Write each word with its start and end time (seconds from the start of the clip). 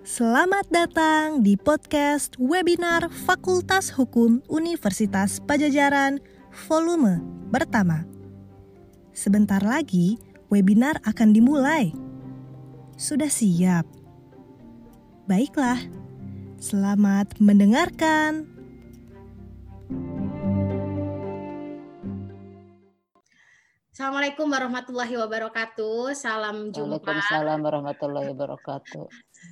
Selamat 0.00 0.64
datang 0.72 1.44
di 1.44 1.60
podcast 1.60 2.32
webinar 2.40 3.12
Fakultas 3.28 3.92
Hukum 3.92 4.40
Universitas 4.48 5.44
Pajajaran 5.44 6.24
volume 6.64 7.20
pertama. 7.52 8.08
Sebentar 9.12 9.60
lagi 9.60 10.16
webinar 10.48 10.96
akan 11.04 11.36
dimulai. 11.36 11.92
Sudah 12.96 13.28
siap? 13.28 13.84
Baiklah, 15.28 15.84
selamat 16.56 17.36
mendengarkan. 17.36 18.59
Assalamualaikum 24.00 24.48
warahmatullahi 24.48 25.12
wabarakatuh. 25.12 26.16
Salam 26.16 26.72
jumpa. 26.72 27.04
Waalaikumsalam 27.04 27.60
warahmatullahi 27.60 28.32
wabarakatuh. 28.32 29.04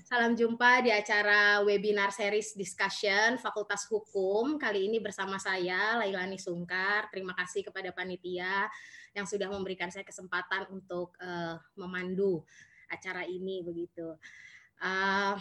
Salam 0.09 0.33
jumpa 0.41 0.81
di 0.81 0.89
acara 0.89 1.61
webinar 1.61 2.09
series 2.17 2.57
discussion 2.57 3.37
Fakultas 3.37 3.85
Hukum. 3.93 4.57
Kali 4.57 4.89
ini 4.89 5.05
bersama 5.05 5.37
saya 5.37 6.01
Lailani 6.01 6.41
Sungkar. 6.41 7.13
Terima 7.13 7.37
kasih 7.37 7.61
kepada 7.61 7.93
panitia 7.93 8.73
yang 9.13 9.29
sudah 9.29 9.53
memberikan 9.53 9.93
saya 9.93 10.09
kesempatan 10.09 10.65
untuk 10.73 11.13
uh, 11.21 11.61
memandu 11.77 12.41
acara 12.89 13.29
ini 13.29 13.61
begitu. 13.61 14.17
Uh, 14.81 15.37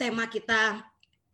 tema 0.00 0.32
kita 0.32 0.80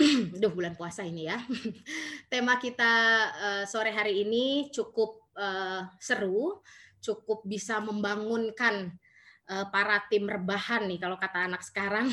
Duh, 0.40 0.50
bulan 0.50 0.74
puasa 0.74 1.04
ini 1.04 1.28
ya. 1.28 1.36
Tema 2.32 2.56
kita 2.56 2.92
uh, 3.30 3.64
sore 3.68 3.92
hari 3.92 4.24
ini 4.24 4.72
cukup 4.72 5.29
uh, 5.36 5.86
seru 6.00 6.62
cukup 7.00 7.42
bisa 7.48 7.80
membangunkan 7.80 8.92
uh, 9.50 9.66
para 9.72 10.02
tim 10.06 10.28
rebahan 10.28 10.86
nih 10.86 11.00
kalau 11.00 11.16
kata 11.16 11.50
anak 11.50 11.62
sekarang 11.64 12.08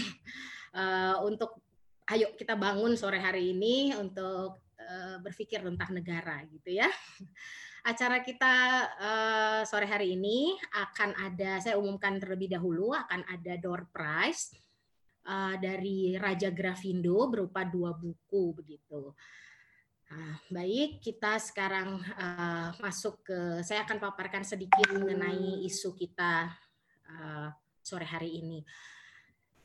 uh, 0.74 1.22
untuk 1.30 1.62
ayo 2.08 2.32
kita 2.40 2.56
bangun 2.56 2.96
sore 2.96 3.20
hari 3.20 3.52
ini 3.52 3.92
untuk 3.94 4.64
uh, 4.80 5.18
berpikir 5.20 5.60
tentang 5.60 5.92
negara 5.92 6.42
gitu 6.48 6.80
ya. 6.80 6.88
Acara 7.88 8.20
kita 8.20 8.56
uh, 9.00 9.62
sore 9.64 9.88
hari 9.88 10.20
ini 10.20 10.60
akan 10.76 11.16
ada 11.24 11.64
saya 11.64 11.80
umumkan 11.80 12.20
terlebih 12.20 12.52
dahulu 12.52 12.92
akan 12.92 13.24
ada 13.32 13.56
door 13.56 13.88
prize 13.96 14.52
uh, 15.24 15.56
dari 15.56 16.20
Raja 16.20 16.52
Grafindo 16.52 17.28
berupa 17.32 17.64
dua 17.64 17.96
buku 17.96 18.56
begitu. 18.60 19.16
Nah, 20.08 20.40
baik, 20.48 21.04
kita 21.04 21.36
sekarang 21.36 22.00
uh, 22.00 22.72
masuk 22.80 23.28
ke, 23.28 23.60
saya 23.60 23.84
akan 23.84 24.00
paparkan 24.00 24.40
sedikit 24.48 24.88
mengenai 24.96 25.68
isu 25.68 25.92
kita 26.00 26.48
uh, 27.12 27.52
sore 27.84 28.08
hari 28.08 28.40
ini. 28.40 28.64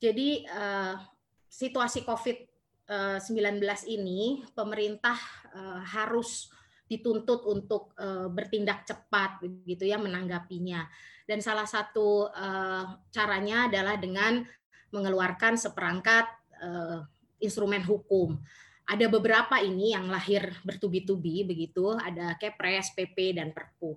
Jadi 0.02 0.42
uh, 0.50 0.98
situasi 1.46 2.02
COVID-19 2.02 3.62
ini, 3.86 4.42
pemerintah 4.50 5.14
uh, 5.54 5.78
harus 5.78 6.50
dituntut 6.90 7.46
untuk 7.46 7.94
uh, 8.02 8.26
bertindak 8.26 8.82
cepat, 8.82 9.46
begitu 9.46 9.86
ya, 9.86 9.94
menanggapinya. 10.02 10.90
Dan 11.22 11.38
salah 11.38 11.70
satu 11.70 12.26
uh, 12.34 12.98
caranya 13.14 13.70
adalah 13.70 13.94
dengan 13.94 14.42
mengeluarkan 14.90 15.54
seperangkat 15.54 16.26
uh, 16.58 17.06
instrumen 17.38 17.86
hukum 17.86 18.42
ada 18.82 19.06
beberapa 19.06 19.62
ini 19.62 19.94
yang 19.94 20.10
lahir 20.10 20.52
bertubi-tubi 20.66 21.46
begitu, 21.46 21.94
ada 21.94 22.34
Kepres, 22.34 22.90
PP 22.92 23.38
dan 23.38 23.54
Perpu. 23.54 23.94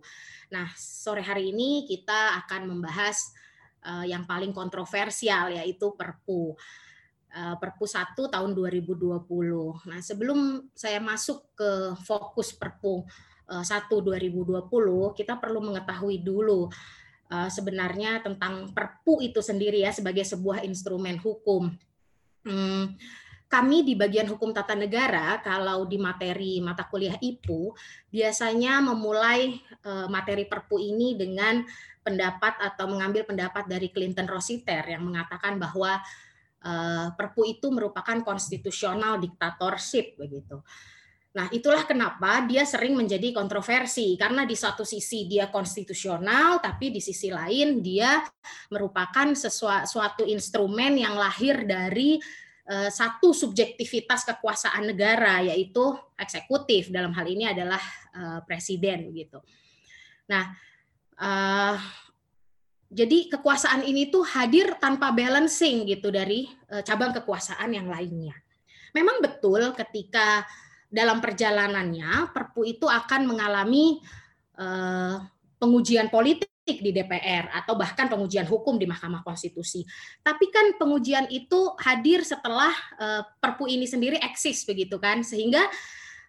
Nah, 0.53 0.69
sore 0.77 1.25
hari 1.25 1.49
ini 1.49 1.89
kita 1.89 2.37
akan 2.45 2.69
membahas 2.69 3.33
uh, 3.81 4.05
yang 4.05 4.29
paling 4.29 4.53
kontroversial 4.53 5.49
yaitu 5.53 5.93
Perpu. 5.97 6.53
Uh, 7.35 7.55
Perpu 7.59 7.83
1 7.83 8.15
tahun 8.15 8.51
2020. 8.55 9.27
Nah, 9.91 9.99
sebelum 9.99 10.69
saya 10.71 11.03
masuk 11.03 11.43
ke 11.57 11.71
fokus 12.05 12.55
Perpu 12.55 13.03
uh, 13.49 13.65
1 13.65 13.89
2020, 13.89 14.69
kita 15.17 15.35
perlu 15.35 15.59
mengetahui 15.65 16.23
dulu 16.23 16.69
uh, 17.33 17.49
sebenarnya 17.49 18.23
tentang 18.23 18.71
Perpu 18.71 19.19
itu 19.19 19.41
sendiri 19.41 19.83
ya 19.83 19.91
sebagai 19.91 20.23
sebuah 20.23 20.63
instrumen 20.63 21.19
hukum. 21.19 21.73
Hmm, 22.45 22.93
kami 23.55 23.87
di 23.87 23.95
bagian 23.95 24.27
hukum 24.27 24.51
tata 24.51 24.75
negara 24.75 25.39
kalau 25.39 25.87
di 25.87 25.95
materi 25.95 26.59
mata 26.59 26.83
kuliah 26.83 27.15
IPU 27.15 27.71
biasanya 28.11 28.83
memulai 28.83 29.55
eh, 29.63 30.07
materi 30.11 30.43
Perpu 30.43 30.75
ini 30.75 31.15
dengan 31.15 31.63
pendapat 32.03 32.59
atau 32.59 32.91
mengambil 32.91 33.23
pendapat 33.23 33.63
dari 33.63 33.95
Clinton 33.95 34.27
Rossiter 34.27 34.83
yang 34.91 35.07
mengatakan 35.07 35.55
bahwa 35.55 36.03
eh, 36.67 37.07
Perpu 37.15 37.47
itu 37.47 37.71
merupakan 37.71 38.19
konstitusional 38.27 39.23
diktatorship 39.23 40.19
begitu. 40.19 40.59
Nah, 41.35 41.51
itulah 41.51 41.83
kenapa 41.83 42.47
dia 42.47 42.63
sering 42.63 42.95
menjadi 42.95 43.35
kontroversi 43.35 44.15
karena 44.15 44.47
di 44.47 44.55
satu 44.55 44.87
sisi 44.87 45.27
dia 45.27 45.51
konstitusional 45.51 46.63
tapi 46.63 46.95
di 46.95 47.03
sisi 47.03 47.27
lain 47.27 47.83
dia 47.83 48.23
merupakan 48.71 49.31
sesuatu 49.35 50.23
instrumen 50.23 50.95
yang 50.95 51.19
lahir 51.19 51.67
dari 51.67 52.19
satu 52.65 53.29
subjektivitas 53.29 54.25
kekuasaan 54.25 54.89
negara 54.89 55.37
yaitu 55.45 55.93
eksekutif 56.17 56.89
dalam 56.89 57.13
hal 57.13 57.29
ini 57.29 57.45
adalah 57.45 57.77
uh, 58.17 58.39
presiden 58.41 59.05
begitu. 59.13 59.37
Nah, 60.25 60.49
uh, 61.21 61.77
jadi 62.89 63.29
kekuasaan 63.37 63.85
ini 63.85 64.09
tuh 64.09 64.25
hadir 64.25 64.81
tanpa 64.81 65.13
balancing 65.13 65.85
gitu 65.85 66.09
dari 66.09 66.47
cabang 66.85 67.11
kekuasaan 67.13 67.75
yang 67.75 67.91
lainnya. 67.91 68.33
Memang 68.95 69.19
betul 69.19 69.73
ketika 69.75 70.47
dalam 70.87 71.19
perjalanannya 71.19 72.31
Perpu 72.31 72.63
itu 72.63 72.87
akan 72.87 73.27
mengalami 73.27 73.99
pengujian 75.59 76.07
politik 76.07 76.54
di 76.65 76.89
DPR 76.89 77.53
atau 77.53 77.77
bahkan 77.77 78.09
pengujian 78.09 78.49
hukum 78.49 78.81
di 78.81 78.89
Mahkamah 78.89 79.21
Konstitusi. 79.21 79.85
Tapi 80.25 80.49
kan 80.49 80.73
pengujian 80.81 81.29
itu 81.29 81.77
hadir 81.77 82.25
setelah 82.25 82.73
uh, 82.97 83.21
Perpu 83.37 83.69
ini 83.69 83.85
sendiri 83.85 84.17
eksis 84.17 84.65
begitu 84.65 84.97
kan, 84.97 85.21
sehingga 85.21 85.61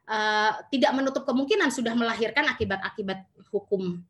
uh, 0.04 0.52
tidak 0.68 0.92
menutup 0.92 1.24
kemungkinan 1.24 1.72
sudah 1.72 1.96
melahirkan 1.96 2.44
akibat-akibat 2.52 3.24
hukum, 3.48 4.04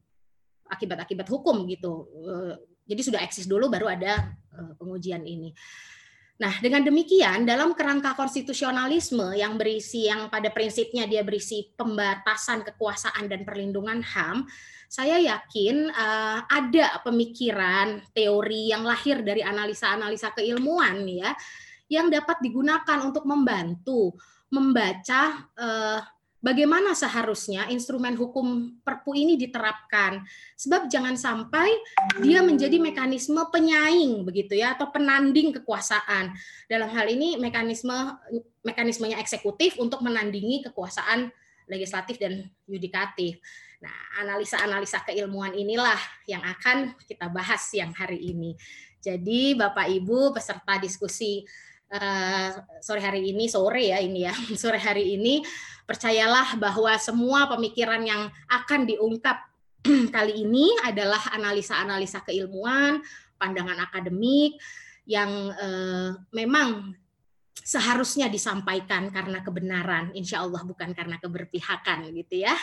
akibat-akibat 0.67 1.31
hukum 1.31 1.63
gitu. 1.71 2.11
Uh, 2.11 2.59
jadi 2.91 3.03
sudah 3.07 3.21
eksis 3.23 3.47
dulu 3.47 3.71
baru 3.71 3.87
ada 3.87 4.35
uh, 4.51 4.75
pengujian 4.75 5.23
ini. 5.23 5.55
Nah, 6.37 6.53
dengan 6.61 6.85
demikian 6.85 7.49
dalam 7.49 7.73
kerangka 7.73 8.13
konstitusionalisme 8.13 9.33
yang 9.41 9.57
berisi 9.57 10.05
yang 10.05 10.29
pada 10.29 10.53
prinsipnya 10.53 11.09
dia 11.09 11.25
berisi 11.25 11.73
pembatasan 11.73 12.61
kekuasaan 12.61 13.25
dan 13.25 13.41
perlindungan 13.49 14.05
HAM, 14.05 14.45
saya 14.87 15.19
yakin 15.19 15.91
uh, 15.91 16.47
ada 16.47 17.03
pemikiran 17.03 18.01
teori 18.15 18.71
yang 18.71 18.87
lahir 18.87 19.21
dari 19.21 19.43
analisa-analisa 19.43 20.33
keilmuan 20.33 21.05
ya 21.07 21.35
yang 21.87 22.11
dapat 22.11 22.43
digunakan 22.43 22.99
untuk 23.03 23.27
membantu 23.27 24.15
membaca 24.51 25.47
uh, 25.59 26.01
bagaimana 26.47 26.95
seharusnya 26.95 27.67
instrumen 27.75 28.15
hukum 28.15 28.79
Perpu 28.87 29.19
ini 29.19 29.35
diterapkan. 29.35 30.23
Sebab 30.55 30.87
jangan 30.87 31.19
sampai 31.19 31.67
dia 32.23 32.43
menjadi 32.47 32.79
mekanisme 32.79 33.43
penyaing 33.51 34.23
begitu 34.23 34.55
ya 34.55 34.79
atau 34.79 34.91
penanding 34.95 35.59
kekuasaan. 35.59 36.31
Dalam 36.71 36.91
hal 36.95 37.11
ini 37.11 37.35
mekanisme 37.35 37.95
mekanismenya 38.63 39.19
eksekutif 39.19 39.79
untuk 39.83 40.03
menandingi 40.07 40.63
kekuasaan 40.71 41.31
legislatif 41.67 42.23
dan 42.23 42.47
yudikatif. 42.71 43.43
Nah, 43.83 44.25
analisa-analisa 44.25 45.05
keilmuan 45.05 45.53
inilah 45.53 45.99
yang 46.25 46.41
akan 46.41 46.97
kita 47.05 47.29
bahas 47.29 47.61
siang 47.69 47.93
hari 47.93 48.33
ini. 48.33 48.57
Jadi, 49.01 49.53
Bapak 49.55 49.87
Ibu 49.93 50.33
peserta 50.33 50.81
diskusi 50.81 51.45
uh, 51.93 52.51
sore 52.81 53.01
hari 53.05 53.31
ini, 53.31 53.47
sore 53.47 53.93
ya 53.93 53.99
ini 54.01 54.27
ya, 54.27 54.35
sore 54.63 54.81
hari 54.81 55.15
ini, 55.15 55.45
percayalah 55.85 56.57
bahwa 56.59 56.97
semua 56.99 57.47
pemikiran 57.53 58.03
yang 58.03 58.33
akan 58.51 58.89
diungkap 58.89 59.45
kali 60.17 60.43
ini 60.43 60.73
adalah 60.83 61.21
analisa-analisa 61.37 62.25
keilmuan, 62.27 63.05
pandangan 63.37 63.79
akademik 63.87 64.59
yang 65.07 65.31
uh, 65.55 66.19
memang 66.35 66.97
seharusnya 67.63 68.29
disampaikan 68.29 69.09
karena 69.09 69.41
kebenaran, 69.41 70.13
insya 70.13 70.45
Allah 70.45 70.63
bukan 70.63 70.93
karena 70.93 71.17
keberpihakan 71.17 72.13
gitu 72.13 72.45
ya. 72.45 72.55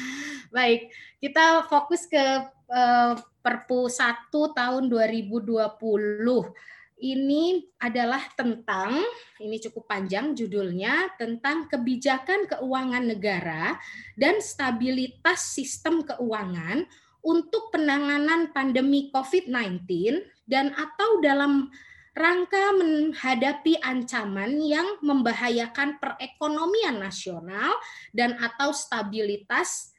Baik, 0.56 0.92
kita 1.18 1.64
fokus 1.66 2.04
ke 2.06 2.22
uh, 2.70 3.14
Perpu 3.44 3.88
1 3.88 4.30
tahun 4.30 4.84
2020. 4.88 5.60
Ini 6.94 7.44
adalah 7.82 8.22
tentang, 8.38 9.02
ini 9.42 9.58
cukup 9.60 9.90
panjang 9.90 10.32
judulnya, 10.32 11.18
tentang 11.18 11.68
kebijakan 11.68 12.46
keuangan 12.48 13.04
negara 13.04 13.76
dan 14.14 14.38
stabilitas 14.38 15.52
sistem 15.52 16.06
keuangan 16.06 16.86
untuk 17.24 17.74
penanganan 17.74 18.52
pandemi 18.54 19.10
COVID-19 19.10 19.84
dan 20.46 20.70
atau 20.76 21.18
dalam 21.24 21.72
rangka 22.14 22.70
menghadapi 22.78 23.82
ancaman 23.82 24.62
yang 24.62 25.02
membahayakan 25.02 25.98
perekonomian 25.98 27.02
nasional 27.02 27.74
dan 28.14 28.38
atau 28.38 28.70
stabilitas 28.70 29.90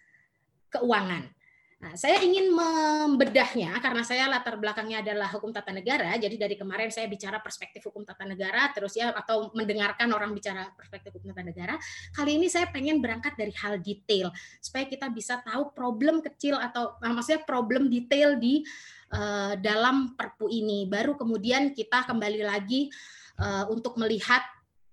keuangan. 0.72 1.36
Nah, 1.76 1.92
saya 2.00 2.24
ingin 2.24 2.50
membedahnya 2.50 3.78
karena 3.78 4.02
saya 4.02 4.26
latar 4.26 4.58
belakangnya 4.58 5.06
adalah 5.06 5.30
hukum 5.30 5.54
tata 5.54 5.70
negara. 5.70 6.18
Jadi 6.18 6.40
dari 6.40 6.56
kemarin 6.58 6.90
saya 6.90 7.06
bicara 7.06 7.38
perspektif 7.44 7.84
hukum 7.86 8.02
tata 8.02 8.26
negara 8.26 8.72
terus 8.72 8.96
ya 8.96 9.14
atau 9.14 9.52
mendengarkan 9.54 10.10
orang 10.10 10.34
bicara 10.34 10.72
perspektif 10.74 11.14
hukum 11.14 11.36
tata 11.36 11.46
negara. 11.46 11.76
Kali 12.16 12.42
ini 12.42 12.48
saya 12.50 12.72
pengen 12.72 13.04
berangkat 13.04 13.38
dari 13.38 13.54
hal 13.60 13.78
detail 13.84 14.32
supaya 14.64 14.88
kita 14.90 15.12
bisa 15.14 15.44
tahu 15.46 15.76
problem 15.76 16.24
kecil 16.24 16.58
atau 16.58 16.98
maksudnya 17.06 17.44
problem 17.46 17.92
detail 17.92 18.40
di 18.40 18.66
uh, 19.12 19.54
dalam 19.60 20.16
Perpu 20.18 20.50
ini. 20.50 20.88
Baru 20.90 21.20
kemudian 21.20 21.76
kita 21.76 22.08
kembali 22.08 22.42
lagi 22.46 22.90
uh, 23.42 23.68
untuk 23.70 24.00
melihat 24.00 24.42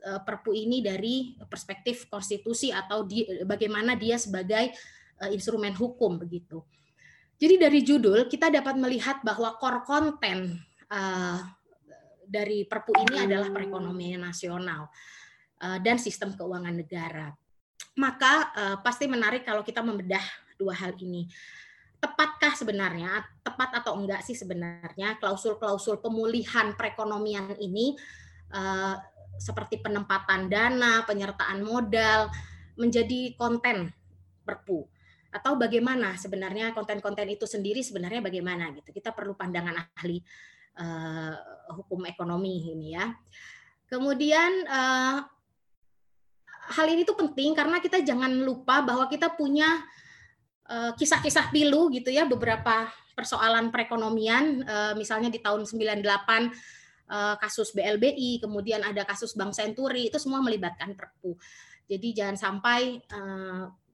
uh, 0.04 0.20
Perpu 0.20 0.52
ini 0.52 0.82
dari 0.82 1.38
perspektif 1.46 2.10
konstitusi 2.10 2.74
atau 2.74 3.06
di, 3.06 3.24
bagaimana 3.46 3.94
dia 3.96 4.18
sebagai 4.18 4.72
instrumen 5.22 5.70
hukum 5.70 6.18
begitu. 6.18 6.66
Jadi 7.42 7.54
dari 7.58 7.82
judul 7.82 8.30
kita 8.30 8.54
dapat 8.54 8.78
melihat 8.78 9.18
bahwa 9.26 9.58
core 9.58 9.82
konten 9.82 10.62
uh, 10.90 11.42
dari 12.22 12.62
Perpu 12.62 12.94
ini 13.02 13.26
adalah 13.26 13.50
perekonomian 13.50 14.22
nasional 14.22 14.86
uh, 15.58 15.78
dan 15.82 15.98
sistem 15.98 16.38
keuangan 16.38 16.70
negara. 16.70 17.34
Maka 17.98 18.32
uh, 18.54 18.76
pasti 18.78 19.10
menarik 19.10 19.42
kalau 19.42 19.66
kita 19.66 19.82
membedah 19.82 20.22
dua 20.54 20.70
hal 20.78 20.94
ini. 21.02 21.26
Tepatkah 22.02 22.58
sebenarnya, 22.58 23.22
tepat 23.46 23.78
atau 23.78 23.94
enggak 23.94 24.26
sih 24.26 24.34
sebenarnya 24.34 25.22
klausul-klausul 25.22 26.02
pemulihan 26.02 26.74
perekonomian 26.74 27.54
ini 27.62 27.94
uh, 28.50 28.98
seperti 29.38 29.78
penempatan 29.78 30.50
dana, 30.50 31.06
penyertaan 31.06 31.62
modal 31.62 32.26
menjadi 32.74 33.38
konten 33.38 33.94
Perpu 34.42 34.82
atau 35.32 35.56
bagaimana 35.56 36.18
sebenarnya 36.20 36.76
konten-konten 36.76 37.24
itu 37.24 37.48
sendiri 37.48 37.80
sebenarnya 37.80 38.20
bagaimana 38.20 38.68
gitu. 38.76 38.92
Kita 38.92 39.16
perlu 39.16 39.32
pandangan 39.32 39.88
ahli 39.96 40.20
uh, 40.76 41.34
hukum 41.72 42.04
ekonomi 42.04 42.68
ini 42.68 42.92
ya. 42.92 43.08
Kemudian 43.88 44.52
uh, 44.68 45.24
hal 46.76 46.86
ini 46.92 47.08
tuh 47.08 47.16
penting 47.16 47.56
karena 47.56 47.80
kita 47.80 48.04
jangan 48.04 48.28
lupa 48.44 48.84
bahwa 48.84 49.08
kita 49.08 49.32
punya 49.32 49.80
kisah-kisah 50.96 51.52
pilu 51.52 51.92
gitu 51.92 52.08
ya 52.08 52.24
beberapa 52.24 52.88
persoalan 53.12 53.68
perekonomian 53.68 54.64
uh, 54.64 54.92
misalnya 54.96 55.28
di 55.28 55.38
tahun 55.38 55.68
98 55.68 56.00
uh, 57.12 57.36
kasus 57.36 57.76
BLBI, 57.76 58.40
kemudian 58.40 58.80
ada 58.80 59.04
kasus 59.04 59.36
Bank 59.36 59.52
Senturi 59.52 60.08
itu 60.08 60.16
semua 60.16 60.40
melibatkan 60.40 60.96
Perpu. 60.96 61.36
Jadi 61.86 62.08
jangan 62.16 62.36
sampai 62.40 63.04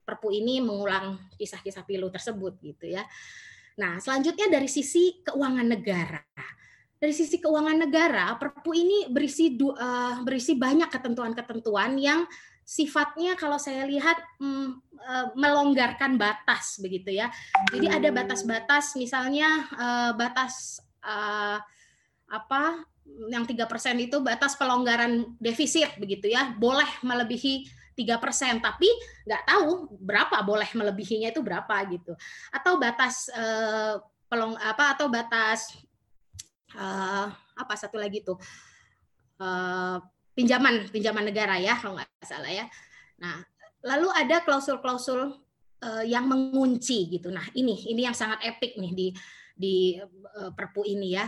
Perpu 0.06 0.32
ini 0.32 0.62
mengulang 0.62 1.18
kisah-kisah 1.36 1.82
pilu 1.84 2.08
tersebut 2.08 2.56
gitu 2.62 2.88
ya. 2.88 3.02
Nah, 3.78 4.00
selanjutnya 4.00 4.48
dari 4.48 4.70
sisi 4.70 5.20
keuangan 5.20 5.66
negara. 5.66 6.22
Dari 6.98 7.14
sisi 7.14 7.38
keuangan 7.38 7.78
negara, 7.78 8.34
Perpu 8.40 8.74
ini 8.74 9.06
berisi 9.06 9.54
berisi 10.22 10.58
banyak 10.58 10.90
ketentuan-ketentuan 10.90 11.94
yang 12.00 12.26
sifatnya 12.68 13.32
kalau 13.32 13.56
saya 13.56 13.88
lihat 13.88 14.20
mm, 14.36 14.68
uh, 15.00 15.26
melonggarkan 15.32 16.20
batas 16.20 16.76
begitu 16.84 17.16
ya. 17.16 17.32
Jadi 17.72 17.88
ada 17.88 18.12
batas-batas 18.12 18.92
misalnya 18.92 19.64
uh, 19.72 20.12
batas 20.12 20.84
uh, 21.00 21.56
apa 22.28 22.84
yang 23.32 23.48
tiga 23.48 23.64
persen 23.64 23.96
itu 23.96 24.20
batas 24.20 24.52
pelonggaran 24.60 25.32
defisit 25.40 25.96
begitu 25.96 26.28
ya, 26.28 26.52
boleh 26.60 26.84
melebihi 27.00 27.64
tiga 27.96 28.20
persen, 28.20 28.60
tapi 28.60 28.86
nggak 29.24 29.48
tahu 29.48 29.88
berapa 30.04 30.44
boleh 30.44 30.68
melebihinya 30.76 31.32
itu 31.32 31.40
berapa 31.40 31.72
gitu. 31.88 32.12
Atau 32.52 32.76
batas 32.76 33.32
pelong 34.28 34.54
apa 34.60 34.92
atau 34.92 35.08
batas 35.08 35.72
apa 37.56 37.74
satu 37.80 37.96
lagi 37.96 38.22
tuh 38.22 38.36
uh, 39.40 39.98
pinjaman 40.38 40.86
pinjaman 40.94 41.26
negara 41.26 41.58
ya 41.58 41.74
kalau 41.82 41.98
nggak 41.98 42.06
salah 42.22 42.46
ya. 42.46 42.70
Nah 43.18 43.42
lalu 43.82 44.06
ada 44.14 44.38
klausul-klausul 44.46 45.34
uh, 45.82 46.04
yang 46.06 46.30
mengunci 46.30 47.10
gitu. 47.10 47.34
Nah 47.34 47.42
ini 47.58 47.90
ini 47.90 48.06
yang 48.06 48.14
sangat 48.14 48.46
epic 48.46 48.78
nih 48.78 48.92
di 48.94 49.06
di 49.58 49.74
uh, 50.38 50.54
Perpu 50.54 50.86
ini 50.86 51.18
ya 51.18 51.26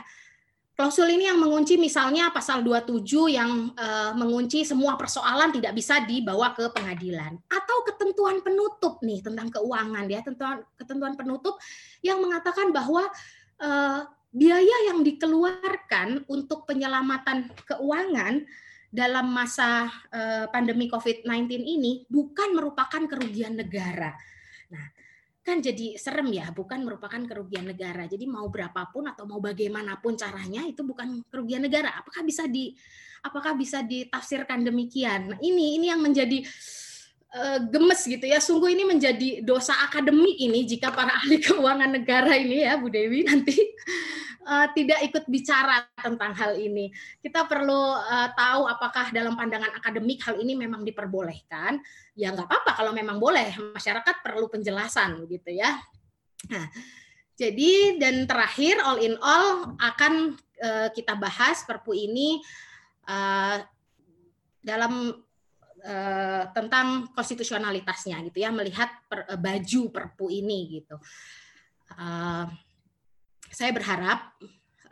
Klausul 0.80 1.12
ini 1.12 1.28
yang 1.28 1.36
mengunci 1.36 1.76
misalnya 1.76 2.32
pasal 2.32 2.64
27 2.64 3.04
yang 3.28 3.68
uh, 3.76 4.16
mengunci 4.16 4.64
semua 4.64 4.96
persoalan 4.96 5.52
tidak 5.52 5.76
bisa 5.76 6.00
dibawa 6.08 6.56
ke 6.56 6.72
pengadilan 6.72 7.36
atau 7.52 7.84
ketentuan 7.84 8.40
penutup 8.40 8.96
nih 9.04 9.20
tentang 9.20 9.52
keuangan 9.52 10.08
ya 10.08 10.24
ketentuan 10.24 10.64
ketentuan 10.80 11.14
penutup 11.20 11.60
yang 12.00 12.16
mengatakan 12.24 12.72
bahwa 12.72 13.04
biaya 14.32 14.76
yang 14.88 15.04
dikeluarkan 15.04 16.24
untuk 16.32 16.64
penyelamatan 16.64 17.52
keuangan 17.68 18.40
dalam 18.90 19.30
masa 19.30 19.86
uh, 20.10 20.50
pandemi 20.50 20.90
COVID-19 20.90 21.46
ini 21.62 22.02
bukan 22.10 22.58
merupakan 22.58 22.98
kerugian 23.06 23.54
negara. 23.54 24.10
Nah, 24.74 24.86
kan 25.46 25.62
jadi 25.62 25.94
serem 25.94 26.34
ya, 26.34 26.50
bukan 26.50 26.82
merupakan 26.82 27.22
kerugian 27.22 27.70
negara. 27.70 28.10
Jadi 28.10 28.26
mau 28.26 28.50
berapapun 28.50 29.06
atau 29.06 29.30
mau 29.30 29.38
bagaimanapun 29.38 30.18
caranya 30.18 30.66
itu 30.66 30.82
bukan 30.82 31.22
kerugian 31.30 31.62
negara. 31.62 31.94
Apakah 32.02 32.26
bisa 32.26 32.50
di 32.50 32.74
apakah 33.22 33.54
bisa 33.54 33.86
ditafsirkan 33.86 34.66
demikian? 34.66 35.34
Nah, 35.34 35.38
ini 35.38 35.78
ini 35.78 35.86
yang 35.94 36.02
menjadi 36.02 36.42
uh, 37.30 37.58
gemes 37.70 38.02
gitu 38.10 38.26
ya. 38.26 38.42
Sungguh 38.42 38.74
ini 38.74 38.82
menjadi 38.82 39.46
dosa 39.46 39.78
akademik 39.86 40.34
ini 40.34 40.66
jika 40.66 40.90
para 40.90 41.14
ahli 41.14 41.38
keuangan 41.46 41.94
negara 41.94 42.34
ini 42.34 42.66
ya 42.66 42.74
Bu 42.74 42.90
Dewi 42.90 43.22
nanti 43.22 43.54
uh, 44.46 44.66
tidak 44.72 45.00
ikut 45.04 45.24
bicara 45.28 45.84
tentang 45.98 46.32
hal 46.36 46.56
ini. 46.56 46.88
Kita 47.20 47.44
perlu 47.44 47.96
uh, 47.96 48.28
tahu 48.32 48.68
apakah 48.68 49.12
dalam 49.12 49.36
pandangan 49.36 49.72
akademik 49.76 50.24
hal 50.24 50.40
ini 50.40 50.56
memang 50.56 50.84
diperbolehkan. 50.84 51.80
Ya 52.16 52.32
nggak 52.32 52.48
apa-apa 52.48 52.70
kalau 52.76 52.92
memang 52.96 53.20
boleh. 53.20 53.52
Masyarakat 53.76 54.24
perlu 54.24 54.48
penjelasan 54.48 55.24
gitu 55.28 55.50
ya. 55.52 55.76
Nah, 56.48 56.66
jadi 57.36 57.96
dan 57.96 58.28
terakhir 58.28 58.80
all 58.84 59.00
in 59.00 59.16
all 59.20 59.76
akan 59.80 60.36
uh, 60.60 60.88
kita 60.92 61.16
bahas 61.16 61.64
Perpu 61.64 61.96
ini 61.96 62.40
uh, 63.08 63.60
dalam 64.60 65.16
uh, 65.84 66.44
tentang 66.52 67.08
konstitusionalitasnya 67.16 68.20
gitu 68.28 68.44
ya 68.44 68.52
melihat 68.52 68.92
per, 69.08 69.24
uh, 69.24 69.40
baju 69.40 69.82
Perpu 69.88 70.28
ini 70.28 70.80
gitu. 70.80 70.96
Uh, 71.96 72.44
saya 73.50 73.74
berharap 73.74 74.38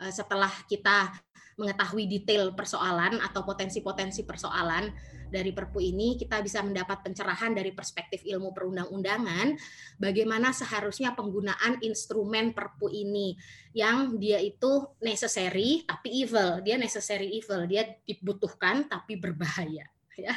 eh, 0.03 0.11
setelah 0.11 0.51
kita 0.67 1.11
mengetahui 1.59 2.07
detail 2.07 2.55
persoalan 2.55 3.19
atau 3.19 3.43
potensi-potensi 3.43 4.23
persoalan 4.23 4.87
dari 5.29 5.53
Perpu 5.53 5.77
ini, 5.83 6.17
kita 6.17 6.41
bisa 6.41 6.63
mendapat 6.65 7.05
pencerahan 7.05 7.53
dari 7.53 7.69
perspektif 7.75 8.25
ilmu 8.25 8.49
perundang-undangan 8.55 9.53
bagaimana 10.01 10.55
seharusnya 10.55 11.13
penggunaan 11.13 11.83
instrumen 11.85 12.55
Perpu 12.55 12.89
ini 12.89 13.37
yang 13.75 14.17
dia 14.17 14.41
itu 14.41 14.89
necessary 15.03 15.85
tapi 15.85 16.25
evil, 16.25 16.63
dia 16.65 16.79
necessary 16.79 17.29
evil, 17.37 17.67
dia 17.69 17.85
dibutuhkan 18.07 18.89
tapi 18.89 19.19
berbahaya. 19.19 19.85
Ya, 20.19 20.35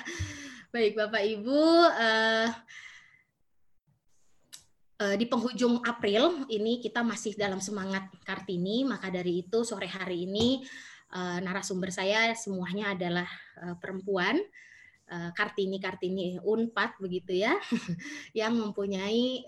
baik 0.70 0.94
Bapak 0.94 1.26
Ibu. 1.26 1.62
Uh, 1.98 2.46
di 5.16 5.26
penghujung 5.26 5.82
April 5.82 6.46
ini 6.52 6.78
kita 6.78 7.00
masih 7.00 7.34
dalam 7.34 7.58
semangat 7.58 8.12
Kartini, 8.22 8.84
maka 8.84 9.08
dari 9.08 9.42
itu 9.46 9.64
sore 9.64 9.88
hari 9.88 10.28
ini 10.28 10.62
eh, 11.12 11.38
narasumber 11.40 11.88
saya 11.88 12.36
semuanya 12.36 12.94
adalah 12.94 13.28
eh, 13.62 13.76
perempuan. 13.78 14.38
Kartini 15.12 15.76
Kartini 15.76 16.40
Unpad 16.40 16.96
begitu 16.96 17.36
ya, 17.36 17.52
yang 18.40 18.56
mempunyai 18.56 19.44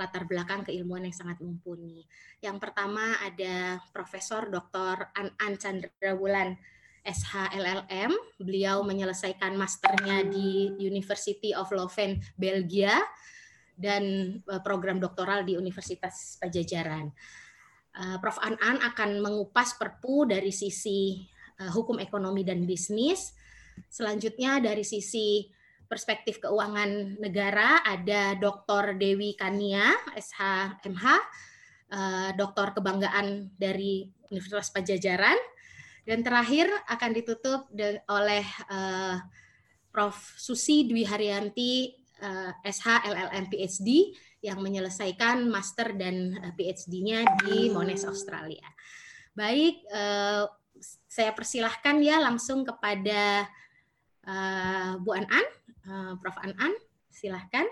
latar 0.00 0.24
belakang 0.24 0.64
keilmuan 0.64 1.04
yang 1.04 1.12
sangat 1.12 1.44
mumpuni. 1.44 2.08
Yang 2.40 2.56
pertama 2.56 3.20
ada 3.20 3.84
Profesor 3.92 4.48
Dr. 4.48 5.12
An, 5.12 5.28
-An 5.36 5.60
Chandra 5.60 6.16
Wulan 6.16 6.56
SHLLM. 7.04 8.16
Beliau 8.40 8.80
menyelesaikan 8.80 9.60
masternya 9.60 10.24
di 10.24 10.72
University 10.80 11.52
of 11.52 11.68
Leuven, 11.68 12.16
Belgia 12.40 12.96
dan 13.76 14.02
eh, 14.40 14.60
program 14.62 15.00
doktoral 15.00 15.44
di 15.44 15.56
Universitas 15.56 16.36
Pajajaran. 16.38 17.08
Eh, 17.92 18.16
Prof. 18.20 18.38
An-An 18.40 18.80
akan 18.80 19.20
mengupas 19.20 19.76
perpu 19.76 20.28
dari 20.28 20.52
sisi 20.52 21.24
eh, 21.58 21.70
hukum 21.72 21.98
ekonomi 22.00 22.44
dan 22.44 22.64
bisnis. 22.64 23.32
Selanjutnya 23.88 24.60
dari 24.60 24.84
sisi 24.84 25.48
perspektif 25.88 26.40
keuangan 26.40 27.20
negara 27.20 27.84
ada 27.84 28.36
Dr. 28.36 28.96
Dewi 28.96 29.36
Kania, 29.36 29.92
SHMH, 30.16 31.04
Doktor 32.36 32.72
Kebanggaan 32.72 33.52
dari 33.60 34.08
Universitas 34.32 34.72
Pajajaran. 34.72 35.36
Dan 36.08 36.24
terakhir 36.24 36.68
akan 36.88 37.10
ditutup 37.12 37.68
oleh 38.08 38.44
Prof. 39.92 40.16
Susi 40.40 40.88
Dwi 40.88 41.04
Haryanti, 41.04 42.01
uh, 42.22 42.54
SH 42.62 43.10
LLM 43.10 43.50
PhD, 43.50 44.14
yang 44.42 44.58
menyelesaikan 44.58 45.46
master 45.46 45.94
dan 45.94 46.34
PhD-nya 46.58 47.22
di 47.46 47.70
Monash 47.70 48.06
Australia. 48.06 48.66
Baik, 49.38 49.86
uh, 49.94 50.50
saya 51.06 51.30
persilahkan 51.30 52.02
ya 52.02 52.18
langsung 52.18 52.66
kepada 52.66 53.46
uh, 54.26 54.98
Bu 54.98 55.14
An 55.14 55.26
An, 55.30 55.46
uh, 55.86 56.12
Prof. 56.18 56.36
An 56.42 56.52
An, 56.58 56.74
silahkan. 57.14 57.70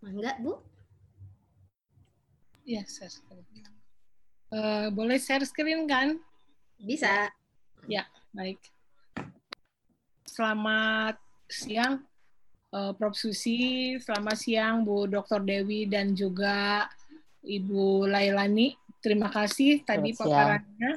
Enggak, 0.00 0.38
Bu? 0.40 0.62
Ya, 2.64 2.86
screen. 2.86 3.66
Uh, 4.50 4.90
boleh 4.94 5.18
share 5.18 5.42
screen 5.42 5.90
kan? 5.90 6.22
Bisa. 6.80 7.28
Ya, 7.84 8.08
baik. 8.32 8.56
Selamat 10.24 11.20
siang, 11.44 12.00
uh, 12.72 12.96
Prof. 12.96 13.12
Susi. 13.12 13.94
Selamat 14.00 14.40
siang, 14.40 14.80
Bu 14.88 15.04
Dr. 15.04 15.44
Dewi 15.44 15.84
dan 15.84 16.16
juga 16.16 16.88
Ibu 17.44 18.08
Lailani. 18.08 18.72
Terima 19.04 19.28
kasih 19.28 19.84
tadi 19.84 20.16
paparannya. 20.16 20.96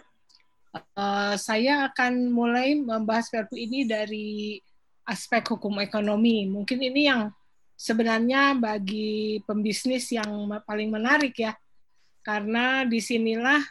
Uh, 0.73 1.35
saya 1.37 1.91
akan 1.91 2.33
mulai 2.33 2.73
membahas 2.79 3.29
perpu 3.29 3.59
ini 3.59 3.85
dari 3.85 4.57
aspek 5.03 5.43
hukum 5.55 5.83
ekonomi. 5.83 6.47
Mungkin 6.47 6.79
ini 6.79 7.11
yang 7.11 7.29
sebenarnya 7.75 8.55
bagi 8.55 9.43
pembisnis 9.43 10.09
yang 10.15 10.47
paling 10.63 10.89
menarik 10.89 11.35
ya, 11.35 11.53
karena 12.23 12.87
di 12.87 13.03
sinilah 13.03 13.61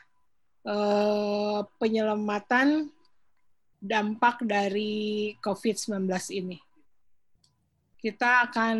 eh, 0.66 1.60
penyelamatan 1.78 2.90
dampak 3.82 4.46
dari 4.46 5.34
COVID-19 5.42 6.06
ini. 6.38 6.58
Kita 7.98 8.50
akan 8.50 8.78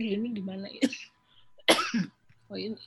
ini 0.00 0.28
di 0.34 0.42
mana 0.42 0.66
ya? 0.66 0.82
oh 2.50 2.58
ini. 2.58 2.78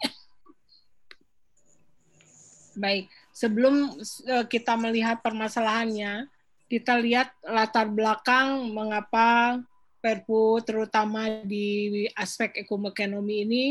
Baik, 2.74 3.06
sebelum 3.32 4.00
eh, 4.28 4.46
kita 4.50 4.76
melihat 4.76 5.22
permasalahannya, 5.22 6.28
kita 6.68 6.98
lihat 7.00 7.32
latar 7.46 7.88
belakang 7.92 8.74
mengapa 8.74 9.62
Perpu 10.04 10.60
terutama 10.68 11.48
di 11.48 11.88
aspek 12.12 12.60
ekonomi 12.60 13.48
ini 13.48 13.66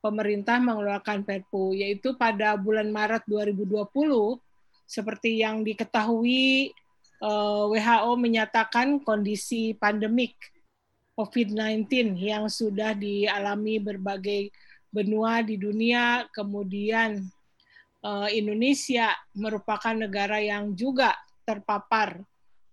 pemerintah 0.00 0.56
mengeluarkan 0.58 1.22
Perpu 1.22 1.76
yaitu 1.76 2.16
pada 2.16 2.56
bulan 2.56 2.88
Maret 2.88 3.24
2020 3.28 3.88
seperti 4.88 5.44
yang 5.44 5.62
diketahui 5.62 6.72
eh, 7.22 7.64
WHO 7.70 8.12
menyatakan 8.18 8.98
kondisi 9.04 9.76
pandemik 9.76 10.34
COVID-19 11.14 12.16
yang 12.16 12.48
sudah 12.48 12.96
dialami 12.96 13.76
berbagai 13.78 14.50
benua 14.88 15.44
di 15.44 15.60
dunia. 15.60 16.26
Kemudian 16.32 17.20
eh, 18.02 18.28
Indonesia 18.34 19.14
merupakan 19.36 19.94
negara 19.94 20.40
yang 20.40 20.74
juga 20.74 21.14
terpapar 21.44 22.24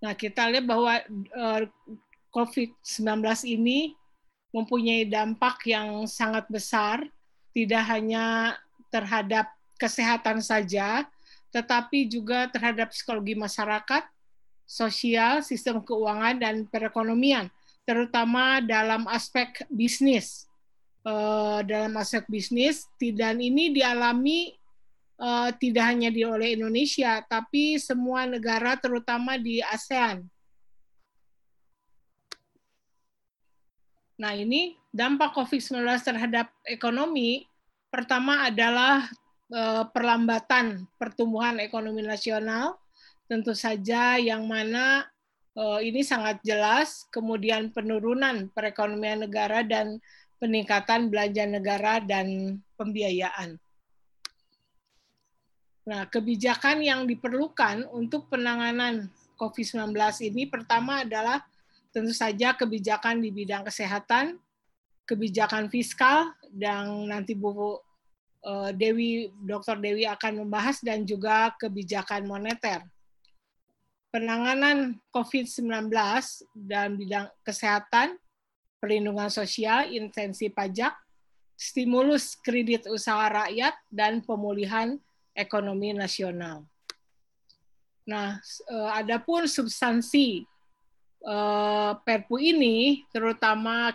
Nah, 0.00 0.16
kita 0.16 0.48
lihat 0.48 0.64
bahwa 0.64 1.00
eh, 1.04 1.62
COVID-19 2.32 3.20
ini 3.44 3.94
mempunyai 4.50 5.06
dampak 5.06 5.62
yang 5.68 6.08
sangat 6.10 6.48
besar, 6.50 7.04
tidak 7.54 7.84
hanya 7.86 8.56
terhadap 8.90 9.46
kesehatan 9.78 10.42
saja, 10.42 11.06
tetapi 11.54 12.06
juga 12.10 12.50
terhadap 12.50 12.90
psikologi 12.90 13.38
masyarakat, 13.38 14.02
sosial, 14.66 15.42
sistem 15.42 15.82
keuangan, 15.82 16.38
dan 16.38 16.66
perekonomian 16.66 17.50
terutama 17.90 18.62
dalam 18.62 19.02
aspek 19.10 19.66
bisnis. 19.66 20.46
Uh, 21.00 21.64
dalam 21.64 21.96
aspek 21.96 22.28
bisnis, 22.28 22.84
dan 23.00 23.40
ini 23.40 23.72
dialami 23.72 24.59
uh, 25.20 25.52
tidak 25.60 25.84
hanya 25.92 26.08
di 26.08 26.24
oleh 26.24 26.56
Indonesia, 26.56 27.20
tapi 27.28 27.76
semua 27.76 28.24
negara, 28.24 28.74
terutama 28.80 29.36
di 29.36 29.60
ASEAN. 29.60 30.24
Nah, 34.20 34.36
ini 34.36 34.76
dampak 34.92 35.32
COVID-19 35.32 35.80
terhadap 36.00 36.52
ekonomi, 36.68 37.44
pertama 37.88 38.48
adalah 38.48 39.08
uh, 39.52 39.84
perlambatan 39.88 40.84
pertumbuhan 41.00 41.56
ekonomi 41.60 42.04
nasional, 42.04 42.76
tentu 43.24 43.56
saja 43.56 44.20
yang 44.20 44.44
mana 44.44 45.08
uh, 45.56 45.80
ini 45.80 46.04
sangat 46.04 46.44
jelas, 46.44 47.08
kemudian 47.08 47.72
penurunan 47.72 48.52
perekonomian 48.52 49.24
negara 49.24 49.64
dan 49.64 49.96
peningkatan 50.36 51.08
belanja 51.08 51.44
negara 51.48 52.00
dan 52.04 52.60
pembiayaan. 52.76 53.60
Nah, 55.88 56.04
kebijakan 56.08 56.84
yang 56.84 57.08
diperlukan 57.08 57.88
untuk 57.92 58.28
penanganan 58.28 59.08
COVID-19 59.40 59.96
ini 60.28 60.44
pertama 60.44 61.02
adalah 61.02 61.40
tentu 61.90 62.12
saja 62.12 62.52
kebijakan 62.52 63.24
di 63.24 63.32
bidang 63.32 63.64
kesehatan, 63.64 64.36
kebijakan 65.08 65.72
fiskal, 65.72 66.30
dan 66.52 67.08
nanti 67.08 67.32
Bu 67.32 67.80
eh, 68.44 68.70
Dewi, 68.76 69.32
Dr. 69.42 69.80
Dewi 69.80 70.04
akan 70.04 70.44
membahas, 70.46 70.84
dan 70.84 71.08
juga 71.08 71.50
kebijakan 71.56 72.28
moneter 72.28 72.84
penanganan 74.10 74.98
COVID-19 75.14 75.90
dalam 76.54 76.98
bidang 76.98 77.26
kesehatan, 77.46 78.18
perlindungan 78.82 79.30
sosial, 79.30 79.86
intensi 79.86 80.50
pajak, 80.50 80.92
stimulus 81.54 82.34
kredit 82.42 82.90
usaha 82.90 83.30
rakyat, 83.30 83.74
dan 83.88 84.20
pemulihan 84.20 84.98
ekonomi 85.40 85.96
nasional. 85.96 86.68
Nah, 88.04 88.36
eh, 88.68 88.90
adapun 88.94 89.48
substansi 89.48 90.44
eh, 91.20 91.92
Perpu 92.04 92.36
ini, 92.40 93.04
terutama 93.12 93.92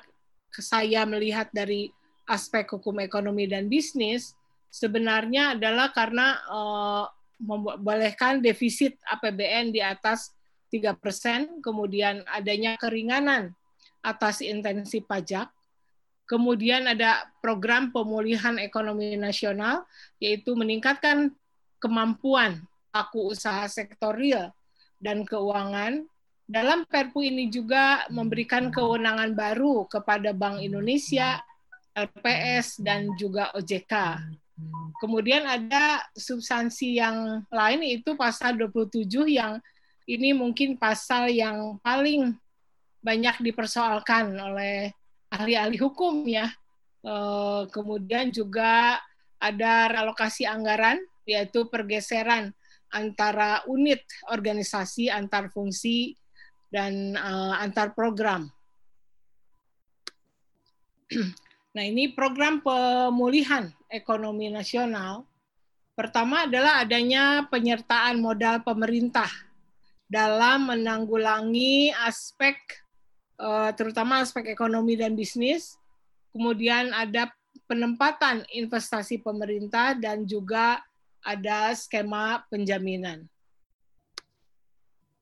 saya 0.55 1.05
melihat 1.05 1.51
dari 1.53 1.89
aspek 2.25 2.65
hukum 2.65 2.97
ekonomi 3.01 3.45
dan 3.45 3.69
bisnis, 3.69 4.33
sebenarnya 4.73 5.57
adalah 5.57 5.93
karena 5.93 6.37
eh, 6.41 7.05
membolehkan 7.39 8.39
defisit 8.39 8.95
APBN 9.05 9.75
di 9.75 9.83
atas 9.83 10.31
3%, 10.71 11.61
kemudian 11.63 12.23
adanya 12.27 12.75
keringanan 12.79 13.53
atas 14.03 14.43
intensi 14.43 15.01
pajak, 15.01 15.49
kemudian 16.25 16.89
ada 16.89 17.29
program 17.39 17.93
pemulihan 17.93 18.57
ekonomi 18.57 19.13
nasional, 19.17 19.85
yaitu 20.17 20.57
meningkatkan 20.57 21.33
kemampuan 21.77 22.65
pelaku 22.89 23.33
usaha 23.33 23.65
sektor 23.69 24.17
real 24.17 24.49
dan 24.97 25.21
keuangan. 25.25 26.05
Dalam 26.45 26.85
Perpu 26.85 27.25
ini 27.25 27.49
juga 27.49 28.05
memberikan 28.13 28.69
kewenangan 28.69 29.33
baru 29.33 29.89
kepada 29.89 30.29
Bank 30.29 30.61
Indonesia, 30.61 31.41
LPS, 31.97 32.85
dan 32.85 33.09
juga 33.17 33.49
OJK. 33.57 34.21
Kemudian 35.01 35.43
ada 35.43 36.05
substansi 36.15 37.01
yang 37.01 37.43
lain 37.49 37.81
itu 37.83 38.13
pasal 38.15 38.55
27 38.55 39.09
yang 39.27 39.59
ini 40.05 40.31
mungkin 40.37 40.77
pasal 40.77 41.33
yang 41.33 41.81
paling 41.81 42.37
banyak 43.01 43.41
dipersoalkan 43.41 44.31
oleh 44.37 44.93
ahli-ahli 45.35 45.77
hukum 45.79 46.23
ya. 46.25 46.47
Eh, 47.05 47.63
kemudian 47.69 48.33
juga 48.33 48.97
ada 49.37 49.73
relokasi 49.93 50.49
anggaran 50.49 50.97
yaitu 51.29 51.69
pergeseran 51.69 52.49
antara 52.89 53.61
unit 53.69 54.01
organisasi 54.31 55.11
antar 55.11 55.51
fungsi 55.51 56.15
dan 56.71 57.13
uh, 57.17 57.59
antar 57.61 57.93
program. 57.93 58.49
Nah, 61.75 61.83
ini 61.83 62.07
program 62.15 62.63
pemulihan 62.63 63.67
ekonomi 63.91 64.47
nasional. 64.47 65.27
Pertama 65.91 66.47
adalah 66.47 66.79
adanya 66.79 67.51
penyertaan 67.51 68.23
modal 68.23 68.63
pemerintah 68.63 69.27
dalam 70.07 70.71
menanggulangi 70.71 71.91
aspek 71.91 72.55
uh, 72.63 72.84
terutama 73.75 74.23
aspek 74.23 74.47
ekonomi 74.51 74.95
dan 74.95 75.13
bisnis. 75.13 75.75
Kemudian 76.31 76.91
ada 76.91 77.31
penempatan 77.67 78.43
investasi 78.51 79.23
pemerintah 79.23 79.95
dan 79.95 80.27
juga 80.27 80.83
ada 81.25 81.73
skema 81.73 82.45
penjaminan. 82.51 83.25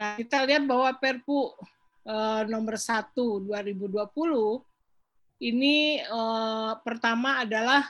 Nah, 0.02 0.20
kita 0.20 0.44
lihat 0.44 0.68
bahwa 0.68 0.92
Perpu 1.00 1.56
uh, 2.04 2.44
nomor 2.52 2.76
1 2.76 3.16
2020 3.16 4.04
ini 5.44 6.04
uh, 6.12 6.76
pertama 6.84 7.40
adalah 7.44 7.88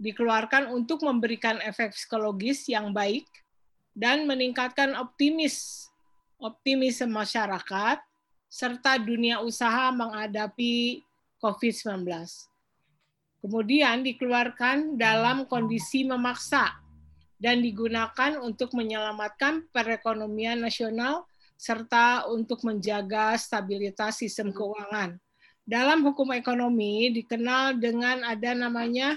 dikeluarkan 0.00 0.72
untuk 0.74 1.04
memberikan 1.06 1.60
efek 1.62 1.94
psikologis 1.94 2.66
yang 2.66 2.90
baik 2.90 3.28
dan 3.92 4.24
meningkatkan 4.24 4.96
optimis 4.96 5.86
optimisme 6.40 7.12
masyarakat 7.12 8.00
serta 8.50 8.98
dunia 8.98 9.38
usaha 9.46 9.94
menghadapi 9.94 11.06
COVID-19. 11.38 12.02
Kemudian 13.40 14.02
dikeluarkan 14.04 14.98
dalam 14.98 15.46
kondisi 15.46 16.04
memaksa 16.04 16.76
dan 17.40 17.62
digunakan 17.64 18.36
untuk 18.42 18.76
menyelamatkan 18.76 19.64
perekonomian 19.72 20.60
nasional 20.60 21.24
serta 21.56 22.28
untuk 22.28 22.60
menjaga 22.66 23.32
stabilitas 23.40 24.20
sistem 24.20 24.52
keuangan. 24.52 25.16
Dalam 25.64 26.04
hukum 26.04 26.34
ekonomi 26.34 27.14
dikenal 27.14 27.78
dengan 27.78 28.26
ada 28.26 28.52
namanya 28.52 29.16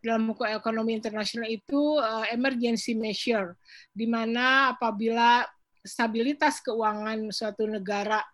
dalam 0.00 0.32
hukum 0.32 0.48
ekonomi 0.48 0.96
internasional 0.96 1.46
itu 1.46 2.00
uh, 2.00 2.24
emergency 2.32 2.96
measure 2.96 3.52
di 3.92 4.08
mana 4.08 4.72
apabila 4.72 5.44
stabilitas 5.84 6.64
keuangan 6.64 7.28
suatu 7.28 7.68
negara 7.68 8.24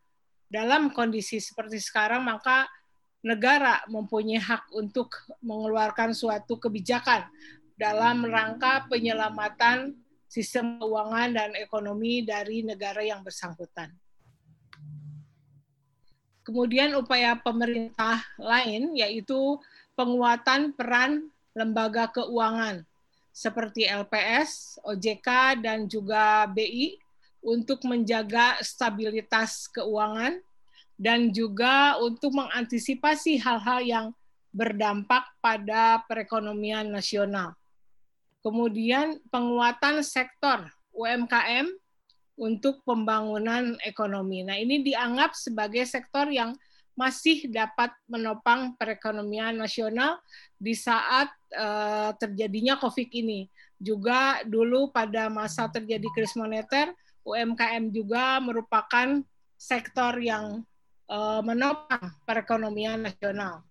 dalam 0.47 0.95
kondisi 0.95 1.43
seperti 1.43 1.83
sekarang 1.83 2.23
maka 2.27 2.71
negara 3.27 3.83
mempunyai 3.91 4.39
hak 4.39 4.71
untuk 4.71 5.11
mengeluarkan 5.43 6.15
suatu 6.15 6.63
kebijakan 6.63 7.27
dalam 7.75 8.23
rangka 8.25 8.87
penyelamatan 8.87 9.99
sistem 10.31 10.79
keuangan 10.79 11.35
dan 11.35 11.51
ekonomi 11.59 12.23
dari 12.23 12.63
negara 12.63 13.03
yang 13.03 13.27
bersangkutan. 13.27 13.91
Kemudian 16.47 16.95
upaya 16.95 17.35
pemerintah 17.35 18.23
lain 18.39 18.95
yaitu 18.95 19.59
penguatan 19.99 20.71
peran 20.79 21.27
lembaga 21.59 22.07
keuangan 22.15 22.87
seperti 23.35 23.85
LPS, 23.91 24.81
OJK, 24.87 25.61
dan 25.61 25.91
juga 25.91 26.47
BI 26.47 26.97
untuk 27.47 27.87
menjaga 27.87 28.59
stabilitas 28.59 29.71
keuangan 29.71 30.43
dan 30.99 31.31
juga 31.31 31.95
untuk 32.03 32.35
mengantisipasi 32.35 33.39
hal-hal 33.39 33.81
yang 33.87 34.07
berdampak 34.51 35.23
pada 35.39 36.03
perekonomian 36.11 36.91
nasional. 36.91 37.55
Kemudian 38.43 39.23
penguatan 39.31 40.03
sektor 40.03 40.67
UMKM 40.91 41.71
untuk 42.35 42.83
pembangunan 42.83 43.79
ekonomi. 43.87 44.43
Nah, 44.43 44.59
ini 44.59 44.83
dianggap 44.83 45.39
sebagai 45.39 45.87
sektor 45.87 46.27
yang 46.29 46.57
masih 46.97 47.53
dapat 47.53 47.93
menopang 48.09 48.73
perekonomian 48.81 49.61
nasional 49.61 50.17
di 50.57 50.73
saat 50.73 51.29
uh, 51.53 52.17
terjadinya 52.17 52.81
COVID 52.81 53.13
ini. 53.13 53.53
Juga 53.77 54.41
dulu 54.49 54.89
pada 54.89 55.29
masa 55.29 55.69
terjadi 55.69 56.09
krisis 56.17 56.41
moneter, 56.41 56.97
UMKM 57.27 57.91
juga 57.91 58.39
merupakan 58.39 59.21
sektor 59.59 60.15
yang 60.23 60.63
uh, 61.11 61.43
menopang 61.43 62.15
perekonomian 62.23 63.03
nasional. 63.03 63.67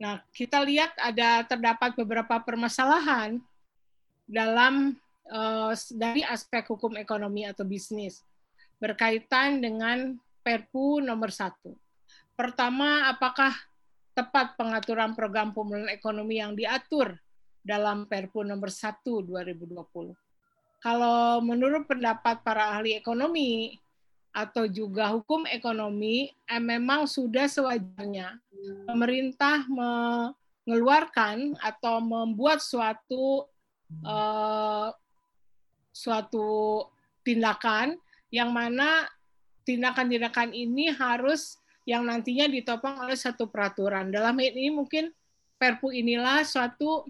Nah, 0.00 0.18
kita 0.34 0.64
lihat 0.66 0.96
ada 0.98 1.46
terdapat 1.46 1.94
beberapa 1.94 2.42
permasalahan 2.42 3.38
dalam 4.26 4.98
uh, 5.30 5.70
dari 5.94 6.26
aspek 6.26 6.66
hukum 6.66 6.98
ekonomi 6.98 7.46
atau 7.46 7.62
bisnis 7.62 8.24
berkaitan 8.82 9.62
dengan 9.62 10.18
Perpu 10.42 10.98
nomor 10.98 11.30
satu. 11.30 11.78
Pertama, 12.34 13.06
apakah 13.06 13.54
tepat 14.10 14.58
pengaturan 14.58 15.14
program 15.14 15.54
pemulihan 15.54 15.86
ekonomi 15.94 16.42
yang 16.42 16.58
diatur 16.58 17.14
dalam 17.62 18.04
Perpu 18.10 18.42
nomor 18.42 18.68
1 18.68 19.02
2020? 19.02 20.14
Kalau 20.82 21.38
menurut 21.38 21.86
pendapat 21.86 22.42
para 22.42 22.74
ahli 22.74 22.98
ekonomi, 22.98 23.78
atau 24.32 24.64
juga 24.64 25.12
hukum 25.12 25.44
ekonomi 25.44 26.32
eh, 26.48 26.56
memang 26.56 27.04
sudah 27.04 27.44
sewajarnya 27.44 28.40
pemerintah 28.88 29.68
mengeluarkan 29.68 31.52
atau 31.60 32.00
membuat 32.00 32.64
suatu 32.64 33.44
uh, 34.00 34.88
suatu 35.92 36.48
tindakan 37.20 38.00
yang 38.32 38.48
mana 38.56 39.04
tindakan-tindakan 39.68 40.56
ini 40.56 40.88
harus 40.88 41.60
yang 41.84 42.08
nantinya 42.08 42.48
ditopang 42.48 43.04
oleh 43.04 43.18
satu 43.18 43.52
peraturan. 43.52 44.08
Dalam 44.08 44.40
ini 44.40 44.72
mungkin 44.72 45.12
Perpu 45.60 45.94
inilah 45.94 46.42
suatu 46.42 47.06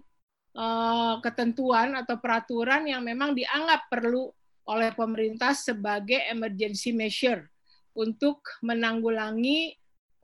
ketentuan 1.25 1.97
atau 1.97 2.21
peraturan 2.21 2.85
yang 2.85 3.01
memang 3.01 3.33
dianggap 3.33 3.89
perlu 3.89 4.29
oleh 4.69 4.93
pemerintah 4.93 5.57
sebagai 5.57 6.21
emergency 6.29 6.93
measure 6.93 7.49
untuk 7.97 8.45
menanggulangi 8.61 9.75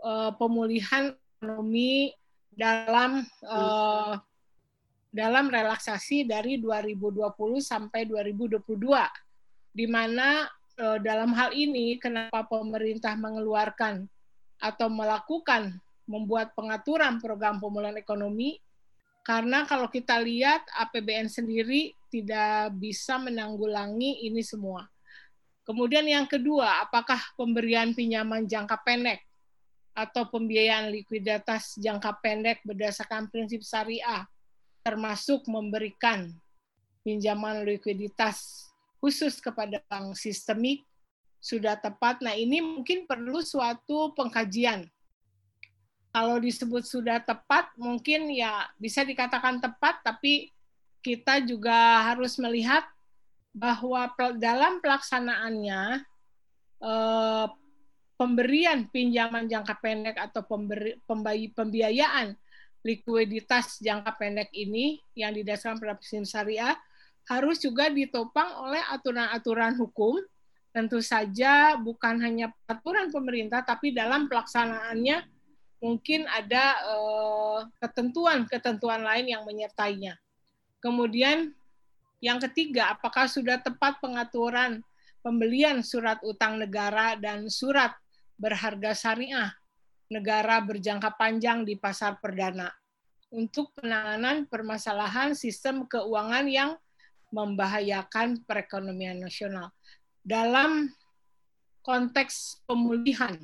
uh, 0.04 0.30
pemulihan 0.36 1.16
ekonomi 1.40 2.12
dalam 2.52 3.24
uh, 3.48 4.20
dalam 5.08 5.48
relaksasi 5.48 6.28
dari 6.28 6.60
2020 6.60 7.32
sampai 7.64 8.04
2022 8.04 8.60
di 9.72 9.86
mana 9.88 10.44
dalam 10.78 11.34
hal 11.34 11.50
ini 11.56 11.98
kenapa 11.98 12.44
pemerintah 12.46 13.16
mengeluarkan 13.18 14.04
atau 14.60 14.86
melakukan 14.92 15.74
membuat 16.04 16.52
pengaturan 16.52 17.18
program 17.18 17.56
pemulihan 17.58 17.96
ekonomi 17.96 18.60
karena 19.28 19.68
kalau 19.68 19.92
kita 19.92 20.16
lihat 20.24 20.64
APBN 20.72 21.28
sendiri 21.28 21.92
tidak 22.08 22.72
bisa 22.80 23.20
menanggulangi 23.20 24.24
ini 24.24 24.40
semua. 24.40 24.88
Kemudian 25.68 26.08
yang 26.08 26.24
kedua, 26.24 26.88
apakah 26.88 27.20
pemberian 27.36 27.92
pinjaman 27.92 28.48
jangka 28.48 28.80
pendek 28.80 29.20
atau 29.92 30.24
pembiayaan 30.32 30.88
likuiditas 30.88 31.76
jangka 31.76 32.24
pendek 32.24 32.64
berdasarkan 32.64 33.28
prinsip 33.28 33.60
syariah 33.60 34.24
termasuk 34.80 35.44
memberikan 35.44 36.32
pinjaman 37.04 37.68
likuiditas 37.68 38.64
khusus 38.96 39.44
kepada 39.44 39.84
bank 39.92 40.16
sistemik 40.16 40.88
sudah 41.36 41.76
tepat. 41.76 42.24
Nah, 42.24 42.32
ini 42.32 42.64
mungkin 42.64 43.04
perlu 43.04 43.44
suatu 43.44 44.16
pengkajian 44.16 44.88
kalau 46.18 46.42
disebut 46.42 46.82
sudah 46.82 47.22
tepat 47.22 47.70
mungkin 47.78 48.26
ya 48.34 48.66
bisa 48.74 49.06
dikatakan 49.06 49.62
tepat 49.62 50.02
tapi 50.02 50.50
kita 50.98 51.38
juga 51.46 52.10
harus 52.10 52.34
melihat 52.42 52.82
bahwa 53.54 54.10
dalam 54.34 54.82
pelaksanaannya 54.82 56.02
eh, 56.82 57.46
pemberian 58.18 58.90
pinjaman 58.90 59.46
jangka 59.46 59.78
pendek 59.78 60.18
atau 60.18 60.42
pembiayaan 61.54 62.34
likuiditas 62.82 63.78
jangka 63.78 64.18
pendek 64.18 64.50
ini 64.58 64.98
yang 65.14 65.30
didasarkan 65.38 65.78
pada 65.78 66.02
sistem 66.02 66.26
syariah 66.26 66.74
harus 67.30 67.62
juga 67.62 67.86
ditopang 67.94 68.66
oleh 68.66 68.82
aturan-aturan 68.90 69.78
hukum. 69.78 70.18
Tentu 70.74 70.98
saja 70.98 71.78
bukan 71.78 72.20
hanya 72.20 72.50
peraturan 72.66 73.08
pemerintah, 73.08 73.62
tapi 73.64 73.94
dalam 73.94 74.26
pelaksanaannya 74.26 75.37
mungkin 75.78 76.26
ada 76.30 76.64
eh, 76.82 77.60
ketentuan-ketentuan 77.82 79.02
lain 79.02 79.26
yang 79.30 79.42
menyertainya. 79.46 80.18
Kemudian 80.78 81.54
yang 82.18 82.42
ketiga, 82.42 82.94
apakah 82.98 83.30
sudah 83.30 83.62
tepat 83.62 84.02
pengaturan 84.02 84.82
pembelian 85.22 85.82
surat 85.82 86.18
utang 86.26 86.58
negara 86.58 87.14
dan 87.18 87.46
surat 87.50 87.94
berharga 88.38 88.94
syariah 88.94 89.50
negara 90.08 90.58
berjangka 90.64 91.14
panjang 91.14 91.68
di 91.68 91.76
pasar 91.76 92.16
perdana 92.16 92.72
untuk 93.28 93.76
penanganan 93.76 94.48
permasalahan 94.48 95.36
sistem 95.36 95.84
keuangan 95.84 96.48
yang 96.48 96.70
membahayakan 97.28 98.40
perekonomian 98.48 99.20
nasional. 99.20 99.68
Dalam 100.24 100.88
konteks 101.84 102.64
pemulihan 102.64 103.36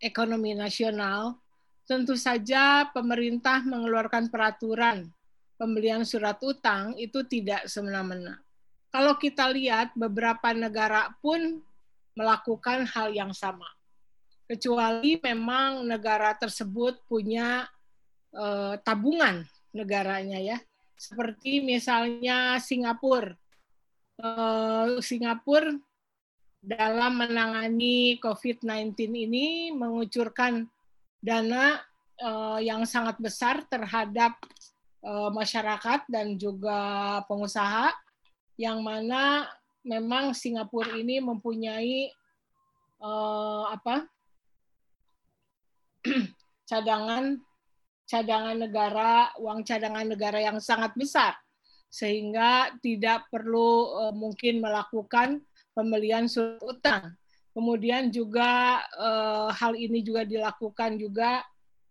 ekonomi 0.00 0.56
nasional, 0.56 1.36
tentu 1.84 2.16
saja 2.16 2.88
pemerintah 2.90 3.62
mengeluarkan 3.62 4.32
peraturan 4.32 5.12
pembelian 5.60 6.08
surat 6.08 6.40
utang 6.40 6.96
itu 6.96 7.20
tidak 7.28 7.68
semena-mena. 7.68 8.40
Kalau 8.88 9.20
kita 9.20 9.52
lihat 9.52 9.92
beberapa 9.92 10.56
negara 10.56 11.12
pun 11.20 11.60
melakukan 12.16 12.88
hal 12.90 13.12
yang 13.12 13.30
sama 13.30 13.68
kecuali 14.50 15.14
memang 15.22 15.86
negara 15.86 16.34
tersebut 16.34 16.98
punya 17.06 17.70
uh, 18.34 18.74
tabungan 18.82 19.46
negaranya 19.70 20.42
ya. 20.42 20.58
Seperti 20.98 21.62
misalnya 21.62 22.58
Singapura. 22.58 23.38
Uh, 24.20 24.98
Singapura 25.00 25.78
dalam 26.60 27.16
menangani 27.16 28.20
COVID-19 28.20 28.92
ini 29.08 29.72
mengucurkan 29.72 30.68
dana 31.20 31.80
uh, 32.20 32.60
yang 32.60 32.84
sangat 32.84 33.16
besar 33.16 33.64
terhadap 33.68 34.36
uh, 35.00 35.32
masyarakat 35.32 36.04
dan 36.08 36.36
juga 36.36 37.20
pengusaha 37.24 37.92
yang 38.60 38.84
mana 38.84 39.48
memang 39.80 40.36
Singapura 40.36 41.00
ini 41.00 41.16
mempunyai 41.24 42.12
uh, 43.00 43.72
apa 43.72 44.04
cadangan 46.68 47.40
cadangan 48.10 48.58
negara, 48.58 49.30
uang 49.38 49.62
cadangan 49.62 50.02
negara 50.02 50.42
yang 50.42 50.58
sangat 50.58 50.90
besar. 50.98 51.38
Sehingga 51.86 52.74
tidak 52.82 53.30
perlu 53.30 53.94
uh, 54.02 54.14
mungkin 54.14 54.58
melakukan 54.58 55.42
pembelian 55.74 56.26
surat 56.26 56.60
utang. 56.62 57.14
Kemudian 57.50 58.14
juga 58.14 58.78
uh, 58.94 59.50
hal 59.50 59.74
ini 59.74 60.06
juga 60.06 60.22
dilakukan 60.22 60.94
juga 60.96 61.42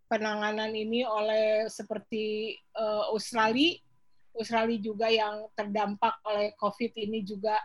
penanganan 0.08 0.72
ini 0.72 1.04
oleh 1.04 1.68
seperti 1.68 2.56
uh, 2.80 3.12
Australia, 3.12 3.78
Australia 4.34 4.80
juga 4.80 5.12
yang 5.12 5.52
terdampak 5.54 6.18
oleh 6.24 6.56
COVID 6.56 6.96
ini 6.96 7.22
juga 7.28 7.60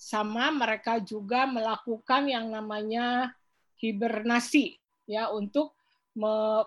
sama 0.00 0.50
mereka 0.50 0.98
juga 0.98 1.44
melakukan 1.44 2.26
yang 2.26 2.50
namanya 2.50 3.30
hibernasi 3.78 4.80
ya 5.06 5.28
untuk 5.30 5.76
me, 6.16 6.64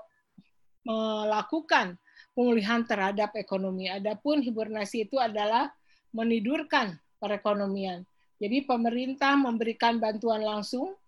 melakukan 0.86 1.98
pemulihan 2.34 2.84
terhadap 2.86 3.34
ekonomi. 3.36 3.90
Adapun 3.90 4.42
hibernasi 4.42 5.10
itu 5.10 5.18
adalah 5.18 5.72
menidurkan 6.14 6.98
perekonomian. 7.18 8.06
Jadi 8.44 8.68
pemerintah 8.68 9.40
memberikan 9.40 10.04
bantuan 10.04 10.44
langsung 10.44 11.00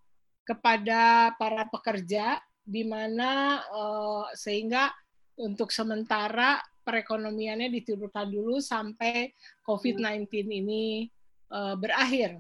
kepada 0.48 1.36
para 1.36 1.68
pekerja 1.68 2.40
di 2.64 2.88
mana 2.88 3.60
uh, 3.76 4.32
sehingga 4.32 4.88
untuk 5.36 5.68
sementara 5.68 6.64
perekonomiannya 6.88 7.76
ditidurkan 7.76 8.32
dulu 8.32 8.64
sampai 8.64 9.36
COVID-19 9.68 10.32
ini 10.48 11.12
uh, 11.52 11.76
berakhir. 11.76 12.40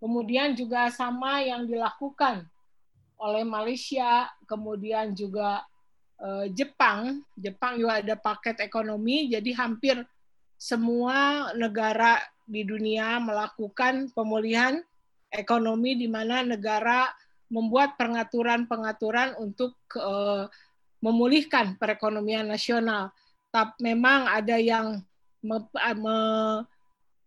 Kemudian 0.00 0.56
juga 0.56 0.88
sama 0.88 1.44
yang 1.44 1.68
dilakukan 1.68 2.48
oleh 3.20 3.44
Malaysia, 3.44 4.32
kemudian 4.48 5.12
juga 5.12 5.60
uh, 6.24 6.48
Jepang. 6.56 7.20
Jepang 7.36 7.76
juga 7.76 8.00
ada 8.00 8.16
paket 8.16 8.64
ekonomi, 8.64 9.28
jadi 9.28 9.50
hampir 9.60 10.00
semua 10.56 11.52
negara 11.52 12.20
di 12.48 12.64
dunia 12.64 13.20
melakukan 13.20 14.08
pemulihan 14.12 14.80
ekonomi 15.28 15.98
di 15.98 16.08
mana 16.08 16.40
negara 16.42 17.10
membuat 17.46 17.94
pengaturan-pengaturan 18.00 19.38
untuk 19.38 19.78
uh, 19.98 20.50
memulihkan 20.98 21.78
perekonomian 21.78 22.48
nasional. 22.48 23.14
Tapi 23.54 23.78
memang 23.94 24.26
ada 24.26 24.58
yang 24.58 24.98
me, 25.44 25.58
me, 25.94 26.18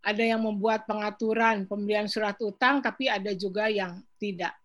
ada 0.03 0.23
yang 0.23 0.43
membuat 0.43 0.83
pengaturan 0.87 1.63
pembelian 1.67 2.07
surat 2.07 2.35
utang, 2.43 2.83
tapi 2.83 3.07
ada 3.07 3.31
juga 3.35 3.71
yang 3.71 4.03
tidak. 4.19 4.55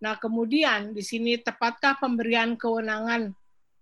Nah, 0.00 0.16
kemudian 0.16 0.96
di 0.96 1.04
sini 1.04 1.36
tepatkah 1.36 1.98
pemberian 2.00 2.56
kewenangan 2.56 3.34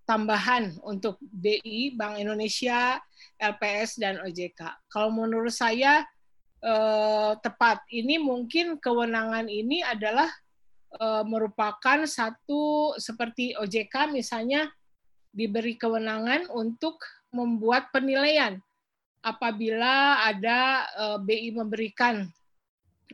tambahan 0.09 0.81
untuk 0.83 1.21
BI, 1.21 1.95
Bank 1.95 2.19
Indonesia, 2.19 2.99
LPS, 3.39 3.99
dan 3.99 4.19
OJK? 4.23 4.91
Kalau 4.91 5.15
menurut 5.15 5.55
saya 5.55 6.05
eh, 6.63 7.33
tepat. 7.39 7.87
Ini 7.91 8.19
mungkin 8.19 8.83
kewenangan 8.83 9.47
ini 9.47 9.83
adalah 9.83 10.29
eh, 10.99 11.25
merupakan 11.25 12.05
satu 12.05 12.95
seperti 12.99 13.55
OJK 13.55 14.11
misalnya 14.11 14.67
diberi 15.31 15.79
kewenangan 15.79 16.51
untuk 16.51 16.99
membuat 17.31 17.95
penilaian 17.95 18.59
apabila 19.23 20.27
ada 20.27 20.87
eh, 20.99 21.19
BI 21.23 21.51
memberikan 21.55 22.27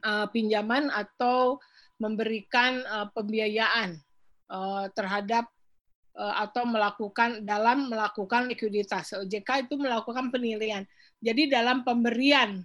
eh, 0.00 0.26
pinjaman 0.32 0.88
atau 0.88 1.60
memberikan 1.98 2.82
uh, 2.84 3.08
pembiayaan 3.14 3.98
uh, 4.50 4.90
terhadap 4.92 5.46
atau 6.14 6.62
melakukan 6.62 7.42
dalam 7.42 7.90
melakukan 7.90 8.46
likuiditas. 8.46 9.18
OJK 9.18 9.66
itu 9.66 9.74
melakukan 9.74 10.30
penilaian. 10.30 10.86
Jadi 11.18 11.50
dalam 11.50 11.82
pemberian 11.82 12.62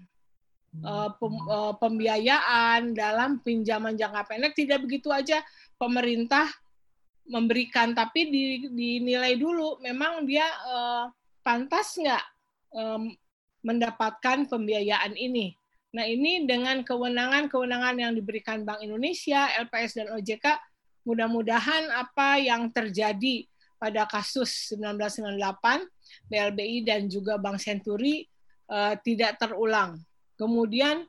uh, 0.86 1.10
pem, 1.18 1.34
uh, 1.50 1.74
pembiayaan 1.82 2.94
dalam 2.94 3.42
pinjaman 3.42 3.98
jangka 3.98 4.30
pendek 4.30 4.54
tidak 4.54 4.86
begitu 4.86 5.10
aja 5.10 5.42
pemerintah 5.82 6.46
memberikan, 7.30 7.94
tapi 7.94 8.30
di, 8.30 8.46
dinilai 8.74 9.38
dulu 9.38 9.78
memang 9.86 10.26
dia 10.26 10.50
pantas 11.46 11.94
nggak 11.94 12.26
mendapatkan 13.62 14.50
pembiayaan 14.50 15.14
ini. 15.14 15.54
Nah 15.90 16.06
ini 16.06 16.46
dengan 16.46 16.86
kewenangan-kewenangan 16.86 17.96
yang 17.98 18.14
diberikan 18.14 18.62
Bank 18.62 18.86
Indonesia, 18.86 19.50
LPS, 19.58 19.98
dan 19.98 20.08
OJK, 20.14 20.46
mudah-mudahan 21.10 21.89
apa 21.89 22.38
yang 22.38 22.69
terjadi 22.69 23.50
pada 23.82 24.06
kasus 24.06 24.76
1998, 24.78 26.30
BLBI 26.30 26.86
dan 26.86 27.10
juga 27.10 27.41
Bank 27.41 27.58
Senturi 27.58 28.28
uh, 28.69 28.93
tidak 29.02 29.41
terulang. 29.41 29.98
Kemudian 30.38 31.08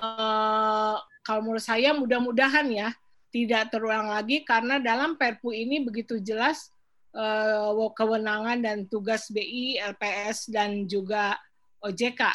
uh, 0.00 0.96
kalau 1.20 1.40
menurut 1.44 1.60
saya 1.60 1.92
mudah-mudahan 1.92 2.70
ya 2.72 2.88
tidak 3.34 3.74
terulang 3.74 4.08
lagi 4.08 4.46
karena 4.46 4.78
dalam 4.78 5.18
Perpu 5.18 5.50
ini 5.50 5.82
begitu 5.82 6.22
jelas 6.22 6.70
uh, 7.12 7.74
kewenangan 7.92 8.62
dan 8.62 8.86
tugas 8.86 9.26
BI, 9.28 9.76
LPS 9.82 10.54
dan 10.54 10.86
juga 10.86 11.34
OJK. 11.82 12.30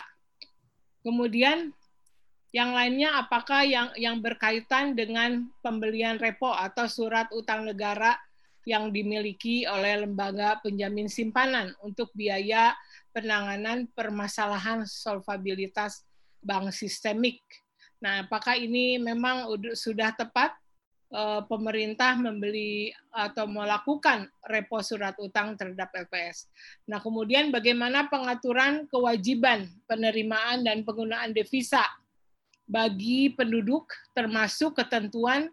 Kemudian 1.07 1.71
yang 2.49 2.73
lainnya 2.73 3.21
apakah 3.21 3.61
yang 3.61 3.93
yang 3.93 4.17
berkaitan 4.25 4.97
dengan 4.97 5.45
pembelian 5.61 6.17
repo 6.17 6.49
atau 6.49 6.89
surat 6.89 7.29
utang 7.29 7.69
negara 7.69 8.17
yang 8.65 8.89
dimiliki 8.89 9.69
oleh 9.69 10.05
lembaga 10.05 10.57
penjamin 10.61 11.05
simpanan 11.09 11.73
untuk 11.85 12.09
biaya 12.17 12.73
penanganan 13.13 13.89
permasalahan 13.93 14.85
solvabilitas 14.85 16.05
bank 16.41 16.73
sistemik. 16.73 17.41
Nah, 17.99 18.25
apakah 18.25 18.55
ini 18.55 18.97
memang 19.01 19.49
sudah 19.73 20.13
tepat 20.13 20.53
eh, 21.11 21.41
pemerintah 21.45 22.17
membeli 22.17 22.93
atau 23.09 23.45
melakukan 23.49 24.29
repo 24.45 24.81
surat 24.81 25.17
utang 25.21 25.53
terhadap 25.53 25.89
LPS. 25.93 26.49
Nah, 26.89 26.97
kemudian 27.01 27.53
bagaimana 27.53 28.09
pengaturan 28.09 28.89
kewajiban 28.89 29.69
penerimaan 29.85 30.65
dan 30.65 30.85
penggunaan 30.85 31.33
devisa 31.33 31.83
bagi 32.69 33.33
penduduk 33.33 33.89
termasuk 34.13 34.77
ketentuan 34.77 35.49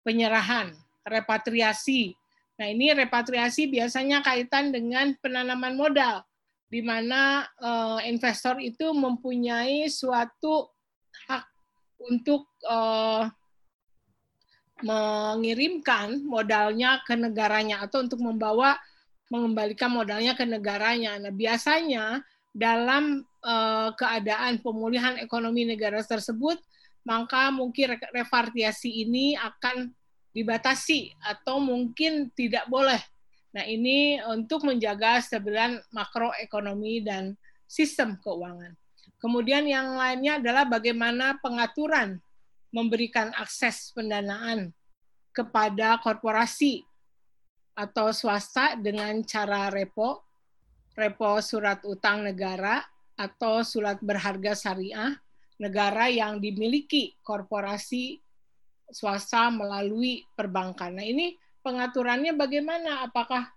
penyerahan, 0.00 0.72
repatriasi, 1.04 2.16
Nah, 2.56 2.72
ini 2.72 2.88
repatriasi 2.96 3.68
biasanya 3.68 4.24
kaitan 4.24 4.72
dengan 4.72 5.12
penanaman 5.20 5.76
modal, 5.76 6.24
di 6.72 6.80
mana 6.80 7.44
uh, 7.60 8.00
investor 8.08 8.56
itu 8.64 8.96
mempunyai 8.96 9.84
suatu 9.92 10.72
hak 11.28 11.44
untuk 12.00 12.48
uh, 12.64 13.28
mengirimkan 14.80 16.24
modalnya 16.24 17.00
ke 17.04 17.16
negaranya 17.16 17.84
atau 17.84 18.04
untuk 18.04 18.20
membawa 18.20 18.76
mengembalikan 19.28 19.92
modalnya 19.92 20.32
ke 20.32 20.48
negaranya. 20.48 21.20
Nah, 21.20 21.32
biasanya 21.32 22.24
dalam 22.56 23.20
uh, 23.46 23.94
keadaan 23.94 24.58
pemulihan 24.58 25.14
ekonomi 25.22 25.62
negara 25.62 26.02
tersebut, 26.02 26.58
maka 27.06 27.54
mungkin 27.54 27.94
repatriasi 28.10 29.06
ini 29.06 29.38
akan 29.38 29.94
dibatasi 30.34 31.14
atau 31.22 31.62
mungkin 31.62 32.28
tidak 32.34 32.66
boleh. 32.66 32.98
Nah, 33.54 33.64
ini 33.64 34.20
untuk 34.26 34.68
menjaga 34.68 35.22
stabilitas 35.22 35.80
makroekonomi 35.94 37.00
dan 37.06 37.38
sistem 37.64 38.18
keuangan. 38.20 38.76
Kemudian 39.16 39.64
yang 39.64 39.96
lainnya 39.96 40.36
adalah 40.36 40.68
bagaimana 40.68 41.40
pengaturan 41.40 42.20
memberikan 42.68 43.32
akses 43.32 43.96
pendanaan 43.96 44.76
kepada 45.32 45.96
korporasi 46.04 46.84
atau 47.72 48.12
swasta 48.12 48.76
dengan 48.76 49.24
cara 49.24 49.72
repo, 49.72 50.20
repo 50.92 51.40
surat 51.40 51.80
utang 51.88 52.28
negara 52.28 52.84
atau 53.16 53.64
surat 53.64 53.96
berharga 54.04 54.52
syariah 54.52 55.16
negara 55.56 56.12
yang 56.12 56.36
dimiliki 56.36 57.16
korporasi 57.24 58.20
swasta 58.92 59.48
melalui 59.48 60.22
perbankan. 60.36 60.94
Nah, 60.94 61.06
ini 61.06 61.34
pengaturannya 61.64 62.36
bagaimana? 62.36 63.08
Apakah 63.08 63.50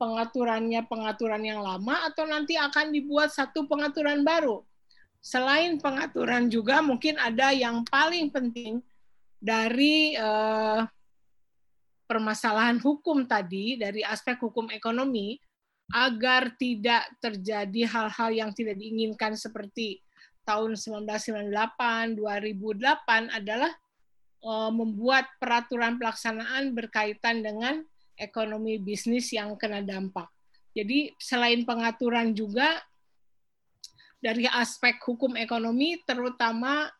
pengaturannya 0.00 0.82
pengaturan 0.88 1.44
yang 1.44 1.62
lama 1.62 2.10
atau 2.10 2.26
nanti 2.26 2.58
akan 2.58 2.90
dibuat 2.90 3.30
satu 3.30 3.68
pengaturan 3.70 4.26
baru? 4.26 4.64
Selain 5.24 5.78
pengaturan 5.80 6.50
juga 6.52 6.84
mungkin 6.84 7.16
ada 7.16 7.54
yang 7.54 7.86
paling 7.86 8.28
penting 8.28 8.82
dari 9.38 10.16
eh, 10.16 10.80
permasalahan 12.04 12.76
hukum 12.80 13.24
tadi 13.24 13.80
dari 13.80 14.04
aspek 14.04 14.36
hukum 14.36 14.68
ekonomi 14.68 15.40
agar 15.92 16.56
tidak 16.56 17.04
terjadi 17.20 17.84
hal-hal 17.90 18.30
yang 18.32 18.50
tidak 18.56 18.80
diinginkan 18.80 19.36
seperti 19.36 20.00
tahun 20.44 20.76
1998, 20.76 22.16
2008 22.16 23.32
adalah 23.32 23.72
Eh, 24.44 24.72
membuat 24.76 25.24
peraturan 25.40 25.96
pelaksanaan 25.96 26.76
berkaitan 26.76 27.40
dengan 27.40 27.80
ekonomi 28.12 28.76
bisnis 28.76 29.32
yang 29.32 29.56
kena 29.56 29.80
dampak. 29.80 30.28
Jadi 30.76 31.16
selain 31.16 31.64
pengaturan 31.64 32.36
juga 32.36 32.76
dari 34.20 34.44
aspek 34.44 35.00
hukum 35.00 35.32
ekonomi 35.40 35.96
terutama 36.04 36.92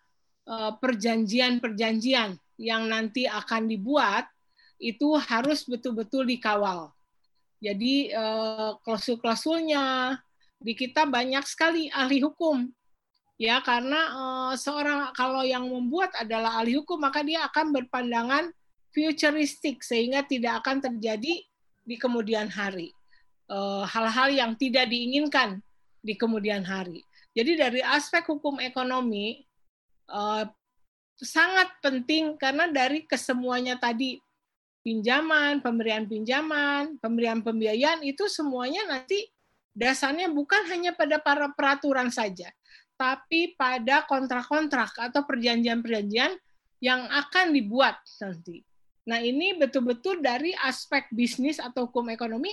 eh, 0.48 0.72
perjanjian-perjanjian 0.72 2.32
yang 2.56 2.88
nanti 2.88 3.28
akan 3.28 3.68
dibuat 3.68 4.24
itu 4.80 5.12
harus 5.20 5.68
betul-betul 5.68 6.24
dikawal. 6.24 6.96
Jadi 7.64 8.12
eh, 8.12 8.70
klausul-klausulnya 8.84 10.12
di 10.60 10.72
kita 10.76 11.08
banyak 11.08 11.44
sekali 11.48 11.88
ahli 11.88 12.20
hukum 12.20 12.68
ya 13.34 13.58
karena 13.60 14.00
uh, 14.14 14.54
seorang 14.54 15.10
kalau 15.12 15.42
yang 15.42 15.66
membuat 15.66 16.14
adalah 16.16 16.62
ahli 16.62 16.78
hukum 16.78 17.02
maka 17.02 17.20
dia 17.20 17.44
akan 17.50 17.74
berpandangan 17.74 18.48
futuristik 18.94 19.82
sehingga 19.82 20.22
tidak 20.24 20.62
akan 20.62 20.78
terjadi 20.78 21.42
di 21.84 21.96
kemudian 22.00 22.46
hari 22.48 22.94
eh, 23.50 23.84
hal-hal 23.84 24.30
yang 24.32 24.52
tidak 24.56 24.88
diinginkan 24.88 25.60
di 26.00 26.14
kemudian 26.14 26.62
hari. 26.62 27.02
Jadi 27.34 27.58
dari 27.58 27.80
aspek 27.82 28.22
hukum 28.24 28.62
ekonomi 28.62 29.42
sangat 31.18 31.74
penting 31.82 32.38
karena 32.38 32.70
dari 32.70 33.02
kesemuanya 33.02 33.74
tadi 33.82 34.22
pinjaman, 34.84 35.64
pemberian 35.64 36.04
pinjaman, 36.04 37.00
pemberian 37.00 37.40
pembiayaan 37.40 38.04
itu 38.04 38.28
semuanya 38.28 38.84
nanti 38.84 39.24
dasarnya 39.72 40.30
bukan 40.30 40.68
hanya 40.70 40.92
pada 40.92 41.18
para 41.18 41.50
peraturan 41.50 42.12
saja, 42.12 42.52
tapi 42.94 43.56
pada 43.56 44.04
kontrak-kontrak 44.04 44.92
atau 45.00 45.24
perjanjian-perjanjian 45.24 46.36
yang 46.84 47.08
akan 47.08 47.56
dibuat 47.56 47.96
nanti. 48.20 48.60
Nah, 49.08 49.20
ini 49.20 49.56
betul-betul 49.56 50.20
dari 50.20 50.52
aspek 50.64 51.08
bisnis 51.12 51.56
atau 51.56 51.88
hukum 51.88 52.08
ekonomi 52.12 52.52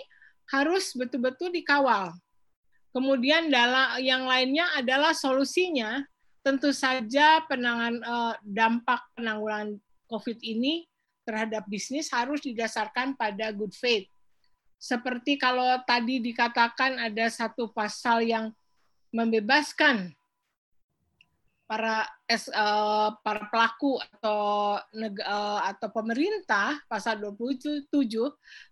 harus 0.52 0.96
betul-betul 0.96 1.52
dikawal. 1.52 2.16
Kemudian 2.92 3.48
dalam 3.48 4.04
yang 4.04 4.28
lainnya 4.28 4.68
adalah 4.76 5.16
solusinya 5.16 6.04
tentu 6.44 6.76
saja 6.76 7.40
penangan 7.48 7.96
eh, 8.04 8.34
dampak 8.44 9.00
penanggulangan 9.16 9.80
COVID 10.12 10.44
ini 10.44 10.91
terhadap 11.24 11.66
bisnis 11.70 12.10
harus 12.10 12.42
didasarkan 12.42 13.14
pada 13.16 13.54
good 13.54 13.74
faith. 13.74 14.10
Seperti 14.82 15.38
kalau 15.38 15.78
tadi 15.86 16.18
dikatakan 16.18 16.98
ada 16.98 17.30
satu 17.30 17.70
pasal 17.70 18.26
yang 18.26 18.50
membebaskan 19.14 20.16
para 21.72 22.04
uh, 22.52 23.16
para 23.24 23.48
pelaku 23.48 23.96
atau 23.96 24.76
uh, 24.76 25.60
atau 25.72 25.88
pemerintah 25.88 26.84
pasal 26.92 27.16
27 27.24 27.88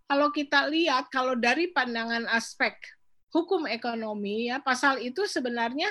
kalau 0.03 0.27
kita 0.35 0.67
lihat 0.67 1.07
kalau 1.07 1.31
dari 1.39 1.71
pandangan 1.71 2.27
aspek 2.35 2.75
hukum 3.31 3.71
ekonomi 3.71 4.51
ya 4.51 4.59
pasal 4.59 4.99
itu 4.99 5.23
sebenarnya 5.31 5.87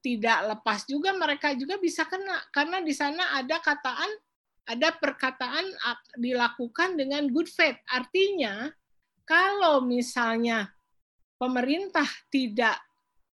tidak 0.00 0.56
lepas 0.56 0.88
juga 0.88 1.12
mereka 1.12 1.52
juga 1.52 1.76
bisa 1.76 2.08
kena 2.08 2.40
karena 2.56 2.80
di 2.80 2.96
sana 2.96 3.36
ada 3.36 3.60
kataan 3.60 4.08
ada 4.68 4.92
perkataan 4.92 5.64
dilakukan 6.20 7.00
dengan 7.00 7.24
good 7.32 7.48
faith 7.48 7.80
artinya 7.88 8.68
kalau 9.24 9.80
misalnya 9.84 10.68
pemerintah 11.40 12.04
tidak 12.28 12.76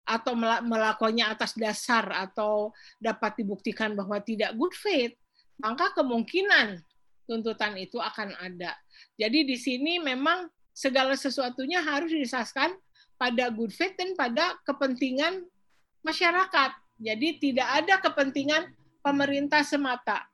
atau 0.07 0.35
melakukannya 0.67 1.23
atas 1.23 1.55
dasar 1.55 2.03
atau 2.11 2.75
dapat 2.99 3.39
dibuktikan 3.39 3.95
bahwa 3.95 4.19
tidak 4.19 4.57
good 4.59 4.75
faith, 4.75 5.15
maka 5.63 5.95
kemungkinan 5.95 6.83
tuntutan 7.27 7.79
itu 7.79 7.99
akan 8.03 8.35
ada. 8.39 8.75
Jadi 9.15 9.47
di 9.47 9.55
sini 9.55 10.03
memang 10.03 10.51
segala 10.75 11.15
sesuatunya 11.15 11.79
harus 11.83 12.11
disaskan 12.11 12.75
pada 13.15 13.55
good 13.55 13.71
faith 13.71 13.95
dan 13.95 14.19
pada 14.19 14.59
kepentingan 14.67 15.47
masyarakat. 16.03 16.71
Jadi 16.99 17.29
tidak 17.39 17.69
ada 17.71 17.95
kepentingan 18.03 18.63
pemerintah 19.03 19.63
semata. 19.63 20.30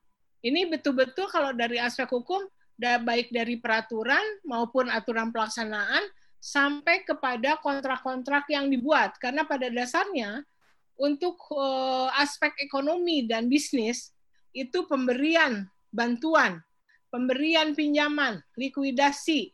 Ini 0.46 0.70
betul-betul 0.70 1.26
kalau 1.26 1.50
dari 1.50 1.82
aspek 1.82 2.06
hukum, 2.06 2.46
baik 2.78 3.34
dari 3.34 3.58
peraturan 3.58 4.22
maupun 4.46 4.86
aturan 4.86 5.34
pelaksanaan, 5.34 6.06
sampai 6.38 7.02
kepada 7.02 7.58
kontrak-kontrak 7.58 8.46
yang 8.54 8.70
dibuat 8.70 9.18
karena 9.18 9.42
pada 9.42 9.66
dasarnya 9.66 10.46
untuk 10.94 11.34
uh, 11.50 12.06
aspek 12.22 12.54
ekonomi 12.62 13.26
dan 13.26 13.50
bisnis 13.50 14.14
itu 14.54 14.86
pemberian 14.86 15.66
bantuan, 15.90 16.62
pemberian 17.10 17.74
pinjaman, 17.74 18.38
likuidasi, 18.54 19.50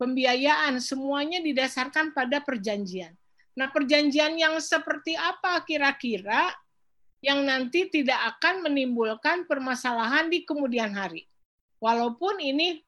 pembiayaan 0.00 0.80
semuanya 0.80 1.44
didasarkan 1.44 2.16
pada 2.16 2.40
perjanjian. 2.40 3.12
Nah, 3.52 3.68
perjanjian 3.68 4.34
yang 4.40 4.56
seperti 4.58 5.12
apa 5.12 5.60
kira-kira 5.68 6.48
yang 7.22 7.46
nanti 7.46 7.86
tidak 7.86 8.18
akan 8.36 8.66
menimbulkan 8.66 9.46
permasalahan 9.46 10.26
di 10.26 10.42
kemudian 10.42 10.90
hari. 10.90 11.30
Walaupun 11.78 12.42
ini 12.42 12.82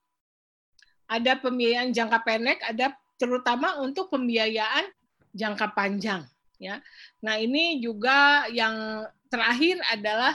ada 1.07 1.39
pembiayaan 1.39 1.95
jangka 1.95 2.19
pendek, 2.27 2.59
ada 2.67 2.99
terutama 3.15 3.79
untuk 3.79 4.11
pembiayaan 4.11 4.91
jangka 5.31 5.71
panjang 5.73 6.27
ya. 6.59 6.83
Nah, 7.23 7.39
ini 7.39 7.79
juga 7.79 8.51
yang 8.51 9.07
terakhir 9.31 9.79
adalah 9.91 10.35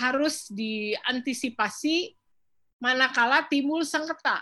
harus 0.00 0.48
diantisipasi 0.52 2.14
manakala 2.80 3.44
timbul 3.48 3.82
sengketa 3.84 4.40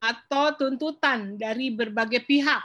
atau 0.00 0.56
tuntutan 0.56 1.36
dari 1.36 1.68
berbagai 1.72 2.24
pihak 2.24 2.64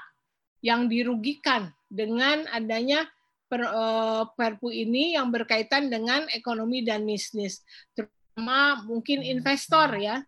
yang 0.64 0.88
dirugikan 0.88 1.68
dengan 1.92 2.48
adanya 2.56 3.04
per, 3.46 3.62
uh, 3.68 4.24
Perpu 4.34 4.74
ini 4.74 5.16
yang 5.16 5.30
berkaitan 5.30 5.88
dengan 5.88 6.26
ekonomi 6.34 6.82
dan 6.82 7.06
bisnis, 7.06 7.62
terutama 7.94 8.84
mungkin 8.86 9.22
investor 9.22 9.96
ya 9.98 10.22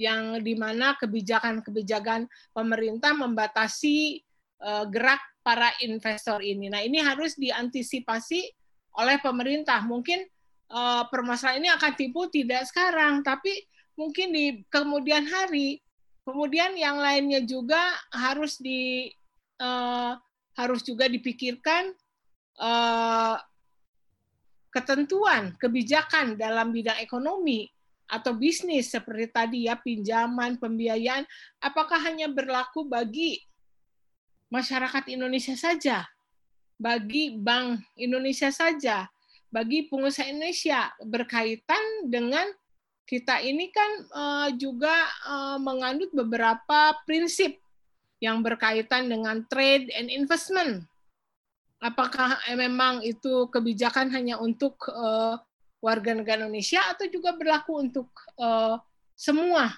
yang 0.00 0.40
di 0.40 0.56
mana 0.58 0.98
kebijakan-kebijakan 0.98 2.26
pemerintah 2.50 3.12
membatasi 3.14 4.24
uh, 4.64 4.88
gerak 4.88 5.20
para 5.44 5.70
investor 5.84 6.40
ini. 6.40 6.72
Nah 6.72 6.82
ini 6.82 6.98
harus 6.98 7.36
diantisipasi 7.38 8.40
oleh 8.98 9.16
pemerintah. 9.20 9.84
Mungkin 9.84 10.24
uh, 10.72 11.06
permasalahan 11.06 11.60
ini 11.62 11.70
akan 11.70 11.92
tipu 11.94 12.26
tidak 12.32 12.66
sekarang, 12.66 13.22
tapi 13.22 13.52
mungkin 13.94 14.32
di 14.32 14.64
kemudian 14.72 15.28
hari 15.28 15.78
Kemudian 16.22 16.78
yang 16.78 17.02
lainnya 17.02 17.42
juga 17.42 17.98
harus 18.14 18.54
di 18.62 19.10
uh, 19.58 20.14
harus 20.54 20.86
juga 20.86 21.10
dipikirkan 21.10 21.90
uh, 22.58 23.36
ketentuan 24.72 25.52
kebijakan 25.60 26.40
dalam 26.40 26.72
bidang 26.72 26.96
ekonomi 27.04 27.68
atau 28.08 28.36
bisnis 28.36 28.92
seperti 28.92 29.26
tadi 29.32 29.58
ya 29.68 29.76
pinjaman 29.76 30.60
pembiayaan 30.60 31.24
apakah 31.60 31.96
hanya 32.04 32.28
berlaku 32.28 32.84
bagi 32.84 33.40
masyarakat 34.52 35.08
Indonesia 35.08 35.56
saja? 35.56 36.04
Bagi 36.76 37.40
bank 37.40 37.80
Indonesia 37.96 38.52
saja? 38.52 39.08
Bagi 39.48 39.88
pengusaha 39.88 40.28
Indonesia? 40.28 40.92
Berkaitan 41.00 42.12
dengan 42.12 42.44
kita 43.08 43.40
ini 43.40 43.72
kan 43.72 43.90
uh, 44.12 44.48
juga 44.56 44.92
uh, 45.24 45.56
mengandung 45.56 46.12
beberapa 46.12 46.96
prinsip 47.08 47.56
yang 48.20 48.44
berkaitan 48.44 49.08
dengan 49.08 49.42
trade 49.48 49.88
and 49.96 50.12
investment 50.12 50.84
apakah 51.82 52.38
memang 52.54 53.02
itu 53.02 53.50
kebijakan 53.50 54.14
hanya 54.14 54.38
untuk 54.38 54.78
uh, 54.86 55.34
warga 55.82 56.14
negara 56.14 56.46
Indonesia 56.46 56.78
atau 56.94 57.10
juga 57.10 57.34
berlaku 57.34 57.82
untuk 57.82 58.08
uh, 58.38 58.78
semua 59.18 59.74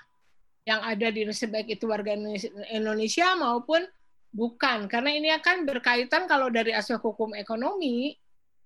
yang 0.69 0.85
ada 0.85 1.09
di 1.09 1.25
Indonesia 1.25 1.49
baik 1.49 1.81
itu 1.81 1.85
warga 1.89 2.13
Indonesia 2.69 3.33
maupun 3.41 3.89
bukan? 4.37 4.85
Karena 4.85 5.11
ini 5.17 5.33
akan 5.33 5.65
berkaitan 5.65 6.29
kalau 6.29 6.53
dari 6.53 6.77
aspek 6.77 7.01
hukum 7.01 7.33
ekonomi 7.33 8.13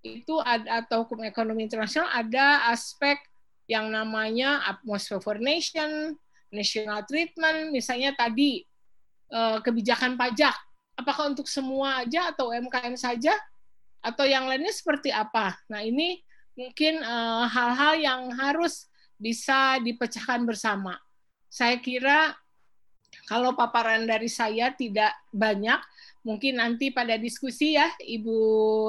itu 0.03 0.35
ada 0.43 0.83
atau 0.83 1.03
hukum 1.03 1.23
ekonomi 1.27 1.67
internasional 1.67 2.07
ada 2.11 2.71
aspek 2.71 3.19
yang 3.67 3.91
namanya 3.91 4.63
atmosphere 4.67 5.19
for 5.19 5.35
nation, 5.39 6.15
national 6.55 7.03
treatment, 7.03 7.69
misalnya 7.75 8.15
tadi 8.15 8.63
eh, 9.29 9.57
kebijakan 9.59 10.15
pajak 10.15 10.55
apakah 10.99 11.31
untuk 11.31 11.47
semua 11.47 12.03
aja 12.03 12.35
atau 12.35 12.51
UMKM 12.51 12.99
saja 12.99 13.31
atau 14.03 14.27
yang 14.27 14.51
lainnya 14.51 14.75
seperti 14.75 15.15
apa? 15.15 15.55
Nah, 15.71 15.79
ini 15.79 16.19
mungkin 16.59 16.99
eh, 16.99 17.43
hal-hal 17.47 17.95
uh, 17.95 18.03
yang 18.03 18.21
harus 18.35 18.91
bisa 19.15 19.79
dipecahkan 19.79 20.43
bersama. 20.43 20.99
Saya 21.47 21.79
kira 21.79 22.35
kalau 23.31 23.55
paparan 23.55 24.05
dari 24.05 24.27
saya 24.27 24.75
tidak 24.75 25.15
banyak, 25.31 25.79
mungkin 26.21 26.59
nanti 26.59 26.91
pada 26.91 27.15
diskusi 27.15 27.79
ya 27.79 27.89
Ibu 27.97 28.37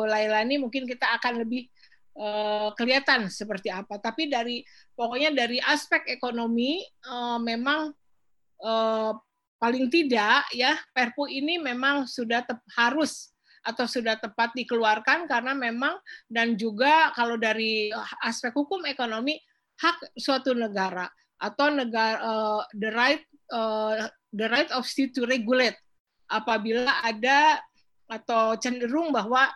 Lailani 0.05 0.61
mungkin 0.61 0.85
kita 0.85 1.16
akan 1.18 1.46
lebih 1.46 1.70
uh, 2.18 2.75
kelihatan 2.77 3.31
seperti 3.33 3.73
apa. 3.73 3.96
Tapi 3.96 4.29
dari 4.29 4.61
pokoknya 4.92 5.33
dari 5.33 5.57
aspek 5.62 6.05
ekonomi 6.11 6.85
uh, 7.09 7.40
memang 7.40 7.94
uh, 8.61 9.12
paling 9.61 9.92
tidak 9.92 10.49
ya 10.57 10.81
Perpu 10.96 11.29
ini 11.29 11.61
memang 11.61 12.09
sudah 12.09 12.42
harus 12.75 13.31
atau 13.61 13.85
sudah 13.85 14.16
tepat 14.16 14.57
dikeluarkan 14.57 15.29
karena 15.29 15.53
memang 15.53 16.01
dan 16.33 16.57
juga 16.57 17.12
kalau 17.12 17.37
dari 17.37 17.92
aspek 18.25 18.57
hukum 18.57 18.88
ekonomi 18.88 19.37
hak 19.77 20.16
suatu 20.16 20.57
negara 20.57 21.05
atau 21.37 21.68
negara 21.68 22.16
uh, 22.25 22.61
the 22.73 22.88
right 22.88 23.20
uh, 23.53 24.09
the 24.33 24.49
right 24.49 24.68
of 24.73 24.88
state 24.88 25.12
to 25.12 25.29
regulate. 25.29 25.77
Apabila 26.31 27.05
ada 27.05 27.61
atau 28.09 28.57
cenderung 28.57 29.12
bahwa 29.12 29.51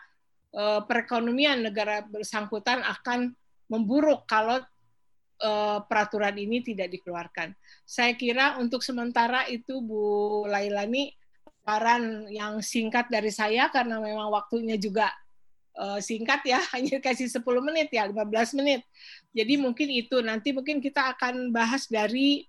uh, 0.52 0.80
perekonomian 0.84 1.64
negara 1.64 2.04
bersangkutan 2.04 2.84
akan 2.84 3.32
memburuk 3.72 4.26
kalau 4.28 4.60
uh, 5.44 5.85
peraturan 5.85 6.33
ini 6.40 6.64
tidak 6.64 6.88
dikeluarkan. 6.96 7.52
Saya 7.85 8.16
kira 8.16 8.57
untuk 8.57 8.80
sementara 8.80 9.44
itu 9.52 9.85
Bu 9.85 10.48
Lailani 10.48 11.12
paparan 11.64 12.28
yang 12.28 12.61
singkat 12.61 13.09
dari 13.09 13.33
saya 13.33 13.72
karena 13.72 13.96
memang 13.96 14.28
waktunya 14.28 14.76
juga 14.76 15.09
uh, 15.80 16.00
singkat 16.00 16.44
ya, 16.44 16.61
hanya 16.76 17.00
kasih 17.00 17.28
10 17.28 17.40
menit 17.64 17.88
ya, 17.92 18.09
15 18.09 18.59
menit. 18.61 18.85
Jadi 19.33 19.54
mungkin 19.61 19.88
itu 19.88 20.20
nanti 20.20 20.52
mungkin 20.52 20.80
kita 20.80 21.16
akan 21.16 21.52
bahas 21.52 21.88
dari 21.88 22.44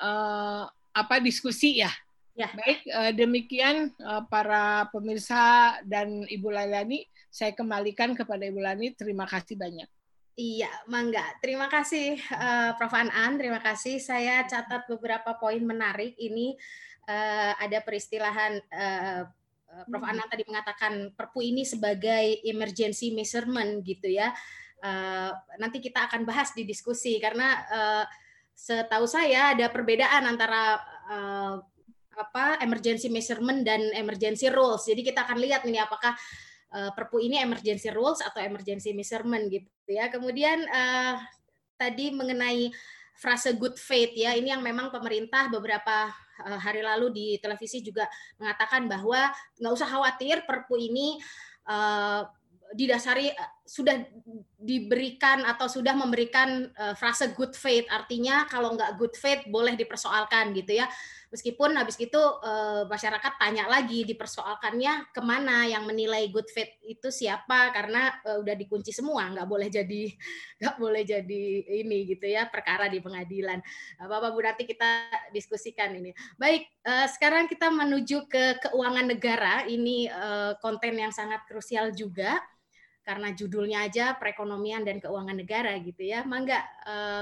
uh, 0.00 0.64
apa 0.96 1.16
diskusi 1.20 1.80
ya. 1.80 1.92
Ya. 2.36 2.52
Baik, 2.52 2.80
uh, 2.92 3.12
demikian 3.16 3.96
uh, 4.04 4.20
para 4.28 4.92
pemirsa 4.92 5.76
dan 5.88 6.20
Ibu 6.28 6.52
Lailani, 6.52 7.08
saya 7.32 7.56
kembalikan 7.56 8.12
kepada 8.12 8.44
Ibu 8.44 8.60
Lani. 8.60 8.92
Terima 8.92 9.24
kasih 9.24 9.56
banyak. 9.56 9.88
Iya, 10.36 10.68
Mangga. 10.92 11.24
Terima 11.40 11.64
kasih 11.64 12.20
uh, 12.28 12.76
Prof. 12.76 12.92
Anan, 12.92 13.40
terima 13.40 13.56
kasih. 13.56 13.96
Saya 13.96 14.44
catat 14.44 14.84
beberapa 14.84 15.32
poin 15.40 15.64
menarik. 15.64 16.12
Ini 16.20 16.52
uh, 17.08 17.56
ada 17.56 17.80
peristilahan 17.80 18.60
uh, 18.68 19.24
Prof. 19.88 20.04
Hmm. 20.04 20.12
Anan 20.12 20.28
tadi 20.28 20.44
mengatakan 20.44 21.16
Perpu 21.16 21.40
ini 21.40 21.64
sebagai 21.64 22.44
emergency 22.44 23.16
measurement 23.16 23.80
gitu 23.80 24.12
ya. 24.12 24.28
Uh, 24.84 25.32
nanti 25.56 25.80
kita 25.80 26.04
akan 26.04 26.28
bahas 26.28 26.52
di 26.52 26.68
diskusi 26.68 27.16
karena 27.16 27.64
uh, 27.72 28.04
setahu 28.52 29.08
saya 29.08 29.56
ada 29.56 29.72
perbedaan 29.72 30.28
antara 30.28 30.76
uh, 31.08 31.56
apa 32.12 32.60
emergency 32.60 33.08
measurement 33.08 33.64
dan 33.64 33.80
emergency 33.96 34.52
rules. 34.52 34.84
Jadi 34.84 35.00
kita 35.00 35.24
akan 35.24 35.40
lihat 35.40 35.64
ini 35.64 35.80
apakah 35.80 36.12
uh, 36.76 36.90
Perpu 36.92 37.24
ini 37.24 37.40
emergency 37.40 37.88
rules 37.88 38.20
atau 38.20 38.44
emergency 38.44 38.92
measurement 38.92 39.48
gitu 39.48 39.66
ya. 39.88 40.12
Kemudian 40.12 40.60
uh, 40.68 41.16
tadi 41.80 42.12
mengenai 42.12 42.68
frase 43.16 43.56
good 43.56 43.80
faith 43.80 44.12
ya, 44.12 44.36
ini 44.36 44.52
yang 44.52 44.60
memang 44.60 44.92
pemerintah 44.92 45.48
beberapa 45.48 46.12
uh, 46.44 46.60
hari 46.60 46.84
lalu 46.84 47.08
di 47.08 47.26
televisi 47.40 47.80
juga 47.80 48.04
mengatakan 48.36 48.84
bahwa 48.84 49.32
nggak 49.56 49.72
usah 49.72 49.88
khawatir 49.88 50.44
Perpu 50.44 50.76
ini 50.76 51.16
uh, 51.64 52.28
didasari 52.74 53.30
sudah 53.62 53.94
diberikan 54.58 55.46
atau 55.46 55.70
sudah 55.70 55.94
memberikan 55.94 56.66
uh, 56.74 56.98
frase 56.98 57.30
good 57.32 57.54
faith 57.54 57.86
artinya 57.88 58.42
kalau 58.50 58.74
nggak 58.74 58.98
good 58.98 59.14
faith 59.14 59.46
boleh 59.46 59.78
dipersoalkan 59.78 60.50
gitu 60.50 60.82
ya 60.82 60.86
Meskipun 61.26 61.74
habis 61.74 61.98
itu 61.98 62.18
uh, 62.18 62.86
masyarakat 62.86 63.34
tanya 63.34 63.66
lagi 63.66 64.06
dipersoalkannya 64.06 65.10
ke 65.10 65.18
mana 65.18 65.66
yang 65.66 65.82
menilai 65.82 66.30
good 66.30 66.46
faith 66.46 66.70
itu 66.86 67.10
siapa 67.10 67.74
karena 67.74 68.14
uh, 68.22 68.38
udah 68.38 68.54
dikunci 68.54 68.94
semua 68.94 69.26
nggak 69.34 69.48
boleh 69.50 69.66
jadi 69.66 70.06
nggak 70.62 70.76
boleh 70.78 71.02
jadi 71.02 71.44
ini 71.82 72.06
gitu 72.06 72.30
ya 72.30 72.46
perkara 72.46 72.86
di 72.86 73.02
pengadilan. 73.02 73.58
Bapak 73.98 74.30
Bu 74.30 74.38
nanti 74.38 74.70
kita 74.70 75.10
diskusikan 75.34 75.98
ini. 75.98 76.14
Baik, 76.38 76.70
uh, 76.86 77.10
sekarang 77.10 77.50
kita 77.50 77.74
menuju 77.74 78.30
ke 78.30 78.62
keuangan 78.62 79.10
negara. 79.10 79.66
Ini 79.66 80.06
uh, 80.06 80.52
konten 80.62 80.94
yang 80.94 81.10
sangat 81.10 81.42
krusial 81.50 81.90
juga 81.90 82.38
karena 83.02 83.34
judulnya 83.34 83.86
aja 83.86 84.14
perekonomian 84.14 84.86
dan 84.86 85.02
keuangan 85.02 85.34
negara 85.34 85.74
gitu 85.82 86.06
ya. 86.06 86.26
Mangga 86.26 86.58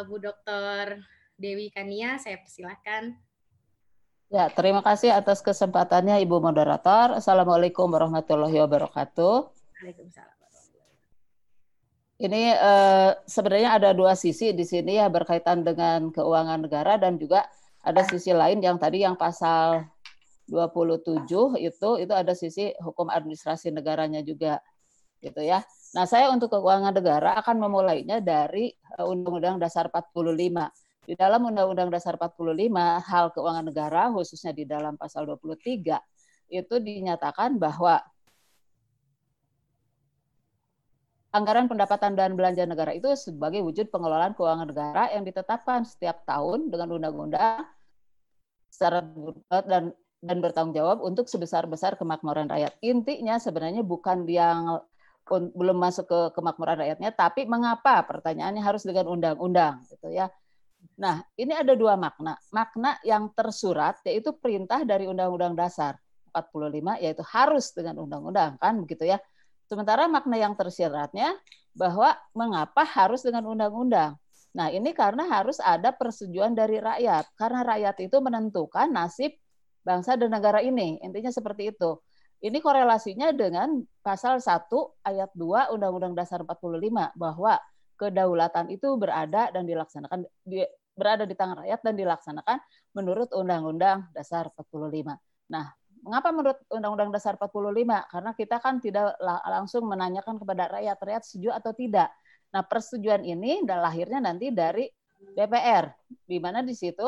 Bu 0.09 0.17
Dr. 0.17 0.97
Dewi 1.37 1.69
Kania, 1.69 2.17
saya 2.17 2.41
persilahkan. 2.41 3.24
Ya, 4.33 4.49
terima 4.49 4.81
kasih 4.81 5.13
atas 5.13 5.45
kesempatannya 5.45 6.21
Ibu 6.25 6.41
Moderator. 6.41 7.21
Assalamualaikum 7.21 7.93
warahmatullahi 7.93 8.57
wabarakatuh. 8.65 9.35
Waalaikumsalam. 9.53 10.33
Ini 12.15 12.43
eh, 12.57 13.11
sebenarnya 13.27 13.71
ada 13.75 13.91
dua 13.91 14.15
sisi 14.15 14.55
di 14.55 14.63
sini 14.63 14.97
ya 14.97 15.11
berkaitan 15.11 15.67
dengan 15.67 16.15
keuangan 16.15 16.63
negara 16.63 16.95
dan 16.95 17.19
juga 17.19 17.45
ada 17.83 18.07
sisi 18.07 18.31
lain 18.31 18.63
yang 18.63 18.79
tadi 18.79 19.03
yang 19.03 19.19
pasal 19.19 19.83
27 20.47 21.27
itu 21.59 21.91
itu 21.99 22.13
ada 22.15 22.33
sisi 22.33 22.71
hukum 22.81 23.11
administrasi 23.11 23.75
negaranya 23.75 24.23
juga 24.23 24.63
gitu 25.21 25.43
ya. 25.43 25.67
Nah, 25.93 26.07
saya 26.07 26.31
untuk 26.31 26.55
keuangan 26.55 26.95
negara 26.95 27.35
akan 27.43 27.57
memulainya 27.61 28.23
dari 28.23 28.73
eh, 28.73 29.05
Undang-Undang 29.05 29.59
Dasar 29.61 29.91
45 29.91 30.15
di 31.05 31.15
dalam 31.15 31.45
Undang-Undang 31.45 31.93
Dasar 31.93 32.17
45, 32.17 33.01
hal 33.05 33.29
keuangan 33.33 33.65
negara, 33.69 34.09
khususnya 34.13 34.57
di 34.57 34.65
dalam 34.65 34.97
pasal 34.97 35.29
23, 35.29 36.01
itu 36.49 36.75
dinyatakan 36.81 37.61
bahwa 37.61 38.01
anggaran 41.35 41.67
pendapatan 41.67 42.15
dan 42.15 42.39
belanja 42.39 42.63
negara 42.63 42.95
itu 42.95 43.11
sebagai 43.19 43.61
wujud 43.61 43.91
pengelolaan 43.91 44.33
keuangan 44.39 44.71
negara 44.71 45.11
yang 45.11 45.27
ditetapkan 45.27 45.83
setiap 45.83 46.23
tahun 46.25 46.71
dengan 46.71 46.95
undang-undang 46.95 47.67
secara 48.71 49.03
dan 49.67 49.91
dan 50.25 50.41
bertanggung 50.41 50.73
jawab 50.73 51.05
untuk 51.05 51.29
sebesar-besar 51.29 52.01
kemakmuran 52.01 52.49
rakyat. 52.49 52.73
Intinya 52.81 53.37
sebenarnya 53.37 53.85
bukan 53.85 54.25
yang 54.25 54.81
belum 55.29 55.77
masuk 55.77 56.09
ke 56.09 56.21
kemakmuran 56.33 56.81
rakyatnya, 56.81 57.13
tapi 57.13 57.45
mengapa 57.45 58.01
pertanyaannya 58.09 58.65
harus 58.65 58.89
dengan 58.89 59.09
undang-undang 59.09 59.85
gitu 59.93 60.09
ya. 60.09 60.33
Nah, 60.95 61.27
ini 61.35 61.51
ada 61.51 61.75
dua 61.75 61.99
makna. 61.99 62.39
Makna 62.55 62.99
yang 63.03 63.31
tersurat 63.35 63.99
yaitu 64.07 64.31
perintah 64.35 64.87
dari 64.87 65.11
Undang-Undang 65.11 65.59
Dasar 65.59 65.99
45 66.35 67.03
yaitu 67.03 67.23
harus 67.23 67.71
dengan 67.71 68.03
undang-undang 68.03 68.59
kan 68.59 68.75
begitu 68.83 69.07
ya. 69.07 69.19
Sementara 69.65 70.11
makna 70.11 70.37
yang 70.37 70.55
tersiratnya 70.59 71.35
bahwa 71.75 72.15
mengapa 72.37 72.87
harus 72.87 73.25
dengan 73.25 73.49
undang-undang. 73.49 74.15
Nah, 74.55 74.71
ini 74.71 74.95
karena 74.95 75.27
harus 75.27 75.59
ada 75.59 75.91
persetujuan 75.91 76.55
dari 76.55 76.79
rakyat. 76.79 77.27
Karena 77.35 77.67
rakyat 77.67 77.97
itu 78.07 78.17
menentukan 78.23 78.87
nasib 78.87 79.35
bangsa 79.83 80.15
dan 80.15 80.31
negara 80.31 80.63
ini. 80.63 81.03
Intinya 81.03 81.35
seperti 81.35 81.75
itu. 81.75 81.99
Ini 82.45 82.61
korelasinya 82.61 83.33
dengan 83.33 83.83
pasal 84.05 84.39
1 84.39 84.69
ayat 85.03 85.33
2 85.35 85.75
Undang-Undang 85.75 86.15
Dasar 86.15 86.45
45 86.45 87.17
bahwa 87.17 87.57
kedaulatan 87.97 88.69
itu 88.69 88.95
berada 89.01 89.49
dan 89.49 89.65
dilaksanakan 89.65 90.29
di, 90.45 90.61
berada 90.95 91.27
di 91.27 91.35
tangan 91.35 91.67
rakyat 91.67 91.81
dan 91.83 91.95
dilaksanakan 91.99 92.59
menurut 92.95 93.29
Undang-Undang 93.35 94.15
Dasar 94.15 94.49
45. 94.55 95.19
Nah, 95.51 95.67
mengapa 96.07 96.31
menurut 96.31 96.59
Undang-Undang 96.71 97.11
Dasar 97.11 97.35
45? 97.35 98.07
Karena 98.09 98.31
kita 98.33 98.57
kan 98.63 98.79
tidak 98.79 99.19
langsung 99.47 99.91
menanyakan 99.91 100.39
kepada 100.39 100.71
rakyat, 100.79 100.97
rakyat 101.03 101.23
setuju 101.27 101.51
atau 101.53 101.75
tidak. 101.75 102.09
Nah, 102.55 102.63
persetujuan 102.63 103.27
ini 103.27 103.67
lahirnya 103.67 104.23
nanti 104.23 104.55
dari 104.55 104.87
DPR, 105.35 105.91
di 106.29 106.39
mana 106.39 106.63
di 106.63 106.77
situ 106.77 107.07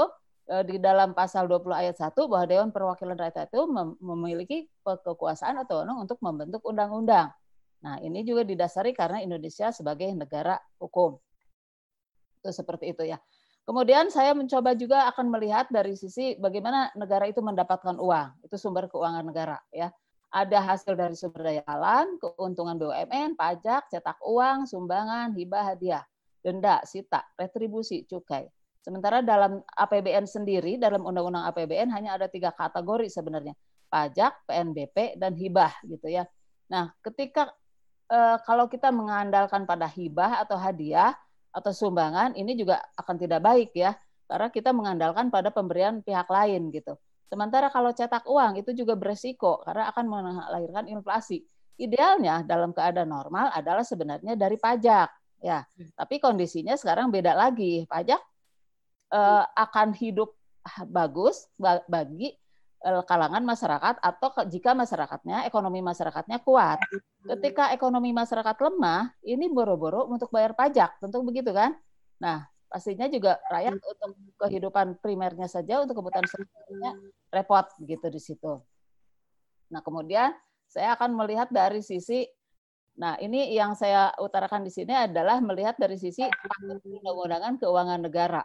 eh, 0.50 0.64
di 0.66 0.82
dalam 0.82 1.14
pasal 1.14 1.46
20 1.46 1.70
ayat 1.70 1.96
1 2.00 2.26
bahwa 2.26 2.44
Dewan 2.48 2.70
Perwakilan 2.74 3.14
Rakyat 3.14 3.54
itu 3.54 3.62
memiliki 4.02 4.66
kekuasaan 4.82 5.62
atau 5.62 5.86
untuk 5.86 6.18
membentuk 6.18 6.64
undang-undang. 6.66 7.30
Nah, 7.84 8.02
ini 8.02 8.24
juga 8.26 8.42
didasari 8.42 8.90
karena 8.96 9.22
Indonesia 9.22 9.70
sebagai 9.70 10.10
negara 10.16 10.58
hukum. 10.80 11.20
Itu 12.42 12.50
seperti 12.50 12.90
itu 12.90 13.06
ya. 13.06 13.20
Kemudian 13.66 14.14
saya 14.14 14.30
mencoba 14.30 14.78
juga 14.78 15.10
akan 15.10 15.26
melihat 15.26 15.66
dari 15.74 15.98
sisi 15.98 16.38
bagaimana 16.38 16.94
negara 16.94 17.26
itu 17.26 17.42
mendapatkan 17.42 17.98
uang. 17.98 18.46
Itu 18.46 18.54
sumber 18.54 18.86
keuangan 18.86 19.26
negara 19.26 19.58
ya 19.74 19.90
ada 20.36 20.58
hasil 20.60 20.92
dari 20.98 21.14
sumber 21.14 21.48
daya 21.48 21.64
alam, 21.64 22.20
keuntungan 22.20 22.76
BUMN, 22.76 23.38
pajak, 23.38 23.88
cetak 23.88 24.20
uang, 24.20 24.66
sumbangan, 24.66 25.32
hibah, 25.32 25.72
hadiah, 25.74 26.04
denda, 26.44 26.82
sita, 26.84 27.24
retribusi, 27.40 28.04
cukai. 28.04 28.44
Sementara 28.84 29.24
dalam 29.24 29.64
APBN 29.64 30.28
sendiri, 30.28 30.78
dalam 30.78 31.02
Undang-Undang 31.02 31.50
APBN 31.50 31.90
hanya 31.90 32.20
ada 32.20 32.28
tiga 32.30 32.54
kategori 32.54 33.10
sebenarnya, 33.10 33.56
pajak, 33.90 34.46
PNBP, 34.46 35.18
dan 35.18 35.34
hibah 35.34 35.72
gitu 35.88 36.06
ya. 36.06 36.28
Nah, 36.70 36.94
ketika 37.02 37.50
eh, 38.12 38.38
kalau 38.46 38.70
kita 38.70 38.94
mengandalkan 38.94 39.66
pada 39.66 39.90
hibah 39.90 40.44
atau 40.44 40.54
hadiah 40.54 41.16
atau 41.56 41.72
sumbangan, 41.72 42.36
ini 42.36 42.52
juga 42.52 42.84
akan 43.00 43.16
tidak 43.16 43.40
baik 43.40 43.72
ya, 43.72 43.96
karena 44.28 44.52
kita 44.52 44.76
mengandalkan 44.76 45.32
pada 45.32 45.48
pemberian 45.48 46.04
pihak 46.04 46.28
lain 46.28 46.68
gitu. 46.68 47.00
Sementara 47.26 47.72
kalau 47.72 47.90
cetak 47.96 48.28
uang 48.28 48.60
itu 48.60 48.76
juga 48.76 48.94
beresiko 48.94 49.64
karena 49.64 49.88
akan 49.90 50.04
melahirkan 50.06 50.84
inflasi. 50.92 51.42
Idealnya 51.80 52.44
dalam 52.44 52.70
keadaan 52.76 53.10
normal 53.10 53.50
adalah 53.56 53.82
sebenarnya 53.82 54.36
dari 54.36 54.60
pajak, 54.60 55.08
ya. 55.40 55.64
Hmm. 55.64 55.90
Tapi 55.96 56.22
kondisinya 56.22 56.76
sekarang 56.76 57.10
beda 57.10 57.34
lagi. 57.34 57.84
Pajak 57.88 58.20
eh, 59.12 59.44
akan 59.56 59.88
hidup 59.96 60.36
bagus 60.86 61.48
bagi 61.86 62.36
kalangan 62.82 63.42
masyarakat 63.42 63.98
atau 63.98 64.28
jika 64.46 64.76
masyarakatnya 64.76 65.48
ekonomi 65.48 65.80
masyarakatnya 65.82 66.42
kuat. 66.44 66.78
Ketika 67.26 67.74
ekonomi 67.74 68.14
masyarakat 68.14 68.56
lemah, 68.62 69.14
ini 69.26 69.50
boro-boro 69.50 70.06
untuk 70.06 70.30
bayar 70.30 70.54
pajak, 70.54 71.00
tentu 71.02 71.24
begitu 71.26 71.50
kan? 71.50 71.74
Nah, 72.22 72.46
pastinya 72.66 73.06
juga 73.06 73.38
rakyat 73.46 73.78
untuk 73.78 74.10
kehidupan 74.42 74.98
primernya 74.98 75.46
saja 75.46 75.80
untuk 75.82 76.02
kebutuhan 76.02 76.26
selanjutnya 76.26 76.92
repot 77.30 77.66
gitu 77.82 78.06
di 78.10 78.20
situ. 78.20 78.58
Nah 79.70 79.80
kemudian 79.82 80.34
saya 80.66 80.98
akan 80.98 81.14
melihat 81.14 81.46
dari 81.50 81.78
sisi, 81.78 82.26
nah 82.98 83.14
ini 83.22 83.54
yang 83.54 83.78
saya 83.78 84.10
utarakan 84.18 84.66
di 84.66 84.74
sini 84.74 84.94
adalah 84.94 85.38
melihat 85.38 85.78
dari 85.78 85.94
sisi 85.94 86.26
undang-undangan 86.86 87.58
keuangan 87.62 88.02
negara, 88.02 88.42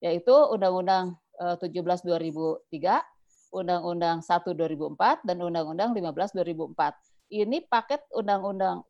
yaitu 0.00 0.32
Undang-Undang 0.32 1.16
17 1.38 2.04
2003, 2.04 3.04
Undang-Undang 3.52 4.20
1 4.20 4.52
2004 4.52 5.24
dan 5.24 5.38
Undang-Undang 5.40 5.96
15 5.96 6.36
2004. 6.36 7.32
Ini 7.32 7.64
paket 7.68 8.04
undang-undang 8.12 8.84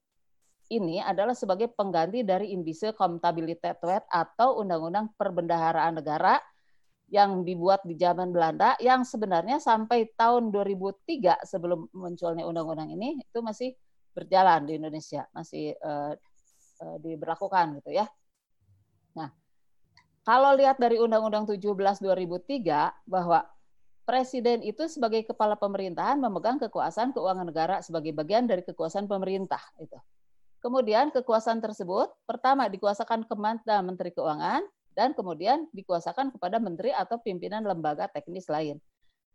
ini 0.68 1.00
adalah 1.00 1.32
sebagai 1.32 1.72
pengganti 1.72 2.20
dari 2.22 2.52
Indise 2.52 2.92
Kontabiliteit 2.92 3.80
Wet 3.80 4.04
atau 4.12 4.60
Undang-Undang 4.60 5.16
Perbendaharaan 5.16 5.96
Negara 5.96 6.36
yang 7.08 7.40
dibuat 7.40 7.80
di 7.88 7.96
zaman 7.96 8.36
Belanda 8.36 8.76
yang 8.84 9.00
sebenarnya 9.00 9.56
sampai 9.64 10.12
tahun 10.12 10.52
2003 10.52 11.40
sebelum 11.40 11.88
munculnya 11.96 12.44
undang-undang 12.44 12.92
ini 12.92 13.16
itu 13.24 13.40
masih 13.40 13.72
berjalan 14.12 14.68
di 14.68 14.76
Indonesia, 14.76 15.24
masih 15.32 15.72
uh, 15.80 16.12
uh, 16.84 16.96
diberlakukan 17.00 17.80
gitu 17.80 17.96
ya. 17.96 18.04
Nah, 19.16 19.32
kalau 20.20 20.52
lihat 20.52 20.76
dari 20.76 21.00
Undang-Undang 21.00 21.48
17 21.48 21.64
2003 21.64 23.08
bahwa 23.08 23.40
presiden 24.08 24.64
itu 24.64 24.88
sebagai 24.88 25.28
kepala 25.28 25.52
pemerintahan 25.52 26.16
memegang 26.16 26.56
kekuasaan 26.56 27.12
keuangan 27.12 27.44
negara 27.44 27.84
sebagai 27.84 28.16
bagian 28.16 28.48
dari 28.48 28.64
kekuasaan 28.64 29.04
pemerintah 29.04 29.60
itu. 29.76 30.00
Kemudian 30.64 31.12
kekuasaan 31.12 31.60
tersebut 31.60 32.08
pertama 32.24 32.72
dikuasakan 32.72 33.28
kepada 33.28 33.84
Menteri 33.84 34.08
Keuangan 34.16 34.64
dan 34.96 35.12
kemudian 35.12 35.68
dikuasakan 35.76 36.32
kepada 36.32 36.56
menteri 36.58 36.90
atau 36.90 37.20
pimpinan 37.20 37.62
lembaga 37.62 38.08
teknis 38.08 38.48
lain. 38.48 38.80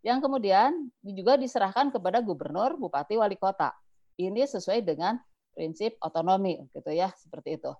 Yang 0.04 0.26
kemudian 0.26 0.92
juga 1.00 1.40
diserahkan 1.40 1.88
kepada 1.88 2.20
gubernur, 2.20 2.76
bupati, 2.76 3.16
wali 3.16 3.38
kota. 3.40 3.72
Ini 4.20 4.44
sesuai 4.44 4.84
dengan 4.84 5.16
prinsip 5.56 5.96
otonomi 6.02 6.60
gitu 6.76 6.90
ya, 6.92 7.08
seperti 7.16 7.62
itu. 7.62 7.72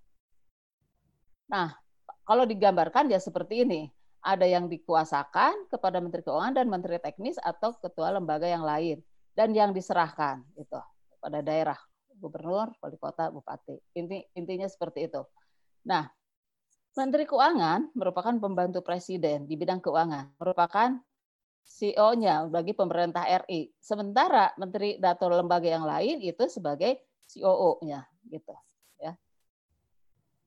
Nah, 1.52 1.76
kalau 2.24 2.48
digambarkan 2.48 3.12
ya 3.12 3.20
seperti 3.20 3.68
ini. 3.68 3.92
Ada 4.24 4.48
yang 4.48 4.72
dikuasakan 4.72 5.68
kepada 5.68 6.00
Menteri 6.00 6.24
Keuangan 6.24 6.56
dan 6.56 6.66
Menteri 6.72 6.96
Teknis 6.96 7.36
atau 7.36 7.76
ketua 7.76 8.08
lembaga 8.08 8.48
yang 8.48 8.64
lain 8.64 9.04
dan 9.36 9.52
yang 9.52 9.76
diserahkan 9.76 10.40
itu 10.56 10.80
pada 11.20 11.44
daerah 11.44 11.76
gubernur, 12.16 12.72
wali 12.80 12.96
kota, 12.96 13.28
bupati. 13.28 13.76
Inti, 14.00 14.24
intinya 14.32 14.64
seperti 14.64 15.12
itu. 15.12 15.20
Nah, 15.84 16.08
Menteri 16.94 17.28
Keuangan 17.28 17.92
merupakan 17.92 18.32
pembantu 18.38 18.80
presiden 18.80 19.44
di 19.50 19.58
bidang 19.58 19.82
keuangan, 19.82 20.38
merupakan 20.38 20.94
CEO-nya 21.64 22.46
bagi 22.48 22.76
pemerintah 22.76 23.26
RI. 23.44 23.72
Sementara 23.80 24.52
Menteri 24.60 25.00
Dato 25.00 25.26
lembaga 25.26 25.66
yang 25.66 25.84
lain 25.84 26.22
itu 26.22 26.44
sebagai 26.46 27.02
COO-nya 27.28 28.04
gitu 28.30 28.52
ya. 28.52 28.60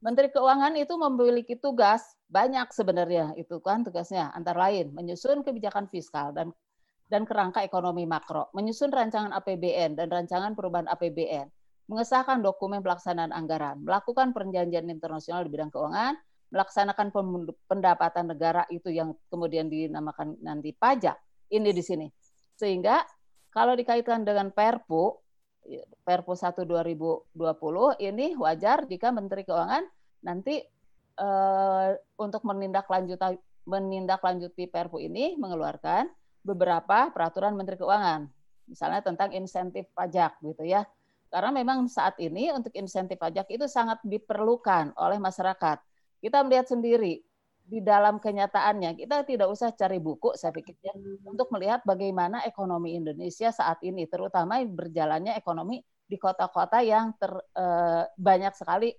Menteri 0.07 0.31
Keuangan 0.31 0.71
itu 0.79 0.95
memiliki 0.95 1.59
tugas 1.59 2.15
banyak 2.31 2.71
sebenarnya 2.71 3.35
itu 3.35 3.59
kan 3.59 3.83
tugasnya 3.83 4.31
antara 4.31 4.71
lain 4.71 4.95
menyusun 4.95 5.43
kebijakan 5.43 5.91
fiskal 5.91 6.31
dan 6.31 6.55
dan 7.11 7.27
kerangka 7.27 7.59
ekonomi 7.59 8.07
makro, 8.07 8.47
menyusun 8.55 8.87
rancangan 8.87 9.35
APBN 9.35 9.99
dan 9.99 10.07
rancangan 10.07 10.55
perubahan 10.55 10.87
APBN, 10.91 11.47
mengesahkan 11.91 12.39
dokumen 12.39 12.79
pelaksanaan 12.79 13.35
anggaran, 13.35 13.83
melakukan 13.83 14.31
perjanjian 14.31 14.87
internasional 14.87 15.43
di 15.43 15.51
bidang 15.51 15.71
keuangan, 15.71 16.19
melaksanakan 16.51 17.07
pendapatan 17.67 18.31
negara 18.31 18.63
itu 18.71 18.91
yang 18.91 19.15
kemudian 19.27 19.67
dinamakan 19.71 20.39
nanti 20.43 20.75
pajak. 20.75 21.15
Ini 21.47 21.71
di 21.71 21.83
sini. 21.83 22.07
Sehingga 22.59 23.03
kalau 23.51 23.71
dikaitkan 23.75 24.27
dengan 24.27 24.51
Perpu 24.51 25.15
Perpu 26.07 26.31
1 26.31 26.63
2020 26.63 27.27
ini 27.99 28.39
wajar 28.39 28.87
jika 28.87 29.11
Menteri 29.11 29.43
Keuangan 29.43 29.83
nanti 30.27 30.59
eh, 31.15 31.89
untuk 32.19 32.43
menindaklanjuti 32.43 33.39
menindaklanjuti 33.67 34.67
Perpu 34.67 34.99
ini 34.99 35.39
mengeluarkan 35.39 36.07
beberapa 36.43 37.11
peraturan 37.11 37.55
Menteri 37.55 37.79
Keuangan. 37.79 38.27
Misalnya 38.67 38.99
tentang 38.99 39.31
insentif 39.31 39.87
pajak 39.95 40.39
gitu 40.43 40.67
ya 40.67 40.83
karena 41.27 41.51
memang 41.51 41.91
saat 41.91 42.15
ini 42.23 42.51
untuk 42.55 42.71
insentif 42.75 43.19
pajak 43.19 43.51
itu 43.51 43.67
sangat 43.67 43.99
diperlukan 44.03 44.95
oleh 44.95 45.19
masyarakat. 45.19 45.77
Kita 46.23 46.43
melihat 46.47 46.71
sendiri 46.71 47.19
di 47.67 47.83
dalam 47.83 48.23
kenyataannya 48.23 48.95
kita 48.95 49.27
tidak 49.27 49.51
usah 49.51 49.75
cari 49.75 49.99
buku 49.99 50.31
saya 50.39 50.55
pikir 50.55 50.79
ya 50.79 50.95
untuk 51.27 51.51
melihat 51.51 51.83
bagaimana 51.83 52.47
ekonomi 52.47 52.95
Indonesia 52.95 53.51
saat 53.51 53.83
ini 53.83 54.07
terutama 54.07 54.63
berjalannya 54.63 55.35
ekonomi 55.35 55.83
di 56.07 56.15
kota-kota 56.15 56.79
yang 56.79 57.11
ter, 57.19 57.27
eh, 57.35 58.07
banyak 58.15 58.55
sekali 58.55 58.95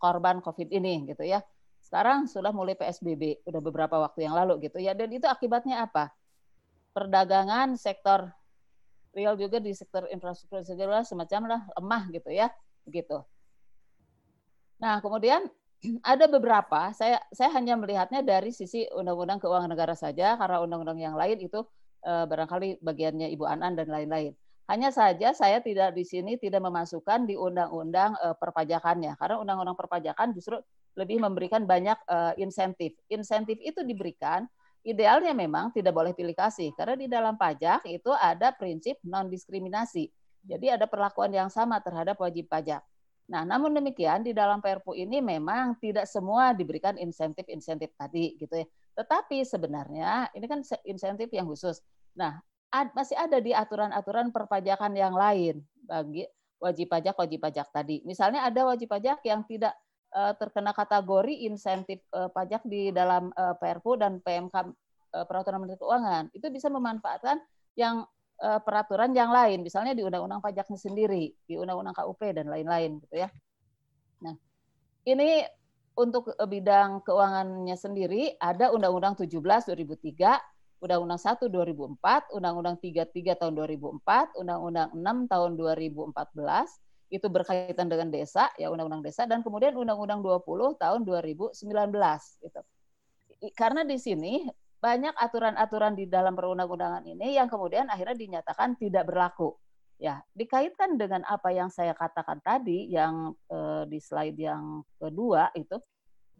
korban 0.00 0.40
Covid 0.40 0.72
ini 0.72 1.04
gitu 1.12 1.22
ya. 1.22 1.44
Sekarang 1.84 2.24
sudah 2.24 2.50
mulai 2.50 2.74
PSBB 2.74 3.44
udah 3.44 3.60
beberapa 3.60 4.00
waktu 4.00 4.24
yang 4.24 4.34
lalu 4.34 4.66
gitu 4.66 4.80
ya 4.80 4.96
dan 4.96 5.12
itu 5.12 5.28
akibatnya 5.28 5.84
apa? 5.84 6.08
Perdagangan 6.96 7.76
sektor 7.76 8.32
real 9.12 9.36
juga 9.36 9.60
di 9.60 9.76
sektor 9.76 10.06
infrastruktur 10.08 10.64
segala 10.64 11.04
semacam 11.04 11.42
lah 11.56 11.60
lemah 11.76 12.02
gitu 12.10 12.30
ya 12.32 12.48
begitu. 12.88 13.20
Nah 14.80 14.98
kemudian 15.04 15.44
ada 16.12 16.24
beberapa 16.30 16.90
saya 16.96 17.20
saya 17.34 17.50
hanya 17.52 17.76
melihatnya 17.76 18.24
dari 18.24 18.54
sisi 18.54 18.88
undang-undang 18.96 19.40
keuangan 19.42 19.70
negara 19.70 19.92
saja 19.92 20.40
karena 20.40 20.64
undang-undang 20.64 21.00
yang 21.00 21.16
lain 21.18 21.36
itu 21.42 21.60
eh, 22.06 22.24
barangkali 22.24 22.80
bagiannya 22.80 23.28
Ibu 23.34 23.44
Anan 23.44 23.76
dan 23.76 23.92
lain-lain. 23.92 24.32
Hanya 24.70 24.94
saja 24.94 25.34
saya 25.34 25.58
tidak 25.58 25.98
di 25.98 26.06
sini 26.06 26.38
tidak 26.38 26.62
memasukkan 26.62 27.26
di 27.26 27.34
undang-undang 27.34 28.14
eh, 28.22 28.38
perpajakannya 28.38 29.18
karena 29.18 29.42
undang-undang 29.42 29.74
perpajakan 29.74 30.30
justru 30.30 30.62
lebih 30.98 31.22
memberikan 31.22 31.66
banyak 31.70 31.94
uh, 32.10 32.34
insentif. 32.34 32.98
Insentif 33.06 33.62
itu 33.62 33.86
diberikan 33.86 34.46
idealnya 34.82 35.30
memang 35.36 35.70
tidak 35.70 35.94
boleh 35.94 36.12
pilih 36.16 36.34
kasih 36.34 36.74
karena 36.74 36.98
di 36.98 37.06
dalam 37.06 37.38
pajak 37.38 37.86
itu 37.86 38.10
ada 38.10 38.50
prinsip 38.50 38.98
non 39.06 39.30
diskriminasi. 39.30 40.10
Jadi 40.40 40.66
ada 40.72 40.88
perlakuan 40.88 41.30
yang 41.30 41.52
sama 41.52 41.78
terhadap 41.84 42.16
wajib 42.18 42.48
pajak. 42.48 42.80
Nah, 43.30 43.46
namun 43.46 43.70
demikian 43.70 44.26
di 44.26 44.34
dalam 44.34 44.58
Perpu 44.58 44.98
ini 44.98 45.22
memang 45.22 45.78
tidak 45.78 46.10
semua 46.10 46.50
diberikan 46.50 46.98
insentif-insentif 46.98 47.94
tadi 47.94 48.34
gitu 48.34 48.58
ya. 48.58 48.66
Tetapi 48.98 49.46
sebenarnya 49.46 50.34
ini 50.34 50.46
kan 50.50 50.66
insentif 50.82 51.30
yang 51.30 51.46
khusus. 51.46 51.78
Nah, 52.18 52.42
masih 52.70 53.18
ada 53.18 53.42
di 53.42 53.50
aturan-aturan 53.50 54.30
perpajakan 54.30 54.94
yang 54.94 55.14
lain 55.14 55.58
bagi 55.84 56.22
wajib 56.62 56.86
pajak 56.92 57.16
wajib 57.18 57.40
pajak 57.42 57.66
tadi. 57.74 58.04
Misalnya 58.06 58.46
ada 58.46 58.68
wajib 58.68 58.92
pajak 58.92 59.24
yang 59.26 59.42
tidak 59.48 59.74
uh, 60.14 60.36
terkena 60.38 60.70
kategori 60.70 61.34
insentif 61.50 61.98
uh, 62.14 62.30
pajak 62.30 62.62
di 62.68 62.94
dalam 62.94 63.34
uh, 63.34 63.56
Perpu 63.58 63.98
dan 63.98 64.22
PMK 64.22 64.54
Peraturan 65.10 65.66
Menteri 65.66 65.82
Keuangan. 65.82 66.30
Itu 66.30 66.54
bisa 66.54 66.70
memanfaatkan 66.70 67.42
yang 67.74 68.06
peraturan 68.40 69.12
yang 69.12 69.28
lain, 69.34 69.60
misalnya 69.60 69.92
di 69.92 70.00
Undang-Undang 70.00 70.40
Pajaknya 70.40 70.78
sendiri, 70.80 71.28
di 71.44 71.60
Undang-Undang 71.60 71.92
KUP 71.92 72.24
dan 72.32 72.48
lain-lain 72.48 72.96
gitu 73.04 73.26
ya. 73.26 73.28
Nah, 74.24 74.32
ini 75.04 75.44
untuk 75.92 76.32
bidang 76.48 77.04
keuangannya 77.04 77.76
sendiri 77.76 78.40
ada 78.40 78.72
Undang-Undang 78.72 79.20
17 79.20 79.34
2003, 79.76 80.40
Undang-Undang 80.80 81.20
1 81.20 81.46
2004, 81.52 82.36
Undang-Undang 82.36 82.76
33 82.80 83.36
tahun 83.36 83.52
2004, 83.52 84.40
Undang-Undang 84.40 84.88
6 84.96 85.32
tahun 85.32 85.50
2014 85.60 86.80
itu 87.10 87.26
berkaitan 87.26 87.90
dengan 87.90 88.08
desa 88.08 88.46
ya 88.54 88.70
undang-undang 88.70 89.02
desa 89.02 89.26
dan 89.26 89.42
kemudian 89.42 89.74
undang-undang 89.74 90.22
20 90.22 90.78
tahun 90.78 91.00
2019 91.02 91.58
gitu. 92.46 92.60
Karena 93.58 93.82
di 93.82 93.98
sini 93.98 94.46
banyak 94.80 95.12
aturan-aturan 95.18 95.98
di 95.98 96.08
dalam 96.08 96.32
perundang-undangan 96.38 97.04
ini 97.04 97.36
yang 97.36 97.50
kemudian 97.50 97.90
akhirnya 97.90 98.16
dinyatakan 98.16 98.78
tidak 98.78 99.04
berlaku. 99.10 99.58
Ya, 100.00 100.24
dikaitkan 100.32 100.96
dengan 100.96 101.20
apa 101.28 101.52
yang 101.52 101.68
saya 101.68 101.92
katakan 101.92 102.40
tadi 102.40 102.88
yang 102.88 103.36
eh, 103.52 103.84
di 103.84 104.00
slide 104.00 104.38
yang 104.40 104.80
kedua 104.96 105.52
itu 105.52 105.76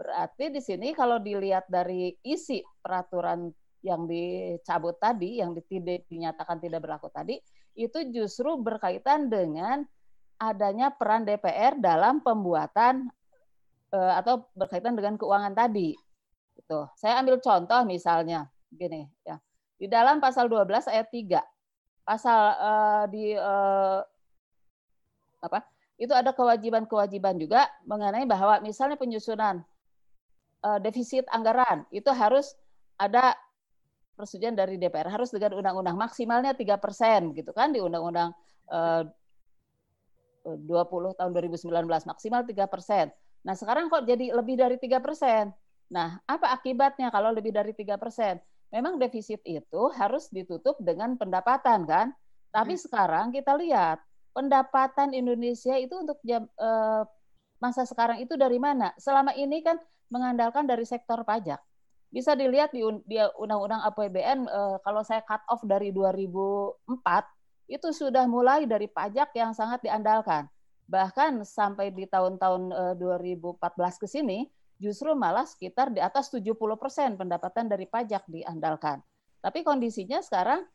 berarti 0.01 0.49
di 0.49 0.65
sini 0.65 0.97
kalau 0.97 1.21
dilihat 1.21 1.69
dari 1.69 2.17
isi 2.25 2.65
peraturan 2.81 3.53
yang 3.81 4.05
dicabut 4.05 5.01
tadi, 5.01 5.41
yang 5.41 5.57
tidak 5.65 6.05
dinyatakan 6.09 6.61
tidak 6.61 6.85
berlaku 6.85 7.09
tadi, 7.09 7.41
itu 7.77 7.99
justru 8.13 8.61
berkaitan 8.61 9.33
dengan 9.33 9.85
adanya 10.41 10.93
peran 10.93 11.25
DPR 11.25 11.81
dalam 11.81 12.21
pembuatan 12.21 13.09
eh, 13.93 14.13
atau 14.21 14.49
berkaitan 14.53 14.97
dengan 14.97 15.17
keuangan 15.17 15.57
tadi. 15.57 15.97
Itu. 16.57 16.89
Saya 16.97 17.21
ambil 17.25 17.41
contoh 17.41 17.81
misalnya 17.89 18.49
gini 18.69 19.09
ya. 19.25 19.41
Di 19.81 19.89
dalam 19.89 20.21
pasal 20.21 20.49
12 20.49 20.93
ayat 20.93 21.09
3 21.09 21.41
pasal 22.05 22.41
uh, 22.59 23.05
di 23.09 23.33
uh, 23.33 24.05
apa? 25.41 25.65
Itu 25.97 26.13
ada 26.13 26.33
kewajiban-kewajiban 26.37 27.37
juga 27.41 27.69
mengenai 27.85 28.25
bahwa 28.25 28.61
misalnya 28.65 28.97
penyusunan 28.97 29.61
defisit 30.81 31.25
anggaran 31.33 31.89
itu 31.89 32.09
harus 32.13 32.57
ada 33.01 33.33
persetujuan 34.21 34.53
dari 34.53 34.77
DPR 34.77 35.09
harus 35.09 35.33
dengan 35.33 35.57
undang-undang 35.57 35.97
maksimalnya 35.97 36.53
tiga 36.53 36.77
persen 36.77 37.33
gitu 37.33 37.57
kan 37.57 37.73
di 37.73 37.81
undang-undang 37.81 38.37
20 40.45 40.69
tahun 41.17 41.31
2019 41.33 41.89
maksimal 42.05 42.45
3 42.45 42.69
persen. 42.69 43.09
Nah 43.41 43.57
sekarang 43.57 43.89
kok 43.89 44.05
jadi 44.05 44.37
lebih 44.37 44.61
dari 44.61 44.77
tiga 44.77 45.01
persen. 45.01 45.49
Nah 45.89 46.21
apa 46.29 46.53
akibatnya 46.53 47.09
kalau 47.09 47.33
lebih 47.33 47.53
dari 47.53 47.73
tiga 47.73 47.97
persen? 47.97 48.37
Memang 48.71 49.01
defisit 49.01 49.43
itu 49.49 49.83
harus 49.97 50.31
ditutup 50.31 50.79
dengan 50.79 51.17
pendapatan 51.19 51.89
kan. 51.89 52.13
Tapi 52.53 52.79
hmm. 52.79 52.83
sekarang 52.87 53.27
kita 53.35 53.57
lihat 53.59 53.99
pendapatan 54.31 55.11
Indonesia 55.11 55.75
itu 55.75 55.99
untuk 55.99 56.23
jam, 56.23 56.47
eh, 56.47 57.03
masa 57.59 57.83
sekarang 57.83 58.23
itu 58.23 58.39
dari 58.39 58.63
mana? 58.63 58.95
Selama 58.95 59.35
ini 59.35 59.59
kan 59.63 59.75
mengandalkan 60.11 60.67
dari 60.67 60.87
sektor 60.87 61.23
pajak. 61.27 61.59
Bisa 62.11 62.35
dilihat 62.35 62.75
di, 62.75 62.83
Undang-Undang 63.39 63.87
APBN 63.87 64.39
eh, 64.51 64.77
kalau 64.83 65.03
saya 65.07 65.23
cut 65.23 65.43
off 65.47 65.63
dari 65.63 65.95
2004 65.95 66.91
itu 67.71 67.89
sudah 67.95 68.27
mulai 68.27 68.67
dari 68.67 68.91
pajak 68.91 69.31
yang 69.39 69.55
sangat 69.55 69.79
diandalkan. 69.87 70.51
Bahkan 70.91 71.47
sampai 71.47 71.95
di 71.95 72.03
tahun-tahun 72.11 72.99
2014 72.99 73.63
eh, 73.63 73.95
ke 73.95 74.07
sini, 74.11 74.39
justru 74.83 75.15
malah 75.15 75.47
sekitar 75.47 75.95
di 75.95 76.03
atas 76.03 76.35
70% 76.35 77.15
pendapatan 77.15 77.71
dari 77.71 77.87
pajak 77.87 78.27
diandalkan. 78.27 78.99
Tapi 79.39 79.63
kondisinya 79.63 80.19
sekarang 80.19 80.67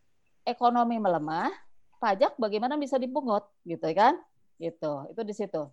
ekonomi 0.48 0.96
melemah, 1.04 1.52
pajak 2.00 2.40
bagaimana 2.40 2.80
bisa 2.80 2.96
dipungut 2.96 3.44
gitu 3.68 3.92
kan? 3.92 4.16
Gitu. 4.56 4.94
Itu 5.12 5.22
di 5.28 5.34
situ. 5.36 5.68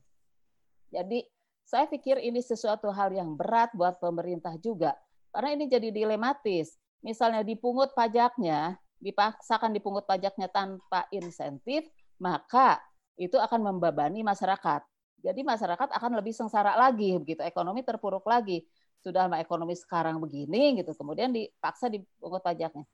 Jadi 0.91 1.23
saya 1.63 1.87
pikir 1.87 2.19
ini 2.19 2.43
sesuatu 2.43 2.91
hal 2.91 3.15
yang 3.15 3.39
berat 3.39 3.71
buat 3.79 4.03
pemerintah 4.03 4.59
juga. 4.59 4.99
Karena 5.33 5.51
ini 5.57 5.65
jadi 5.67 5.89
dilematis. 5.89 6.77
Misalnya 7.03 7.43
dipungut 7.43 7.97
pajaknya, 7.97 8.79
dipaksakan 9.03 9.75
dipungut 9.75 10.07
pajaknya 10.07 10.47
tanpa 10.47 11.11
insentif, 11.11 11.89
maka 12.23 12.79
itu 13.19 13.35
akan 13.41 13.75
membebani 13.75 14.23
masyarakat. 14.23 14.87
Jadi 15.23 15.41
masyarakat 15.43 15.89
akan 15.91 16.13
lebih 16.23 16.31
sengsara 16.31 16.79
lagi, 16.79 17.19
begitu 17.19 17.43
ekonomi 17.43 17.83
terpuruk 17.83 18.23
lagi. 18.29 18.63
Sudah 19.03 19.27
ekonomi 19.35 19.75
sekarang 19.75 20.23
begini, 20.23 20.79
gitu, 20.79 20.95
kemudian 20.95 21.35
dipaksa 21.35 21.91
dipungut 21.91 22.39
pajaknya. 22.45 22.87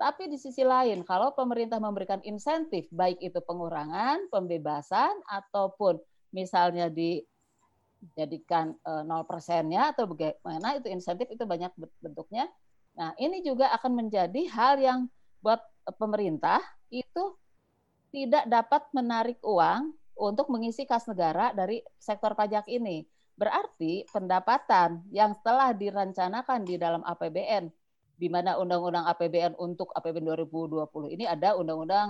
Tapi 0.00 0.32
di 0.32 0.40
sisi 0.40 0.64
lain, 0.64 1.04
kalau 1.04 1.36
pemerintah 1.36 1.76
memberikan 1.76 2.18
insentif, 2.24 2.88
baik 2.88 3.20
itu 3.20 3.38
pengurangan, 3.44 4.32
pembebasan, 4.32 5.12
ataupun 5.28 6.00
misalnya 6.32 6.88
dijadikan 6.88 7.31
eh, 8.02 9.02
nol 9.06 9.24
persennya 9.24 9.94
atau 9.94 10.10
bagaimana 10.10 10.78
itu 10.78 10.90
insentif 10.90 11.30
itu 11.30 11.46
banyak 11.46 11.70
bentuknya. 12.02 12.50
Nah 12.98 13.14
ini 13.16 13.40
juga 13.40 13.72
akan 13.72 14.04
menjadi 14.04 14.42
hal 14.52 14.74
yang 14.82 14.98
buat 15.40 15.62
pemerintah 15.98 16.62
itu 16.92 17.34
tidak 18.12 18.44
dapat 18.46 18.82
menarik 18.92 19.40
uang 19.40 19.96
untuk 20.20 20.52
mengisi 20.52 20.84
kas 20.84 21.08
negara 21.08 21.56
dari 21.56 21.80
sektor 21.96 22.36
pajak 22.36 22.68
ini. 22.68 23.08
Berarti 23.32 24.04
pendapatan 24.12 25.02
yang 25.08 25.32
telah 25.40 25.72
direncanakan 25.72 26.68
di 26.68 26.76
dalam 26.76 27.00
APBN, 27.00 27.72
di 28.20 28.28
mana 28.28 28.60
Undang-Undang 28.60 29.08
APBN 29.08 29.52
untuk 29.56 29.88
APBN 29.96 30.28
2020 30.52 31.16
ini 31.16 31.24
ada 31.24 31.56
Undang-Undang 31.56 32.08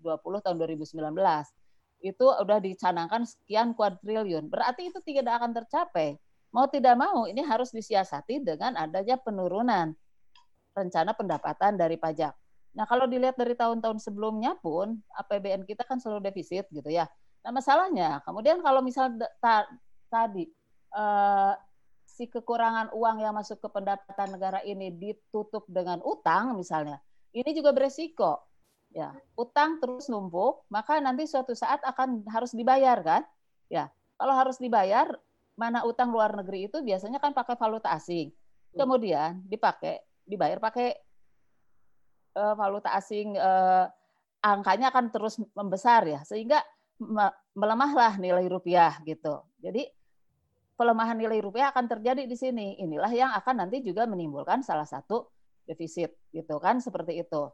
20 0.00 0.06
eh, 0.06 0.40
tahun 0.46 0.56
2019. 0.62 1.65
Itu 2.00 2.32
sudah 2.32 2.60
dicanangkan 2.60 3.24
sekian 3.24 3.72
kuadriliun. 3.72 4.48
Berarti 4.52 4.92
itu 4.92 4.98
tidak 5.04 5.42
akan 5.42 5.52
tercapai. 5.56 6.16
Mau 6.54 6.70
tidak 6.70 6.96
mau 6.96 7.28
ini 7.28 7.44
harus 7.44 7.74
disiasati 7.74 8.40
dengan 8.40 8.78
adanya 8.80 9.20
penurunan 9.20 9.92
rencana 10.76 11.16
pendapatan 11.16 11.76
dari 11.76 11.96
pajak. 11.96 12.32
Nah, 12.76 12.84
kalau 12.84 13.08
dilihat 13.08 13.40
dari 13.40 13.56
tahun-tahun 13.56 14.04
sebelumnya 14.04 14.52
pun 14.60 15.00
APBN 15.16 15.64
kita 15.64 15.88
kan 15.88 15.96
selalu 15.96 16.28
defisit 16.28 16.68
gitu 16.68 16.92
ya. 16.92 17.08
Nah, 17.40 17.56
masalahnya 17.56 18.20
kemudian 18.28 18.60
kalau 18.60 18.84
misal 18.84 19.16
ta 19.40 19.64
tadi 20.12 20.44
uh, 20.92 21.56
si 22.04 22.28
kekurangan 22.28 22.92
uang 22.92 23.16
yang 23.24 23.32
masuk 23.32 23.60
ke 23.60 23.68
pendapatan 23.72 24.28
negara 24.36 24.60
ini 24.60 24.92
ditutup 24.92 25.64
dengan 25.68 26.04
utang 26.04 26.52
misalnya, 26.52 27.00
ini 27.32 27.52
juga 27.56 27.72
beresiko. 27.72 28.44
Ya, 28.96 29.12
utang 29.36 29.76
terus 29.76 30.08
numpuk, 30.08 30.64
maka 30.72 30.96
nanti 31.04 31.28
suatu 31.28 31.52
saat 31.52 31.84
akan 31.84 32.24
harus 32.32 32.56
dibayar 32.56 32.96
kan? 33.04 33.28
Ya, 33.68 33.92
kalau 34.16 34.32
harus 34.32 34.56
dibayar, 34.56 35.12
mana 35.52 35.84
utang 35.84 36.08
luar 36.08 36.32
negeri 36.32 36.72
itu 36.72 36.80
biasanya 36.80 37.20
kan 37.20 37.36
pakai 37.36 37.60
valuta 37.60 37.92
asing. 37.92 38.32
Kemudian 38.72 39.44
dipakai 39.44 40.00
dibayar 40.24 40.56
pakai 40.56 40.96
uh, 42.36 42.56
valuta 42.56 42.92
asing 42.96 43.36
uh, 43.36 43.84
angkanya 44.44 44.92
akan 44.92 45.12
terus 45.12 45.40
membesar 45.56 46.04
ya 46.04 46.20
sehingga 46.24 46.60
melemahlah 47.52 48.16
nilai 48.16 48.48
rupiah 48.48 48.96
gitu. 49.04 49.44
Jadi 49.60 49.84
pelemahan 50.76 51.16
nilai 51.16 51.40
rupiah 51.40 51.72
akan 51.72 51.88
terjadi 51.88 52.24
di 52.24 52.36
sini. 52.36 52.76
Inilah 52.80 53.12
yang 53.12 53.32
akan 53.32 53.64
nanti 53.64 53.80
juga 53.84 54.04
menimbulkan 54.08 54.60
salah 54.64 54.88
satu 54.88 55.28
defisit 55.68 56.16
gitu 56.32 56.56
kan 56.60 56.80
seperti 56.80 57.20
itu. 57.20 57.48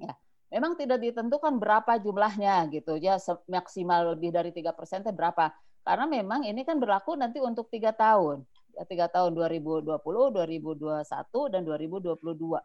Ya. 0.00 0.12
Memang 0.46 0.78
tidak 0.78 1.02
ditentukan 1.02 1.58
berapa 1.58 1.98
jumlahnya 1.98 2.70
gitu 2.70 2.96
ya 3.02 3.18
maksimal 3.50 4.14
lebih 4.14 4.30
dari 4.30 4.54
tiga 4.54 4.70
persen 4.70 5.02
berapa 5.02 5.50
karena 5.86 6.06
memang 6.10 6.42
ini 6.42 6.66
kan 6.66 6.82
berlaku 6.82 7.14
nanti 7.14 7.38
untuk 7.38 7.70
tiga 7.70 7.94
tahun 7.94 8.42
ya, 8.74 8.82
tiga 8.82 9.06
tahun 9.06 9.32
2020, 9.38 10.02
2021 10.02 11.52
dan 11.54 11.62
2022. 11.62 12.58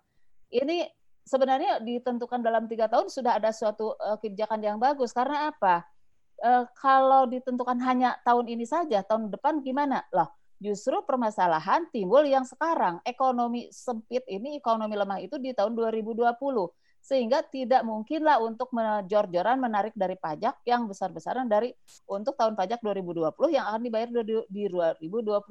Ini 0.52 0.78
sebenarnya 1.24 1.80
ditentukan 1.86 2.42
dalam 2.44 2.68
tiga 2.68 2.92
tahun 2.92 3.08
sudah 3.08 3.38
ada 3.38 3.54
suatu 3.56 3.96
uh, 3.96 4.18
kebijakan 4.18 4.60
yang 4.60 4.78
bagus 4.82 5.16
karena 5.16 5.54
apa? 5.54 5.86
Uh, 6.42 6.66
kalau 6.74 7.30
ditentukan 7.30 7.78
hanya 7.86 8.18
tahun 8.26 8.50
ini 8.50 8.66
saja, 8.66 9.06
tahun 9.06 9.30
depan 9.30 9.62
gimana? 9.62 10.02
Lah, 10.10 10.28
justru 10.58 10.98
permasalahan 11.06 11.86
timbul 11.94 12.26
yang 12.26 12.44
sekarang. 12.44 13.00
Ekonomi 13.06 13.70
sempit 13.70 14.26
ini, 14.26 14.58
ekonomi 14.58 14.98
lemah 14.98 15.22
itu 15.22 15.38
di 15.38 15.54
tahun 15.54 15.78
2020. 15.78 16.26
Sehingga 17.02 17.42
tidak 17.42 17.82
mungkinlah 17.82 18.38
untuk 18.40 18.70
menjor-joran 18.72 19.58
menarik 19.58 19.92
dari 19.98 20.14
pajak 20.16 20.62
yang 20.64 20.86
besar-besaran 20.86 21.50
dari 21.50 21.74
untuk 22.06 22.38
tahun 22.38 22.54
pajak 22.54 22.80
2020 22.86 23.34
yang 23.52 23.66
akan 23.68 23.82
dibayar 23.82 24.10
di 24.48 24.70
2021 24.70 25.42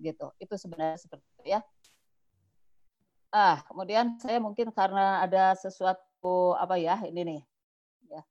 gitu. 0.00 0.26
Itu 0.40 0.54
sebenarnya 0.56 0.98
seperti 0.98 1.24
itu 1.38 1.44
ya. 1.54 1.60
Ah, 3.28 3.60
kemudian 3.68 4.16
saya 4.16 4.40
mungkin 4.40 4.72
karena 4.72 5.20
ada 5.20 5.52
sesuatu 5.52 6.56
apa 6.56 6.80
ya 6.80 6.96
ini 7.04 7.20
nih 7.20 7.40
ya 8.08 8.22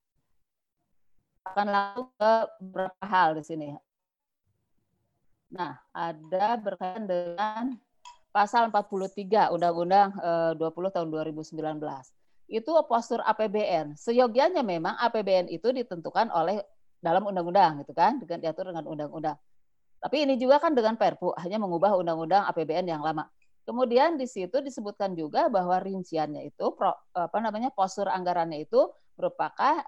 akan 1.53 1.67
langsung 1.69 2.07
ke 2.17 2.33
beberapa 2.59 3.05
hal 3.05 3.29
di 3.39 3.43
sini. 3.45 3.67
Nah, 5.47 5.79
ada 5.95 6.59
berkaitan 6.59 7.07
dengan 7.07 7.79
pasal 8.35 8.67
43 8.67 9.55
Undang-Undang 9.55 10.09
20 10.59 10.59
eh, 10.59 10.91
tahun 10.91 11.07
2019. 11.07 12.16
Itu 12.47 12.71
postur 12.87 13.19
APBN. 13.21 13.99
Seyogianya 13.99 14.63
memang 14.63 14.95
APBN 14.97 15.51
itu 15.51 15.69
ditentukan 15.75 16.31
oleh 16.31 16.63
dalam 17.03 17.27
undang-undang 17.27 17.83
gitu 17.83 17.93
kan, 17.93 18.17
dengan 18.23 18.39
diatur 18.41 18.71
dengan 18.71 18.87
undang-undang. 18.87 19.37
Tapi 19.99 20.23
ini 20.23 20.39
juga 20.39 20.57
kan 20.63 20.71
dengan 20.71 20.95
Perpu 20.95 21.35
hanya 21.37 21.59
mengubah 21.59 21.93
undang-undang 21.99 22.47
APBN 22.49 22.87
yang 22.87 23.03
lama. 23.03 23.27
Kemudian 23.67 24.15
di 24.15 24.23
situ 24.23 24.63
disebutkan 24.63 25.11
juga 25.11 25.51
bahwa 25.51 25.75
rinciannya 25.75 26.47
itu 26.47 26.71
apa 27.11 27.37
namanya 27.43 27.67
postur 27.67 28.07
anggarannya 28.07 28.63
itu 28.63 28.87
merupakan 29.19 29.83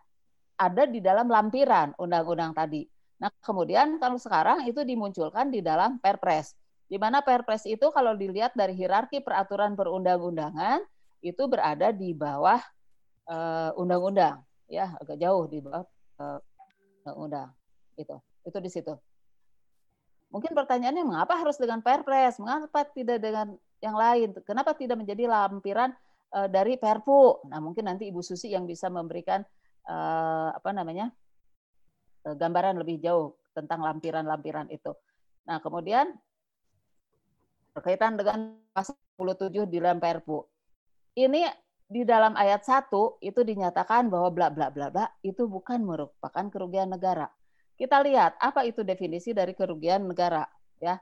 ada 0.59 0.83
di 0.83 0.99
dalam 0.99 1.31
lampiran 1.31 1.95
undang-undang 1.95 2.51
tadi. 2.51 2.83
Nah, 3.23 3.31
kemudian 3.39 3.95
kalau 3.95 4.19
sekarang 4.19 4.67
itu 4.67 4.83
dimunculkan 4.83 5.47
di 5.47 5.63
dalam 5.63 5.95
Perpres. 6.03 6.59
Di 6.89 6.99
mana 6.99 7.23
Perpres 7.23 7.63
itu 7.63 7.87
kalau 7.95 8.19
dilihat 8.19 8.51
dari 8.51 8.75
hierarki 8.75 9.23
peraturan 9.23 9.79
perundang-undangan 9.79 10.83
itu 11.19 11.43
berada 11.47 11.91
di 11.91 12.15
bawah 12.15 12.59
uh, 13.27 13.71
undang-undang, 13.75 14.41
ya 14.71 14.95
agak 14.99 15.19
jauh 15.19 15.45
di 15.47 15.59
bawah 15.59 15.85
uh, 16.19 16.39
undang-undang. 17.03 17.49
Itu. 17.99 18.15
Itu 18.47 18.57
di 18.63 18.71
situ. 18.71 18.95
Mungkin 20.29 20.53
pertanyaannya 20.53 21.03
mengapa 21.03 21.35
harus 21.41 21.57
dengan 21.57 21.81
Perpres? 21.81 22.37
Mengapa 22.37 22.85
tidak 22.93 23.19
dengan 23.19 23.57
yang 23.81 23.97
lain? 23.97 24.31
Kenapa 24.45 24.77
tidak 24.77 25.01
menjadi 25.01 25.25
lampiran 25.25 25.91
uh, 26.37 26.47
dari 26.47 26.77
Perpu? 26.77 27.49
Nah, 27.49 27.59
mungkin 27.59 27.89
nanti 27.89 28.07
Ibu 28.07 28.21
Susi 28.21 28.53
yang 28.53 28.69
bisa 28.69 28.87
memberikan 28.93 29.41
uh, 29.89 30.53
apa 30.53 30.69
namanya? 30.69 31.09
Eh, 32.27 32.35
gambaran 32.35 32.75
lebih 32.83 32.99
jauh 32.99 33.39
tentang 33.55 33.79
lampiran-lampiran 33.79 34.67
itu. 34.69 34.91
Nah, 35.47 35.63
kemudian 35.63 36.11
berkaitan 37.71 38.19
dengan 38.19 38.59
pasal 38.75 38.95
27 39.15 39.71
di 39.71 39.79
dalam 39.79 40.03
Perpu. 40.03 40.43
Ini 41.19 41.51
di 41.91 42.07
dalam 42.07 42.31
ayat 42.39 42.63
1 42.63 43.19
itu 43.19 43.41
dinyatakan 43.43 44.07
bahwa 44.07 44.31
bla 44.31 44.47
bla 44.47 44.71
bla 44.71 44.87
bla 44.87 45.05
itu 45.19 45.51
bukan 45.51 45.83
merupakan 45.83 46.45
kerugian 46.47 46.87
negara. 46.87 47.27
Kita 47.75 47.99
lihat 47.99 48.39
apa 48.39 48.63
itu 48.63 48.87
definisi 48.87 49.35
dari 49.35 49.51
kerugian 49.51 50.07
negara 50.07 50.47
ya. 50.79 50.95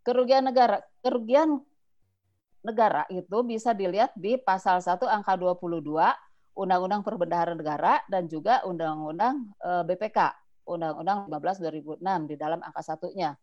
Kerugian 0.00 0.48
negara, 0.48 0.80
kerugian 1.04 1.60
negara 2.64 3.04
itu 3.12 3.44
bisa 3.44 3.76
dilihat 3.76 4.16
di 4.16 4.40
pasal 4.40 4.80
1 4.80 5.04
angka 5.04 5.36
22 5.36 5.84
Undang-Undang 6.56 7.04
Perbendaharaan 7.04 7.60
Negara 7.60 8.00
dan 8.08 8.24
juga 8.24 8.64
Undang-Undang 8.64 9.52
eh, 9.60 9.82
BPK 9.84 10.18
Undang-Undang 10.64 11.28
15 11.28 12.00
2006 12.00 12.30
di 12.30 12.34
dalam 12.40 12.64
angka 12.64 12.80
satunya. 12.80 13.36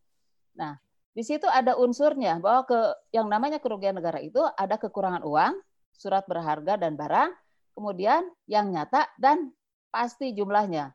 Nah, 0.57 0.73
di 1.13 1.21
situ 1.21 1.45
ada 1.45 1.77
unsurnya 1.77 2.41
bahwa 2.41 2.65
ke 2.65 2.79
yang 3.13 3.29
namanya 3.29 3.61
kerugian 3.61 3.93
negara 3.93 4.17
itu 4.19 4.41
ada 4.57 4.75
kekurangan 4.75 5.21
uang, 5.21 5.53
surat 5.95 6.27
berharga 6.27 6.75
dan 6.75 6.99
barang, 6.99 7.31
kemudian 7.75 8.27
yang 8.45 8.71
nyata 8.71 9.07
dan 9.19 9.51
pasti 9.89 10.35
jumlahnya. 10.35 10.91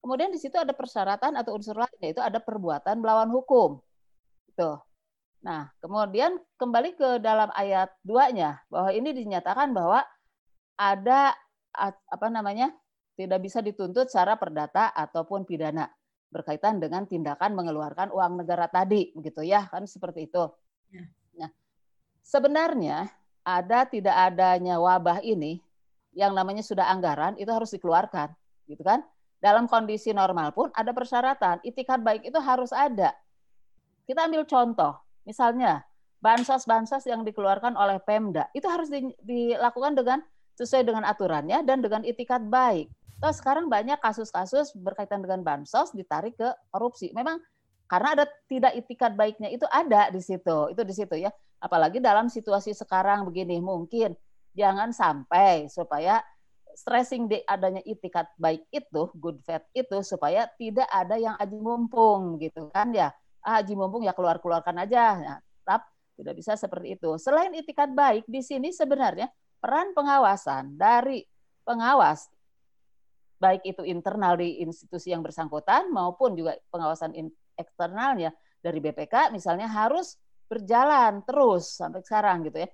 Kemudian 0.00 0.30
di 0.30 0.38
situ 0.38 0.54
ada 0.60 0.76
persyaratan 0.76 1.34
atau 1.34 1.56
unsur 1.56 1.74
lainnya 1.74 2.08
itu 2.12 2.20
ada 2.20 2.38
perbuatan 2.38 3.00
melawan 3.00 3.30
hukum. 3.32 3.80
Itu. 4.52 4.78
Nah, 5.44 5.68
kemudian 5.80 6.40
kembali 6.56 6.96
ke 6.96 7.08
dalam 7.20 7.52
ayat 7.52 7.92
2-nya 8.04 8.64
bahwa 8.68 8.90
ini 8.92 9.12
dinyatakan 9.12 9.72
bahwa 9.72 10.04
ada 10.76 11.36
apa 12.08 12.28
namanya? 12.30 12.72
tidak 13.14 13.46
bisa 13.46 13.62
dituntut 13.62 14.10
secara 14.10 14.34
perdata 14.34 14.90
ataupun 14.90 15.46
pidana 15.46 15.86
berkaitan 16.34 16.82
dengan 16.82 17.06
tindakan 17.06 17.54
mengeluarkan 17.54 18.10
uang 18.10 18.42
negara 18.42 18.66
tadi, 18.66 19.14
begitu 19.14 19.46
ya, 19.46 19.70
kan 19.70 19.86
seperti 19.86 20.26
itu. 20.26 20.50
Ya. 20.90 21.06
Nah, 21.38 21.50
sebenarnya 22.26 23.06
ada 23.44 23.84
tidak 23.84 24.16
adanya 24.16 24.80
wabah 24.80 25.20
ini 25.20 25.60
yang 26.16 26.32
namanya 26.32 26.64
sudah 26.64 26.88
anggaran 26.88 27.36
itu 27.36 27.50
harus 27.52 27.70
dikeluarkan, 27.76 28.32
gitu 28.66 28.80
kan? 28.80 29.04
Dalam 29.38 29.68
kondisi 29.68 30.10
normal 30.16 30.56
pun 30.56 30.72
ada 30.72 30.96
persyaratan, 30.96 31.60
itikat 31.60 32.00
baik 32.00 32.24
itu 32.24 32.40
harus 32.40 32.72
ada. 32.72 33.12
Kita 34.08 34.24
ambil 34.24 34.48
contoh, 34.48 34.96
misalnya 35.28 35.84
bansos-bansos 36.24 37.04
yang 37.04 37.20
dikeluarkan 37.20 37.76
oleh 37.76 38.00
Pemda 38.00 38.48
itu 38.56 38.64
harus 38.64 38.88
dilakukan 39.20 39.92
dengan 39.92 40.24
sesuai 40.56 40.88
dengan 40.88 41.04
aturannya 41.04 41.60
dan 41.68 41.84
dengan 41.84 42.00
itikat 42.00 42.40
baik. 42.48 42.88
Toh 43.20 43.34
sekarang 43.36 43.68
banyak 43.68 44.00
kasus-kasus 44.00 44.72
berkaitan 44.72 45.20
dengan 45.20 45.44
bansos 45.44 45.92
ditarik 45.92 46.40
ke 46.40 46.48
korupsi. 46.72 47.12
Memang 47.12 47.36
karena 47.84 48.16
ada 48.16 48.24
tidak 48.48 48.72
itikat 48.80 49.12
baiknya 49.12 49.52
itu 49.52 49.68
ada 49.68 50.08
di 50.08 50.24
situ. 50.24 50.72
Itu 50.72 50.82
di 50.88 50.94
situ 50.96 51.20
ya. 51.20 51.28
Apalagi 51.60 51.98
dalam 51.98 52.28
situasi 52.28 52.76
sekarang 52.76 53.24
begini 53.28 53.58
mungkin 53.58 54.12
jangan 54.54 54.94
sampai 54.94 55.66
supaya 55.70 56.20
stressing 56.74 57.30
di 57.30 57.38
adanya 57.46 57.80
itikat 57.86 58.30
baik 58.34 58.66
itu, 58.74 59.02
good 59.16 59.38
faith 59.46 59.64
itu 59.72 60.02
supaya 60.02 60.50
tidak 60.58 60.90
ada 60.90 61.16
yang 61.16 61.38
aji 61.38 61.58
mumpung 61.58 62.36
gitu 62.42 62.68
kan 62.74 62.90
ya. 62.90 63.14
Ah, 63.44 63.62
aji 63.62 63.78
mumpung 63.78 64.02
ya 64.02 64.12
keluar-keluarkan 64.12 64.82
aja. 64.82 65.04
Nah, 65.20 65.38
tetap 65.40 65.86
tidak 66.18 66.34
bisa 66.34 66.52
seperti 66.58 66.98
itu. 66.98 67.14
Selain 67.16 67.54
itikat 67.54 67.94
baik 67.94 68.26
di 68.26 68.42
sini 68.42 68.74
sebenarnya 68.74 69.30
peran 69.62 69.94
pengawasan 69.96 70.76
dari 70.76 71.24
pengawas 71.64 72.28
baik 73.40 73.62
itu 73.66 73.82
internal 73.84 74.38
di 74.38 74.62
institusi 74.62 75.12
yang 75.12 75.20
bersangkutan 75.20 75.90
maupun 75.92 76.32
juga 76.32 76.56
pengawasan 76.72 77.12
eksternalnya 77.58 78.32
dari 78.64 78.80
BPK 78.80 79.34
misalnya 79.34 79.68
harus 79.68 80.16
berjalan 80.48 81.24
terus 81.24 81.80
sampai 81.80 82.04
sekarang 82.04 82.44
gitu 82.46 82.64
ya. 82.64 82.68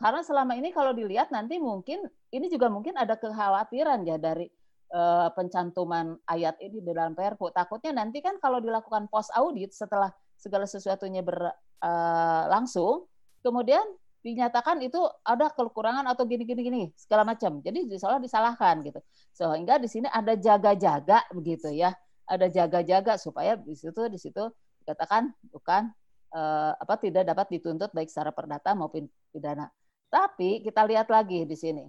Karena 0.00 0.24
selama 0.24 0.56
ini 0.56 0.72
kalau 0.72 0.96
dilihat 0.96 1.28
nanti 1.28 1.60
mungkin 1.60 2.00
ini 2.32 2.48
juga 2.48 2.72
mungkin 2.72 2.96
ada 2.96 3.20
kekhawatiran 3.20 4.00
ya 4.08 4.16
dari 4.16 4.48
uh, 4.96 5.28
pencantuman 5.36 6.16
ayat 6.24 6.56
ini 6.64 6.80
di 6.80 6.90
dalam 6.96 7.12
Perpu. 7.12 7.52
Takutnya 7.52 8.00
nanti 8.00 8.24
kan 8.24 8.40
kalau 8.40 8.64
dilakukan 8.64 9.12
post 9.12 9.28
audit 9.36 9.76
setelah 9.76 10.08
segala 10.40 10.64
sesuatunya 10.64 11.20
berlangsung, 11.20 13.04
uh, 13.04 13.08
kemudian 13.44 13.84
dinyatakan 14.20 14.84
itu 14.84 15.00
ada 15.24 15.48
kekurangan 15.48 16.04
atau 16.12 16.28
gini-gini 16.28 16.60
gini 16.60 16.82
segala 16.96 17.24
macam. 17.24 17.60
Jadi 17.60 17.88
seolah 17.96 18.20
disalahkan 18.20 18.80
gitu. 18.84 19.00
Sehingga 19.32 19.80
di 19.80 19.88
sini 19.88 20.08
ada 20.08 20.36
jaga-jaga 20.36 21.24
begitu 21.32 21.72
ya. 21.72 21.92
Ada 22.24 22.46
jaga-jaga 22.46 23.18
supaya 23.18 23.58
di 23.58 23.74
situ 23.74 24.06
di 24.06 24.16
situ 24.20 24.48
dikatakan 24.80 25.34
bukan 25.50 25.92
eh, 26.30 26.72
apa 26.74 26.94
tidak 26.98 27.26
dapat 27.26 27.46
dituntut 27.58 27.90
baik 27.90 28.08
secara 28.10 28.30
perdata 28.30 28.74
maupun 28.74 29.06
pidana. 29.34 29.66
Tapi 30.10 30.62
kita 30.62 30.86
lihat 30.86 31.06
lagi 31.10 31.46
di 31.46 31.54
sini. 31.54 31.86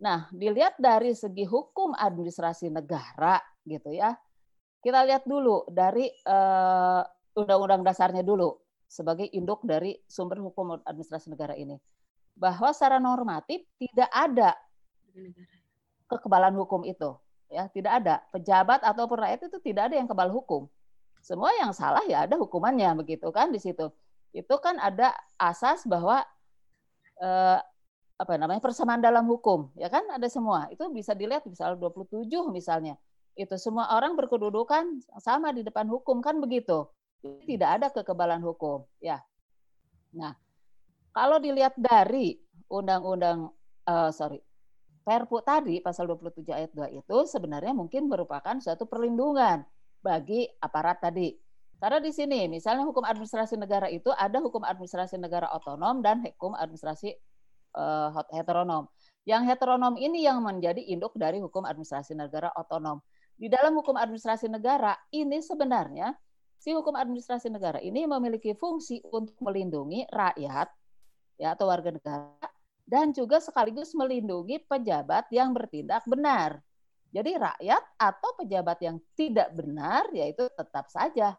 Nah, 0.00 0.28
dilihat 0.32 0.80
dari 0.80 1.12
segi 1.12 1.44
hukum 1.44 1.92
administrasi 1.92 2.72
negara 2.72 3.40
gitu 3.68 3.92
ya. 3.92 4.16
Kita 4.80 5.04
lihat 5.04 5.28
dulu 5.28 5.68
dari 5.68 6.08
eh, 6.08 7.02
undang-undang 7.36 7.84
dasarnya 7.84 8.24
dulu 8.24 8.56
sebagai 8.90 9.28
induk 9.30 9.62
dari 9.62 9.94
sumber 10.08 10.40
hukum 10.40 10.80
administrasi 10.82 11.30
negara 11.30 11.52
ini. 11.54 11.76
Bahwa 12.34 12.72
secara 12.72 12.96
normatif 12.96 13.62
tidak 13.76 14.10
ada 14.10 14.56
kekebalan 16.08 16.56
hukum 16.56 16.82
itu. 16.88 17.14
Ya, 17.50 17.66
tidak 17.70 18.02
ada. 18.02 18.22
Pejabat 18.30 18.80
ataupun 18.82 19.20
rakyat 19.20 19.50
itu 19.50 19.58
tidak 19.62 19.90
ada 19.90 19.98
yang 19.98 20.08
kebal 20.08 20.30
hukum. 20.30 20.70
Semua 21.20 21.52
yang 21.60 21.72
salah 21.76 22.02
ya 22.08 22.24
ada 22.24 22.36
hukumannya 22.40 22.96
begitu 23.00 23.28
kan 23.30 23.52
di 23.52 23.60
situ. 23.60 23.92
Itu 24.32 24.56
kan 24.58 24.80
ada 24.80 25.12
asas 25.36 25.84
bahwa 25.84 26.24
eh, 27.20 27.58
apa 28.20 28.32
namanya 28.36 28.60
persamaan 28.60 29.00
dalam 29.00 29.24
hukum, 29.24 29.72
ya 29.76 29.88
kan 29.88 30.04
ada 30.12 30.28
semua. 30.28 30.68
Itu 30.68 30.88
bisa 30.92 31.16
dilihat 31.16 31.44
di 31.44 31.56
pasal 31.56 31.80
27 31.80 32.28
misalnya. 32.52 32.96
Itu 33.32 33.56
semua 33.56 33.96
orang 33.96 34.18
berkedudukan 34.18 35.08
sama 35.22 35.54
di 35.56 35.64
depan 35.64 35.88
hukum 35.88 36.20
kan 36.20 36.36
begitu 36.42 36.84
tidak 37.44 37.70
ada 37.80 37.86
kekebalan 37.92 38.40
hukum. 38.40 38.84
Ya. 39.00 39.20
Nah, 40.16 40.34
kalau 41.12 41.36
dilihat 41.38 41.76
dari 41.76 42.40
undang-undang 42.70 43.52
uh, 43.86 44.10
sorry 44.10 44.40
Perpu 45.00 45.40
tadi 45.40 45.80
pasal 45.80 46.06
27 46.06 46.44
ayat 46.52 46.70
2 46.76 47.00
itu 47.02 47.16
sebenarnya 47.24 47.72
mungkin 47.72 48.06
merupakan 48.06 48.52
suatu 48.60 48.84
perlindungan 48.84 49.64
bagi 50.00 50.48
aparat 50.60 51.00
tadi. 51.00 51.32
Karena 51.80 51.96
di 51.96 52.12
sini 52.12 52.44
misalnya 52.44 52.84
hukum 52.84 53.00
administrasi 53.04 53.56
negara 53.56 53.88
itu 53.88 54.12
ada 54.12 54.36
hukum 54.40 54.60
administrasi 54.60 55.16
negara 55.16 55.48
otonom 55.56 56.04
dan 56.04 56.20
hukum 56.20 56.52
administrasi 56.52 57.16
uh, 57.72 58.12
heteronom. 58.36 58.84
Yang 59.24 59.56
heteronom 59.56 59.96
ini 59.96 60.28
yang 60.28 60.44
menjadi 60.44 60.80
induk 60.80 61.16
dari 61.16 61.40
hukum 61.40 61.64
administrasi 61.64 62.12
negara 62.12 62.52
otonom. 62.52 63.00
Di 63.40 63.48
dalam 63.48 63.72
hukum 63.72 63.96
administrasi 63.96 64.52
negara 64.52 64.92
ini 65.08 65.40
sebenarnya 65.40 66.12
si 66.60 66.76
hukum 66.76 66.92
administrasi 66.92 67.48
negara 67.48 67.80
ini 67.80 68.04
memiliki 68.04 68.52
fungsi 68.52 69.00
untuk 69.08 69.32
melindungi 69.40 70.04
rakyat 70.12 70.68
ya 71.40 71.56
atau 71.56 71.72
warga 71.72 71.88
negara 71.88 72.36
dan 72.84 73.16
juga 73.16 73.40
sekaligus 73.40 73.96
melindungi 73.96 74.60
pejabat 74.68 75.32
yang 75.32 75.56
bertindak 75.56 76.04
benar. 76.04 76.60
Jadi 77.10 77.34
rakyat 77.34 77.82
atau 77.98 78.30
pejabat 78.38 78.78
yang 78.86 78.96
tidak 79.18 79.50
benar 79.50 80.06
yaitu 80.14 80.46
tetap 80.54 80.86
saja 80.86 81.34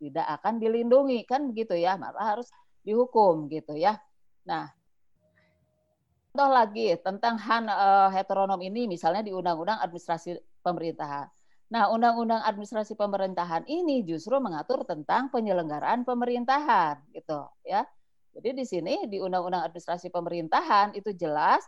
tidak 0.00 0.26
akan 0.40 0.56
dilindungi. 0.56 1.28
Kan 1.28 1.52
begitu 1.52 1.76
ya 1.76 2.00
malah 2.00 2.36
harus 2.36 2.48
dihukum 2.80 3.46
gitu 3.52 3.76
ya. 3.76 4.00
Nah 4.48 4.72
contoh 6.30 6.50
lagi 6.56 6.96
tentang 7.04 7.36
han 7.36 7.68
uh, 7.68 8.08
heteronom 8.08 8.62
ini 8.64 8.88
misalnya 8.88 9.20
di 9.20 9.32
undang-undang 9.36 9.76
administrasi 9.84 10.40
pemerintahan. 10.64 11.28
Nah 11.70 11.92
undang-undang 11.92 12.40
administrasi 12.40 12.96
pemerintahan 12.96 13.68
ini 13.68 14.00
justru 14.08 14.40
mengatur 14.40 14.88
tentang 14.88 15.28
penyelenggaraan 15.28 16.02
pemerintahan 16.08 16.96
gitu 17.12 17.44
ya. 17.68 17.84
Jadi 18.30 18.56
di 18.56 18.64
sini 18.64 18.94
di 19.04 19.20
undang-undang 19.20 19.68
administrasi 19.68 20.08
pemerintahan 20.08 20.96
itu 20.96 21.12
jelas 21.12 21.60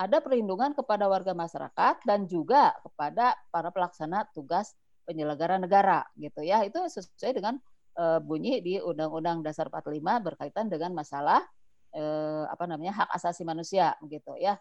ada 0.00 0.24
perlindungan 0.24 0.72
kepada 0.72 1.04
warga 1.12 1.36
masyarakat 1.36 2.00
dan 2.08 2.24
juga 2.24 2.72
kepada 2.80 3.36
para 3.52 3.68
pelaksana 3.68 4.24
tugas 4.32 4.72
penyelenggara 5.04 5.60
negara 5.60 6.08
gitu 6.16 6.40
ya 6.40 6.64
itu 6.64 6.80
sesuai 6.88 7.36
dengan 7.36 7.60
uh, 8.00 8.16
bunyi 8.24 8.64
di 8.64 8.80
Undang-Undang 8.80 9.44
Dasar 9.44 9.68
45 9.68 10.00
berkaitan 10.24 10.72
dengan 10.72 10.96
masalah 10.96 11.44
uh, 11.92 12.48
apa 12.48 12.64
namanya 12.64 13.04
hak 13.04 13.10
asasi 13.12 13.44
manusia 13.44 13.92
gitu 14.08 14.32
ya. 14.40 14.56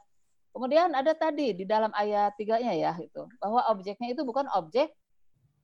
Kemudian 0.52 0.92
ada 0.92 1.14
tadi 1.14 1.56
di 1.56 1.64
dalam 1.64 1.94
ayat 1.96 2.36
tiganya 2.36 2.74
ya 2.76 2.92
itu 3.00 3.24
bahwa 3.40 3.64
objeknya 3.72 4.12
itu 4.12 4.26
bukan 4.28 4.50
objek 4.58 4.92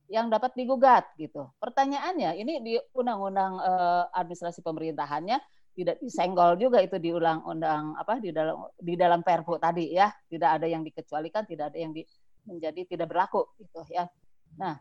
yang 0.06 0.30
dapat 0.30 0.54
digugat 0.54 1.04
gitu. 1.18 1.50
Pertanyaannya 1.58 2.38
ini 2.38 2.54
di 2.62 2.74
undang-undang 2.94 3.58
uh, 3.58 4.06
administrasi 4.14 4.62
pemerintahannya 4.62 5.42
tidak 5.76 6.00
disenggol 6.00 6.56
juga 6.56 6.80
itu 6.80 6.96
di 6.96 7.12
undang-undang 7.12 7.92
apa 8.00 8.16
di 8.16 8.32
dalam 8.32 8.64
di 8.80 8.96
dalam 8.96 9.20
Perpu 9.20 9.60
tadi 9.60 9.92
ya, 9.92 10.08
tidak 10.32 10.56
ada 10.56 10.66
yang 10.66 10.80
dikecualikan, 10.80 11.44
tidak 11.44 11.70
ada 11.70 11.78
yang 11.78 11.92
di, 11.92 12.00
menjadi 12.48 12.88
tidak 12.88 13.12
berlaku 13.12 13.44
gitu 13.60 13.84
ya. 13.92 14.08
Nah, 14.56 14.80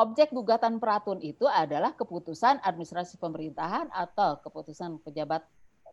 objek 0.00 0.32
gugatan 0.32 0.80
peratun 0.80 1.20
itu 1.20 1.44
adalah 1.44 1.92
keputusan 1.92 2.64
administrasi 2.64 3.20
pemerintahan 3.20 3.92
atau 3.92 4.40
keputusan 4.40 5.04
pejabat 5.04 5.44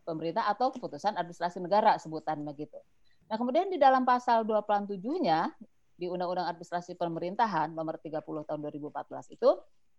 pemerintah 0.08 0.48
atau 0.48 0.72
keputusan 0.72 1.20
administrasi 1.20 1.60
negara 1.60 2.00
sebutan 2.00 2.40
begitu. 2.40 2.80
Nah, 3.28 3.36
kemudian 3.36 3.68
di 3.68 3.76
dalam 3.76 4.08
pasal 4.08 4.48
27-nya 4.48 5.52
di 5.98 6.08
Undang-Undang 6.08 6.48
Administrasi 6.48 6.96
Pemerintahan 6.96 7.76
nomor 7.76 8.00
30 8.00 8.24
tahun 8.24 8.60
2014 8.64 9.36
itu 9.36 9.50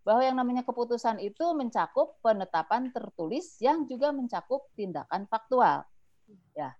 bahwa 0.02 0.22
yang 0.24 0.36
namanya 0.36 0.64
keputusan 0.64 1.20
itu 1.20 1.44
mencakup 1.52 2.16
penetapan 2.24 2.88
tertulis 2.90 3.60
yang 3.60 3.84
juga 3.84 4.10
mencakup 4.10 4.68
tindakan 4.74 5.28
faktual. 5.28 5.84
Ya. 6.56 6.74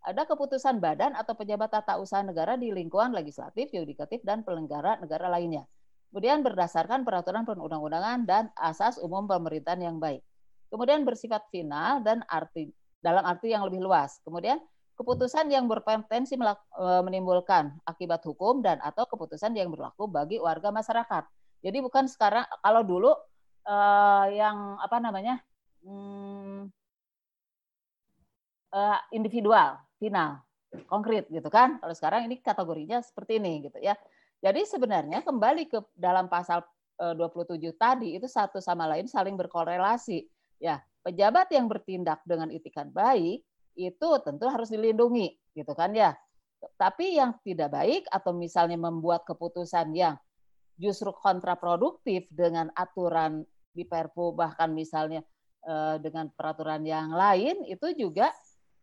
Ada 0.00 0.24
keputusan 0.24 0.80
badan 0.80 1.12
atau 1.12 1.36
pejabat 1.36 1.72
tata 1.72 2.00
usaha 2.00 2.24
negara 2.24 2.56
di 2.56 2.72
lingkungan 2.72 3.12
legislatif, 3.12 3.68
yudikatif, 3.72 4.24
dan 4.24 4.40
penyelenggara 4.40 4.96
negara 5.00 5.28
lainnya 5.28 5.68
Kemudian 6.10 6.42
berdasarkan 6.42 7.06
peraturan 7.06 7.46
perundang-undangan 7.46 8.26
dan 8.26 8.44
asas 8.58 8.98
umum 8.98 9.30
pemerintahan 9.30 9.78
yang 9.78 9.96
baik. 10.02 10.26
Kemudian 10.66 11.06
bersifat 11.06 11.46
final 11.54 12.02
dan 12.02 12.26
arti 12.26 12.74
dalam 12.98 13.22
arti 13.22 13.54
yang 13.54 13.62
lebih 13.62 13.78
luas. 13.78 14.18
Kemudian 14.26 14.58
keputusan 14.98 15.46
yang 15.54 15.70
berpotensi 15.70 16.34
e, 16.34 16.86
menimbulkan 17.06 17.78
akibat 17.86 18.26
hukum 18.26 18.58
dan 18.58 18.82
atau 18.82 19.06
keputusan 19.06 19.54
yang 19.54 19.70
berlaku 19.70 20.10
bagi 20.10 20.42
warga 20.42 20.74
masyarakat. 20.74 21.30
Jadi 21.60 21.78
bukan 21.84 22.08
sekarang 22.08 22.48
kalau 22.64 22.82
dulu 22.84 23.12
uh, 23.68 24.26
yang 24.32 24.80
apa 24.80 24.96
namanya 24.96 25.40
hmm, 25.84 26.72
uh, 28.72 28.98
individual, 29.12 29.76
final, 30.00 30.40
konkret 30.88 31.28
gitu 31.28 31.46
kan. 31.52 31.76
Kalau 31.82 31.94
sekarang 31.94 32.30
ini 32.30 32.40
kategorinya 32.40 33.04
seperti 33.04 33.36
ini 33.42 33.68
gitu 33.68 33.78
ya. 33.82 33.94
Jadi 34.40 34.64
sebenarnya 34.64 35.20
kembali 35.20 35.68
ke 35.68 35.78
dalam 35.92 36.24
pasal 36.32 36.64
27 37.00 37.56
eh, 37.56 37.76
tadi 37.76 38.08
itu 38.16 38.28
satu 38.28 38.60
sama 38.60 38.88
lain 38.88 39.04
saling 39.04 39.36
berkorelasi. 39.36 40.24
Ya, 40.60 40.80
pejabat 41.04 41.48
yang 41.52 41.68
bertindak 41.68 42.20
dengan 42.28 42.52
itikat 42.52 42.92
baik 42.92 43.40
itu 43.76 44.08
tentu 44.20 44.44
harus 44.48 44.68
dilindungi, 44.68 45.36
gitu 45.56 45.72
kan 45.72 45.92
ya. 45.96 46.12
Tapi 46.76 47.16
yang 47.16 47.36
tidak 47.40 47.72
baik 47.72 48.04
atau 48.12 48.36
misalnya 48.36 48.76
membuat 48.76 49.24
keputusan 49.24 49.96
yang 49.96 50.20
justru 50.80 51.12
kontraproduktif 51.12 52.24
dengan 52.32 52.72
aturan 52.72 53.44
di 53.70 53.84
Perpu 53.84 54.32
bahkan 54.32 54.72
misalnya 54.72 55.20
eh, 55.68 55.96
dengan 56.00 56.32
peraturan 56.32 56.80
yang 56.82 57.12
lain 57.12 57.68
itu 57.68 57.92
juga 57.94 58.32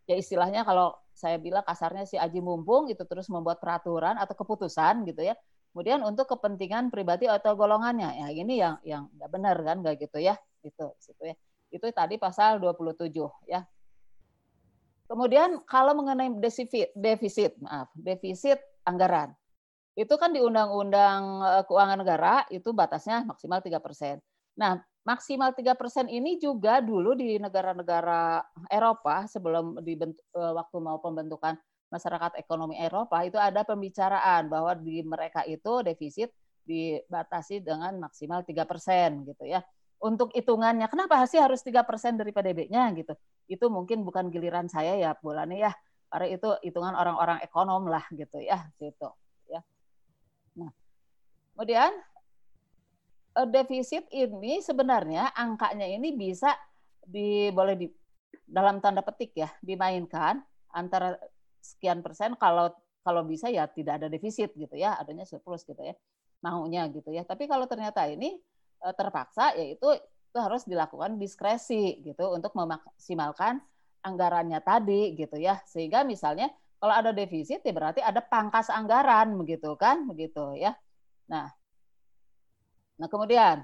ya 0.08 0.16
istilahnya 0.16 0.62
kalau 0.64 0.96
saya 1.18 1.42
bilang 1.42 1.66
kasarnya 1.66 2.06
si 2.06 2.14
Aji 2.16 2.40
Mumpung 2.46 2.94
itu 2.94 3.02
terus 3.10 3.26
membuat 3.34 3.58
peraturan 3.58 4.22
atau 4.22 4.38
keputusan 4.38 5.02
gitu 5.10 5.26
ya. 5.26 5.34
Kemudian 5.74 6.06
untuk 6.06 6.30
kepentingan 6.30 6.94
pribadi 6.94 7.26
atau 7.26 7.58
golongannya. 7.58 8.22
Ya 8.22 8.28
ini 8.30 8.62
yang 8.62 8.78
yang 8.86 9.10
nggak 9.18 9.30
benar 9.34 9.58
kan 9.66 9.82
nggak 9.82 9.98
gitu 9.98 10.22
ya. 10.22 10.38
Itu 10.62 10.94
situ 11.02 11.26
ya. 11.26 11.36
Itu 11.74 11.90
tadi 11.90 12.22
pasal 12.22 12.62
27 12.62 13.10
ya. 13.50 13.66
Kemudian 15.10 15.66
kalau 15.66 15.98
mengenai 15.98 16.30
defisit, 16.38 16.94
defisit, 16.94 17.58
maaf, 17.58 17.90
defisit 17.98 18.62
anggaran. 18.86 19.34
Itu 19.98 20.14
kan 20.22 20.30
di 20.30 20.40
Undang-Undang 20.46 21.22
eh, 21.42 21.64
Keuangan 21.66 21.98
Negara 21.98 22.46
itu 22.54 22.70
batasnya 22.70 23.26
maksimal 23.26 23.66
3%. 23.66 24.22
Nah, 24.62 24.78
maksimal 25.02 25.58
tiga 25.58 25.74
persen 25.74 26.06
ini 26.06 26.38
juga 26.38 26.78
dulu 26.86 27.18
di 27.18 27.42
negara-negara 27.42 28.46
Eropa 28.70 29.26
sebelum 29.26 29.82
dibentuk, 29.82 30.22
eh, 30.38 30.54
waktu 30.54 30.78
mau 30.78 31.02
pembentukan 31.02 31.58
masyarakat 31.90 32.38
ekonomi 32.38 32.78
Eropa 32.78 33.24
itu 33.26 33.40
ada 33.40 33.64
pembicaraan 33.66 34.52
bahwa 34.52 34.76
di 34.78 35.02
mereka 35.02 35.42
itu 35.48 35.82
defisit 35.82 36.30
dibatasi 36.68 37.64
dengan 37.64 37.96
maksimal 37.98 38.44
tiga 38.44 38.68
persen 38.68 39.24
gitu 39.24 39.48
ya. 39.48 39.64
Untuk 39.98 40.30
hitungannya, 40.36 40.86
kenapa 40.94 41.26
sih 41.26 41.42
harus 41.42 41.66
tiga 41.66 41.82
persen 41.82 42.20
dari 42.20 42.30
PDB-nya 42.30 42.94
gitu? 42.94 43.18
Itu 43.50 43.72
mungkin 43.74 44.06
bukan 44.06 44.30
giliran 44.30 44.70
saya 44.70 44.94
ya, 44.94 45.18
bulannya 45.18 45.58
ya, 45.58 45.74
karena 46.12 46.28
itu 46.38 46.50
hitungan 46.62 46.94
orang-orang 46.94 47.42
ekonom 47.42 47.90
lah 47.90 48.06
gitu 48.14 48.38
ya, 48.38 48.70
gitu 48.78 49.10
ya. 49.50 49.64
Kemudian 51.58 51.90
Eh, 53.38 53.50
defisit 53.54 54.10
ini 54.10 54.58
sebenarnya 54.66 55.30
angkanya 55.38 55.86
ini 55.86 56.10
bisa 56.18 56.58
di 57.06 57.54
boleh 57.54 57.78
di 57.78 57.88
dalam 58.50 58.82
tanda 58.82 59.06
petik 59.06 59.38
ya 59.38 59.50
dimainkan 59.62 60.42
antara 60.74 61.14
sekian 61.62 62.02
persen. 62.02 62.34
Kalau 62.42 62.74
kalau 63.06 63.22
bisa 63.22 63.46
ya 63.54 63.70
tidak 63.70 64.02
ada 64.02 64.08
defisit 64.10 64.52
gitu 64.58 64.74
ya 64.74 64.98
adanya 64.98 65.24
surplus 65.30 65.62
gitu 65.70 65.78
ya 65.86 65.94
maunya 66.42 66.90
gitu 66.90 67.14
ya. 67.14 67.22
Tapi 67.22 67.46
kalau 67.46 67.70
ternyata 67.70 68.10
ini 68.10 68.42
eh, 68.82 68.94
terpaksa 68.98 69.54
yaitu 69.54 69.86
itu 70.02 70.38
harus 70.42 70.66
dilakukan 70.66 71.22
diskresi 71.22 72.02
gitu 72.02 72.34
untuk 72.34 72.58
memaksimalkan 72.58 73.62
anggarannya 74.02 74.66
tadi 74.66 75.14
gitu 75.14 75.38
ya. 75.38 75.62
Sehingga 75.70 76.02
misalnya 76.02 76.50
kalau 76.82 76.94
ada 77.06 77.14
defisit 77.14 77.62
ya 77.62 77.70
berarti 77.70 78.02
ada 78.02 78.26
pangkas 78.26 78.74
anggaran 78.74 79.38
begitu 79.38 79.78
kan 79.78 80.10
begitu 80.10 80.58
ya 80.58 80.74
nah 81.30 81.52
Nah, 82.98 83.08
kemudian 83.08 83.62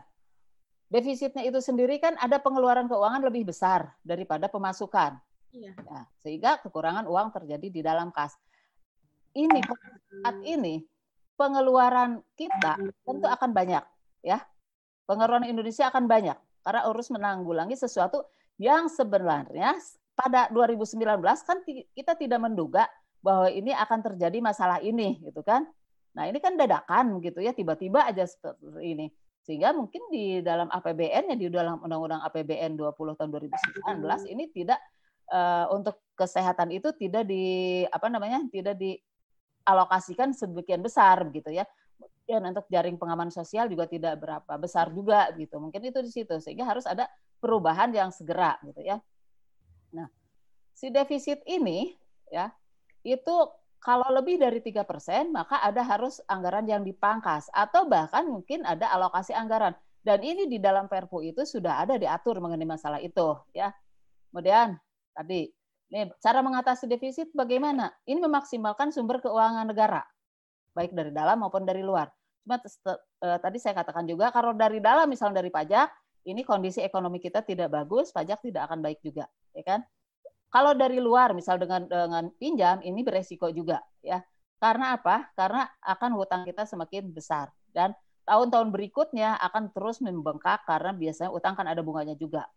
defisitnya 0.88 1.41
itu 1.41 1.57
sendiri 1.57 1.97
kan 1.97 2.14
ada 2.22 2.38
pengeluaran 2.38 2.86
keuangan 2.86 3.22
lebih 3.26 3.49
besar 3.49 3.89
daripada 4.05 4.45
pemasukan. 4.45 5.18
Iya. 5.53 5.74
Nah, 5.86 6.05
sehingga 6.22 6.61
kekurangan 6.61 7.09
uang 7.09 7.34
terjadi 7.34 7.68
di 7.70 7.82
dalam 7.82 8.14
kas. 8.14 8.38
Ini 9.34 9.61
saat 9.66 10.38
ini 10.45 10.86
pengeluaran 11.34 12.22
kita 12.38 12.78
tentu 12.78 13.26
akan 13.26 13.49
banyak, 13.49 13.82
ya. 14.22 14.45
Pengeluaran 15.09 15.49
Indonesia 15.49 15.89
akan 15.89 16.05
banyak 16.05 16.38
karena 16.64 16.82
urus 16.88 17.09
menanggulangi 17.09 17.76
sesuatu 17.76 18.24
yang 18.61 18.88
sebenarnya 18.88 19.76
pada 20.14 20.47
2019 20.53 20.95
kan 21.43 21.57
kita 21.66 22.14
tidak 22.16 22.39
menduga 22.39 22.86
bahwa 23.20 23.49
ini 23.49 23.74
akan 23.74 23.99
terjadi 24.14 24.38
masalah 24.39 24.78
ini, 24.80 25.18
gitu 25.26 25.41
kan? 25.41 25.66
Nah 26.14 26.30
ini 26.30 26.38
kan 26.38 26.53
dadakan 26.53 27.18
gitu 27.22 27.41
ya, 27.41 27.51
tiba-tiba 27.53 28.05
aja 28.05 28.26
seperti 28.26 28.82
ini. 28.82 29.07
Sehingga 29.43 29.76
mungkin 29.76 30.07
di 30.07 30.39
dalam 30.39 30.72
APBN 30.72 31.36
ya 31.36 31.36
di 31.36 31.51
dalam 31.51 31.82
Undang-Undang 31.84 32.24
APBN 32.32 32.80
20 32.80 33.20
tahun 33.20 33.30
2019 33.30 34.32
ini 34.32 34.47
tidak 34.55 34.80
uh, 35.34 35.68
untuk 35.76 35.99
kesehatan 36.16 36.72
itu 36.72 36.95
tidak 36.95 37.28
di 37.28 37.84
apa 37.91 38.07
namanya 38.07 38.39
tidak 38.47 38.80
dialokasikan 38.80 40.32
sebagian 40.32 40.80
besar 40.80 41.28
begitu 41.28 41.51
ya. 41.51 41.68
kemudian 42.03 42.55
untuk 42.55 42.66
jaring 42.72 42.95
pengaman 42.95 43.28
sosial 43.28 43.68
juga 43.68 43.84
tidak 43.84 44.16
berapa 44.16 44.53
besar 44.55 44.88
juga 44.95 45.28
gitu. 45.36 45.59
Mungkin 45.59 45.91
itu 45.91 45.99
di 45.99 46.11
situ 46.11 46.36
sehingga 46.39 46.64
harus 46.64 46.88
ada 46.88 47.07
perubahan 47.43 47.91
yang 47.91 48.16
segera 48.16 48.55
gitu 48.64 48.80
ya. 48.80 48.95
Nah, 49.91 50.07
si 50.72 50.88
defisit 50.88 51.43
ini 51.43 51.99
ya 52.32 52.47
itu 53.03 53.36
kalau 53.84 54.08
lebih 54.16 54.40
dari 54.40 54.64
tiga 54.64 54.88
persen 54.88 55.36
maka 55.36 55.60
ada 55.60 55.84
harus 55.84 56.24
anggaran 56.32 56.64
yang 56.64 56.88
dipangkas 56.88 57.52
atau 57.52 57.84
bahkan 57.84 58.24
mungkin 58.24 58.64
ada 58.64 58.88
alokasi 58.96 59.36
anggaran 59.36 59.76
dan 60.08 60.24
ini 60.24 60.48
di 60.48 60.60
dalam 60.60 60.88
Perpu 60.88 61.20
itu 61.24 61.44
sudah 61.44 61.84
ada 61.84 62.00
diatur 62.00 62.40
mengenai 62.40 62.68
masalah 62.68 63.00
itu 63.00 63.40
ya. 63.56 63.72
Kemudian 64.32 64.76
tadi 65.16 65.52
ini 65.94 66.10
cara 66.20 66.42
mengatasi 66.42 66.90
defisit 66.90 67.30
bagaimana? 67.36 67.92
Ini 68.08 68.18
memaksimalkan 68.18 68.90
sumber 68.90 69.22
keuangan 69.22 69.70
negara 69.70 70.04
baik 70.74 70.92
dari 70.92 71.12
dalam 71.14 71.40
maupun 71.40 71.64
dari 71.64 71.86
luar. 71.86 72.10
Cuma 72.44 72.60
eh, 72.60 73.40
tadi 73.40 73.58
saya 73.62 73.78
katakan 73.78 74.04
juga 74.10 74.34
kalau 74.34 74.52
dari 74.52 74.84
dalam 74.84 75.08
misalnya 75.08 75.40
dari 75.40 75.54
pajak 75.54 75.88
ini 76.28 76.42
kondisi 76.44 76.82
ekonomi 76.84 77.22
kita 77.22 77.46
tidak 77.46 77.72
bagus, 77.72 78.12
pajak 78.12 78.42
tidak 78.44 78.68
akan 78.68 78.80
baik 78.84 79.00
juga, 79.04 79.30
ya 79.56 79.64
kan? 79.64 79.80
Kalau 80.54 80.78
dari 80.78 81.01
luar, 81.01 81.34
misal 81.34 81.58
dengan 81.58 81.89
dengan 81.89 82.30
pinjam, 82.38 82.78
ini 82.86 83.01
beresiko 83.01 83.49
juga, 83.49 83.82
ya. 84.06 84.22
Karena 84.62 84.93
apa? 84.93 85.34
Karena 85.34 85.66
akan 85.82 86.12
hutang 86.14 86.45
kita 86.45 86.70
semakin 86.70 87.10
besar 87.10 87.49
dan 87.74 87.91
tahun-tahun 88.24 88.72
berikutnya 88.72 89.36
akan 89.41 89.76
terus 89.76 89.99
membengkak 89.99 90.64
karena 90.64 90.95
biasanya 90.95 91.34
utang 91.34 91.58
kan 91.58 91.68
ada 91.68 91.84
bunganya 91.84 92.16
juga. 92.16 92.47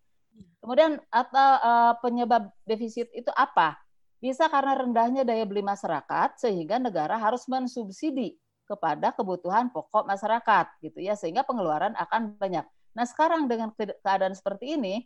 Kemudian 0.63 1.01
atau 1.09 1.51
uh, 1.65 1.95
penyebab 1.99 2.53
defisit 2.69 3.11
itu 3.17 3.33
apa? 3.35 3.81
Bisa 4.21 4.47
karena 4.47 4.77
rendahnya 4.77 5.23
daya 5.25 5.43
beli 5.49 5.65
masyarakat 5.65 6.39
sehingga 6.39 6.79
negara 6.79 7.17
harus 7.19 7.49
mensubsidi 7.51 8.37
kepada 8.67 9.15
kebutuhan 9.15 9.71
pokok 9.71 10.05
masyarakat 10.07 10.67
gitu 10.83 10.99
ya 10.99 11.15
sehingga 11.15 11.47
pengeluaran 11.47 11.95
akan 11.95 12.35
banyak. 12.37 12.67
Nah, 12.97 13.05
sekarang 13.05 13.47
dengan 13.47 13.71
keadaan 13.77 14.35
seperti 14.35 14.75
ini, 14.75 15.05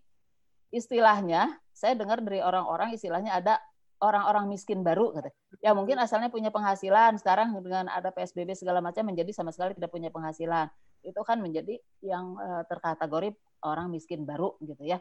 istilahnya 0.71 1.59
saya 1.75 1.99
dengar 1.99 2.23
dari 2.23 2.43
orang-orang 2.43 2.95
istilahnya 2.95 3.39
ada 3.39 3.59
orang-orang 4.01 4.49
miskin 4.49 4.81
baru 4.81 5.13
gitu. 5.13 5.31
Ya 5.61 5.77
mungkin 5.77 6.01
asalnya 6.01 6.33
punya 6.33 6.49
penghasilan, 6.49 7.21
sekarang 7.21 7.53
dengan 7.61 7.87
ada 7.93 8.09
PSBB 8.09 8.57
segala 8.57 8.81
macam 8.81 9.05
menjadi 9.05 9.31
sama 9.37 9.53
sekali 9.53 9.77
tidak 9.77 9.93
punya 9.93 10.09
penghasilan. 10.09 10.73
Itu 11.05 11.21
kan 11.21 11.45
menjadi 11.45 11.77
yang 12.01 12.37
uh, 12.41 12.65
terkategori 12.65 13.37
orang 13.61 13.93
miskin 13.93 14.25
baru 14.25 14.57
gitu 14.65 14.81
ya. 14.89 14.99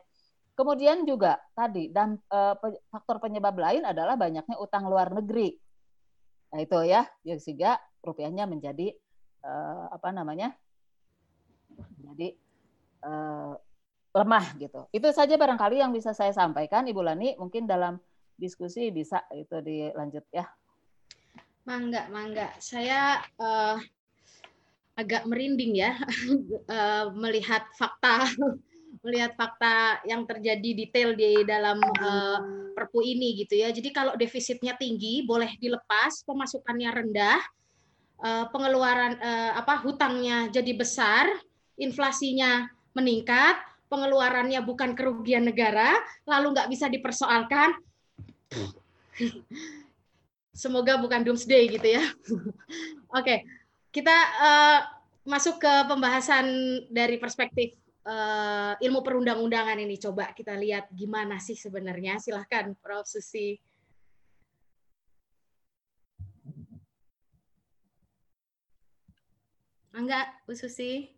Kemudian 0.59 1.07
juga 1.07 1.39
tadi 1.55 1.87
dan 1.87 2.19
uh, 2.27 2.59
faktor 2.91 3.23
penyebab 3.23 3.55
lain 3.55 3.87
adalah 3.87 4.19
banyaknya 4.19 4.59
utang 4.59 4.91
luar 4.91 5.07
negeri. 5.15 5.55
Nah 6.51 6.59
itu 6.59 6.75
ya, 6.83 7.07
sehingga 7.39 7.79
rupiahnya 8.03 8.43
menjadi 8.43 8.91
uh, 9.47 9.95
apa 9.95 10.11
namanya? 10.11 10.51
Jadi 12.03 12.35
lemah 14.13 14.45
gitu. 14.57 14.89
Itu 14.89 15.09
saja 15.13 15.37
barangkali 15.37 15.81
yang 15.81 15.93
bisa 15.93 16.13
saya 16.13 16.33
sampaikan, 16.33 16.85
Ibu 16.85 17.01
Lani. 17.05 17.37
Mungkin 17.37 17.69
dalam 17.69 18.01
diskusi 18.39 18.89
bisa 18.89 19.25
itu 19.35 19.59
dilanjut 19.61 20.25
ya. 20.33 20.47
Mangga, 21.67 22.09
mangga. 22.09 22.55
Saya 22.57 23.21
uh, 23.37 23.77
agak 24.97 25.23
merinding 25.29 25.79
ya 25.79 25.95
uh, 26.67 27.13
melihat 27.23 27.63
fakta 27.79 28.27
melihat 29.05 29.31
fakta 29.39 30.03
yang 30.03 30.27
terjadi 30.27 30.75
detail 30.75 31.15
di 31.15 31.45
dalam 31.47 31.79
uh, 31.79 32.39
perpu 32.75 32.99
ini 32.99 33.37
gitu 33.45 33.55
ya. 33.55 33.71
Jadi 33.71 33.95
kalau 33.95 34.17
defisitnya 34.19 34.75
tinggi 34.75 35.23
boleh 35.23 35.55
dilepas, 35.55 36.25
pemasukannya 36.27 36.89
rendah, 36.91 37.39
uh, 38.19 38.45
pengeluaran 38.51 39.15
uh, 39.21 39.51
apa 39.55 39.79
hutangnya 39.79 40.51
jadi 40.51 40.75
besar, 40.75 41.31
inflasinya 41.79 42.67
meningkat, 42.91 43.55
pengeluarannya 43.89 44.61
bukan 44.61 44.93
kerugian 44.93 45.49
negara, 45.49 45.97
lalu 46.29 46.53
nggak 46.53 46.69
bisa 46.69 46.85
dipersoalkan. 46.87 47.73
Semoga 50.53 51.01
bukan 51.01 51.25
doomsday 51.25 51.67
gitu 51.73 51.97
ya. 51.97 52.03
Oke, 53.17 53.43
kita 53.89 54.13
uh, 54.39 54.79
masuk 55.25 55.57
ke 55.57 55.73
pembahasan 55.89 56.45
dari 56.93 57.17
perspektif 57.17 57.73
uh, 58.05 58.77
ilmu 58.77 59.01
perundang-undangan 59.01 59.81
ini. 59.81 59.97
Coba 59.97 60.31
kita 60.37 60.53
lihat 60.55 60.93
gimana 60.93 61.41
sih 61.41 61.57
sebenarnya. 61.57 62.21
Silahkan, 62.21 62.77
Prof. 62.77 63.09
Susi. 63.09 63.57
Enggak, 69.89 70.31
Bu 70.45 70.53
Susi. 70.53 71.09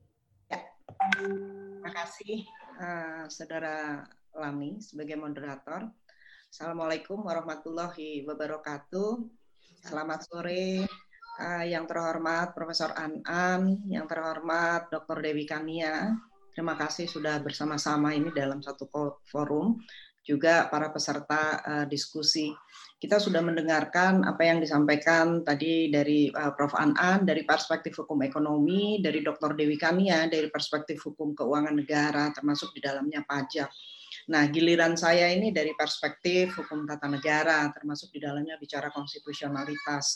Terima 1.12 1.92
kasih 1.92 2.61
uh, 2.82 3.24
Saudara 3.30 4.02
Lami 4.34 4.82
sebagai 4.82 5.16
moderator. 5.16 5.86
Assalamualaikum 6.52 7.22
warahmatullahi 7.24 8.26
wabarakatuh. 8.26 9.22
Selamat 9.86 10.26
sore 10.28 10.84
uh, 11.40 11.66
yang 11.66 11.86
terhormat 11.88 12.52
Profesor 12.58 12.92
An-An, 12.98 13.86
yang 13.88 14.10
terhormat 14.10 14.90
Dr. 14.92 15.22
Dewi 15.22 15.46
Kania. 15.48 16.12
Terima 16.52 16.76
kasih 16.76 17.08
sudah 17.08 17.40
bersama-sama 17.40 18.12
ini 18.12 18.34
dalam 18.36 18.60
satu 18.60 18.90
forum. 19.24 19.80
Juga 20.22 20.70
para 20.70 20.94
peserta 20.94 21.60
uh, 21.66 21.86
diskusi 21.90 22.54
kita 23.02 23.18
sudah 23.18 23.42
mendengarkan 23.42 24.22
apa 24.30 24.46
yang 24.46 24.62
disampaikan 24.62 25.42
tadi 25.42 25.90
dari 25.90 26.30
uh, 26.30 26.54
Prof. 26.54 26.78
An-An, 26.78 27.26
dari 27.26 27.42
perspektif 27.42 27.98
hukum 27.98 28.22
ekonomi, 28.22 29.02
dari 29.02 29.26
Dr. 29.26 29.58
Dewi 29.58 29.74
Kania, 29.74 30.30
dari 30.30 30.54
perspektif 30.54 31.02
hukum 31.10 31.34
keuangan 31.34 31.74
negara, 31.74 32.30
termasuk 32.30 32.78
di 32.78 32.80
dalamnya 32.86 33.26
pajak. 33.26 33.74
Nah, 34.30 34.46
giliran 34.54 34.94
saya 34.94 35.34
ini 35.34 35.50
dari 35.50 35.74
perspektif 35.74 36.62
hukum 36.62 36.86
tata 36.86 37.10
negara, 37.10 37.74
termasuk 37.74 38.14
di 38.14 38.22
dalamnya 38.22 38.62
bicara 38.62 38.94
konstitusionalitas. 38.94 40.14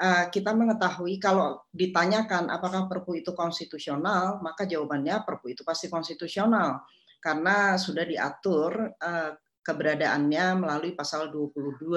Uh, 0.00 0.24
kita 0.32 0.56
mengetahui 0.56 1.20
kalau 1.20 1.60
ditanyakan 1.76 2.48
apakah 2.48 2.88
perpu 2.88 3.20
itu 3.20 3.36
konstitusional, 3.36 4.40
maka 4.40 4.64
jawabannya 4.64 5.20
perpu 5.28 5.52
itu 5.52 5.60
pasti 5.60 5.92
konstitusional 5.92 6.80
karena 7.24 7.80
sudah 7.80 8.04
diatur 8.04 8.92
uh, 9.00 9.32
keberadaannya 9.64 10.60
melalui 10.60 10.92
pasal 10.92 11.32
22 11.32 11.96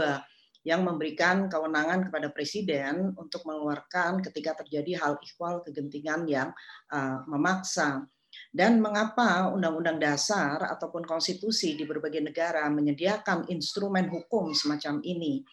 yang 0.63 0.87
memberikan 0.87 1.51
kewenangan 1.51 2.07
kepada 2.07 2.31
presiden 2.31 3.11
untuk 3.19 3.43
mengeluarkan 3.43 4.23
ketika 4.23 4.63
terjadi 4.63 5.03
hal 5.03 5.13
ikhwal 5.19 5.59
kegentingan 5.67 6.23
yang 6.31 6.49
uh, 6.95 7.27
memaksa. 7.27 8.07
Dan 8.51 8.83
mengapa 8.83 9.49
Undang-Undang 9.51 9.99
Dasar 10.03 10.59
ataupun 10.63 11.03
konstitusi 11.07 11.75
di 11.75 11.83
berbagai 11.87 12.19
negara 12.23 12.67
menyediakan 12.71 13.51
instrumen 13.51 14.07
hukum 14.07 14.51
semacam 14.55 15.03
ini? 15.03 15.43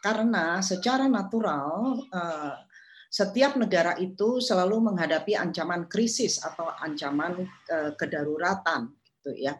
Karena 0.00 0.58
secara 0.64 1.06
natural 1.06 2.02
uh, 2.08 2.56
setiap 3.12 3.60
negara 3.60 3.94
itu 4.00 4.40
selalu 4.40 4.92
menghadapi 4.92 5.36
ancaman 5.36 5.84
krisis 5.84 6.40
atau 6.40 6.72
ancaman 6.80 7.44
kedaruratan, 8.00 8.88
gitu 9.22 9.38
ya 9.38 9.54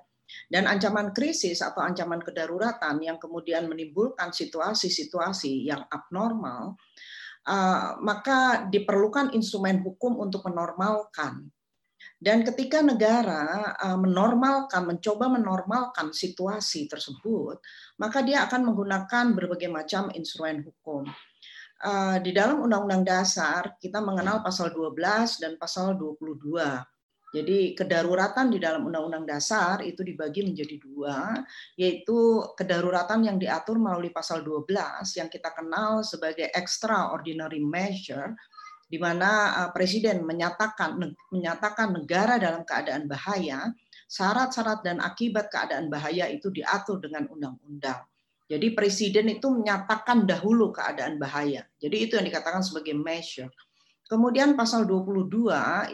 dan 0.48 0.64
ancaman 0.68 1.12
krisis 1.12 1.60
atau 1.60 1.84
ancaman 1.84 2.20
kedaruratan 2.24 3.00
yang 3.04 3.20
kemudian 3.20 3.68
menimbulkan 3.68 4.32
situasi-situasi 4.32 5.68
yang 5.68 5.84
abnormal, 5.92 6.80
uh, 7.48 8.00
maka 8.00 8.68
diperlukan 8.68 9.36
instrumen 9.36 9.84
hukum 9.84 10.20
untuk 10.20 10.48
menormalkan. 10.48 11.48
Dan 12.22 12.46
ketika 12.46 12.82
negara 12.82 13.74
uh, 13.78 13.98
menormalkan, 13.98 14.86
mencoba 14.86 15.26
menormalkan 15.30 16.14
situasi 16.14 16.86
tersebut, 16.86 17.58
maka 17.98 18.22
dia 18.22 18.46
akan 18.46 18.72
menggunakan 18.72 19.34
berbagai 19.34 19.70
macam 19.70 20.08
instrumen 20.14 20.62
hukum. 20.62 21.06
Uh, 21.82 22.22
di 22.22 22.30
dalam 22.30 22.62
Undang-Undang 22.62 23.02
Dasar 23.02 23.74
kita 23.82 23.98
mengenal 23.98 24.38
pasal 24.38 24.70
12 24.70 25.42
dan 25.42 25.58
pasal 25.58 25.98
22 25.98 26.46
jadi 27.32 27.72
kedaruratan 27.72 28.52
di 28.52 28.60
dalam 28.60 28.84
Undang-Undang 28.84 29.24
Dasar 29.24 29.80
itu 29.80 30.04
dibagi 30.04 30.44
menjadi 30.44 30.76
dua, 30.76 31.32
yaitu 31.80 32.44
kedaruratan 32.52 33.24
yang 33.24 33.40
diatur 33.40 33.80
melalui 33.80 34.12
pasal 34.12 34.44
12 34.44 34.68
yang 35.16 35.32
kita 35.32 35.48
kenal 35.56 36.04
sebagai 36.04 36.52
extraordinary 36.52 37.64
measure, 37.64 38.36
di 38.84 39.00
mana 39.00 39.64
eh, 39.64 39.70
Presiden 39.72 40.28
menyatakan 40.28 41.00
menyatakan 41.32 41.96
negara 41.96 42.36
dalam 42.36 42.68
keadaan 42.68 43.08
bahaya, 43.08 43.72
syarat-syarat 44.12 44.84
dan 44.84 45.00
akibat 45.00 45.48
keadaan 45.48 45.88
bahaya 45.88 46.28
itu 46.28 46.52
diatur 46.52 47.00
dengan 47.00 47.32
undang-undang. 47.32 48.04
Jadi 48.44 48.76
Presiden 48.76 49.32
itu 49.32 49.48
menyatakan 49.48 50.28
dahulu 50.28 50.68
keadaan 50.68 51.16
bahaya. 51.16 51.64
Jadi 51.80 51.96
itu 52.04 52.20
yang 52.20 52.28
dikatakan 52.28 52.60
sebagai 52.60 52.92
measure. 52.92 53.48
Kemudian 54.12 54.52
pasal 54.52 54.84
22 54.84 55.24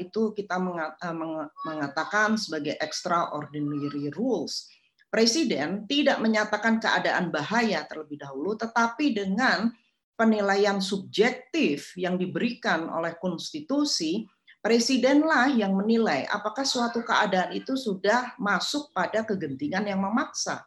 itu 0.03 0.35
kita 0.35 0.59
eh, 0.59 1.17
mengatakan 1.63 2.35
sebagai 2.35 2.75
extraordinary 2.83 4.11
rules. 4.11 4.67
Presiden 5.07 5.87
tidak 5.87 6.19
menyatakan 6.19 6.83
keadaan 6.83 7.31
bahaya 7.31 7.87
terlebih 7.87 8.19
dahulu, 8.19 8.59
tetapi 8.59 9.15
dengan 9.15 9.71
penilaian 10.19 10.83
subjektif 10.83 11.95
yang 11.95 12.19
diberikan 12.19 12.91
oleh 12.91 13.15
konstitusi, 13.23 14.27
presidenlah 14.59 15.55
yang 15.55 15.79
menilai 15.79 16.27
apakah 16.27 16.67
suatu 16.67 17.07
keadaan 17.07 17.55
itu 17.55 17.79
sudah 17.79 18.35
masuk 18.37 18.91
pada 18.91 19.23
kegentingan 19.23 19.87
yang 19.87 20.03
memaksa. 20.03 20.67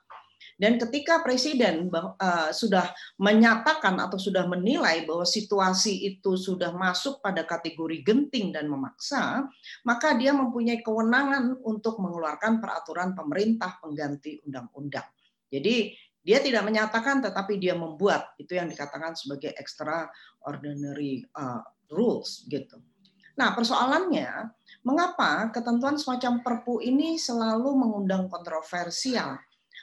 Dan 0.62 0.78
ketika 0.78 1.26
presiden 1.26 1.90
uh, 1.90 2.54
sudah 2.54 2.94
menyatakan 3.18 3.98
atau 3.98 4.22
sudah 4.22 4.46
menilai 4.46 5.10
bahwa 5.10 5.26
situasi 5.26 6.06
itu 6.06 6.38
sudah 6.38 6.70
masuk 6.70 7.18
pada 7.18 7.42
kategori 7.42 8.06
genting 8.06 8.54
dan 8.54 8.70
memaksa, 8.70 9.50
maka 9.82 10.14
dia 10.14 10.38
mempunyai 10.38 10.86
kewenangan 10.86 11.58
untuk 11.66 11.98
mengeluarkan 11.98 12.62
peraturan 12.62 13.18
pemerintah 13.18 13.82
pengganti 13.82 14.38
undang-undang. 14.46 15.10
Jadi 15.50 15.98
dia 16.22 16.38
tidak 16.38 16.62
menyatakan 16.70 17.26
tetapi 17.26 17.58
dia 17.58 17.74
membuat 17.74 18.38
itu 18.38 18.54
yang 18.54 18.70
dikatakan 18.70 19.18
sebagai 19.18 19.58
extraordinary 19.58 21.26
uh, 21.42 21.66
rules 21.90 22.46
gitu. 22.46 22.78
Nah, 23.34 23.58
persoalannya 23.58 24.54
mengapa 24.86 25.50
ketentuan 25.50 25.98
semacam 25.98 26.46
Perpu 26.46 26.86
ini 26.86 27.18
selalu 27.18 27.74
mengundang 27.74 28.30
kontroversial? 28.30 29.42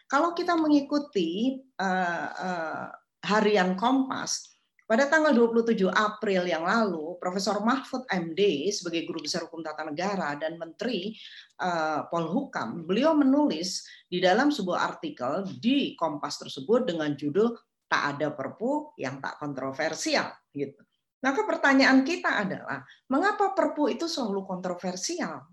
Kalau 0.08 0.32
kita 0.32 0.56
mengikuti 0.56 1.60
uh, 1.76 2.28
uh, 2.32 2.88
harian 3.28 3.76
Kompas, 3.76 4.58
pada 4.88 5.04
tanggal 5.04 5.36
27 5.36 5.84
April 5.84 6.48
yang 6.48 6.64
lalu, 6.64 7.20
Profesor 7.20 7.60
Mahfud 7.60 8.08
MD 8.08 8.72
sebagai 8.72 9.04
Guru 9.04 9.20
Besar 9.20 9.44
Hukum 9.44 9.60
Tata 9.60 9.84
Negara 9.84 10.32
dan 10.40 10.56
Menteri 10.56 11.12
uh, 11.60 12.08
Polhukam, 12.08 12.88
beliau 12.88 13.12
menulis 13.12 13.84
di 14.08 14.16
dalam 14.16 14.48
sebuah 14.48 14.88
artikel 14.88 15.44
di 15.60 15.92
Kompas 15.92 16.40
tersebut 16.40 16.88
dengan 16.88 17.12
judul 17.12 17.52
"Tak 17.84 18.16
ada 18.16 18.32
Perpu 18.32 18.96
yang 18.96 19.20
tak 19.20 19.36
kontroversial." 19.36 20.32
Gitu. 20.56 20.80
Maka 21.20 21.44
pertanyaan 21.44 22.00
kita 22.00 22.48
adalah, 22.48 22.80
mengapa 23.12 23.52
Perpu 23.52 23.92
itu 23.92 24.08
selalu 24.08 24.48
kontroversial? 24.48 25.52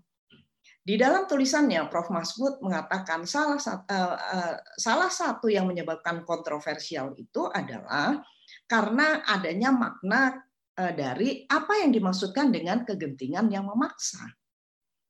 Di 0.86 0.94
dalam 0.94 1.26
tulisannya, 1.26 1.90
Prof. 1.90 2.14
Masbud 2.14 2.62
mengatakan 2.62 3.26
salah 3.26 3.58
satu, 3.58 3.90
uh, 3.90 4.14
uh, 4.14 4.54
salah 4.78 5.10
satu 5.10 5.50
yang 5.50 5.66
menyebabkan 5.66 6.22
kontroversial 6.22 7.10
itu 7.18 7.50
adalah 7.50 8.22
karena 8.70 9.26
adanya 9.26 9.74
makna 9.74 10.46
uh, 10.78 10.92
dari 10.94 11.42
apa 11.50 11.82
yang 11.82 11.90
dimaksudkan 11.90 12.54
dengan 12.54 12.86
kegentingan 12.86 13.50
yang 13.50 13.66
memaksa. 13.66 14.30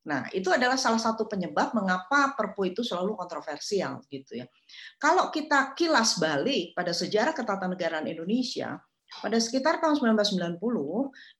Nah, 0.08 0.24
itu 0.32 0.48
adalah 0.48 0.80
salah 0.80 1.02
satu 1.02 1.28
penyebab 1.28 1.76
mengapa 1.76 2.32
Perpu 2.32 2.72
itu 2.72 2.80
selalu 2.80 3.12
kontroversial 3.12 4.00
gitu 4.08 4.40
ya. 4.40 4.48
Kalau 4.96 5.28
kita 5.28 5.76
kilas 5.76 6.16
balik 6.16 6.72
pada 6.72 6.96
sejarah 6.96 7.36
ketatanegaraan 7.36 8.08
Indonesia, 8.08 8.80
pada 9.20 9.38
sekitar 9.40 9.80
tahun 9.80 9.96
1990 10.18 10.60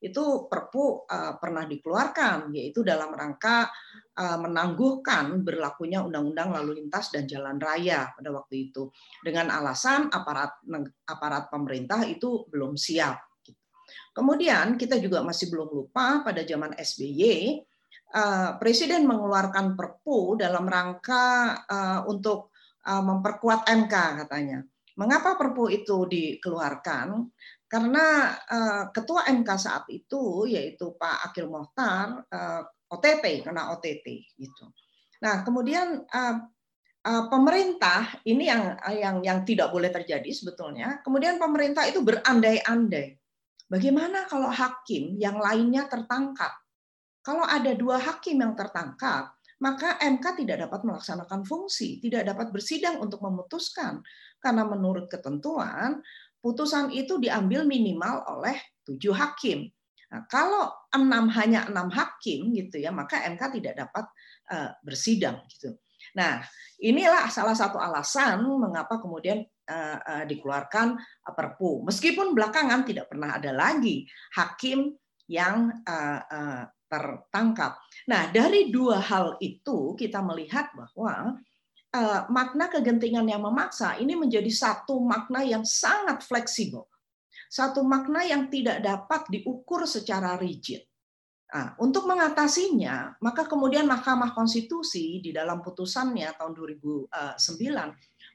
itu 0.03 0.25
Perpu 0.49 1.05
uh, 1.07 1.37
pernah 1.37 1.65
dikeluarkan 1.69 2.53
yaitu 2.57 2.81
dalam 2.81 3.13
rangka 3.13 3.69
uh, 4.17 4.39
menangguhkan 4.41 5.45
berlakunya 5.45 6.01
Undang-Undang 6.03 6.57
Lalu 6.57 6.83
Lintas 6.83 7.13
dan 7.13 7.29
Jalan 7.29 7.61
Raya 7.61 8.13
pada 8.17 8.31
waktu 8.33 8.71
itu 8.71 8.89
dengan 9.21 9.53
alasan 9.53 10.09
aparat 10.09 10.63
aparat 11.07 11.53
pemerintah 11.53 12.05
itu 12.09 12.49
belum 12.49 12.75
siap. 12.75 13.21
Kemudian 14.11 14.75
kita 14.81 14.99
juga 14.99 15.23
masih 15.23 15.53
belum 15.53 15.69
lupa 15.71 16.25
pada 16.27 16.43
zaman 16.43 16.75
SBY 16.75 17.61
uh, 18.17 18.59
Presiden 18.59 19.07
mengeluarkan 19.07 19.77
Perpu 19.79 20.35
dalam 20.41 20.65
rangka 20.67 21.63
untuk 22.07 22.55
memperkuat 22.87 23.67
MK 23.67 23.95
katanya. 24.23 24.63
Mengapa 24.97 25.37
Perpu 25.37 25.69
itu 25.69 26.09
dikeluarkan? 26.09 27.29
Karena 27.67 28.31
uh, 28.47 28.85
ketua 28.95 29.27
MK 29.27 29.51
saat 29.59 29.85
itu 29.91 30.47
yaitu 30.47 30.95
Pak 30.95 31.31
Akil 31.31 31.51
Mohtar 31.51 32.23
uh, 32.31 32.63
eh, 32.63 32.63
OTT 32.95 33.43
karena 33.43 33.75
OTT 33.75 34.07
gitu. 34.39 34.65
Nah 35.27 35.43
kemudian 35.43 36.07
uh, 36.07 36.37
uh, 37.03 37.25
pemerintah 37.27 38.23
ini 38.23 38.47
yang 38.47 38.79
yang 38.95 39.17
yang 39.27 39.39
tidak 39.43 39.75
boleh 39.75 39.91
terjadi 39.91 40.31
sebetulnya. 40.31 41.03
Kemudian 41.03 41.43
pemerintah 41.43 41.83
itu 41.91 42.07
berandai-andai. 42.07 43.19
Bagaimana 43.67 44.31
kalau 44.31 44.47
hakim 44.47 45.19
yang 45.19 45.43
lainnya 45.43 45.91
tertangkap? 45.91 46.55
Kalau 47.27 47.43
ada 47.43 47.75
dua 47.75 47.99
hakim 47.99 48.39
yang 48.39 48.55
tertangkap, 48.55 49.35
maka 49.59 49.99
MK 49.99 50.47
tidak 50.47 50.69
dapat 50.69 50.87
melaksanakan 50.87 51.43
fungsi, 51.43 51.99
tidak 51.99 52.31
dapat 52.31 52.55
bersidang 52.55 53.03
untuk 53.03 53.19
memutuskan 53.27 54.05
karena 54.39 54.63
menurut 54.69 55.09
ketentuan 55.09 55.99
putusan 56.47 56.95
itu 56.95 57.19
diambil 57.19 57.67
minimal 57.67 58.23
oleh 58.39 58.55
tujuh 58.87 59.11
hakim. 59.11 59.67
Nah, 60.15 60.23
kalau 60.31 60.71
enam 60.95 61.27
hanya 61.35 61.67
enam 61.67 61.91
hakim 61.91 62.55
gitu 62.55 62.79
ya, 62.79 62.95
maka 62.95 63.27
MK 63.27 63.59
tidak 63.59 63.75
dapat 63.75 64.07
uh, 64.55 64.71
bersidang 64.87 65.43
gitu. 65.51 65.75
Nah, 66.15 66.47
inilah 66.79 67.27
salah 67.35 67.59
satu 67.59 67.83
alasan 67.83 68.47
mengapa 68.47 69.03
kemudian 69.03 69.43
uh, 69.67 69.99
uh, 69.99 70.25
dikeluarkan 70.31 70.95
Perpu. 71.35 71.83
Meskipun 71.83 72.31
belakangan 72.31 72.87
tidak 72.87 73.11
pernah 73.11 73.35
ada 73.35 73.51
lagi 73.51 74.07
hakim 74.39 74.95
yang 75.27 75.75
uh, 75.83 76.21
uh, 76.23 76.63
tertangkap. 76.87 77.83
Nah, 78.07 78.31
dari 78.31 78.71
dua 78.71 79.03
hal 79.03 79.35
itu 79.43 79.99
kita 79.99 80.23
melihat 80.23 80.71
bahwa 80.79 81.35
Eh, 81.97 82.21
makna 82.29 82.69
kegentingan 82.69 83.25
yang 83.25 83.41
memaksa 83.41 83.97
ini 83.97 84.13
menjadi 84.13 84.53
satu 84.53 85.01
makna 85.01 85.41
yang 85.41 85.65
sangat 85.65 86.21
fleksibel. 86.21 86.85
Satu 87.49 87.81
makna 87.81 88.21
yang 88.21 88.53
tidak 88.53 88.85
dapat 88.85 89.25
diukur 89.33 89.89
secara 89.89 90.37
rigid. 90.37 90.85
Nah, 91.57 91.73
untuk 91.81 92.05
mengatasinya, 92.05 93.17
maka 93.25 93.49
kemudian 93.49 93.89
Mahkamah 93.89 94.37
Konstitusi 94.37 95.25
di 95.25 95.33
dalam 95.33 95.65
putusannya 95.65 96.37
tahun 96.37 96.53
2009 96.53 97.09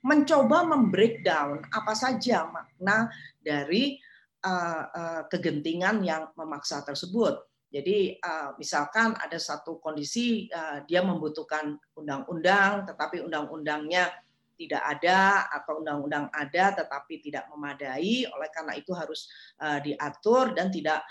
mencoba 0.10 0.58
membreakdown 0.66 1.62
apa 1.70 1.94
saja 1.94 2.50
makna 2.50 3.14
dari 3.38 4.02
uh, 4.42 4.84
uh, 4.90 5.22
kegentingan 5.30 6.02
yang 6.02 6.34
memaksa 6.34 6.82
tersebut. 6.82 7.51
Jadi 7.72 8.20
uh, 8.20 8.52
misalkan 8.60 9.16
ada 9.16 9.40
satu 9.40 9.80
kondisi 9.80 10.52
uh, 10.52 10.84
dia 10.84 11.00
membutuhkan 11.08 11.80
undang-undang, 11.96 12.84
tetapi 12.84 13.24
undang-undangnya 13.24 14.12
tidak 14.60 14.84
ada 14.84 15.48
atau 15.50 15.80
undang-undang 15.80 16.28
ada 16.36 16.76
tetapi 16.76 17.24
tidak 17.24 17.48
memadai, 17.48 18.28
oleh 18.28 18.50
karena 18.52 18.76
itu 18.76 18.92
harus 18.92 19.32
uh, 19.64 19.80
diatur 19.80 20.52
dan 20.54 20.70
tidak 20.70 21.02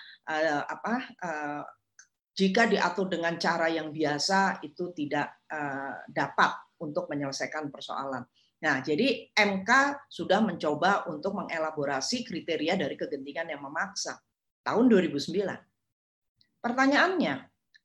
apa 0.70 1.10
jika 2.30 2.70
diatur 2.70 3.10
dengan 3.10 3.34
cara 3.42 3.66
yang 3.66 3.90
biasa 3.90 4.62
itu 4.62 4.94
tidak 4.94 5.42
dapat 6.06 6.78
untuk 6.78 7.10
menyelesaikan 7.10 7.74
persoalan. 7.74 8.22
Nah, 8.62 8.78
jadi 8.86 9.34
MK 9.34 9.70
sudah 10.06 10.38
mencoba 10.38 11.10
untuk 11.10 11.34
mengelaborasi 11.34 12.22
kriteria 12.22 12.78
dari 12.78 12.94
kegentingan 12.94 13.50
yang 13.50 13.66
memaksa 13.66 14.22
tahun 14.62 14.86
2009 14.86 15.69
Pertanyaannya, 16.60 17.34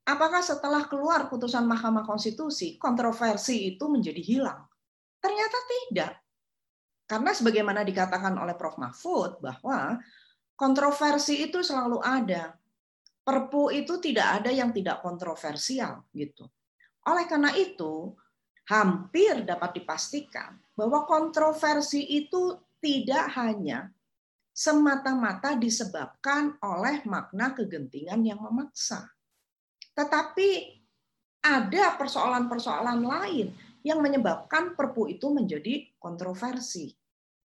apakah 0.03 0.43
setelah 0.43 0.85
keluar 0.91 1.31
putusan 1.31 1.63
Mahkamah 1.63 2.03
Konstitusi, 2.03 2.75
kontroversi 2.75 3.75
itu 3.75 3.87
menjadi 3.87 4.19
hilang? 4.19 4.61
Ternyata 5.23 5.57
tidak. 5.71 6.13
Karena 7.07 7.31
sebagaimana 7.31 7.81
dikatakan 7.87 8.35
oleh 8.35 8.53
Prof. 8.57 8.75
Mahfud 8.75 9.39
bahwa 9.39 9.95
kontroversi 10.59 11.47
itu 11.47 11.63
selalu 11.63 12.03
ada. 12.03 12.53
Perpu 13.25 13.73
itu 13.73 13.97
tidak 13.97 14.41
ada 14.41 14.53
yang 14.53 14.69
tidak 14.69 15.01
kontroversial 15.01 16.05
gitu. 16.13 16.45
Oleh 17.09 17.25
karena 17.25 17.53
itu, 17.57 18.13
hampir 18.69 19.45
dapat 19.45 19.81
dipastikan 19.81 20.57
bahwa 20.77 21.05
kontroversi 21.09 22.01
itu 22.05 22.57
tidak 22.81 23.33
hanya 23.37 23.89
semata-mata 24.55 25.59
disebabkan 25.59 26.55
oleh 26.63 27.03
makna 27.03 27.51
kegentingan 27.51 28.23
yang 28.23 28.39
memaksa. 28.39 29.03
Tetapi 29.91 30.49
ada 31.43 31.99
persoalan-persoalan 31.99 33.03
lain 33.03 33.51
yang 33.83 33.99
menyebabkan 33.99 34.73
perpu 34.73 35.11
itu 35.11 35.27
menjadi 35.29 35.91
kontroversi. 35.99 36.95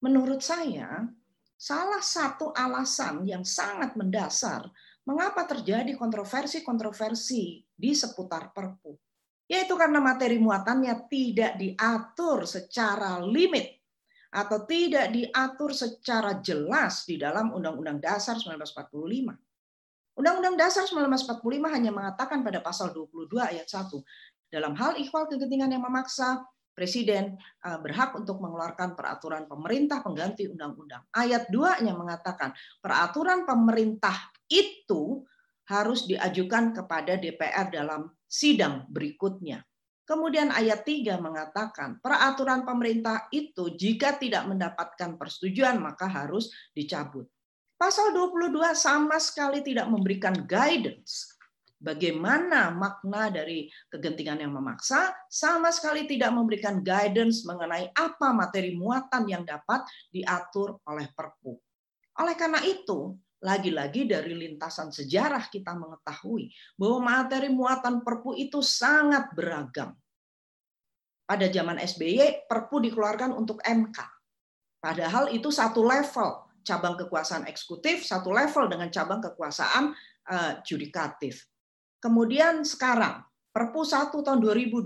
Menurut 0.04 0.44
saya, 0.44 1.08
salah 1.56 2.04
satu 2.04 2.52
alasan 2.52 3.24
yang 3.24 3.48
sangat 3.48 3.96
mendasar 3.96 4.68
mengapa 5.08 5.48
terjadi 5.48 5.96
kontroversi-kontroversi 5.96 7.64
di 7.74 7.92
seputar 7.96 8.52
perpu, 8.52 8.94
yaitu 9.48 9.74
karena 9.74 10.04
materi 10.04 10.38
muatannya 10.38 11.08
tidak 11.08 11.58
diatur 11.58 12.46
secara 12.46 13.18
limit 13.24 13.79
atau 14.30 14.62
tidak 14.70 15.10
diatur 15.10 15.74
secara 15.74 16.38
jelas 16.42 17.06
di 17.10 17.18
dalam 17.18 17.50
Undang-Undang 17.54 17.98
Dasar 18.02 18.38
1945. 18.38 19.34
Undang-Undang 20.20 20.56
Dasar 20.60 20.86
1945 20.86 21.74
hanya 21.74 21.90
mengatakan 21.90 22.46
pada 22.46 22.62
pasal 22.62 22.94
22 22.94 23.40
ayat 23.42 23.66
1, 23.66 23.90
dalam 24.50 24.74
hal 24.78 24.98
ikhwal 24.98 25.30
kegentingan 25.30 25.74
yang 25.74 25.86
memaksa, 25.86 26.46
Presiden 26.80 27.36
uh, 27.68 27.76
berhak 27.84 28.16
untuk 28.16 28.40
mengeluarkan 28.40 28.96
peraturan 28.96 29.52
pemerintah 29.52 30.00
pengganti 30.00 30.48
undang-undang. 30.48 31.04
Ayat 31.12 31.52
2-nya 31.52 31.92
mengatakan 31.92 32.56
peraturan 32.80 33.44
pemerintah 33.44 34.16
itu 34.48 35.28
harus 35.68 36.08
diajukan 36.08 36.72
kepada 36.72 37.20
DPR 37.20 37.68
dalam 37.68 38.08
sidang 38.24 38.88
berikutnya. 38.88 39.60
Kemudian 40.10 40.50
ayat 40.50 40.82
3 40.82 41.22
mengatakan 41.22 42.02
peraturan 42.02 42.66
pemerintah 42.66 43.30
itu 43.30 43.78
jika 43.78 44.18
tidak 44.18 44.50
mendapatkan 44.50 45.22
persetujuan 45.22 45.78
maka 45.78 46.10
harus 46.10 46.50
dicabut. 46.74 47.30
Pasal 47.78 48.10
22 48.18 48.74
sama 48.74 49.22
sekali 49.22 49.62
tidak 49.62 49.86
memberikan 49.86 50.34
guidance 50.50 51.38
bagaimana 51.80 52.70
makna 52.76 53.32
dari 53.32 53.72
kegentingan 53.88 54.44
yang 54.44 54.54
memaksa, 54.54 55.16
sama 55.32 55.72
sekali 55.72 56.06
tidak 56.06 56.36
memberikan 56.36 56.84
guidance 56.84 57.48
mengenai 57.48 57.90
apa 57.96 58.36
materi 58.36 58.76
muatan 58.76 59.26
yang 59.32 59.48
dapat 59.48 59.88
diatur 60.12 60.78
oleh 60.86 61.08
Perpu. 61.16 61.56
Oleh 62.20 62.36
karena 62.36 62.60
itu, 62.68 63.16
lagi-lagi 63.40 64.04
dari 64.04 64.36
lintasan 64.36 64.92
sejarah 64.92 65.48
kita 65.48 65.72
mengetahui 65.72 66.52
bahwa 66.76 67.00
materi 67.08 67.48
muatan 67.48 68.04
Perpu 68.04 68.36
itu 68.36 68.60
sangat 68.60 69.32
beragam. 69.32 69.96
Pada 71.24 71.48
zaman 71.48 71.80
SBY, 71.80 72.50
Perpu 72.50 72.84
dikeluarkan 72.84 73.32
untuk 73.32 73.64
MK. 73.64 73.98
Padahal 74.80 75.32
itu 75.32 75.52
satu 75.52 75.84
level 75.84 76.48
cabang 76.64 77.00
kekuasaan 77.00 77.50
eksekutif, 77.50 78.06
satu 78.06 78.30
level 78.30 78.70
dengan 78.70 78.92
cabang 78.94 79.24
kekuasaan 79.24 79.96
judikatif. 80.62 81.48
Kemudian 81.98 82.62
sekarang, 82.62 83.26
Perpu 83.50 83.82
1 83.82 84.14
tahun 84.14 84.40
2020. 84.40 84.86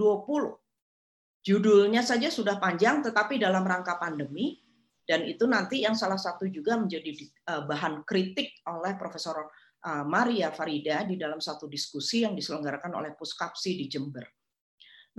Judulnya 1.44 2.00
saja 2.00 2.32
sudah 2.32 2.56
panjang, 2.56 3.04
tetapi 3.04 3.36
dalam 3.36 3.68
rangka 3.68 4.00
pandemi, 4.00 4.63
dan 5.04 5.28
itu 5.28 5.44
nanti 5.44 5.84
yang 5.84 6.00
salah 6.00 6.16
satu 6.16 6.48
juga 6.48 6.80
menjadi 6.80 7.12
eh, 7.12 7.64
bahan 7.68 8.08
kritik 8.08 8.64
oleh 8.72 8.96
Profesor 8.96 9.52
eh, 9.84 10.04
Maria 10.08 10.50
Farida 10.56 11.04
di 11.04 11.20
dalam 11.20 11.44
satu 11.44 11.68
diskusi 11.68 12.24
yang 12.24 12.32
diselenggarakan 12.32 12.96
oleh 12.96 13.12
Puskapsi 13.12 13.76
di 13.76 13.86
Jember. 13.92 14.24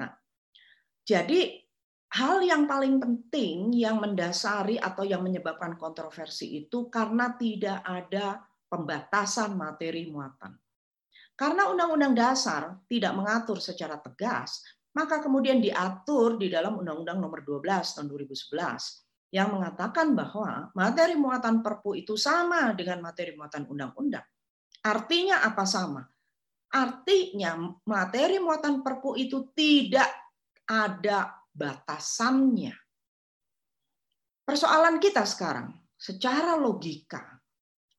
Nah, 0.01 0.09
jadi 1.05 1.61
hal 2.16 2.41
yang 2.41 2.64
paling 2.64 2.97
penting 2.97 3.76
yang 3.76 4.01
mendasari 4.01 4.80
atau 4.80 5.05
yang 5.05 5.20
menyebabkan 5.20 5.76
kontroversi 5.76 6.64
itu 6.64 6.89
karena 6.89 7.37
tidak 7.37 7.85
ada 7.85 8.41
pembatasan 8.72 9.53
materi 9.53 10.09
muatan. 10.09 10.57
Karena 11.35 11.66
Undang-Undang 11.68 12.14
Dasar 12.14 12.62
tidak 12.87 13.12
mengatur 13.18 13.59
secara 13.59 13.99
tegas, 13.99 14.62
maka 14.95 15.18
kemudian 15.18 15.59
diatur 15.59 16.39
di 16.39 16.47
dalam 16.47 16.78
Undang-Undang 16.78 17.18
Nomor 17.18 17.43
12 17.43 17.99
tahun 17.99 18.07
2011 18.07 19.03
yang 19.35 19.51
mengatakan 19.51 20.14
bahwa 20.14 20.70
materi 20.78 21.18
muatan 21.18 21.59
Perpu 21.59 21.99
itu 21.99 22.14
sama 22.14 22.70
dengan 22.70 23.03
materi 23.03 23.35
muatan 23.35 23.66
undang-undang. 23.66 24.22
Artinya 24.87 25.43
apa 25.43 25.66
sama? 25.66 26.07
Artinya 26.70 27.59
materi 27.82 28.39
muatan 28.39 28.87
Perpu 28.87 29.18
itu 29.18 29.51
tidak 29.51 30.07
ada 30.70 31.35
batasannya. 31.51 32.78
Persoalan 34.47 35.03
kita 35.03 35.26
sekarang, 35.26 35.74
secara 35.99 36.55
logika, 36.55 37.43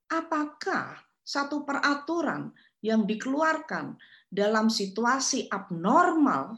apakah 0.07 1.03
satu 1.19 1.67
peraturan 1.67 2.55
yang 2.79 3.03
dikeluarkan 3.03 3.99
dalam 4.31 4.71
situasi 4.71 5.51
abnormal 5.51 6.55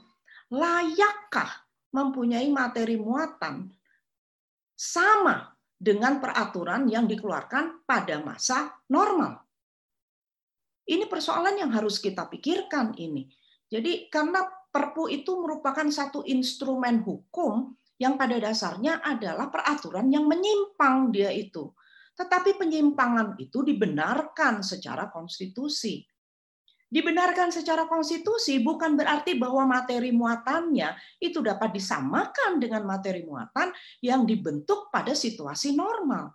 layakkah 0.53 1.65
mempunyai 1.95 2.51
materi 2.53 2.99
muatan 2.99 3.73
sama 4.77 5.57
dengan 5.73 6.21
peraturan 6.21 6.85
yang 6.85 7.09
dikeluarkan 7.09 7.81
pada 7.89 8.21
masa 8.21 8.77
normal. 8.93 9.41
Ini 10.85 11.09
persoalan 11.09 11.57
yang 11.57 11.73
harus 11.73 11.97
kita 11.97 12.29
pikirkan 12.29 12.93
ini. 12.95 13.27
Jadi 13.67 14.07
karena 14.07 14.45
Perpu 14.77 15.09
itu 15.09 15.33
merupakan 15.41 15.89
satu 15.89 16.21
instrumen 16.27 17.01
hukum 17.01 17.73
yang 17.97 18.13
pada 18.13 18.37
dasarnya 18.37 19.01
adalah 19.01 19.49
peraturan 19.49 20.05
yang 20.13 20.29
menyimpang 20.29 21.09
dia 21.09 21.33
itu. 21.33 21.73
Tetapi 22.13 22.61
penyimpangan 22.61 23.41
itu 23.41 23.65
dibenarkan 23.65 24.61
secara 24.61 25.09
konstitusi. 25.09 26.05
Dibenarkan 26.87 27.51
secara 27.51 27.83
konstitusi 27.83 28.63
bukan 28.63 28.95
berarti 28.95 29.35
bahwa 29.35 29.67
materi 29.67 30.15
muatannya 30.15 31.19
itu 31.19 31.43
dapat 31.43 31.75
disamakan 31.75 32.63
dengan 32.63 32.87
materi 32.87 33.27
muatan 33.27 33.75
yang 33.99 34.23
dibentuk 34.23 34.87
pada 34.87 35.11
situasi 35.11 35.75
normal. 35.75 36.31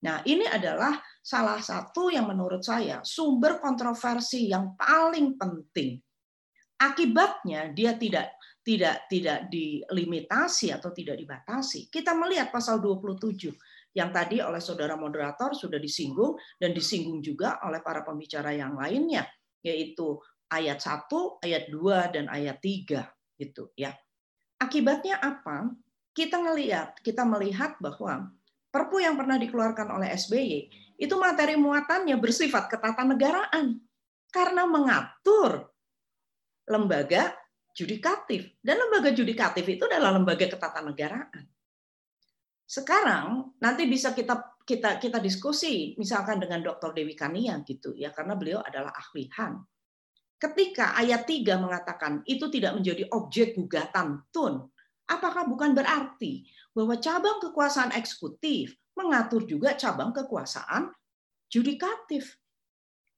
Nah, 0.00 0.24
ini 0.24 0.48
adalah 0.48 0.96
salah 1.20 1.60
satu 1.60 2.08
yang 2.08 2.24
menurut 2.24 2.64
saya 2.64 3.04
sumber 3.04 3.60
kontroversi 3.60 4.48
yang 4.48 4.72
paling 4.80 5.36
penting. 5.36 6.00
Akibatnya 6.80 7.68
dia 7.76 7.92
tidak 8.00 8.32
tidak 8.64 9.12
tidak 9.12 9.52
dilimitasi 9.52 10.72
atau 10.72 10.88
tidak 10.88 11.20
dibatasi. 11.20 11.92
Kita 11.92 12.16
melihat 12.16 12.48
pasal 12.48 12.80
27 12.80 13.52
yang 13.92 14.08
tadi 14.08 14.40
oleh 14.40 14.64
saudara 14.64 14.96
moderator 14.96 15.52
sudah 15.52 15.76
disinggung 15.76 16.40
dan 16.56 16.72
disinggung 16.72 17.20
juga 17.20 17.60
oleh 17.68 17.84
para 17.84 18.00
pembicara 18.00 18.56
yang 18.56 18.80
lainnya 18.80 19.28
yaitu 19.60 20.20
ayat 20.50 20.82
1, 20.82 21.08
ayat 21.44 21.64
2 21.70 22.14
dan 22.14 22.24
ayat 22.28 22.58
3 22.58 23.06
gitu 23.40 23.70
ya. 23.76 23.94
Akibatnya 24.60 25.16
apa? 25.20 25.72
Kita 26.10 26.42
ngelihat, 26.42 27.00
kita 27.00 27.22
melihat 27.22 27.78
bahwa 27.78 28.28
Perpu 28.70 29.02
yang 29.02 29.18
pernah 29.18 29.34
dikeluarkan 29.34 29.98
oleh 29.98 30.14
SBY 30.14 30.70
itu 30.94 31.14
materi 31.18 31.58
muatannya 31.58 32.14
bersifat 32.22 32.70
ketatanegaraan 32.70 33.82
karena 34.30 34.62
mengatur 34.62 35.74
lembaga 36.70 37.34
judikatif 37.74 38.54
dan 38.62 38.78
lembaga 38.78 39.10
judikatif 39.10 39.66
itu 39.66 39.90
adalah 39.90 40.14
lembaga 40.14 40.46
ketatanegaraan. 40.46 41.50
Sekarang 42.62 43.58
nanti 43.58 43.90
bisa 43.90 44.14
kita 44.14 44.49
kita 44.64 45.02
kita 45.02 45.18
diskusi 45.18 45.96
misalkan 45.98 46.38
dengan 46.38 46.62
Dr. 46.62 46.94
Dewi 46.94 47.16
Kania 47.16 47.58
gitu 47.66 47.96
ya 47.96 48.14
karena 48.14 48.38
beliau 48.38 48.60
adalah 48.62 48.94
ahli 48.94 49.26
HAM. 49.32 49.64
Ketika 50.40 50.96
ayat 50.96 51.28
3 51.28 51.60
mengatakan 51.60 52.24
itu 52.24 52.48
tidak 52.48 52.72
menjadi 52.80 53.04
objek 53.12 53.52
gugatan 53.60 54.24
TUN, 54.32 54.64
apakah 55.04 55.44
bukan 55.44 55.76
berarti 55.76 56.48
bahwa 56.72 56.96
cabang 56.96 57.44
kekuasaan 57.44 57.92
eksekutif 57.92 58.72
mengatur 58.96 59.44
juga 59.44 59.76
cabang 59.76 60.16
kekuasaan 60.16 60.88
judikatif? 61.52 62.40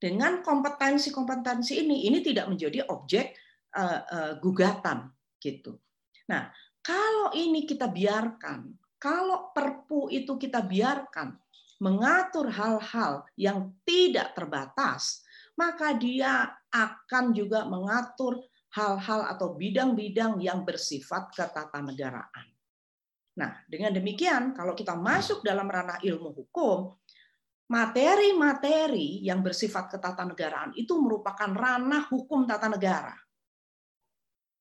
Dengan 0.02 0.42
kompetensi-kompetensi 0.42 1.78
ini, 1.78 2.10
ini 2.10 2.18
tidak 2.26 2.50
menjadi 2.50 2.90
objek 2.90 3.38
uh, 3.78 4.02
uh, 4.02 4.32
gugatan 4.42 5.14
gitu. 5.38 5.78
Nah, 6.26 6.50
kalau 6.82 7.30
ini 7.38 7.62
kita 7.62 7.86
biarkan 7.86 8.81
kalau 9.02 9.50
perpu 9.50 10.06
itu 10.14 10.38
kita 10.38 10.62
biarkan 10.62 11.34
mengatur 11.82 12.46
hal-hal 12.46 13.26
yang 13.34 13.74
tidak 13.82 14.38
terbatas, 14.38 15.26
maka 15.58 15.90
dia 15.98 16.46
akan 16.70 17.34
juga 17.34 17.66
mengatur 17.66 18.38
hal-hal 18.78 19.26
atau 19.34 19.58
bidang-bidang 19.58 20.38
yang 20.38 20.62
bersifat 20.62 21.34
ketatanegaraan. 21.34 22.46
Nah, 23.34 23.58
dengan 23.66 23.90
demikian, 23.90 24.54
kalau 24.54 24.78
kita 24.78 24.94
masuk 24.94 25.42
dalam 25.42 25.66
ranah 25.66 25.98
ilmu 25.98 26.30
hukum, 26.30 26.94
materi-materi 27.66 29.26
yang 29.26 29.42
bersifat 29.42 29.90
ketatanegaraan 29.98 30.78
itu 30.78 30.94
merupakan 31.02 31.50
ranah 31.50 32.06
hukum 32.06 32.46
tata 32.46 32.70
negara. 32.70 33.16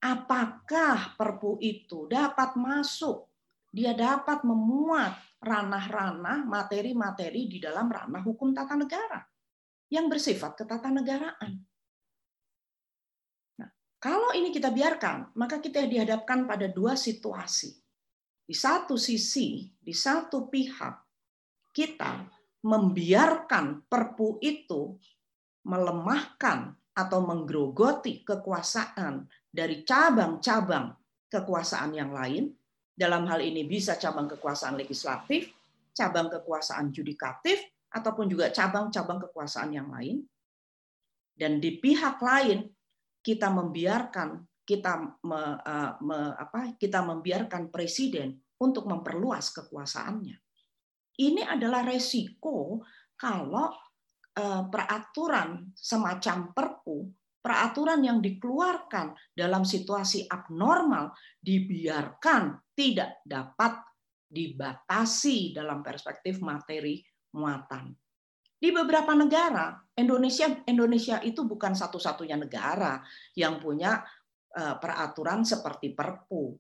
Apakah 0.02 1.14
perpu 1.14 1.62
itu 1.62 2.10
dapat 2.10 2.58
masuk 2.58 3.31
dia 3.72 3.96
dapat 3.96 4.44
memuat 4.44 5.40
ranah-ranah 5.40 6.44
materi-materi 6.44 7.48
di 7.48 7.58
dalam 7.58 7.88
ranah 7.88 8.22
hukum 8.22 8.52
tata 8.52 8.76
negara 8.76 9.24
yang 9.88 10.12
bersifat 10.12 10.60
ketatanegaraan. 10.60 11.52
Nah, 13.58 13.70
kalau 13.98 14.36
ini 14.36 14.52
kita 14.52 14.70
biarkan, 14.70 15.34
maka 15.40 15.64
kita 15.64 15.88
dihadapkan 15.88 16.46
pada 16.46 16.68
dua 16.68 17.00
situasi. 17.00 17.80
Di 18.44 18.56
satu 18.56 19.00
sisi, 19.00 19.72
di 19.80 19.96
satu 19.96 20.52
pihak, 20.52 20.96
kita 21.72 22.28
membiarkan 22.68 23.88
perpu 23.88 24.38
itu 24.44 25.00
melemahkan 25.66 26.76
atau 26.92 27.20
menggerogoti 27.24 28.28
kekuasaan 28.28 29.26
dari 29.48 29.88
cabang-cabang 29.88 30.92
kekuasaan 31.32 31.96
yang 31.96 32.12
lain, 32.12 32.52
dalam 33.02 33.26
hal 33.26 33.42
ini 33.42 33.66
bisa 33.66 33.98
cabang 33.98 34.30
kekuasaan 34.30 34.78
legislatif, 34.78 35.50
cabang 35.98 36.30
kekuasaan 36.30 36.94
judikatif, 36.94 37.58
ataupun 37.90 38.30
juga 38.30 38.54
cabang-cabang 38.54 39.26
kekuasaan 39.26 39.74
yang 39.74 39.90
lain. 39.90 40.22
Dan 41.34 41.58
di 41.58 41.82
pihak 41.82 42.22
lain, 42.22 42.70
kita 43.26 43.50
membiarkan 43.50 44.46
kita 44.62 45.18
me, 45.26 45.42
uh, 45.58 45.98
me, 46.00 46.38
apa, 46.38 46.78
kita 46.78 47.02
membiarkan 47.02 47.74
presiden 47.74 48.38
untuk 48.62 48.86
memperluas 48.86 49.50
kekuasaannya. 49.52 50.38
Ini 51.18 51.42
adalah 51.44 51.84
resiko 51.84 52.86
kalau 53.18 53.74
uh, 54.38 54.64
peraturan 54.70 55.74
semacam 55.76 56.54
Perpu, 56.56 57.10
peraturan 57.42 58.06
yang 58.06 58.22
dikeluarkan 58.22 59.18
dalam 59.34 59.66
situasi 59.66 60.30
abnormal 60.30 61.12
dibiarkan 61.42 62.62
tidak 62.78 63.26
dapat 63.26 63.82
dibatasi 64.32 65.52
dalam 65.52 65.82
perspektif 65.84 66.40
materi 66.40 67.02
muatan. 67.36 67.92
Di 68.62 68.70
beberapa 68.70 69.18
negara, 69.18 69.74
Indonesia 69.98 70.46
Indonesia 70.70 71.18
itu 71.26 71.42
bukan 71.50 71.74
satu-satunya 71.74 72.38
negara 72.38 73.02
yang 73.34 73.58
punya 73.58 74.06
uh, 74.54 74.78
peraturan 74.78 75.42
seperti 75.42 75.98
Perpu. 75.98 76.54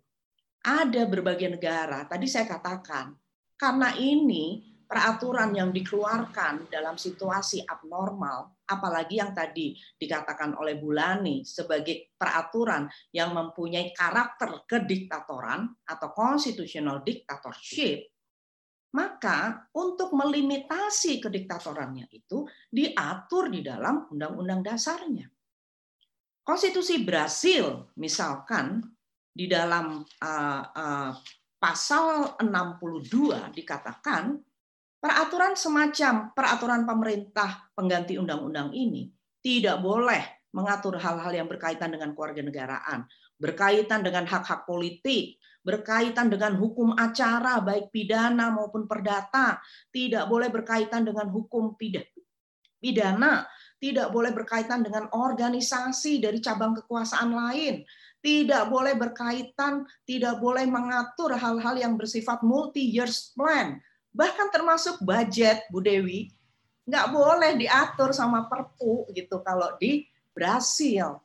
Ada 0.65 1.05
berbagai 1.05 1.61
negara. 1.61 2.09
Tadi 2.09 2.25
saya 2.25 2.49
katakan, 2.49 3.13
karena 3.53 3.93
ini 4.01 4.70
peraturan 4.91 5.55
yang 5.55 5.71
dikeluarkan 5.71 6.67
dalam 6.67 6.99
situasi 6.99 7.63
abnormal, 7.63 8.59
apalagi 8.67 9.23
yang 9.23 9.31
tadi 9.31 9.71
dikatakan 9.95 10.59
oleh 10.59 10.75
Bulani 10.75 11.47
sebagai 11.47 12.11
peraturan 12.11 12.91
yang 13.15 13.31
mempunyai 13.31 13.95
karakter 13.95 14.67
kediktatoran 14.67 15.71
atau 15.87 16.11
constitutional 16.11 17.07
dictatorship, 17.07 18.03
maka 18.91 19.63
untuk 19.79 20.11
melimitasi 20.11 21.23
kediktatorannya 21.23 22.11
itu 22.11 22.43
diatur 22.67 23.47
di 23.47 23.63
dalam 23.63 24.11
undang-undang 24.11 24.59
dasarnya. 24.59 25.31
Konstitusi 26.43 26.99
Brasil 27.07 27.95
misalkan 27.95 28.83
di 29.31 29.47
dalam 29.47 30.03
uh, 30.03 30.63
uh, 30.67 31.11
pasal 31.55 32.35
62 32.43 33.55
dikatakan 33.55 34.50
Peraturan 35.01 35.57
semacam 35.57 36.29
peraturan 36.37 36.85
pemerintah 36.85 37.73
pengganti 37.73 38.21
undang-undang 38.21 38.69
ini 38.69 39.09
tidak 39.41 39.81
boleh 39.81 40.21
mengatur 40.53 41.01
hal-hal 41.01 41.33
yang 41.33 41.49
berkaitan 41.49 41.89
dengan 41.89 42.13
keluarga 42.13 42.45
negaraan, 42.45 43.09
berkaitan 43.41 44.05
dengan 44.05 44.29
hak-hak 44.29 44.69
politik, 44.69 45.41
berkaitan 45.65 46.29
dengan 46.29 46.53
hukum 46.53 46.93
acara 46.93 47.65
baik 47.65 47.89
pidana 47.89 48.53
maupun 48.53 48.85
perdata, 48.85 49.57
tidak 49.89 50.29
boleh 50.29 50.53
berkaitan 50.53 51.01
dengan 51.01 51.33
hukum 51.33 51.73
pidana, 51.73 53.49
tidak 53.81 54.13
boleh 54.13 54.29
berkaitan 54.37 54.85
dengan 54.85 55.09
organisasi 55.09 56.21
dari 56.21 56.37
cabang 56.45 56.77
kekuasaan 56.77 57.33
lain, 57.33 57.81
tidak 58.21 58.69
boleh 58.69 58.93
berkaitan, 58.93 59.81
tidak 60.05 60.37
boleh 60.37 60.69
mengatur 60.69 61.33
hal-hal 61.33 61.73
yang 61.73 61.97
bersifat 61.97 62.45
multi 62.45 62.85
years 62.85 63.33
plan, 63.33 63.81
bahkan 64.11 64.51
termasuk 64.51 64.99
budget 65.03 65.63
Bu 65.71 65.79
Dewi 65.79 66.31
nggak 66.85 67.07
boleh 67.13 67.55
diatur 67.55 68.11
sama 68.11 68.45
Perpu 68.51 69.07
gitu 69.15 69.39
kalau 69.41 69.75
di 69.79 70.03
Brasil. 70.35 71.19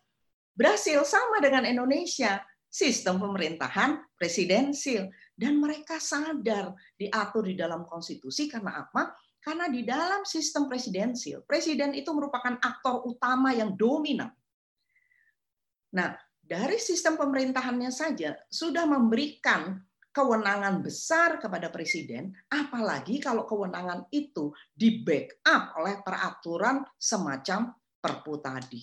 Brasil 0.56 1.04
sama 1.04 1.42
dengan 1.44 1.68
Indonesia, 1.68 2.40
sistem 2.70 3.20
pemerintahan 3.20 4.16
presidensil 4.16 5.12
dan 5.36 5.60
mereka 5.60 6.00
sadar 6.00 6.72
diatur 6.96 7.48
di 7.48 7.54
dalam 7.56 7.84
konstitusi 7.84 8.48
karena 8.48 8.84
apa? 8.84 9.12
Karena 9.40 9.70
di 9.70 9.86
dalam 9.86 10.26
sistem 10.26 10.66
presidensil, 10.66 11.46
presiden 11.46 11.94
itu 11.94 12.10
merupakan 12.10 12.58
aktor 12.58 13.06
utama 13.06 13.54
yang 13.54 13.78
dominan. 13.78 14.32
Nah, 15.94 16.18
dari 16.42 16.82
sistem 16.82 17.14
pemerintahannya 17.14 17.94
saja 17.94 18.34
sudah 18.50 18.90
memberikan 18.90 19.85
kewenangan 20.16 20.80
besar 20.80 21.36
kepada 21.36 21.68
presiden, 21.68 22.32
apalagi 22.48 23.20
kalau 23.20 23.44
kewenangan 23.44 24.08
itu 24.08 24.48
di 24.72 25.04
backup 25.04 25.76
oleh 25.76 26.00
peraturan 26.00 26.80
semacam 26.96 27.76
perpu 28.00 28.40
tadi. 28.40 28.80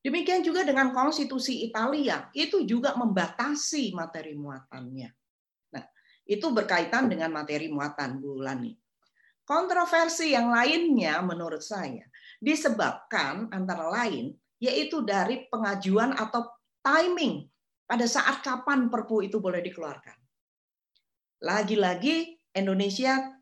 Demikian 0.00 0.40
juga 0.40 0.64
dengan 0.64 0.96
konstitusi 0.96 1.60
Italia, 1.68 2.32
itu 2.32 2.64
juga 2.64 2.96
membatasi 2.96 3.92
materi 3.92 4.32
muatannya. 4.32 5.10
Nah, 5.76 5.84
itu 6.24 6.46
berkaitan 6.48 7.12
dengan 7.12 7.36
materi 7.36 7.68
muatan, 7.68 8.16
Bu 8.16 8.40
Lani. 8.40 8.72
Kontroversi 9.44 10.32
yang 10.32 10.48
lainnya 10.48 11.20
menurut 11.20 11.60
saya 11.60 12.02
disebabkan 12.40 13.52
antara 13.52 13.92
lain 13.92 14.32
yaitu 14.56 15.04
dari 15.04 15.46
pengajuan 15.52 16.16
atau 16.16 16.48
timing 16.80 17.44
pada 17.84 18.08
saat 18.08 18.40
kapan 18.40 18.88
perpu 18.88 19.22
itu 19.22 19.38
boleh 19.38 19.62
dikeluarkan. 19.62 20.25
Lagi-lagi 21.42 22.40
Indonesia 22.56 23.36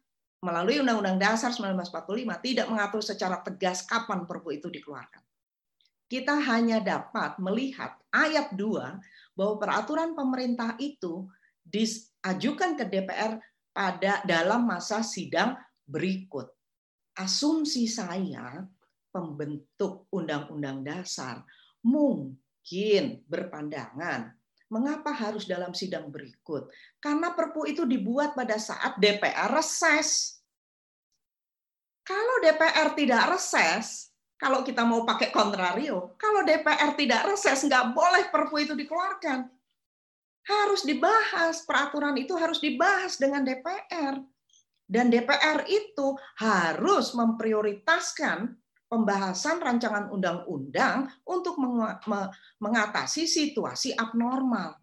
melalui 0.45 0.83
Undang-Undang 0.83 1.19
Dasar 1.23 1.55
1945 1.55 2.29
tidak 2.45 2.67
mengatur 2.69 3.01
secara 3.01 3.41
tegas 3.41 3.87
kapan 3.87 4.29
Perpu 4.29 4.59
itu 4.59 4.69
dikeluarkan. 4.69 5.23
Kita 6.05 6.37
hanya 6.37 6.85
dapat 6.85 7.41
melihat 7.41 7.97
ayat 8.13 8.53
2 8.53 9.35
bahwa 9.39 9.55
peraturan 9.57 10.13
pemerintah 10.13 10.77
itu 10.77 11.25
diajukan 11.65 12.77
ke 12.77 12.85
DPR 12.85 13.41
pada 13.73 14.21
dalam 14.29 14.69
masa 14.69 15.01
sidang 15.01 15.57
berikut. 15.89 16.53
Asumsi 17.17 17.89
saya 17.89 18.63
pembentuk 19.09 20.11
undang-undang 20.11 20.83
dasar 20.83 21.41
mungkin 21.81 23.23
berpandangan 23.25 24.35
Mengapa 24.75 25.15
harus 25.15 25.47
dalam 25.47 25.71
sidang 25.71 26.11
berikut? 26.11 26.67
Karena 26.99 27.31
Perpu 27.31 27.63
itu 27.71 27.87
dibuat 27.87 28.35
pada 28.35 28.59
saat 28.59 28.99
DPR 28.99 29.55
reses. 29.55 30.43
Kalau 32.03 32.43
DPR 32.43 32.91
tidak 32.99 33.39
reses, 33.39 34.11
kalau 34.35 34.67
kita 34.67 34.83
mau 34.83 35.07
pakai 35.07 35.31
kontrario, 35.31 36.19
kalau 36.19 36.43
DPR 36.43 36.91
tidak 36.99 37.23
reses, 37.23 37.63
nggak 37.63 37.95
boleh 37.95 38.35
Perpu 38.35 38.67
itu 38.67 38.75
dikeluarkan. 38.75 39.47
Harus 40.45 40.83
dibahas, 40.83 41.63
peraturan 41.63 42.19
itu 42.19 42.35
harus 42.35 42.59
dibahas 42.59 43.15
dengan 43.15 43.47
DPR. 43.47 44.19
Dan 44.91 45.07
DPR 45.07 45.71
itu 45.71 46.19
harus 46.43 47.15
memprioritaskan 47.15 48.59
pembahasan 48.95 49.59
rancangan 49.59 50.07
undang-undang 50.15 51.11
untuk 51.27 51.59
mengatasi 52.63 53.27
situasi 53.27 53.91
abnormal 53.99 54.79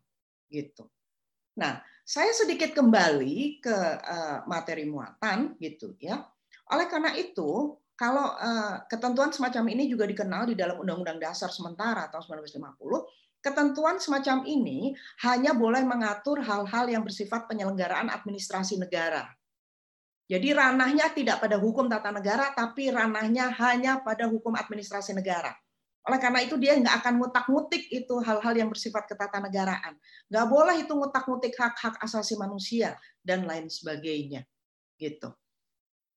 gitu. 0.52 0.92
Nah, 1.56 1.80
saya 2.04 2.36
sedikit 2.36 2.76
kembali 2.76 3.64
ke 3.64 3.78
eh, 4.04 4.38
materi 4.52 4.84
muatan 4.84 5.56
gitu 5.64 5.96
ya. 5.96 6.20
Oleh 6.76 6.92
karena 6.92 7.16
itu, 7.16 7.80
kalau 7.96 8.36
eh, 8.36 8.84
ketentuan 8.92 9.32
semacam 9.32 9.64
ini 9.72 9.88
juga 9.88 10.04
dikenal 10.04 10.52
di 10.52 10.60
dalam 10.60 10.84
Undang-Undang 10.84 11.24
Dasar 11.24 11.48
sementara 11.48 12.12
tahun 12.12 12.44
1950, 12.44 13.40
ketentuan 13.40 13.96
semacam 14.04 14.44
ini 14.44 14.92
hanya 15.24 15.56
boleh 15.56 15.88
mengatur 15.88 16.44
hal-hal 16.44 16.92
yang 16.92 17.08
bersifat 17.08 17.48
penyelenggaraan 17.48 18.12
administrasi 18.12 18.76
negara 18.76 19.24
jadi 20.32 20.56
ranahnya 20.56 21.12
tidak 21.12 21.44
pada 21.44 21.60
hukum 21.60 21.92
tata 21.92 22.08
negara, 22.08 22.56
tapi 22.56 22.88
ranahnya 22.88 23.52
hanya 23.52 24.00
pada 24.00 24.32
hukum 24.32 24.56
administrasi 24.56 25.12
negara. 25.12 25.52
Oleh 26.08 26.24
karena 26.24 26.40
itu 26.40 26.56
dia 26.56 26.80
nggak 26.80 27.04
akan 27.04 27.14
ngutak-ngutik 27.20 27.92
itu 27.92 28.16
hal-hal 28.24 28.56
yang 28.56 28.72
bersifat 28.72 29.12
ketatanegaraan. 29.12 30.00
Nggak 30.32 30.48
boleh 30.48 30.76
itu 30.88 30.96
ngutak-ngutik 30.96 31.52
hak-hak 31.60 32.00
asasi 32.00 32.40
manusia 32.40 32.96
dan 33.20 33.44
lain 33.44 33.68
sebagainya. 33.68 34.48
Gitu. 34.96 35.36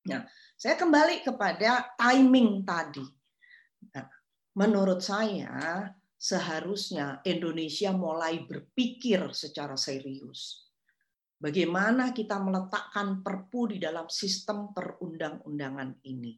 Nah, 0.07 0.23
saya 0.55 0.79
kembali 0.79 1.27
kepada 1.27 1.91
timing 1.99 2.63
tadi. 2.63 3.03
Nah, 3.99 4.07
menurut 4.55 5.03
saya 5.03 5.91
seharusnya 6.15 7.19
Indonesia 7.27 7.91
mulai 7.91 8.47
berpikir 8.47 9.27
secara 9.35 9.75
serius 9.75 10.65
bagaimana 11.45 12.17
kita 12.17 12.41
meletakkan 12.41 13.21
perpu 13.21 13.77
di 13.77 13.77
dalam 13.77 14.09
sistem 14.09 14.73
perundang-undangan 14.73 16.01
ini. 16.09 16.33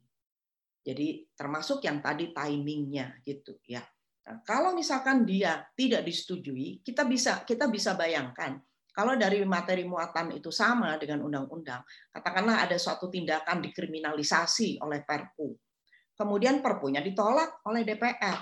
Jadi 0.83 1.31
termasuk 1.35 1.87
yang 1.87 2.03
tadi 2.03 2.35
timingnya 2.35 3.23
gitu 3.23 3.63
ya. 3.71 3.83
Nah, 4.27 4.43
kalau 4.43 4.75
misalkan 4.75 5.23
dia 5.23 5.63
tidak 5.79 6.03
disetujui, 6.03 6.83
kita 6.83 7.07
bisa 7.07 7.47
kita 7.47 7.71
bisa 7.71 7.95
bayangkan 7.95 8.59
kalau 8.97 9.13
dari 9.13 9.45
materi 9.45 9.85
muatan 9.85 10.33
itu 10.33 10.49
sama 10.49 10.97
dengan 10.97 11.21
undang-undang, 11.29 11.85
katakanlah 12.17 12.65
ada 12.65 12.81
suatu 12.81 13.13
tindakan 13.13 13.61
dikriminalisasi 13.61 14.81
oleh 14.81 15.05
Perpu. 15.05 15.53
Kemudian 16.17 16.65
Perpunya 16.65 17.05
ditolak 17.05 17.61
oleh 17.69 17.85
DPR. 17.85 18.41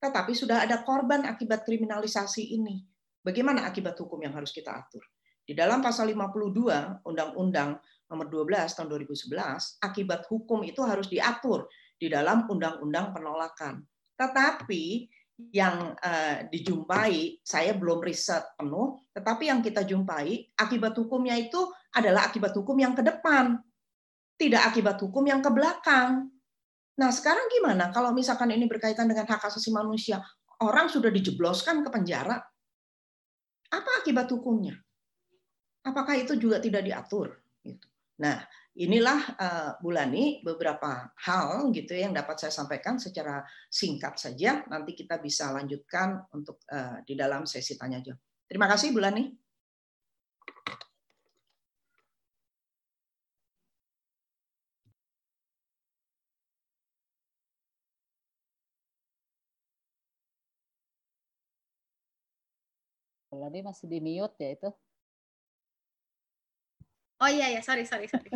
Tetapi 0.00 0.32
sudah 0.32 0.64
ada 0.64 0.80
korban 0.80 1.28
akibat 1.28 1.68
kriminalisasi 1.68 2.56
ini. 2.56 2.80
Bagaimana 3.20 3.68
akibat 3.68 3.92
hukum 4.00 4.24
yang 4.24 4.32
harus 4.32 4.56
kita 4.56 4.72
atur? 4.72 5.04
Di 5.50 5.58
dalam 5.58 5.82
pasal 5.82 6.14
52 6.14 7.02
Undang-Undang 7.02 7.70
nomor 8.06 8.26
12 8.30 8.70
tahun 8.70 8.86
2011, 8.86 9.82
akibat 9.82 10.30
hukum 10.30 10.62
itu 10.62 10.78
harus 10.86 11.10
diatur 11.10 11.66
di 11.98 12.06
dalam 12.06 12.46
undang-undang 12.46 13.10
penolakan. 13.10 13.82
Tetapi 14.14 15.10
yang 15.50 15.98
uh, 15.98 16.46
dijumpai, 16.54 17.42
saya 17.42 17.74
belum 17.74 17.98
riset 17.98 18.46
penuh, 18.54 19.02
tetapi 19.10 19.50
yang 19.50 19.58
kita 19.58 19.82
jumpai 19.82 20.54
akibat 20.54 20.94
hukumnya 20.94 21.34
itu 21.34 21.58
adalah 21.98 22.30
akibat 22.30 22.54
hukum 22.54 22.78
yang 22.78 22.94
ke 22.94 23.02
depan, 23.02 23.58
tidak 24.38 24.70
akibat 24.70 25.02
hukum 25.02 25.26
yang 25.26 25.42
ke 25.42 25.50
belakang. 25.50 26.30
Nah 26.94 27.10
sekarang 27.10 27.50
gimana 27.50 27.90
kalau 27.90 28.14
misalkan 28.14 28.54
ini 28.54 28.70
berkaitan 28.70 29.10
dengan 29.10 29.26
hak 29.26 29.50
asasi 29.50 29.74
manusia, 29.74 30.22
orang 30.62 30.86
sudah 30.86 31.10
dijebloskan 31.10 31.82
ke 31.82 31.90
penjara, 31.90 32.38
apa 33.74 33.90
akibat 33.98 34.30
hukumnya? 34.30 34.78
Apakah 35.80 36.14
itu 36.20 36.36
juga 36.36 36.60
tidak 36.60 36.84
diatur? 36.84 37.40
Gitu. 37.64 37.86
Nah, 38.20 38.44
inilah 38.76 39.20
uh, 39.40 39.70
Bulani 39.80 40.44
beberapa 40.44 41.08
hal 41.24 41.72
gitu 41.72 41.96
ya 41.96 42.08
yang 42.08 42.14
dapat 42.16 42.36
saya 42.36 42.52
sampaikan 42.52 43.00
secara 43.00 43.40
singkat 43.72 44.20
saja. 44.20 44.60
Nanti 44.68 44.92
kita 44.92 45.16
bisa 45.16 45.48
lanjutkan 45.56 46.28
untuk 46.36 46.60
uh, 46.68 47.00
di 47.04 47.16
dalam 47.16 47.48
sesi 47.48 47.80
tanya 47.80 48.04
jawab. 48.04 48.20
Terima 48.44 48.68
kasih 48.68 48.92
Bulani. 48.92 49.24
Bulani 63.30 63.62
masih 63.62 63.86
di 63.86 63.98
mute 64.02 64.36
ya 64.42 64.50
itu. 64.58 64.68
Oh 67.20 67.28
iya 67.28 67.52
ya, 67.52 67.60
sorry 67.60 67.84
sorry 67.84 68.08
sorry. 68.08 68.32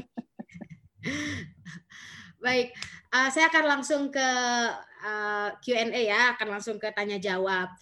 Baik, 2.44 2.77
uh, 3.16 3.32
saya 3.32 3.48
akan 3.48 3.65
langsung 3.65 4.12
ke 4.12 4.20
uh, 4.20 5.48
eh, 5.48 5.51
Q&A 5.65 6.02
ya, 6.05 6.36
akan 6.36 6.61
langsung 6.61 6.77
ke 6.77 6.93
tanya 6.93 7.16
jawab 7.16 7.73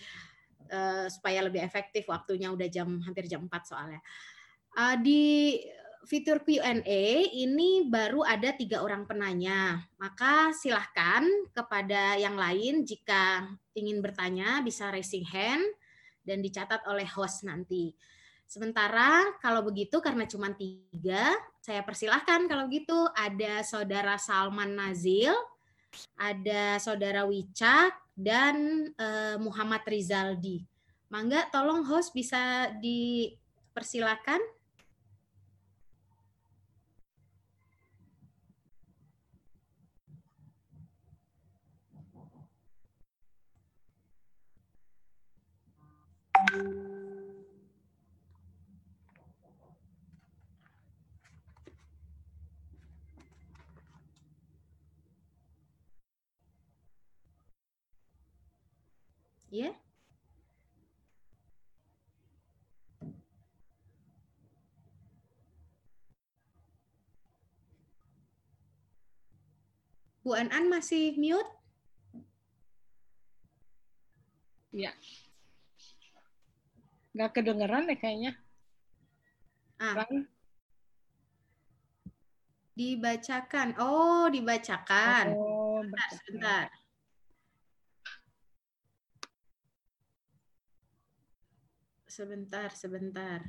uh, 0.70 1.06
supaya 1.10 1.42
lebih 1.42 1.58
efektif 1.58 2.06
waktunya 2.06 2.54
udah 2.54 2.70
jam 2.70 3.02
hampir 3.02 3.26
jam 3.26 3.50
4 3.50 3.50
soalnya. 3.66 3.98
Uh, 4.78 4.94
di 5.02 5.58
fitur 6.06 6.46
Q&A 6.46 7.04
ini 7.34 7.86
baru 7.90 8.22
ada 8.22 8.54
tiga 8.54 8.86
orang 8.86 9.02
penanya, 9.06 9.82
maka 9.98 10.54
silahkan 10.54 11.26
kepada 11.50 12.14
yang 12.18 12.38
lain 12.38 12.86
jika 12.86 13.50
ingin 13.74 13.98
bertanya 13.98 14.62
bisa 14.62 14.90
raising 14.94 15.26
hand 15.26 15.66
dan 16.22 16.38
dicatat 16.38 16.86
oleh 16.86 17.06
host 17.10 17.42
nanti. 17.42 17.94
Sementara 18.52 19.32
kalau 19.40 19.64
begitu 19.64 19.96
karena 20.04 20.28
cuma 20.28 20.52
tiga, 20.52 21.32
saya 21.64 21.80
persilahkan 21.80 22.44
kalau 22.44 22.68
gitu 22.68 23.08
ada 23.16 23.64
saudara 23.64 24.20
Salman 24.20 24.76
Nazil, 24.76 25.32
ada 26.20 26.76
saudara 26.76 27.24
Wicak, 27.24 27.96
dan 28.12 28.92
uh, 29.00 29.40
Muhammad 29.40 29.80
Rizaldi. 29.88 30.68
Mangga 31.08 31.48
tolong 31.48 31.80
host 31.88 32.12
bisa 32.12 32.68
dipersilakan. 32.76 34.44
Ya. 59.52 59.68
Bu 70.24 70.32
An-An 70.32 70.72
masih 70.72 71.20
mute? 71.20 71.44
Ya. 74.72 74.96
Nggak 77.12 77.36
kedengeran 77.36 77.92
deh 77.92 77.98
kayaknya. 78.00 78.32
Ah. 79.76 80.08
Dibacakan. 82.72 83.76
Oh, 83.76 84.32
dibacakan. 84.32 85.36
Oh, 85.36 85.84
sebentar, 85.84 86.08
sebentar. 86.24 86.64
Sebentar, 92.12 92.68
sebentar. 92.76 93.40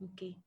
Oke. 0.00 0.40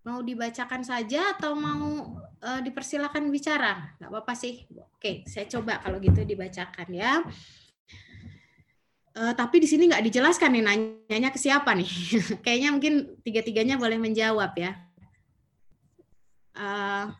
Mau 0.00 0.24
dibacakan 0.24 0.80
saja 0.80 1.36
atau 1.36 1.52
mau 1.52 2.16
uh, 2.40 2.60
dipersilakan 2.64 3.28
bicara? 3.28 3.92
Gak 4.00 4.08
apa-apa 4.08 4.32
sih. 4.32 4.64
Oke, 4.96 5.28
saya 5.28 5.44
coba 5.44 5.76
kalau 5.84 6.00
gitu 6.00 6.24
dibacakan 6.24 6.88
ya. 6.88 7.20
Uh, 9.12 9.36
tapi 9.36 9.60
di 9.60 9.68
sini 9.68 9.92
nggak 9.92 10.08
dijelaskan 10.08 10.56
nih 10.56 10.64
nanyanya 10.64 11.28
ke 11.28 11.36
siapa 11.36 11.76
nih. 11.76 11.90
Kayaknya 12.44 12.68
mungkin 12.72 12.94
tiga-tiganya 13.20 13.76
boleh 13.76 14.00
menjawab 14.00 14.56
ya. 14.56 14.72
Uh, 16.56 17.12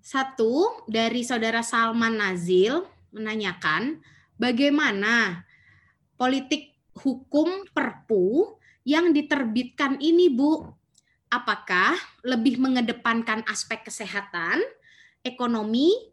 satu 0.00 0.84
dari 0.88 1.20
saudara 1.20 1.60
Salman 1.60 2.16
Nazil 2.16 2.93
menanyakan 3.14 4.02
bagaimana 4.34 5.46
politik 6.18 6.74
hukum 6.98 7.66
Perpu 7.70 8.58
yang 8.84 9.14
diterbitkan 9.16 9.98
ini, 10.02 10.28
Bu, 10.28 10.62
apakah 11.32 11.96
lebih 12.22 12.60
mengedepankan 12.60 13.42
aspek 13.48 13.86
kesehatan, 13.86 14.60
ekonomi, 15.24 16.12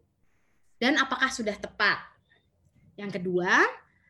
dan 0.80 0.98
apakah 0.98 1.30
sudah 1.30 1.54
tepat? 1.54 2.00
Yang 2.98 3.22
kedua, 3.22 3.62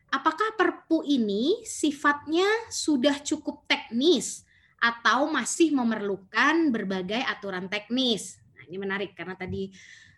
apakah 0.09 0.57
Perpu 0.57 1.05
ini 1.05 1.61
sifatnya 1.67 2.47
sudah 2.73 3.21
cukup 3.21 3.67
teknis 3.69 4.41
atau 4.81 5.29
masih 5.29 5.69
memerlukan 5.75 6.73
berbagai 6.73 7.21
aturan 7.29 7.69
teknis? 7.69 8.41
Nah, 8.57 8.63
ini 8.65 8.77
menarik 8.81 9.13
karena 9.13 9.37
tadi 9.37 9.69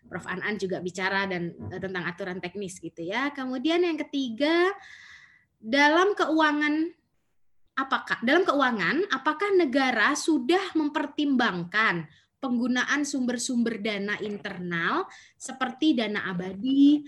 Prof 0.05 0.25
An-An 0.29 0.55
juga 0.61 0.79
bicara 0.79 1.25
dan 1.25 1.53
uh, 1.69 1.79
tentang 1.81 2.05
aturan 2.05 2.37
teknis 2.37 2.77
gitu 2.77 3.01
ya. 3.01 3.33
Kemudian 3.33 3.81
yang 3.81 3.97
ketiga 3.97 4.71
dalam 5.57 6.13
keuangan 6.13 6.93
apakah 7.75 8.17
dalam 8.23 8.47
keuangan 8.47 9.03
apakah 9.11 9.49
negara 9.57 10.15
sudah 10.15 10.71
mempertimbangkan 10.77 12.07
penggunaan 12.39 13.01
sumber-sumber 13.01 13.81
dana 13.81 14.15
internal 14.21 15.09
seperti 15.35 15.97
dana 15.97 16.29
abadi 16.29 17.01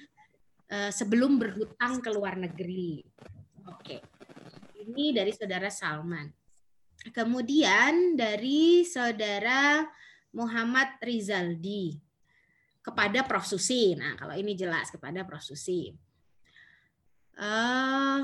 uh, 0.73 0.89
sebelum 0.89 1.37
berhutang 1.37 2.01
ke 2.01 2.09
luar 2.09 2.35
negeri. 2.35 3.05
Oke. 3.69 4.01
Ini 4.87 5.13
dari 5.13 5.31
saudara 5.35 5.69
Salman. 5.69 6.31
Kemudian 7.13 8.17
dari 8.17 8.81
saudara 8.81 9.85
Muhammad 10.33 10.97
Rizaldi 10.99 12.06
kepada 12.87 13.27
Prof. 13.27 13.43
Susi. 13.43 13.91
Nah, 13.99 14.15
kalau 14.15 14.31
ini 14.39 14.55
jelas 14.55 14.87
kepada 14.87 15.27
Prof. 15.27 15.43
Susi. 15.43 15.91
Uh, 17.35 18.23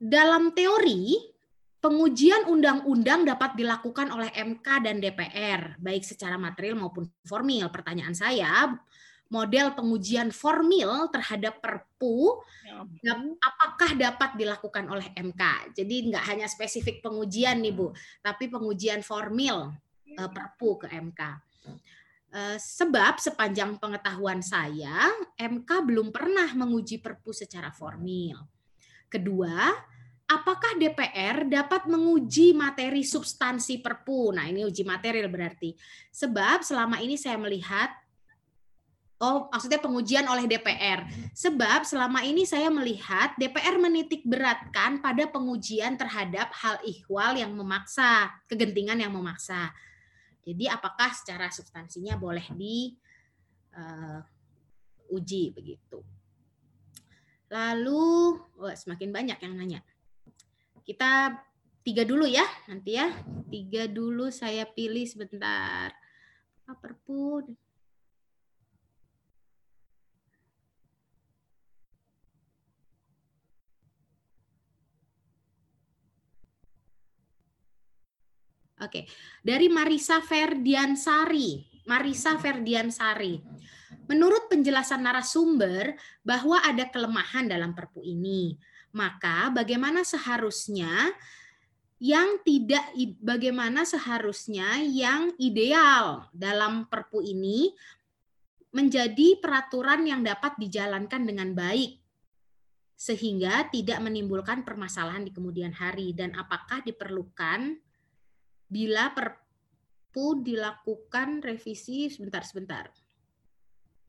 dalam 0.00 0.56
teori, 0.56 1.20
pengujian 1.78 2.48
undang-undang 2.48 3.28
dapat 3.28 3.54
dilakukan 3.54 4.10
oleh 4.10 4.32
MK 4.34 4.66
dan 4.82 4.96
DPR, 4.98 5.78
baik 5.78 6.02
secara 6.02 6.40
material 6.40 6.80
maupun 6.80 7.06
formil. 7.22 7.70
Pertanyaan 7.70 8.16
saya, 8.16 8.66
model 9.30 9.76
pengujian 9.76 10.34
formil 10.34 11.12
terhadap 11.12 11.60
Perpu, 11.60 12.40
ya 13.04 13.14
apakah 13.44 13.94
dapat 13.94 14.34
dilakukan 14.34 14.90
oleh 14.90 15.06
MK? 15.14 15.76
Jadi 15.76 15.94
nggak 16.10 16.24
hanya 16.26 16.46
spesifik 16.50 17.04
pengujian 17.04 17.60
nih 17.62 17.74
Bu, 17.76 17.92
tapi 18.24 18.48
pengujian 18.50 19.04
formil 19.04 19.70
uh, 20.18 20.30
Perpu 20.32 20.82
ke 20.82 20.86
MK. 20.90 21.20
Eh, 22.28 22.60
sebab 22.60 23.16
sepanjang 23.16 23.80
pengetahuan 23.80 24.44
saya, 24.44 25.08
MK 25.40 25.70
belum 25.80 26.12
pernah 26.12 26.52
menguji 26.52 27.00
Perpu 27.00 27.32
secara 27.32 27.72
formil. 27.72 28.36
Kedua, 29.08 29.72
apakah 30.28 30.76
DPR 30.76 31.48
dapat 31.48 31.88
menguji 31.88 32.52
materi 32.52 33.00
substansi 33.00 33.80
Perpu? 33.80 34.36
Nah, 34.36 34.44
ini 34.44 34.60
uji 34.68 34.84
material 34.84 35.32
berarti. 35.32 35.72
Sebab 36.12 36.60
selama 36.60 37.00
ini 37.00 37.16
saya 37.16 37.40
melihat 37.40 37.88
Oh, 39.18 39.50
maksudnya 39.50 39.82
pengujian 39.82 40.30
oleh 40.30 40.46
DPR. 40.46 41.02
Sebab 41.34 41.82
selama 41.82 42.22
ini 42.22 42.46
saya 42.46 42.70
melihat 42.70 43.34
DPR 43.34 43.74
menitik 43.74 44.22
beratkan 44.22 45.02
pada 45.02 45.26
pengujian 45.26 45.98
terhadap 45.98 46.54
hal 46.54 46.78
ihwal 46.86 47.34
yang 47.34 47.50
memaksa, 47.50 48.30
kegentingan 48.46 49.02
yang 49.02 49.10
memaksa. 49.10 49.74
Jadi 50.48 50.64
apakah 50.64 51.12
secara 51.12 51.52
substansinya 51.52 52.16
boleh 52.16 52.48
di 52.56 52.96
uh, 53.76 54.20
uji 55.12 55.52
begitu. 55.52 56.00
Lalu, 57.52 58.36
oh, 58.56 58.72
semakin 58.72 59.12
banyak 59.12 59.38
yang 59.44 59.54
nanya. 59.56 59.80
Kita 60.84 61.36
tiga 61.84 62.08
dulu 62.08 62.24
ya, 62.24 62.44
nanti 62.68 62.96
ya. 62.96 63.12
Tiga 63.52 63.84
dulu 63.84 64.32
saya 64.32 64.64
pilih 64.64 65.04
sebentar. 65.04 65.92
Perpu? 66.64 67.44
Oke, 78.78 79.10
dari 79.42 79.66
Marisa 79.66 80.22
Ferdiansari. 80.22 81.66
Marisa 81.88 82.36
Ferdiansari. 82.36 83.40
Menurut 84.08 84.48
penjelasan 84.52 85.04
narasumber 85.04 85.96
bahwa 86.20 86.60
ada 86.60 86.84
kelemahan 86.88 87.48
dalam 87.48 87.72
perpu 87.72 88.04
ini, 88.04 88.60
maka 88.92 89.48
bagaimana 89.52 90.04
seharusnya 90.04 91.12
yang 91.98 92.38
tidak 92.46 92.94
bagaimana 93.18 93.82
seharusnya 93.82 94.78
yang 94.86 95.34
ideal 95.40 96.30
dalam 96.30 96.86
perpu 96.86 97.24
ini 97.24 97.74
menjadi 98.70 99.42
peraturan 99.42 100.06
yang 100.06 100.22
dapat 100.22 100.54
dijalankan 100.60 101.26
dengan 101.26 101.56
baik 101.58 101.98
sehingga 102.94 103.66
tidak 103.70 103.98
menimbulkan 104.02 104.62
permasalahan 104.62 105.26
di 105.26 105.34
kemudian 105.34 105.74
hari 105.74 106.14
dan 106.14 106.34
apakah 106.38 106.82
diperlukan 106.86 107.78
bila 108.68 109.10
perpu 109.16 110.44
dilakukan 110.44 111.40
revisi 111.40 112.12
sebentar 112.12 112.44
sebentar 112.44 112.92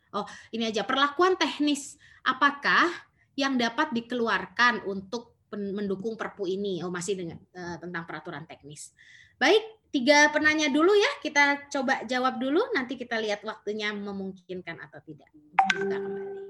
Oh, 0.10 0.26
ini 0.50 0.66
aja 0.66 0.82
perlakuan 0.82 1.38
teknis. 1.38 1.94
Apakah 2.26 2.90
yang 3.38 3.62
dapat 3.62 3.94
dikeluarkan 3.94 4.90
untuk 4.90 5.38
mendukung 5.54 6.18
Perpu 6.18 6.50
ini? 6.50 6.82
Oh, 6.82 6.90
masih 6.90 7.14
dengan 7.14 7.38
uh, 7.54 7.78
tentang 7.78 8.10
peraturan 8.10 8.50
teknis. 8.50 8.90
Baik, 9.38 9.62
tiga 9.94 10.34
penanya 10.34 10.74
dulu 10.74 10.98
ya. 10.98 11.12
Kita 11.22 11.70
coba 11.70 12.04
jawab 12.10 12.42
dulu. 12.42 12.74
Nanti 12.74 12.98
kita 12.98 13.22
lihat 13.22 13.46
waktunya 13.46 13.94
memungkinkan 13.94 14.82
atau 14.82 15.00
tidak. 15.06 15.30
Kita 15.78 15.98
kembali. 16.02 16.49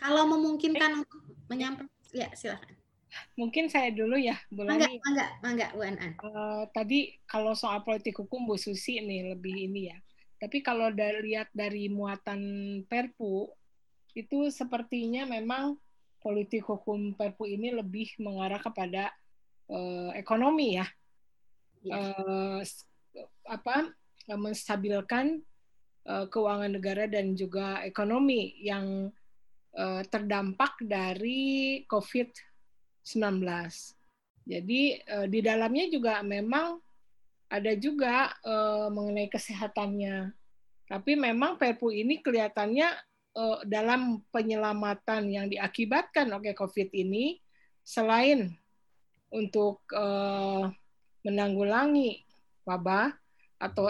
Kalau 0.00 0.24
memungkinkan 0.24 1.04
untuk 1.04 1.20
menyampaikan, 1.52 1.92
ya 2.16 2.32
silakan. 2.32 2.72
Mungkin 3.36 3.66
saya 3.68 3.90
dulu 3.92 4.16
ya, 4.16 4.38
Bu 4.48 4.64
Lani. 4.64 5.02
Mangga, 5.02 5.26
mangga, 5.44 5.66
Bu 5.76 5.82
Anan. 5.84 6.12
Uh, 6.22 6.64
tadi 6.72 7.20
kalau 7.28 7.52
soal 7.52 7.84
politik 7.84 8.16
hukum 8.16 8.48
Bu 8.48 8.56
Susi 8.56 8.96
ini 8.96 9.34
lebih 9.34 9.68
ini 9.68 9.92
ya. 9.92 9.98
Tapi 10.40 10.64
kalau 10.64 10.88
dari, 10.88 11.20
lihat 11.34 11.52
dari 11.52 11.92
muatan 11.92 12.40
Perpu, 12.88 13.50
itu 14.16 14.48
sepertinya 14.48 15.28
memang 15.28 15.76
politik 16.24 16.64
hukum 16.64 17.12
Perpu 17.12 17.44
ini 17.50 17.74
lebih 17.76 18.14
mengarah 18.22 18.62
kepada 18.62 19.12
uh, 19.68 20.16
ekonomi 20.16 20.80
ya. 20.80 20.86
Uh, 21.80 22.60
apa 23.48 23.88
menstabilkan 24.28 25.40
uh, 26.06 26.28
keuangan 26.28 26.76
negara 26.76 27.08
dan 27.08 27.32
juga 27.34 27.80
ekonomi 27.82 28.54
yang 28.60 29.10
uh, 29.76 30.02
terdampak 30.06 30.78
dari 30.82 31.82
COVID 31.86 32.28
19. 33.06 33.44
Jadi 34.48 34.82
uh, 35.06 35.26
di 35.30 35.40
dalamnya 35.44 35.86
juga 35.90 36.22
memang 36.26 36.80
ada 37.50 37.72
juga 37.74 38.34
uh, 38.46 38.88
mengenai 38.90 39.30
kesehatannya. 39.30 40.34
Tapi 40.90 41.12
memang 41.14 41.54
Perpu 41.54 41.94
ini 41.94 42.18
kelihatannya 42.18 42.98
dalam 43.70 44.26
penyelamatan 44.34 45.30
yang 45.30 45.46
diakibatkan 45.46 46.26
oleh 46.34 46.50
COVID 46.50 46.90
ini, 46.90 47.38
selain 47.86 48.50
untuk 49.30 49.86
menanggulangi 51.22 52.26
wabah 52.66 53.14
atau 53.62 53.86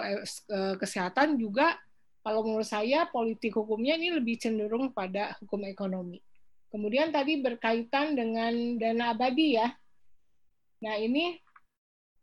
kesehatan 0.77 1.41
juga, 1.41 1.73
kalau 2.21 2.45
menurut 2.45 2.69
saya 2.69 3.09
politik 3.09 3.57
hukumnya 3.57 3.97
ini 3.97 4.13
lebih 4.13 4.37
cenderung 4.37 4.93
pada 4.93 5.33
hukum 5.41 5.65
ekonomi. 5.65 6.21
Kemudian 6.69 7.09
tadi 7.09 7.41
berkaitan 7.41 8.13
dengan 8.13 8.77
dana 8.77 9.11
abadi 9.11 9.57
ya. 9.57 9.67
Nah 10.85 10.95
ini 11.01 11.35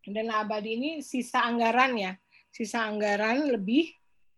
dana 0.06 0.46
abadi 0.46 0.70
ini 0.78 0.90
sisa 1.02 1.44
anggaran 1.44 1.98
ya, 1.98 2.12
sisa 2.48 2.86
anggaran 2.86 3.50
lebih 3.50 3.90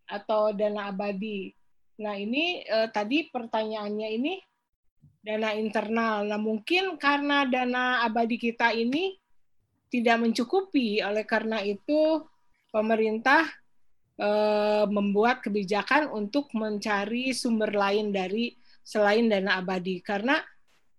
atau 0.09 0.51
dana 0.57 0.91
abadi. 0.91 1.53
Nah 2.01 2.17
ini 2.17 2.65
eh, 2.65 2.89
tadi 2.89 3.29
pertanyaannya 3.29 4.09
ini 4.17 4.35
dana 5.21 5.53
internal. 5.53 6.25
Nah 6.25 6.41
mungkin 6.41 6.97
karena 6.97 7.45
dana 7.45 8.01
abadi 8.03 8.41
kita 8.41 8.73
ini 8.73 9.21
tidak 9.93 10.23
mencukupi, 10.23 11.05
oleh 11.05 11.27
karena 11.27 11.61
itu 11.61 12.25
pemerintah 12.71 13.60
eh, 14.21 14.85
membuat 14.93 15.41
kebijakan 15.41 16.13
untuk 16.13 16.53
mencari 16.53 17.33
sumber 17.33 17.73
lain 17.73 18.13
dari 18.13 18.53
selain 18.85 19.33
dana 19.33 19.61
abadi 19.65 20.05
karena 20.05 20.41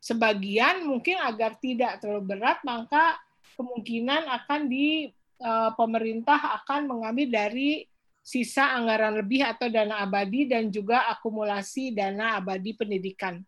sebagian 0.00 0.84
mungkin 0.84 1.16
agar 1.20 1.56
tidak 1.60 2.00
terlalu 2.00 2.36
berat, 2.36 2.60
maka 2.64 3.16
kemungkinan 3.56 4.28
akan 4.28 4.68
di 4.68 5.12
uh, 5.44 5.72
pemerintah 5.76 6.40
akan 6.62 6.88
mengambil 6.88 7.28
dari 7.28 7.84
sisa 8.20 8.76
anggaran 8.76 9.16
lebih 9.16 9.44
atau 9.44 9.68
dana 9.72 10.04
abadi 10.04 10.44
dan 10.48 10.68
juga 10.68 11.08
akumulasi 11.12 11.96
dana 11.96 12.36
abadi 12.40 12.76
pendidikan. 12.76 13.40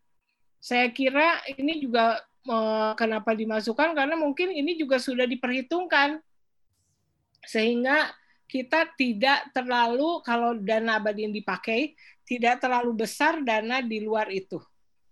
Saya 0.57 0.89
kira 0.89 1.43
ini 1.57 1.83
juga 1.83 2.17
uh, 2.49 2.97
kenapa 2.97 3.37
dimasukkan? 3.37 3.93
Karena 3.93 4.17
mungkin 4.17 4.49
ini 4.53 4.79
juga 4.79 4.97
sudah 4.97 5.29
diperhitungkan. 5.29 6.17
Sehingga 7.43 8.09
kita 8.45 8.91
tidak 8.95 9.49
terlalu 9.51 10.21
kalau 10.21 10.53
dana 10.57 11.01
abadi 11.01 11.25
yang 11.25 11.35
dipakai 11.35 11.95
tidak 12.23 12.61
terlalu 12.61 13.05
besar 13.05 13.41
dana 13.41 13.81
di 13.81 14.03
luar 14.03 14.29
itu 14.29 14.61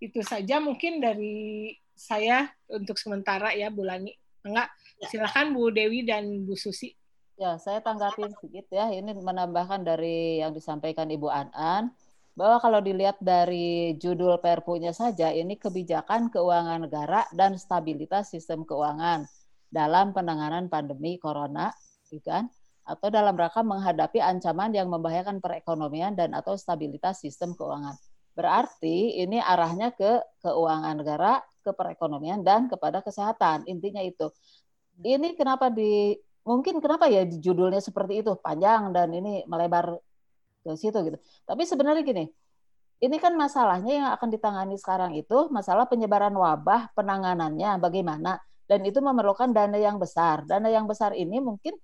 itu 0.02 0.26
saja 0.26 0.58
mungkin 0.58 0.98
dari 0.98 1.70
saya 1.94 2.50
untuk 2.66 2.98
sementara 2.98 3.54
ya 3.54 3.70
Bu 3.70 3.86
Lani. 3.86 4.10
Enggak, 4.42 4.74
ya. 4.98 5.08
silakan 5.14 5.54
Bu 5.54 5.70
Dewi 5.70 6.02
dan 6.02 6.26
Bu 6.50 6.58
Susi. 6.58 6.98
Ya, 7.38 7.62
saya 7.62 7.86
tanggapin 7.86 8.34
sedikit 8.34 8.66
ya. 8.74 8.90
Ini 8.90 9.14
menambahkan 9.14 9.86
dari 9.86 10.42
yang 10.42 10.58
disampaikan 10.58 11.06
Ibu 11.06 11.30
An-An 11.30 11.94
bahwa 12.34 12.58
kalau 12.58 12.82
dilihat 12.82 13.22
dari 13.22 13.94
judul 14.02 14.42
Perpunya 14.42 14.90
saja 14.90 15.30
ini 15.30 15.58
kebijakan 15.58 16.34
keuangan 16.34 16.90
negara 16.90 17.30
dan 17.38 17.54
stabilitas 17.62 18.34
sistem 18.34 18.66
keuangan 18.66 19.30
dalam 19.70 20.10
penanganan 20.18 20.66
pandemi 20.70 21.22
corona, 21.22 21.70
gitu 22.10 22.26
kan? 22.26 22.50
Atau 22.82 23.14
dalam 23.14 23.38
rangka 23.38 23.62
menghadapi 23.62 24.18
ancaman 24.20 24.74
yang 24.74 24.90
membahayakan 24.90 25.40
perekonomian 25.40 26.18
dan 26.18 26.34
atau 26.34 26.58
stabilitas 26.58 27.22
sistem 27.22 27.54
keuangan. 27.54 27.94
Berarti 28.32 29.22
ini 29.22 29.38
arahnya 29.38 29.92
ke 29.94 30.24
keuangan 30.42 30.98
negara, 30.98 31.44
ke 31.62 31.72
perekonomian 31.76 32.42
dan 32.42 32.72
kepada 32.72 33.04
kesehatan. 33.04 33.68
Intinya 33.68 34.02
itu. 34.02 34.32
Ini 35.02 35.38
kenapa 35.38 35.70
di 35.70 36.16
mungkin 36.42 36.82
kenapa 36.82 37.06
ya 37.06 37.22
judulnya 37.26 37.82
seperti 37.82 38.26
itu 38.26 38.34
panjang 38.42 38.90
dan 38.90 39.14
ini 39.14 39.46
melebar 39.46 40.02
ke 40.66 40.74
situ 40.78 40.98
gitu. 41.06 41.18
Tapi 41.46 41.64
sebenarnya 41.66 42.02
gini, 42.06 42.26
ini 43.02 43.18
kan 43.18 43.34
masalahnya 43.34 43.94
yang 43.94 44.10
akan 44.14 44.30
ditangani 44.30 44.78
sekarang 44.78 45.18
itu 45.18 45.50
masalah 45.50 45.90
penyebaran 45.90 46.34
wabah, 46.34 46.94
penanganannya 46.94 47.82
bagaimana 47.82 48.38
dan 48.70 48.86
itu 48.86 49.02
memerlukan 49.02 49.52
dana 49.52 49.76
yang 49.76 49.98
besar. 49.98 50.46
Dana 50.46 50.70
yang 50.70 50.86
besar 50.86 51.18
ini 51.18 51.42
mungkin 51.42 51.76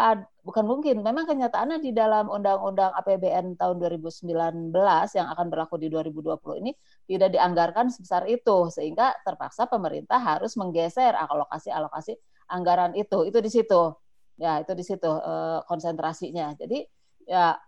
pad, 0.00 0.24
bukan 0.40 0.64
mungkin, 0.64 1.04
memang 1.04 1.28
kenyataannya 1.28 1.84
di 1.84 1.92
dalam 1.92 2.32
Undang-Undang 2.32 2.96
APBN 3.04 3.60
tahun 3.60 3.76
2019 3.76 4.72
yang 5.12 5.28
akan 5.28 5.46
berlaku 5.52 5.76
di 5.76 5.92
2020 5.92 6.40
ini 6.64 6.72
tidak 7.04 7.36
dianggarkan 7.36 7.92
sebesar 7.92 8.24
itu, 8.24 8.72
sehingga 8.72 9.12
terpaksa 9.20 9.68
pemerintah 9.68 10.16
harus 10.16 10.56
menggeser 10.56 11.12
alokasi-alokasi 11.12 12.16
anggaran 12.48 12.96
itu. 12.96 13.28
Itu 13.28 13.44
di 13.44 13.52
situ. 13.52 13.92
Ya, 14.40 14.64
itu 14.64 14.72
di 14.72 14.80
situ 14.80 15.04
uh, 15.04 15.60
konsentrasinya. 15.68 16.56
Jadi 16.56 16.88
ya 17.28 17.60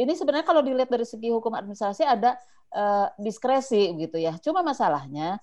ini 0.00 0.16
sebenarnya 0.16 0.48
kalau 0.48 0.64
dilihat 0.64 0.88
dari 0.88 1.04
segi 1.04 1.28
hukum 1.28 1.52
administrasi 1.52 2.08
ada 2.08 2.40
uh, 2.72 3.12
diskresi 3.20 3.92
gitu 4.00 4.16
ya. 4.16 4.40
Cuma 4.40 4.64
masalahnya 4.64 5.36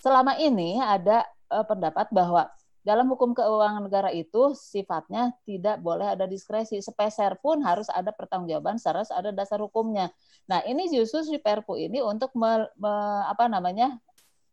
selama 0.00 0.40
ini 0.40 0.80
ada 0.80 1.28
uh, 1.52 1.68
pendapat 1.68 2.08
bahwa 2.08 2.48
dalam 2.82 3.06
hukum 3.06 3.30
keuangan 3.30 3.86
negara 3.86 4.10
itu 4.10 4.58
sifatnya 4.58 5.30
tidak 5.46 5.78
boleh 5.78 6.18
ada 6.18 6.26
diskresi. 6.26 6.82
Sepeser 6.82 7.38
pun 7.38 7.62
harus 7.62 7.86
ada 7.86 8.10
pertanggungjawaban 8.10 8.78
secara 8.82 9.06
ada 9.14 9.30
dasar 9.30 9.62
hukumnya. 9.62 10.10
Nah, 10.50 10.66
ini 10.66 10.90
justru 10.90 11.22
si 11.22 11.38
Perpu 11.38 11.78
ini 11.78 12.02
untuk 12.02 12.34
me, 12.34 12.66
me, 12.78 12.92
apa 13.26 13.46
namanya? 13.46 13.98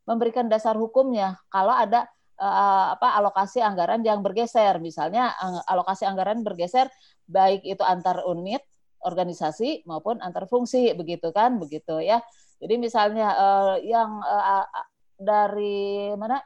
memberikan 0.09 0.49
dasar 0.49 0.73
hukumnya 0.73 1.37
kalau 1.53 1.69
ada 1.69 2.09
uh, 2.41 2.97
apa 2.97 3.13
alokasi 3.21 3.61
anggaran 3.61 4.01
yang 4.01 4.25
bergeser. 4.25 4.81
Misalnya 4.81 5.37
alokasi 5.69 6.09
anggaran 6.09 6.41
bergeser 6.41 6.89
baik 7.29 7.61
itu 7.61 7.85
antar 7.85 8.25
unit 8.25 8.65
organisasi 9.05 9.85
maupun 9.85 10.17
antar 10.25 10.49
fungsi 10.49 10.97
begitu 10.97 11.29
kan 11.29 11.61
begitu 11.61 12.01
ya. 12.01 12.25
Jadi 12.57 12.75
misalnya 12.81 13.37
uh, 13.37 13.75
yang 13.85 14.17
uh, 14.25 14.65
dari 15.21 16.09
mana 16.17 16.41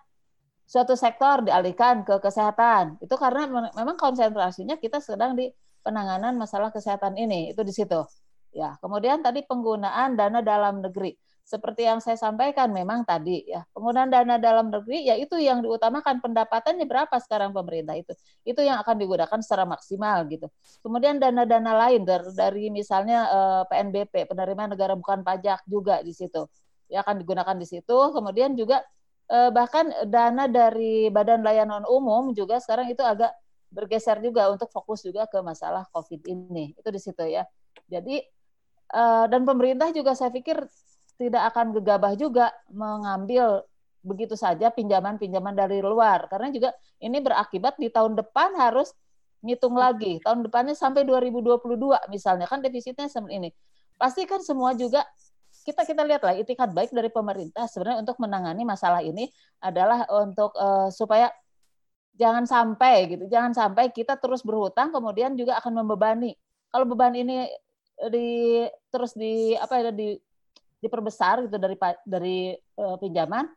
suatu 0.63 0.95
sektor 0.97 1.43
dialihkan 1.45 2.07
ke 2.07 2.19
kesehatan. 2.23 2.97
Itu 3.03 3.15
karena 3.19 3.47
memang 3.75 3.95
konsentrasinya 3.99 4.79
kita 4.79 4.99
sedang 5.03 5.35
di 5.37 5.51
penanganan 5.83 6.39
masalah 6.39 6.71
kesehatan 6.71 7.19
ini, 7.19 7.51
itu 7.51 7.61
di 7.61 7.73
situ. 7.75 8.01
Ya, 8.53 8.77
kemudian 8.79 9.19
tadi 9.25 9.41
penggunaan 9.43 10.13
dana 10.13 10.39
dalam 10.45 10.79
negeri. 10.85 11.17
Seperti 11.43 11.83
yang 11.83 11.99
saya 11.99 12.15
sampaikan 12.15 12.71
memang 12.71 13.03
tadi 13.03 13.43
ya, 13.43 13.67
penggunaan 13.75 14.07
dana 14.07 14.39
dalam 14.39 14.71
negeri 14.71 15.03
ya 15.03 15.19
itu 15.19 15.35
yang 15.35 15.59
diutamakan 15.59 16.23
pendapatannya 16.23 16.87
berapa 16.87 17.11
sekarang 17.19 17.51
pemerintah 17.51 17.99
itu. 17.99 18.15
Itu 18.47 18.63
yang 18.63 18.79
akan 18.79 18.95
digunakan 18.95 19.39
secara 19.43 19.67
maksimal 19.67 20.23
gitu. 20.31 20.47
Kemudian 20.79 21.19
dana-dana 21.19 21.71
lain 21.75 22.07
dari, 22.07 22.71
misalnya 22.71 23.27
eh, 23.27 23.63
PNBP, 23.67 24.31
penerimaan 24.31 24.71
negara 24.71 24.95
bukan 24.95 25.19
pajak 25.25 25.67
juga 25.67 25.99
di 25.99 26.15
situ. 26.15 26.47
Ya 26.87 27.03
akan 27.03 27.19
digunakan 27.19 27.55
di 27.59 27.67
situ. 27.67 27.97
Kemudian 28.15 28.55
juga 28.55 28.79
eh, 28.79 29.02
bahkan 29.33 29.89
dana 30.05 30.45
dari 30.45 31.09
Badan 31.09 31.41
Layanan 31.41 31.83
Umum 31.89 32.37
juga 32.37 32.61
sekarang 32.61 32.93
itu 32.93 33.01
agak 33.01 33.33
bergeser 33.73 34.21
juga 34.21 34.53
untuk 34.53 34.69
fokus 34.69 35.01
juga 35.01 35.25
ke 35.25 35.41
masalah 35.41 35.89
COVID 35.89 36.21
ini. 36.29 36.77
Itu 36.77 36.93
di 36.93 37.01
situ 37.01 37.25
ya. 37.25 37.41
Jadi 37.89 38.21
eh, 38.93 39.25
dan 39.25 39.41
pemerintah 39.43 39.89
juga 39.89 40.13
saya 40.13 40.29
pikir 40.29 40.61
tidak 41.17 41.53
akan 41.53 41.73
gegabah 41.77 42.13
juga 42.13 42.53
mengambil 42.69 43.65
begitu 44.03 44.35
saja 44.35 44.67
pinjaman-pinjaman 44.67 45.55
dari 45.55 45.79
luar 45.79 46.27
karena 46.27 46.51
juga 46.51 46.75
ini 46.99 47.23
berakibat 47.23 47.79
di 47.79 47.87
tahun 47.87 48.19
depan 48.19 48.51
harus 48.59 48.91
ngitung 49.39 49.79
lagi 49.79 50.19
tahun 50.19 50.43
depannya 50.43 50.75
sampai 50.75 51.07
2022 51.07 52.11
misalnya 52.11 52.43
kan 52.43 52.59
defisitnya 52.59 53.07
seperti 53.07 53.39
ini 53.39 53.49
pasti 53.95 54.27
kan 54.27 54.43
semua 54.43 54.75
juga 54.75 55.07
kita 55.63 55.87
kita 55.87 56.03
lihatlah 56.03 56.35
itikat 56.35 56.69
baik 56.75 56.91
dari 56.91 57.07
pemerintah 57.07 57.65
sebenarnya 57.71 58.03
untuk 58.03 58.19
menangani 58.19 58.67
masalah 58.67 58.99
ini 58.99 59.31
adalah 59.63 60.03
untuk 60.11 60.51
uh, 60.59 60.91
supaya 60.91 61.31
jangan 62.13 62.45
sampai 62.45 63.09
gitu 63.09 63.25
jangan 63.25 63.55
sampai 63.55 63.89
kita 63.89 64.19
terus 64.21 64.45
berhutang 64.45 64.91
kemudian 64.93 65.33
juga 65.39 65.57
akan 65.63 65.81
membebani. 65.81 66.35
Kalau 66.69 66.85
beban 66.89 67.15
ini 67.15 67.47
di 68.11 68.61
terus 68.91 69.15
di 69.15 69.55
apa 69.55 69.79
ya 69.79 69.91
di 69.93 70.19
diperbesar 70.83 71.47
gitu 71.47 71.55
dari 71.55 71.77
dari 72.03 72.39
uh, 72.75 72.99
pinjaman 72.99 73.47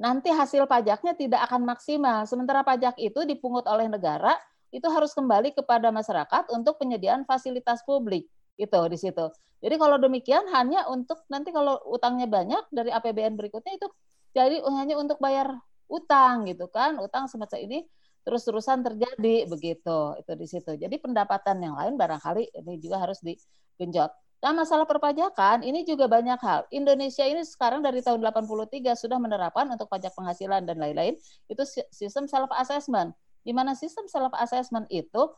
nanti 0.00 0.32
hasil 0.32 0.64
pajaknya 0.64 1.12
tidak 1.12 1.44
akan 1.44 1.68
maksimal. 1.68 2.24
Sementara 2.24 2.64
pajak 2.64 2.96
itu 2.96 3.20
dipungut 3.28 3.68
oleh 3.68 3.84
negara 3.84 4.32
itu 4.72 4.86
harus 4.88 5.12
kembali 5.12 5.52
kepada 5.52 5.92
masyarakat 5.92 6.48
untuk 6.56 6.80
penyediaan 6.80 7.28
fasilitas 7.28 7.84
publik 7.84 8.24
itu 8.60 8.80
di 8.92 8.98
situ 9.00 9.24
jadi 9.60 9.76
kalau 9.76 9.96
demikian 10.00 10.48
hanya 10.56 10.88
untuk 10.88 11.20
nanti 11.28 11.52
kalau 11.52 11.76
utangnya 11.84 12.24
banyak 12.24 12.64
dari 12.72 12.88
APBN 12.92 13.36
berikutnya 13.36 13.76
itu 13.76 13.88
jadi 14.32 14.64
hanya 14.64 14.96
untuk 14.96 15.20
bayar 15.20 15.52
utang 15.90 16.48
gitu 16.48 16.70
kan. 16.72 16.96
Utang 16.96 17.28
semacam 17.28 17.58
ini 17.60 17.78
terus-terusan 18.24 18.80
terjadi 18.80 19.44
begitu. 19.44 20.16
Itu 20.16 20.32
di 20.38 20.46
situ. 20.48 20.72
Jadi 20.80 20.96
pendapatan 20.96 21.60
yang 21.60 21.76
lain 21.76 22.00
barangkali 22.00 22.56
ini 22.56 22.80
juga 22.80 23.04
harus 23.04 23.20
digenjot. 23.20 24.08
Nah, 24.40 24.56
masalah 24.56 24.88
perpajakan 24.88 25.60
ini 25.60 25.84
juga 25.84 26.08
banyak 26.08 26.40
hal. 26.40 26.64
Indonesia 26.72 27.28
ini 27.28 27.44
sekarang 27.44 27.84
dari 27.84 28.00
tahun 28.00 28.24
83 28.24 28.96
sudah 28.96 29.20
menerapkan 29.20 29.68
untuk 29.68 29.92
pajak 29.92 30.16
penghasilan 30.16 30.64
dan 30.64 30.80
lain-lain 30.80 31.12
itu 31.52 31.62
sistem 31.92 32.24
self 32.24 32.48
assessment. 32.56 33.12
Di 33.44 33.52
mana 33.52 33.76
sistem 33.76 34.08
self 34.08 34.32
assessment 34.40 34.88
itu 34.88 35.28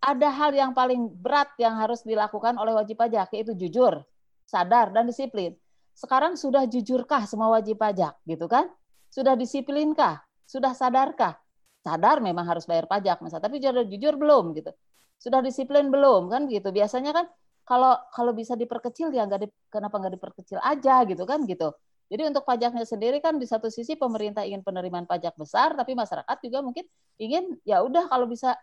ada 0.00 0.28
hal 0.32 0.56
yang 0.56 0.72
paling 0.72 1.12
berat 1.12 1.52
yang 1.60 1.76
harus 1.76 2.00
dilakukan 2.00 2.56
oleh 2.56 2.72
wajib 2.72 2.96
pajak 2.96 3.28
yaitu 3.36 3.52
jujur, 3.52 4.00
sadar 4.48 4.90
dan 4.96 5.04
disiplin. 5.04 5.52
Sekarang 5.92 6.40
sudah 6.40 6.64
jujurkah 6.64 7.28
semua 7.28 7.52
wajib 7.52 7.76
pajak 7.76 8.16
gitu 8.24 8.48
kan? 8.48 8.72
Sudah 9.12 9.36
disiplinkah? 9.36 10.24
Sudah 10.48 10.72
sadarkah? 10.72 11.36
Sadar 11.84 12.24
memang 12.24 12.48
harus 12.48 12.64
bayar 12.64 12.88
pajak 12.88 13.20
masa, 13.20 13.40
tapi 13.40 13.60
sudah 13.60 13.84
jujur 13.84 14.16
belum 14.16 14.56
gitu. 14.56 14.72
Sudah 15.20 15.44
disiplin 15.44 15.92
belum 15.92 16.32
kan 16.32 16.48
gitu. 16.48 16.72
Biasanya 16.72 17.12
kan 17.12 17.26
kalau 17.68 17.92
kalau 18.16 18.32
bisa 18.32 18.56
diperkecil 18.56 19.12
ya 19.12 19.28
nggak 19.28 19.40
di, 19.44 19.48
kenapa 19.68 20.00
nggak 20.00 20.16
diperkecil 20.16 20.58
aja 20.64 21.04
gitu 21.04 21.28
kan 21.28 21.44
gitu. 21.44 21.76
Jadi 22.10 22.26
untuk 22.26 22.42
pajaknya 22.42 22.82
sendiri 22.82 23.22
kan 23.22 23.38
di 23.38 23.46
satu 23.46 23.70
sisi 23.70 23.94
pemerintah 23.94 24.42
ingin 24.42 24.66
penerimaan 24.66 25.06
pajak 25.06 25.38
besar, 25.38 25.78
tapi 25.78 25.94
masyarakat 25.94 26.36
juga 26.42 26.58
mungkin 26.58 26.82
ingin 27.22 27.54
ya 27.62 27.86
udah 27.86 28.10
kalau 28.10 28.26
bisa 28.26 28.58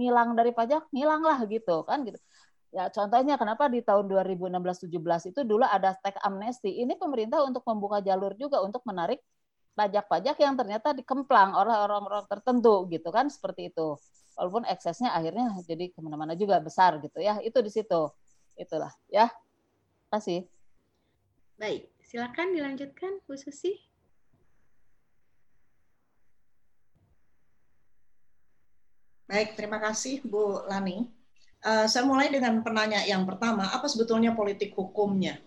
ngilang 0.00 0.32
dari 0.32 0.56
pajak, 0.56 0.88
ngilanglah 0.88 1.44
gitu 1.44 1.84
kan 1.84 2.00
gitu. 2.08 2.16
Ya 2.70 2.86
contohnya 2.88 3.34
kenapa 3.34 3.66
di 3.66 3.82
tahun 3.84 4.06
2016-17 4.08 5.34
itu 5.34 5.40
dulu 5.44 5.66
ada 5.66 5.92
tax 6.00 6.16
amnesty. 6.24 6.80
Ini 6.80 6.96
pemerintah 6.96 7.44
untuk 7.44 7.66
membuka 7.68 8.00
jalur 8.00 8.32
juga 8.38 8.62
untuk 8.64 8.80
menarik 8.88 9.20
pajak-pajak 9.74 10.38
yang 10.38 10.54
ternyata 10.54 10.94
dikemplang 10.94 11.52
oleh 11.52 11.74
orang-orang 11.74 12.24
tertentu 12.30 12.86
gitu 12.88 13.10
kan 13.12 13.26
seperti 13.28 13.74
itu. 13.74 13.98
Walaupun 14.38 14.64
eksesnya 14.70 15.12
akhirnya 15.12 15.52
jadi 15.66 15.90
ke 15.92 15.98
mana-mana 16.00 16.38
juga 16.38 16.62
besar 16.62 17.02
gitu 17.02 17.18
ya. 17.20 17.42
Itu 17.42 17.60
di 17.60 17.68
situ. 17.68 18.08
Itulah 18.54 18.94
ya. 19.10 19.28
Terima 19.28 20.10
kasih. 20.16 20.40
Baik, 21.58 21.90
silakan 22.06 22.56
dilanjutkan 22.56 23.20
Bu 23.26 23.36
Susi. 23.36 23.89
Baik, 29.30 29.54
terima 29.54 29.78
kasih 29.78 30.26
Bu 30.26 30.66
Lani. 30.66 31.06
Uh, 31.62 31.86
saya 31.86 32.02
mulai 32.02 32.34
dengan 32.34 32.66
penanya 32.66 32.98
yang 33.06 33.22
pertama, 33.22 33.62
apa 33.70 33.86
sebetulnya 33.86 34.34
politik 34.34 34.74
hukumnya? 34.74 35.38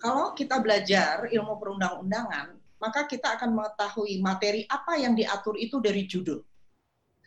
Kalau 0.00 0.32
kita 0.32 0.56
belajar 0.56 1.28
ilmu 1.28 1.60
perundang-undangan, 1.60 2.56
maka 2.80 3.04
kita 3.04 3.36
akan 3.36 3.52
mengetahui 3.52 4.24
materi 4.24 4.64
apa 4.64 4.96
yang 4.96 5.12
diatur 5.12 5.52
itu 5.60 5.84
dari 5.84 6.08
judul. 6.08 6.40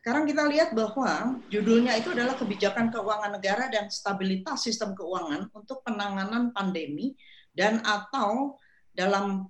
Sekarang 0.02 0.26
kita 0.26 0.50
lihat 0.50 0.74
bahwa 0.74 1.38
judulnya 1.54 1.94
itu 2.02 2.10
adalah 2.10 2.34
kebijakan 2.42 2.90
keuangan 2.90 3.38
negara 3.38 3.70
dan 3.70 3.86
stabilitas 3.94 4.66
sistem 4.66 4.98
keuangan 4.98 5.54
untuk 5.54 5.86
penanganan 5.86 6.50
pandemi 6.58 7.14
dan 7.54 7.86
atau 7.86 8.58
dalam 8.98 9.46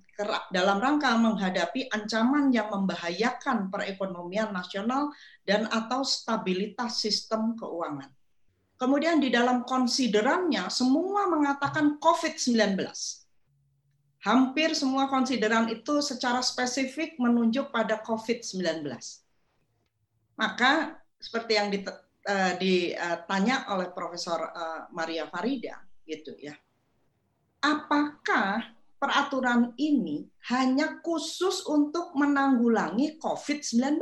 dalam 0.50 0.78
rangka 0.78 1.10
menghadapi 1.18 1.90
ancaman 1.90 2.54
yang 2.54 2.70
membahayakan 2.70 3.70
perekonomian 3.70 4.54
nasional 4.54 5.10
dan 5.42 5.66
atau 5.70 6.06
stabilitas 6.06 7.02
sistem 7.02 7.58
keuangan. 7.58 8.10
Kemudian 8.74 9.22
di 9.22 9.30
dalam 9.30 9.62
konsiderannya 9.62 10.66
semua 10.70 11.30
mengatakan 11.30 11.98
COVID-19. 12.02 12.74
Hampir 14.24 14.72
semua 14.72 15.06
konsideran 15.06 15.68
itu 15.68 16.00
secara 16.00 16.40
spesifik 16.40 17.20
menunjuk 17.20 17.70
pada 17.70 18.00
COVID-19. 18.02 18.82
Maka 20.34 20.98
seperti 21.20 21.52
yang 21.54 21.68
eh, 21.70 22.52
ditanya 22.58 23.70
oleh 23.70 23.94
Profesor 23.94 24.42
eh, 24.50 24.82
Maria 24.90 25.30
Farida 25.30 25.78
gitu 26.02 26.34
ya. 26.34 26.56
Apakah 27.62 28.73
peraturan 29.04 29.76
ini 29.76 30.24
hanya 30.48 31.04
khusus 31.04 31.68
untuk 31.68 32.16
menanggulangi 32.16 33.20
COVID-19. 33.20 34.00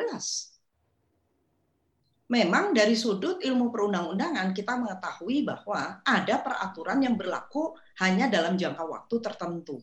Memang 2.30 2.70
dari 2.70 2.94
sudut 2.94 3.42
ilmu 3.42 3.74
perundang-undangan 3.74 4.54
kita 4.54 4.78
mengetahui 4.78 5.42
bahwa 5.42 6.06
ada 6.06 6.38
peraturan 6.38 7.02
yang 7.02 7.18
berlaku 7.18 7.74
hanya 7.98 8.30
dalam 8.30 8.54
jangka 8.54 8.86
waktu 8.86 9.18
tertentu. 9.18 9.82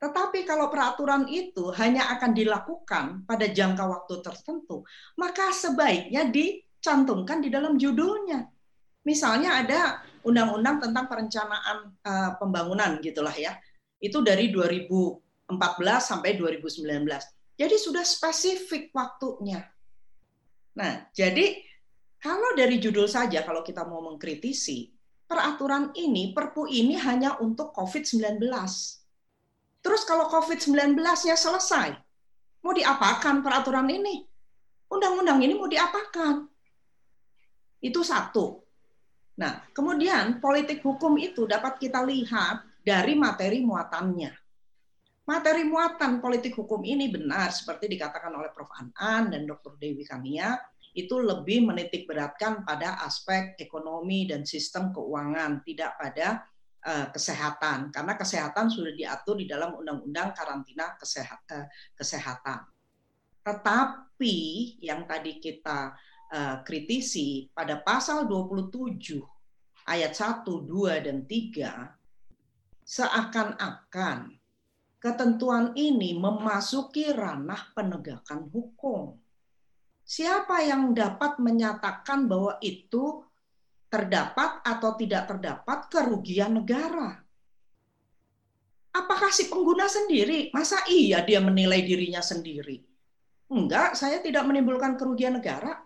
Tetapi 0.00 0.48
kalau 0.48 0.72
peraturan 0.72 1.28
itu 1.28 1.68
hanya 1.76 2.16
akan 2.16 2.32
dilakukan 2.32 3.04
pada 3.28 3.46
jangka 3.52 3.84
waktu 3.84 4.24
tertentu, 4.24 4.88
maka 5.20 5.52
sebaiknya 5.52 6.32
dicantumkan 6.32 7.44
di 7.44 7.52
dalam 7.52 7.76
judulnya. 7.76 8.48
Misalnya 9.04 9.62
ada 9.62 9.80
undang-undang 10.26 10.82
tentang 10.82 11.06
perencanaan 11.06 11.78
uh, 12.02 12.30
pembangunan 12.40 12.98
gitulah 12.98 13.36
ya 13.36 13.54
itu 14.00 14.20
dari 14.20 14.52
2014 14.52 15.48
sampai 16.00 16.36
2019. 16.36 16.86
Jadi 17.56 17.76
sudah 17.80 18.04
spesifik 18.04 18.92
waktunya. 18.92 19.64
Nah, 20.76 21.08
jadi 21.16 21.56
kalau 22.20 22.52
dari 22.52 22.76
judul 22.76 23.08
saja 23.08 23.40
kalau 23.40 23.64
kita 23.64 23.88
mau 23.88 24.04
mengkritisi, 24.04 24.92
peraturan 25.24 25.96
ini, 25.96 26.36
perpu 26.36 26.68
ini 26.68 27.00
hanya 27.00 27.40
untuk 27.40 27.72
COVID-19. 27.72 28.42
Terus 29.80 30.02
kalau 30.04 30.26
COVID-19-nya 30.28 31.38
selesai, 31.38 31.94
mau 32.60 32.74
diapakan 32.74 33.40
peraturan 33.40 33.88
ini? 33.88 34.26
Undang-undang 34.90 35.38
ini 35.40 35.54
mau 35.54 35.70
diapakan? 35.70 36.44
Itu 37.78 38.02
satu. 38.02 38.66
Nah, 39.38 39.62
kemudian 39.70 40.42
politik 40.42 40.82
hukum 40.82 41.14
itu 41.16 41.46
dapat 41.46 41.78
kita 41.78 42.02
lihat 42.02 42.65
dari 42.86 43.18
materi 43.18 43.66
muatannya 43.66 44.46
materi 45.26 45.66
muatan 45.66 46.22
politik 46.22 46.54
hukum 46.54 46.86
ini 46.86 47.10
benar 47.10 47.50
seperti 47.50 47.90
dikatakan 47.90 48.30
oleh 48.30 48.54
Prof. 48.54 48.70
Anan 48.78 49.34
dan 49.34 49.42
Dr. 49.42 49.74
Dewi 49.76 50.06
Kania 50.06 50.54
itu 50.96 51.20
lebih 51.20 51.66
menitik 51.66 52.08
beratkan 52.08 52.64
pada 52.64 53.04
aspek 53.04 53.52
ekonomi 53.60 54.24
dan 54.24 54.48
sistem 54.48 54.96
keuangan, 54.96 55.60
tidak 55.60 55.92
pada 56.00 56.48
uh, 56.88 57.06
kesehatan. 57.12 57.92
Karena 57.92 58.16
kesehatan 58.16 58.72
sudah 58.72 58.96
diatur 58.96 59.36
di 59.36 59.44
dalam 59.44 59.76
Undang-Undang 59.76 60.32
Karantina 60.32 60.96
uh, 60.96 61.66
Kesehatan. 61.92 62.60
Tetapi 63.44 64.36
yang 64.80 65.04
tadi 65.04 65.36
kita 65.36 65.92
uh, 66.32 66.56
kritisi 66.64 67.44
pada 67.52 67.76
pasal 67.84 68.24
27 68.24 69.20
ayat 69.84 70.16
1, 70.16 70.48
2, 70.48 71.04
dan 71.04 71.28
3 71.28 72.05
seakan-akan 72.86 74.38
ketentuan 75.02 75.74
ini 75.74 76.14
memasuki 76.14 77.10
ranah 77.10 77.74
penegakan 77.74 78.46
hukum. 78.46 79.18
Siapa 80.06 80.62
yang 80.62 80.94
dapat 80.94 81.42
menyatakan 81.42 82.30
bahwa 82.30 82.62
itu 82.62 83.26
terdapat 83.90 84.62
atau 84.62 84.94
tidak 84.94 85.26
terdapat 85.26 85.90
kerugian 85.90 86.62
negara? 86.62 87.26
Apakah 88.94 89.34
si 89.34 89.50
pengguna 89.50 89.90
sendiri? 89.90 90.54
Masa 90.54 90.86
iya 90.86 91.26
dia 91.26 91.42
menilai 91.42 91.82
dirinya 91.82 92.22
sendiri? 92.22 92.86
Enggak, 93.50 93.98
saya 93.98 94.22
tidak 94.22 94.46
menimbulkan 94.46 94.94
kerugian 94.94 95.42
negara. 95.42 95.82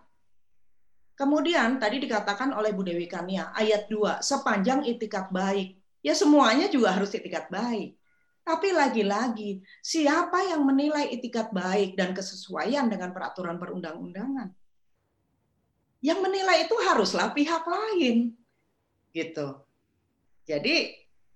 Kemudian 1.17 1.81
tadi 1.81 1.97
dikatakan 2.01 2.53
oleh 2.53 2.73
Bu 2.73 2.85
Dewi 2.85 3.09
Kania, 3.09 3.53
ayat 3.53 3.89
2, 3.89 4.21
sepanjang 4.21 4.85
itikat 4.85 5.29
baik. 5.33 5.80
Ya 6.01 6.17
semuanya 6.17 6.65
juga 6.69 6.97
harus 6.97 7.13
itikat 7.13 7.49
baik. 7.53 7.97
Tapi 8.41 8.73
lagi-lagi, 8.73 9.61
siapa 9.85 10.41
yang 10.49 10.65
menilai 10.65 11.13
itikat 11.13 11.53
baik 11.53 11.93
dan 11.93 12.17
kesesuaian 12.17 12.89
dengan 12.89 13.13
peraturan 13.13 13.61
perundang-undangan? 13.61 14.49
Yang 16.01 16.19
menilai 16.25 16.65
itu 16.65 16.75
haruslah 16.81 17.29
pihak 17.37 17.61
lain. 17.69 18.33
Gitu. 19.13 19.47
Jadi 20.49 20.75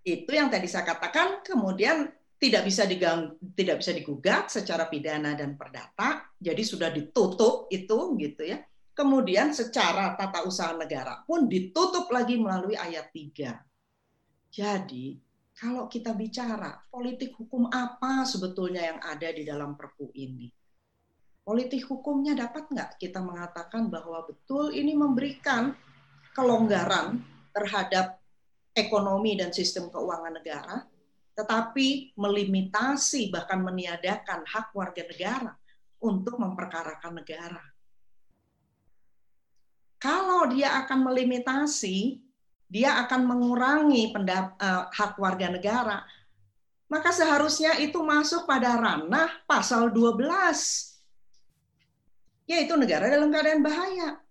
itu 0.02 0.32
yang 0.34 0.50
tadi 0.50 0.66
saya 0.66 0.82
katakan 0.82 1.46
kemudian 1.46 2.10
tidak 2.42 2.66
bisa 2.66 2.90
digang, 2.90 3.38
tidak 3.54 3.86
bisa 3.86 3.94
digugat 3.94 4.50
secara 4.50 4.90
pidana 4.90 5.38
dan 5.38 5.54
perdata, 5.54 6.26
jadi 6.42 6.62
sudah 6.66 6.90
ditutup 6.90 7.70
itu 7.70 8.18
gitu 8.18 8.44
ya. 8.50 8.66
Kemudian 8.98 9.54
secara 9.54 10.18
tata 10.18 10.42
usaha 10.48 10.74
negara 10.74 11.22
pun 11.28 11.46
ditutup 11.46 12.10
lagi 12.10 12.40
melalui 12.40 12.74
ayat 12.74 13.14
3. 13.14 13.74
Jadi 14.56 15.19
kalau 15.52 15.91
kita 15.91 16.15
bicara 16.15 16.80
politik 16.88 17.36
hukum 17.36 17.68
apa 17.68 18.23
sebetulnya 18.23 18.88
yang 18.88 18.99
ada 19.03 19.27
di 19.36 19.44
dalam 19.44 19.76
perpu 19.76 20.15
ini? 20.15 20.48
Politik 21.44 21.91
hukumnya 21.91 22.32
dapat 22.40 22.72
nggak 22.72 22.95
kita 22.95 23.19
mengatakan 23.19 23.91
bahwa 23.91 24.23
betul 24.23 24.72
ini 24.72 24.95
memberikan 24.95 25.76
kelonggaran 26.32 27.19
terhadap 27.52 28.15
ekonomi 28.72 29.36
dan 29.36 29.52
sistem 29.52 29.91
keuangan 29.91 30.40
negara, 30.40 30.88
tetapi 31.36 32.15
melimitasi 32.15 33.27
bahkan 33.27 33.60
meniadakan 33.60 34.48
hak 34.48 34.72
warga 34.72 35.03
negara 35.03 35.53
untuk 35.99 36.40
memperkarakan 36.40 37.14
negara. 37.23 37.64
Kalau 39.99 40.48
dia 40.48 40.80
akan 40.80 41.11
melimitasi 41.11 42.24
dia 42.66 42.98
akan 43.06 43.30
mengurangi 43.30 44.10
uh, 44.14 44.90
hak 44.90 45.18
warga 45.22 45.54
negara. 45.54 46.02
Maka 46.86 47.10
seharusnya 47.10 47.82
itu 47.82 47.98
masuk 48.02 48.46
pada 48.46 48.78
ranah 48.78 49.30
pasal 49.50 49.90
12 49.90 50.22
yaitu 52.46 52.78
negara 52.78 53.10
dalam 53.10 53.34
keadaan 53.34 53.66
bahaya. 53.66 54.22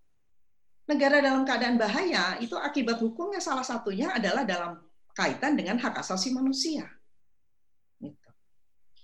Negara 0.87 1.19
dalam 1.19 1.43
keadaan 1.43 1.81
bahaya 1.81 2.39
itu 2.39 2.55
akibat 2.55 3.01
hukumnya 3.03 3.43
salah 3.43 3.67
satunya 3.67 4.15
adalah 4.15 4.47
dalam 4.47 4.79
kaitan 5.17 5.59
dengan 5.59 5.81
hak 5.83 5.99
asasi 5.99 6.31
manusia. 6.31 6.87
Gitu. 7.99 8.31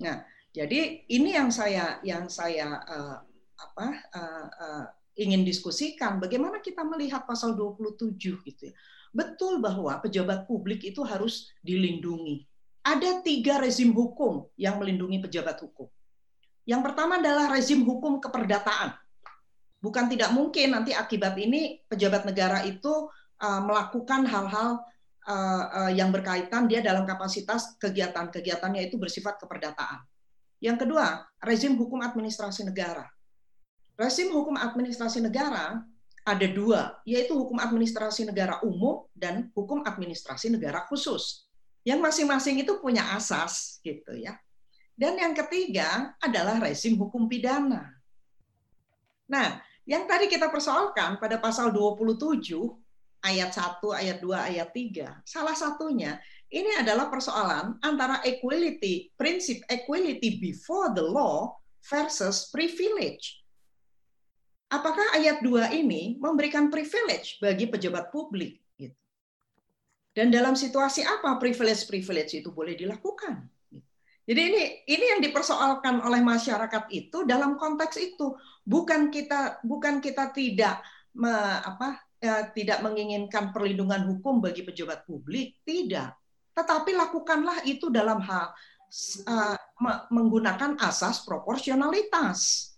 Nah, 0.05 0.23
jadi 0.55 1.07
ini 1.11 1.35
yang 1.35 1.51
saya 1.51 1.99
yang 2.07 2.31
saya 2.31 2.85
uh, 2.87 3.19
apa 3.57 3.87
uh, 4.15 4.47
uh, 4.47 4.85
ingin 5.19 5.43
diskusikan. 5.43 6.23
Bagaimana 6.23 6.63
kita 6.63 6.87
melihat 6.87 7.27
pasal 7.27 7.59
27 7.59 8.15
gitu 8.19 8.63
ya 8.71 8.75
betul 9.11 9.59
bahwa 9.59 9.99
pejabat 9.99 10.47
publik 10.47 10.87
itu 10.87 11.03
harus 11.03 11.51
dilindungi. 11.63 12.47
Ada 12.81 13.21
tiga 13.21 13.61
rezim 13.61 13.93
hukum 13.93 14.49
yang 14.57 14.81
melindungi 14.81 15.21
pejabat 15.21 15.61
hukum. 15.61 15.91
Yang 16.65 16.81
pertama 16.87 17.21
adalah 17.21 17.53
rezim 17.53 17.85
hukum 17.85 18.23
keperdataan. 18.23 18.97
Bukan 19.81 20.13
tidak 20.13 20.31
mungkin 20.33 20.77
nanti 20.77 20.93
akibat 20.93 21.37
ini 21.41 21.81
pejabat 21.89 22.29
negara 22.29 22.65
itu 22.65 23.09
uh, 23.41 23.61
melakukan 23.65 24.29
hal-hal 24.29 24.81
uh, 25.25 25.65
uh, 25.73 25.91
yang 25.93 26.13
berkaitan 26.13 26.69
dia 26.69 26.85
dalam 26.85 27.09
kapasitas 27.09 27.77
kegiatan-kegiatannya 27.81 28.89
itu 28.89 29.01
bersifat 29.01 29.41
keperdataan. 29.41 30.05
Yang 30.61 30.85
kedua, 30.85 31.25
rezim 31.41 31.77
hukum 31.81 32.05
administrasi 32.05 32.69
negara. 32.69 33.09
Rezim 33.97 34.33
hukum 34.33 34.57
administrasi 34.57 35.25
negara 35.25 35.81
ada 36.31 36.47
dua, 36.47 37.03
yaitu 37.03 37.35
hukum 37.35 37.59
administrasi 37.59 38.23
negara 38.23 38.63
umum 38.63 39.03
dan 39.11 39.51
hukum 39.53 39.83
administrasi 39.83 40.55
negara 40.55 40.87
khusus. 40.87 41.51
Yang 41.83 42.01
masing-masing 42.07 42.63
itu 42.63 42.79
punya 42.79 43.03
asas 43.19 43.83
gitu 43.83 44.15
ya. 44.15 44.39
Dan 44.95 45.17
yang 45.19 45.35
ketiga 45.35 46.15
adalah 46.23 46.61
rezim 46.63 46.95
hukum 46.95 47.27
pidana. 47.27 47.89
Nah, 49.27 49.59
yang 49.89 50.07
tadi 50.07 50.29
kita 50.29 50.53
persoalkan 50.53 51.19
pada 51.19 51.41
pasal 51.41 51.73
27 51.73 52.47
ayat 53.25 53.51
1, 53.51 53.81
ayat 53.97 54.19
2, 54.23 54.49
ayat 54.55 54.69
3, 54.71 55.25
salah 55.25 55.57
satunya 55.57 56.21
ini 56.53 56.77
adalah 56.77 57.09
persoalan 57.09 57.81
antara 57.81 58.21
equality, 58.29 59.09
prinsip 59.17 59.65
equality 59.73 60.37
before 60.37 60.93
the 60.93 61.03
law 61.03 61.57
versus 61.89 62.53
privilege 62.53 63.40
apakah 64.71 65.19
ayat 65.19 65.43
2 65.43 65.75
ini 65.75 66.17
memberikan 66.17 66.71
privilege 66.71 67.43
bagi 67.43 67.67
pejabat 67.67 68.15
publik? 68.15 68.63
Gitu. 68.79 68.97
Dan 70.15 70.31
dalam 70.31 70.55
situasi 70.55 71.03
apa 71.03 71.37
privilege-privilege 71.37 72.41
itu 72.41 72.55
boleh 72.55 72.79
dilakukan? 72.79 73.51
Jadi 74.31 74.41
ini 74.47 74.63
ini 74.87 75.05
yang 75.11 75.21
dipersoalkan 75.21 76.07
oleh 76.07 76.23
masyarakat 76.23 76.87
itu 76.95 77.27
dalam 77.27 77.59
konteks 77.59 77.99
itu 77.99 78.39
bukan 78.63 79.11
kita 79.11 79.59
bukan 79.67 79.99
kita 79.99 80.31
tidak 80.31 80.79
me, 81.19 81.35
apa 81.67 81.99
ya, 82.23 82.47
tidak 82.55 82.79
menginginkan 82.85 83.51
perlindungan 83.51 84.07
hukum 84.07 84.39
bagi 84.39 84.63
pejabat 84.63 85.03
publik 85.09 85.59
tidak 85.67 86.15
tetapi 86.55 86.93
lakukanlah 86.93 87.65
itu 87.65 87.89
dalam 87.89 88.21
hal 88.21 88.53
uh, 89.27 89.57
menggunakan 90.13 90.77
asas 90.79 91.25
proporsionalitas 91.25 92.70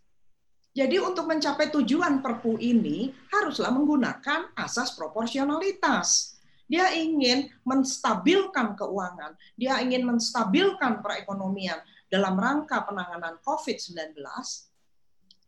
jadi 0.73 1.05
untuk 1.05 1.29
mencapai 1.29 1.69
tujuan 1.69 2.25
Perpu 2.25 2.57
ini 2.57 3.13
haruslah 3.29 3.69
menggunakan 3.69 4.57
asas 4.57 4.97
proporsionalitas. 4.97 6.41
Dia 6.65 6.97
ingin 6.97 7.53
menstabilkan 7.69 8.73
keuangan, 8.73 9.37
dia 9.61 9.77
ingin 9.85 10.09
menstabilkan 10.09 11.05
perekonomian 11.05 11.77
dalam 12.09 12.41
rangka 12.41 12.89
penanganan 12.89 13.37
COVID-19. 13.45 14.17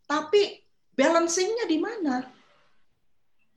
Tapi 0.05 0.61
balancingnya 0.93 1.65
di 1.65 1.77
mana? 1.81 2.21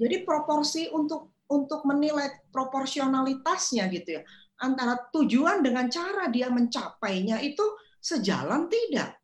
Jadi 0.01 0.25
proporsi 0.25 0.89
untuk 0.89 1.37
untuk 1.49 1.85
menilai 1.89 2.49
proporsionalitasnya 2.53 3.89
gitu 3.89 4.21
ya 4.21 4.23
antara 4.61 5.01
tujuan 5.09 5.65
dengan 5.65 5.89
cara 5.89 6.29
dia 6.29 6.53
mencapainya 6.53 7.41
itu 7.41 7.65
sejalan 7.97 8.69
tidak 8.69 9.17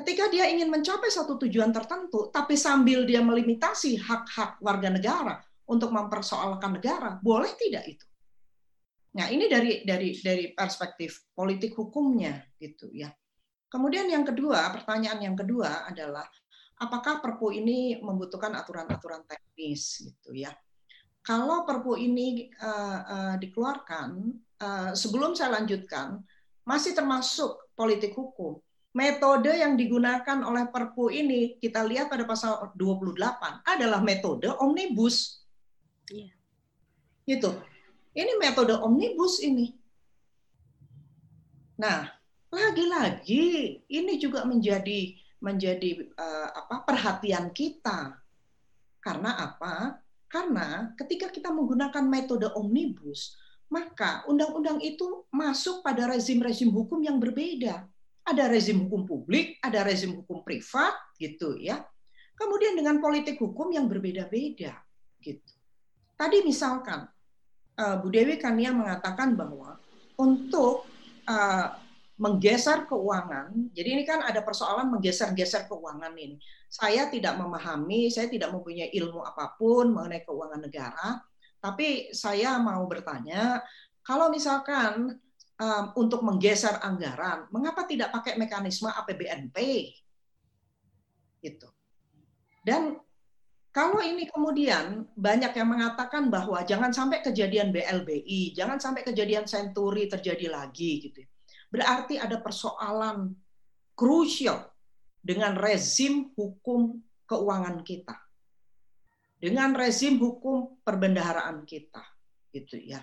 ketika 0.00 0.32
dia 0.32 0.48
ingin 0.48 0.72
mencapai 0.72 1.12
satu 1.12 1.36
tujuan 1.44 1.70
tertentu, 1.76 2.32
tapi 2.32 2.56
sambil 2.56 3.04
dia 3.04 3.20
melimitasi 3.20 4.00
hak-hak 4.00 4.56
warga 4.64 4.88
negara 4.88 5.44
untuk 5.68 5.92
mempersoalkan 5.92 6.80
negara, 6.80 7.20
boleh 7.20 7.52
tidak 7.60 7.84
itu? 7.86 8.06
Nah, 9.10 9.26
ini 9.28 9.50
dari 9.50 9.82
dari 9.84 10.16
dari 10.16 10.54
perspektif 10.56 11.30
politik 11.36 11.76
hukumnya 11.76 12.40
gitu 12.56 12.88
ya. 12.94 13.10
Kemudian 13.70 14.06
yang 14.10 14.26
kedua, 14.26 14.70
pertanyaan 14.74 15.20
yang 15.30 15.36
kedua 15.38 15.86
adalah 15.86 16.26
apakah 16.80 17.22
Perpu 17.22 17.54
ini 17.54 18.00
membutuhkan 18.00 18.56
aturan-aturan 18.56 19.22
teknis 19.28 20.00
gitu 20.02 20.34
ya. 20.34 20.50
Kalau 21.22 21.62
Perpu 21.68 21.94
ini 22.00 22.50
uh, 22.58 23.00
uh, 23.04 23.34
dikeluarkan, 23.38 24.08
uh, 24.58 24.90
sebelum 24.96 25.36
saya 25.36 25.60
lanjutkan, 25.60 26.18
masih 26.66 26.96
termasuk 26.96 27.70
politik 27.74 28.16
hukum. 28.16 28.58
Metode 28.90 29.54
yang 29.54 29.78
digunakan 29.78 30.42
oleh 30.42 30.66
Perpu 30.66 31.14
ini 31.14 31.54
kita 31.62 31.86
lihat 31.86 32.10
pada 32.10 32.26
pasal 32.26 32.74
28 32.74 33.62
adalah 33.62 34.02
metode 34.02 34.50
omnibus. 34.58 35.46
Iya. 36.10 36.34
Gitu. 37.22 37.50
Ini 38.10 38.34
metode 38.42 38.74
omnibus 38.74 39.38
ini. 39.46 39.70
Nah, 41.78 42.10
lagi-lagi 42.50 43.78
ini 43.86 44.18
juga 44.18 44.42
menjadi 44.42 45.14
menjadi 45.38 46.10
uh, 46.18 46.48
apa 46.66 46.82
perhatian 46.82 47.54
kita. 47.54 48.18
Karena 48.98 49.38
apa? 49.38 50.02
Karena 50.26 50.92
ketika 50.98 51.30
kita 51.30 51.54
menggunakan 51.54 52.04
metode 52.04 52.50
omnibus, 52.58 53.38
maka 53.70 54.26
undang-undang 54.26 54.82
itu 54.82 55.24
masuk 55.30 55.80
pada 55.86 56.10
rezim-rezim 56.10 56.68
hukum 56.68 57.00
yang 57.00 57.22
berbeda. 57.22 57.86
Ada 58.30 58.46
rezim 58.46 58.86
hukum 58.86 59.02
publik, 59.10 59.58
ada 59.58 59.82
rezim 59.82 60.14
hukum 60.22 60.46
privat, 60.46 60.94
gitu 61.18 61.58
ya. 61.58 61.82
Kemudian 62.38 62.78
dengan 62.78 63.02
politik 63.02 63.36
hukum 63.42 63.74
yang 63.74 63.90
berbeda-beda, 63.90 64.78
gitu. 65.18 65.52
Tadi 66.14 66.46
misalkan 66.46 67.10
uh, 67.80 67.96
Bu 67.98 68.08
Dewi 68.08 68.38
Kania 68.38 68.70
mengatakan 68.70 69.34
bahwa 69.34 69.76
untuk 70.20 70.86
uh, 71.26 71.68
menggeser 72.20 72.84
keuangan. 72.84 73.72
Jadi 73.72 73.88
ini 73.96 74.04
kan 74.04 74.20
ada 74.20 74.44
persoalan 74.44 74.92
menggeser-geser 74.92 75.64
keuangan 75.64 76.12
ini. 76.20 76.36
Saya 76.68 77.08
tidak 77.08 77.40
memahami, 77.40 78.12
saya 78.12 78.28
tidak 78.28 78.52
mempunyai 78.52 78.92
ilmu 78.92 79.24
apa 79.24 79.56
pun 79.56 79.88
mengenai 79.88 80.20
keuangan 80.28 80.60
negara, 80.60 81.16
tapi 81.58 82.12
saya 82.12 82.60
mau 82.60 82.84
bertanya, 82.84 83.64
kalau 84.04 84.28
misalkan 84.28 85.16
um, 85.60 85.84
untuk 86.00 86.24
menggeser 86.24 86.80
anggaran, 86.80 87.46
mengapa 87.52 87.84
tidak 87.84 88.08
pakai 88.10 88.40
mekanisme 88.40 88.88
APBNP? 88.88 89.56
Gitu. 91.44 91.68
Dan 92.64 92.96
kalau 93.70 94.00
ini 94.02 94.26
kemudian 94.26 95.06
banyak 95.14 95.52
yang 95.54 95.68
mengatakan 95.68 96.32
bahwa 96.32 96.64
jangan 96.64 96.90
sampai 96.90 97.20
kejadian 97.20 97.70
BLBI, 97.70 98.56
jangan 98.56 98.80
sampai 98.80 99.04
kejadian 99.04 99.44
Senturi 99.44 100.10
terjadi 100.10 100.50
lagi 100.50 101.06
gitu. 101.06 101.22
Ya 101.22 101.28
berarti 101.70 102.18
ada 102.18 102.42
persoalan 102.42 103.32
krusial 103.94 104.68
dengan 105.22 105.54
rezim 105.54 106.34
hukum 106.34 106.98
keuangan 107.30 107.86
kita. 107.86 108.18
Dengan 109.40 109.72
rezim 109.72 110.20
hukum 110.20 110.82
perbendaharaan 110.84 111.64
kita, 111.64 112.04
gitu 112.52 112.76
ya. 112.76 113.00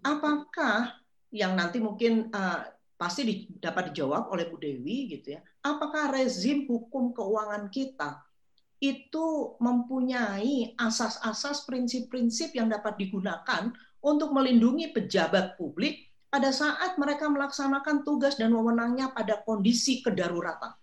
Apakah 0.00 0.96
yang 1.34 1.58
nanti 1.58 1.82
mungkin 1.82 2.30
uh, 2.30 2.66
pasti 2.96 3.22
di, 3.22 3.34
dapat 3.60 3.92
dijawab 3.92 4.32
oleh 4.32 4.48
Bu 4.48 4.56
Dewi 4.56 5.12
gitu 5.12 5.36
ya. 5.36 5.40
Apakah 5.62 6.14
rezim 6.14 6.64
hukum 6.64 7.12
keuangan 7.12 7.68
kita 7.68 8.24
itu 8.80 9.56
mempunyai 9.56 10.76
asas-asas 10.76 11.64
prinsip-prinsip 11.64 12.52
yang 12.52 12.68
dapat 12.68 13.00
digunakan 13.00 13.72
untuk 14.04 14.36
melindungi 14.36 14.92
pejabat 14.92 15.56
publik 15.56 16.12
pada 16.28 16.52
saat 16.52 17.00
mereka 17.00 17.32
melaksanakan 17.32 18.04
tugas 18.04 18.36
dan 18.36 18.52
wewenangnya 18.52 19.08
pada 19.16 19.40
kondisi 19.40 20.04
kedaruratan. 20.04 20.76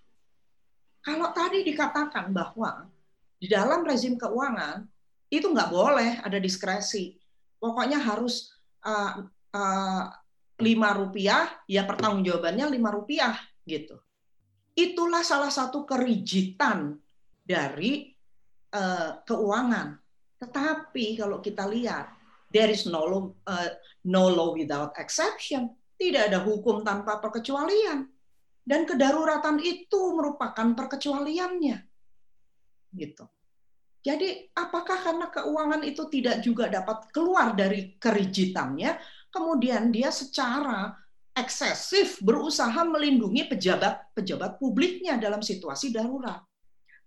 Kalau 1.04 1.30
tadi 1.36 1.62
dikatakan 1.68 2.34
bahwa 2.34 2.90
di 3.38 3.52
dalam 3.52 3.84
rezim 3.84 4.16
keuangan 4.16 4.88
itu 5.30 5.52
nggak 5.52 5.70
boleh 5.70 6.24
ada 6.24 6.40
diskresi, 6.40 7.20
pokoknya 7.60 8.00
harus 8.00 8.56
uh, 8.88 9.28
uh, 9.54 10.06
lima 10.62 10.94
rupiah, 10.94 11.50
ya 11.66 11.88
pertanggungjawabannya 11.88 12.66
lima 12.70 12.90
rupiah 12.94 13.34
gitu. 13.66 13.98
Itulah 14.74 15.22
salah 15.22 15.54
satu 15.54 15.86
kerigitan 15.86 16.98
dari 17.42 18.14
uh, 18.74 19.22
keuangan. 19.26 19.98
Tetapi 20.42 21.06
kalau 21.18 21.40
kita 21.40 21.66
lihat 21.70 22.24
There 22.54 22.70
is 22.70 22.86
no 22.86 23.02
law, 23.02 23.26
uh, 23.50 23.70
no 24.06 24.30
law 24.30 24.54
without 24.54 24.94
exception. 25.02 25.74
Tidak 25.98 26.30
ada 26.30 26.46
hukum 26.46 26.86
tanpa 26.86 27.18
perkecualian. 27.18 28.06
Dan 28.62 28.86
kedaruratan 28.86 29.58
itu 29.58 30.14
merupakan 30.14 30.78
perkecualiannya. 30.78 31.78
Gitu. 32.94 33.26
Jadi 34.06 34.54
apakah 34.54 35.02
karena 35.02 35.28
keuangan 35.34 35.82
itu 35.82 36.06
tidak 36.14 36.46
juga 36.46 36.70
dapat 36.70 37.10
keluar 37.10 37.58
dari 37.58 37.98
kerigitannya, 37.98 39.02
kemudian 39.34 39.90
dia 39.90 40.14
secara 40.14 40.94
eksesif 41.34 42.22
berusaha 42.22 42.78
melindungi 42.86 43.50
pejabat-pejabat 43.50 44.62
publiknya 44.62 45.18
dalam 45.18 45.42
situasi 45.42 45.90
darurat. 45.90 46.46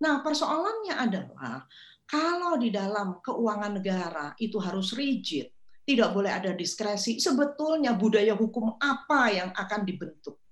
Nah, 0.03 0.21
persoalannya 0.21 0.95
adalah 0.99 1.63
kalau 2.11 2.59
di 2.59 2.75
dalam 2.75 3.23
keuangan 3.23 3.79
negara 3.79 4.27
itu 4.43 4.59
harus 4.59 4.91
rigid, 4.99 5.47
tidak 5.87 6.11
boleh 6.11 6.35
ada 6.35 6.51
diskresi, 6.53 7.23
sebetulnya 7.23 7.95
budaya 7.95 8.35
hukum 8.35 8.75
apa 8.83 9.31
yang 9.31 9.51
akan 9.55 9.87
dibentuk? 9.87 10.43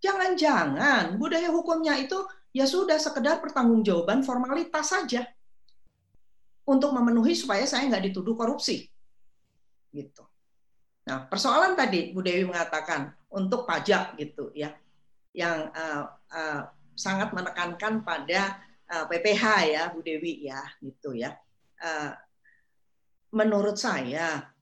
Jangan-jangan 0.00 1.20
budaya 1.20 1.52
hukumnya 1.52 1.94
itu 2.00 2.16
ya 2.50 2.66
sudah 2.66 2.96
sekedar 2.96 3.38
pertanggungjawaban 3.38 4.24
formalitas 4.26 4.90
saja 4.90 5.28
untuk 6.66 6.90
memenuhi 6.90 7.36
supaya 7.36 7.62
saya 7.68 7.86
nggak 7.86 8.10
dituduh 8.10 8.34
korupsi. 8.34 8.88
Gitu. 9.92 10.31
Nah, 11.02 11.26
persoalan 11.26 11.74
tadi 11.74 12.14
Bu 12.14 12.22
Dewi 12.22 12.46
mengatakan 12.46 13.10
untuk 13.34 13.66
pajak 13.66 14.14
gitu 14.20 14.54
ya, 14.54 14.70
yang 15.34 15.72
uh, 15.74 16.06
uh, 16.30 16.60
sangat 16.94 17.34
menekankan 17.34 18.06
pada 18.06 18.62
PPH 18.92 19.44
eh, 19.64 19.64
ya 19.72 19.82
Bu 19.88 20.04
Dewi 20.04 20.44
ya 20.44 20.60
gitu 20.84 21.16
ya. 21.16 21.32
Eh, 21.80 22.12
menurut 23.32 23.80
saya, 23.80 24.52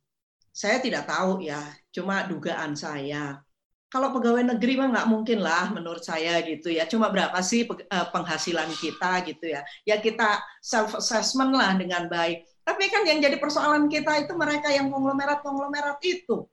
saya 0.55 0.79
tidak 0.79 1.11
tahu 1.11 1.43
ya, 1.43 1.59
cuma 1.91 2.23
dugaan 2.31 2.79
saya. 2.79 3.43
Kalau 3.91 4.15
pegawai 4.15 4.47
negeri 4.55 4.79
mah 4.79 4.95
nggak 4.95 5.11
mungkin 5.11 5.43
lah 5.43 5.75
menurut 5.75 6.07
saya 6.07 6.39
gitu 6.47 6.71
ya. 6.71 6.87
Cuma 6.87 7.11
berapa 7.11 7.35
sih 7.43 7.67
penghasilan 7.91 8.71
kita 8.79 9.27
gitu 9.27 9.51
ya. 9.51 9.67
Ya 9.83 9.99
kita 9.99 10.39
self 10.63 10.95
assessment 10.95 11.51
lah 11.51 11.75
dengan 11.75 12.07
baik. 12.07 12.47
Tapi 12.65 12.85
kan 12.89 13.03
yang 13.09 13.23
jadi 13.23 13.37
persoalan 13.41 13.89
kita 13.89 14.25
itu 14.25 14.33
mereka 14.37 14.71
yang 14.71 14.89
konglomerat-konglomerat 14.91 15.99
itu 16.07 16.49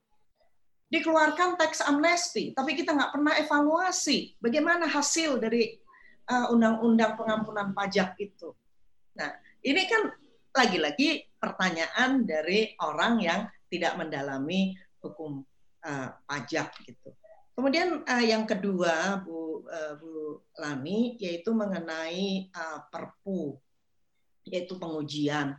dikeluarkan 0.88 1.60
tax 1.60 1.84
amnesty, 1.84 2.56
tapi 2.56 2.76
kita 2.76 2.96
nggak 2.96 3.12
pernah 3.12 3.34
evaluasi 3.38 4.38
bagaimana 4.40 4.86
hasil 4.88 5.42
dari 5.42 5.84
Uh, 6.28 6.52
undang-undang 6.52 7.16
pengampunan 7.16 7.72
pajak 7.72 8.20
itu. 8.20 8.52
Nah, 9.16 9.32
ini 9.64 9.88
kan 9.88 10.12
lagi-lagi 10.52 11.24
pertanyaan 11.40 12.28
dari 12.28 12.76
orang 12.84 13.24
yang 13.24 13.48
tidak 13.72 13.96
mendalami 13.96 14.76
hukum 15.00 15.48
uh, 15.88 16.10
pajak 16.28 16.76
gitu. 16.84 17.16
Kemudian 17.56 18.04
uh, 18.04 18.20
yang 18.28 18.44
kedua, 18.44 19.24
Bu 19.24 19.64
Bu 20.04 20.44
Lani, 20.60 21.16
yaitu 21.16 21.56
mengenai 21.56 22.52
Perpu, 22.92 23.56
yaitu 24.44 24.76
pengujian, 24.76 25.56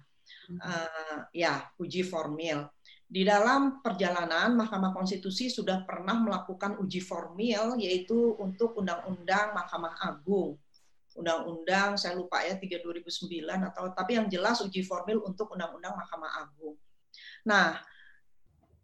uh, 0.57 1.19
ya 1.37 1.69
uji 1.77 2.05
formil. 2.05 2.65
Di 3.09 3.25
dalam 3.25 3.81
perjalanan 3.81 4.53
Mahkamah 4.53 4.93
Konstitusi 4.93 5.49
sudah 5.49 5.81
pernah 5.89 6.21
melakukan 6.21 6.77
uji 6.77 7.01
formil 7.01 7.81
yaitu 7.81 8.37
untuk 8.37 8.77
Undang-Undang 8.77 9.57
Mahkamah 9.57 9.97
Agung. 10.05 10.61
Undang-Undang 11.17 11.97
saya 11.97 12.15
lupa 12.15 12.45
ya 12.45 12.61
3 12.61 12.85
2009 12.85 13.49
atau 13.73 13.85
tapi 13.97 14.21
yang 14.21 14.29
jelas 14.29 14.61
uji 14.61 14.85
formil 14.85 15.25
untuk 15.25 15.49
Undang-Undang 15.57 15.97
Mahkamah 15.97 16.33
Agung. 16.45 16.77
Nah, 17.49 17.81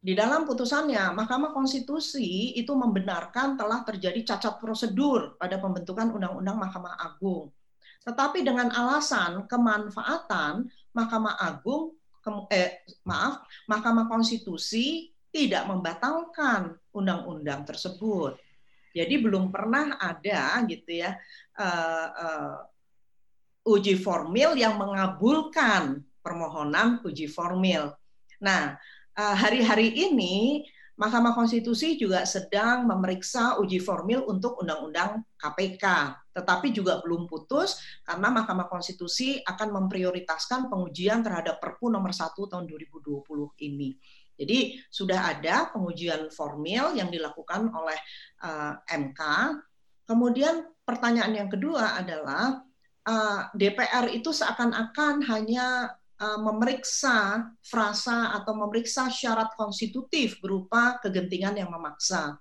di 0.05 0.13
dalam 0.13 0.45
putusannya 0.49 1.17
Mahkamah 1.17 1.53
Konstitusi 1.53 2.57
itu 2.57 2.73
membenarkan 2.73 3.57
telah 3.61 3.85
terjadi 3.85 4.37
cacat 4.37 4.61
prosedur 4.61 5.37
pada 5.41 5.61
pembentukan 5.61 6.13
Undang-Undang 6.13 6.57
Mahkamah 6.61 6.97
Agung. 6.97 7.53
Tetapi 8.05 8.45
dengan 8.45 8.69
alasan 8.69 9.49
kemanfaatan 9.49 10.69
Mahkamah 10.95 11.37
Agung 11.43 11.99
eh, 12.49 12.87
maaf, 13.05 13.45
Mahkamah 13.69 14.09
Konstitusi 14.09 15.13
tidak 15.35 15.67
membatalkan 15.67 16.79
undang-undang 16.95 17.67
tersebut. 17.67 18.39
Jadi 18.95 19.15
belum 19.19 19.51
pernah 19.51 19.99
ada 19.99 20.63
gitu 20.71 21.03
ya 21.03 21.19
uh, 21.59 22.09
uh, 22.15 22.55
uji 23.67 23.99
formil 23.99 24.55
yang 24.55 24.79
mengabulkan 24.79 26.07
permohonan 26.23 27.03
uji 27.03 27.27
formil. 27.27 27.91
Nah, 28.39 28.79
hari-hari 29.19 29.91
uh, 29.91 29.97
ini 30.11 30.63
Mahkamah 30.95 31.35
Konstitusi 31.35 31.99
juga 31.99 32.23
sedang 32.23 32.87
memeriksa 32.87 33.59
uji 33.59 33.83
formil 33.83 34.23
untuk 34.31 34.63
Undang-Undang 34.63 35.27
KPK, 35.35 35.85
tetapi 36.31 36.71
juga 36.71 37.03
belum 37.03 37.27
putus 37.27 37.83
karena 38.07 38.31
Mahkamah 38.31 38.71
Konstitusi 38.71 39.43
akan 39.43 39.75
memprioritaskan 39.75 40.71
pengujian 40.71 41.27
terhadap 41.27 41.59
Perpu 41.59 41.91
nomor 41.91 42.15
1 42.15 42.31
tahun 42.39 42.71
2020 42.71 43.27
ini. 43.67 43.99
Jadi 44.35 44.79
sudah 44.87 45.35
ada 45.35 45.71
pengujian 45.71 46.31
formil 46.31 46.95
yang 46.95 47.11
dilakukan 47.11 47.71
oleh 47.71 47.99
uh, 48.43 48.79
eh, 48.79 48.99
MK. 48.99 49.21
Kemudian 50.07 50.63
pertanyaan 50.87 51.35
yang 51.35 51.51
kedua 51.51 51.99
adalah 51.99 52.63
uh, 53.07 53.11
eh, 53.11 53.41
DPR 53.55 54.11
itu 54.15 54.31
seakan-akan 54.31 55.27
hanya 55.27 55.95
memeriksa 56.41 57.49
frasa 57.61 58.33
atau 58.37 58.53
memeriksa 58.57 59.09
syarat 59.09 59.53
konstitutif 59.55 60.41
berupa 60.41 60.99
kegentingan 61.01 61.59
yang 61.59 61.71
memaksa. 61.71 62.39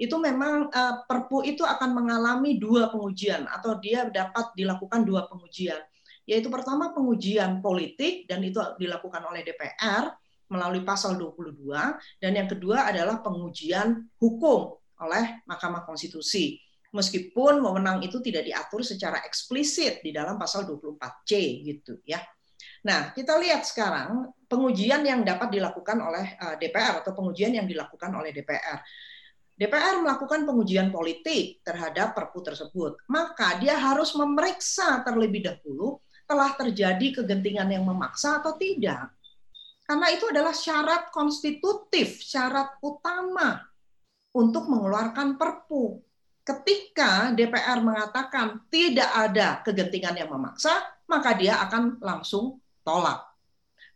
Itu 0.00 0.16
memang 0.16 0.72
uh, 0.72 1.04
Perpu 1.04 1.44
itu 1.44 1.60
akan 1.60 1.92
mengalami 1.92 2.56
dua 2.56 2.88
pengujian 2.88 3.44
atau 3.44 3.76
dia 3.76 4.08
dapat 4.08 4.56
dilakukan 4.56 5.04
dua 5.04 5.28
pengujian. 5.28 5.76
Yaitu 6.24 6.48
pertama 6.48 6.96
pengujian 6.96 7.60
politik 7.60 8.24
dan 8.24 8.40
itu 8.40 8.62
dilakukan 8.80 9.20
oleh 9.28 9.44
DPR 9.44 10.08
melalui 10.50 10.82
pasal 10.82 11.14
22 11.14 11.70
dan 12.18 12.32
yang 12.34 12.50
kedua 12.50 12.90
adalah 12.90 13.22
pengujian 13.22 14.10
hukum 14.18 14.74
oleh 15.00 15.42
Mahkamah 15.46 15.86
Konstitusi. 15.86 16.58
Meskipun 16.90 17.62
wewenang 17.62 18.02
itu 18.02 18.18
tidak 18.18 18.50
diatur 18.50 18.82
secara 18.82 19.22
eksplisit 19.22 20.02
di 20.02 20.10
dalam 20.10 20.34
pasal 20.34 20.66
24C 20.66 21.30
gitu 21.62 22.02
ya. 22.02 22.18
Nah, 22.80 23.12
kita 23.12 23.36
lihat 23.36 23.68
sekarang 23.68 24.32
pengujian 24.48 25.04
yang 25.04 25.20
dapat 25.20 25.52
dilakukan 25.52 26.00
oleh 26.00 26.36
eh, 26.36 26.56
DPR 26.56 27.04
atau 27.04 27.12
pengujian 27.12 27.52
yang 27.52 27.68
dilakukan 27.68 28.10
oleh 28.16 28.32
DPR. 28.32 28.80
DPR 29.60 30.00
melakukan 30.00 30.48
pengujian 30.48 30.88
politik 30.88 31.60
terhadap 31.60 32.16
Perpu 32.16 32.40
tersebut, 32.40 32.96
maka 33.12 33.60
dia 33.60 33.76
harus 33.76 34.16
memeriksa 34.16 35.04
terlebih 35.04 35.44
dahulu 35.44 36.00
telah 36.24 36.56
terjadi 36.56 37.20
kegentingan 37.20 37.68
yang 37.68 37.84
memaksa 37.84 38.40
atau 38.40 38.56
tidak. 38.56 39.12
Karena 39.84 40.06
itu 40.16 40.32
adalah 40.32 40.56
syarat 40.56 41.12
konstitutif, 41.12 42.24
syarat 42.24 42.80
utama 42.80 43.60
untuk 44.32 44.64
mengeluarkan 44.64 45.36
Perpu. 45.36 46.00
Ketika 46.40 47.36
DPR 47.36 47.84
mengatakan 47.84 48.64
tidak 48.72 49.12
ada 49.12 49.60
kegentingan 49.60 50.16
yang 50.16 50.32
memaksa, 50.32 50.72
maka 51.04 51.36
dia 51.36 51.60
akan 51.68 52.00
langsung 52.00 52.59
tolak. 52.84 53.24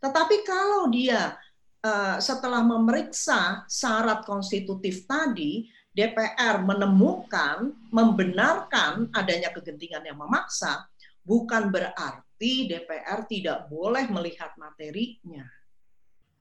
Tetapi 0.01 0.36
kalau 0.44 0.93
dia 0.93 1.36
uh, 1.85 2.16
setelah 2.20 2.61
memeriksa 2.65 3.65
syarat 3.69 4.24
konstitutif 4.24 5.09
tadi, 5.09 5.69
DPR 5.94 6.59
menemukan, 6.61 7.70
membenarkan 7.94 9.15
adanya 9.15 9.55
kegentingan 9.55 10.02
yang 10.02 10.19
memaksa, 10.19 10.90
bukan 11.23 11.70
berarti 11.70 12.66
DPR 12.66 13.24
tidak 13.31 13.70
boleh 13.70 14.11
melihat 14.11 14.52
materinya. 14.59 15.47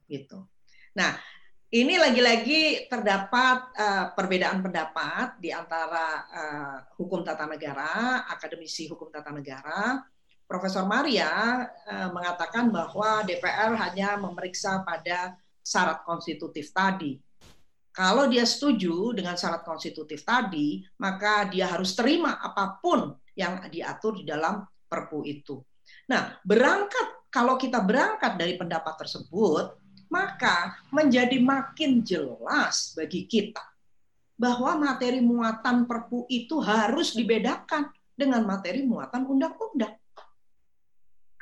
Gitu. 0.09 0.41
Nah, 0.97 1.15
ini 1.73 1.97
lagi-lagi 1.97 2.85
terdapat 2.85 3.73
uh, 3.73 4.05
perbedaan 4.13 4.61
pendapat 4.61 5.41
di 5.41 5.49
antara 5.49 6.05
uh, 6.29 6.77
hukum 7.01 7.25
tata 7.25 7.49
negara, 7.49 8.25
akademisi 8.29 8.85
hukum 8.85 9.09
tata 9.09 9.33
negara, 9.33 9.97
Profesor 10.45 10.85
Maria 10.85 11.63
eh, 11.87 12.09
mengatakan 12.11 12.69
bahwa 12.69 13.23
DPR 13.25 13.73
hanya 13.77 14.19
memeriksa 14.19 14.83
pada 14.83 15.37
syarat 15.63 16.03
konstitutif 16.03 16.69
tadi. 16.75 17.17
Kalau 17.93 18.25
dia 18.25 18.43
setuju 18.43 19.13
dengan 19.13 19.37
syarat 19.37 19.61
konstitutif 19.61 20.25
tadi, 20.25 20.81
maka 20.97 21.45
dia 21.45 21.69
harus 21.69 21.93
terima 21.93 22.41
apa 22.41 22.81
pun 22.81 23.13
yang 23.37 23.69
diatur 23.69 24.17
di 24.17 24.25
dalam 24.25 24.65
Perpu 24.89 25.25
itu. 25.25 25.57
Nah, 26.05 26.37
berangkat 26.45 27.29
kalau 27.33 27.57
kita 27.57 27.81
berangkat 27.81 28.37
dari 28.37 28.53
pendapat 28.61 28.93
tersebut, 28.93 29.73
maka 30.13 30.77
menjadi 30.93 31.41
makin 31.41 32.05
jelas 32.05 32.93
bagi 32.93 33.25
kita 33.25 33.61
bahwa 34.37 34.77
materi 34.77 35.17
muatan 35.17 35.89
Perpu 35.89 36.29
itu 36.29 36.61
harus 36.61 37.17
dibedakan 37.17 37.89
dengan 38.13 38.45
materi 38.45 38.85
muatan 38.85 39.25
undang-undang. 39.25 39.97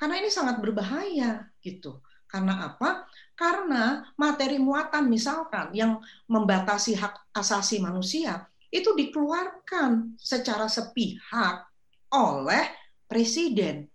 Karena 0.02 0.18
ini 0.18 0.34
sangat 0.34 0.57
berbahaya 0.57 1.45
gitu. 1.61 2.02
Karena 2.26 2.73
apa? 2.73 3.06
Karena 3.38 4.02
materi 4.18 4.57
muatan 4.57 5.06
misalkan 5.06 5.69
yang 5.78 6.02
membatasi 6.26 6.98
hak 6.98 7.30
asasi 7.38 7.78
manusia 7.78 8.49
itu 8.73 8.98
dikeluarkan 8.98 10.18
secara 10.18 10.65
sepihak 10.65 11.69
oleh 12.10 12.65
presiden. 13.06 13.86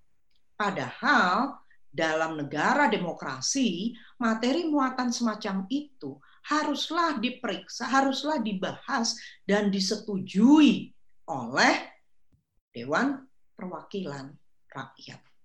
Padahal 0.55 1.59
dalam 1.91 2.39
negara 2.39 2.87
demokrasi, 2.87 3.99
materi 4.23 4.71
muatan 4.71 5.11
semacam 5.11 5.67
itu 5.67 6.23
haruslah 6.47 7.19
diperiksa, 7.19 7.83
haruslah 7.83 8.39
dibahas 8.39 9.19
dan 9.43 9.75
disetujui 9.75 10.95
oleh 11.27 11.75
Dewan 12.71 13.27
Perwakilan 13.59 14.31
Rakyat. 14.71 15.36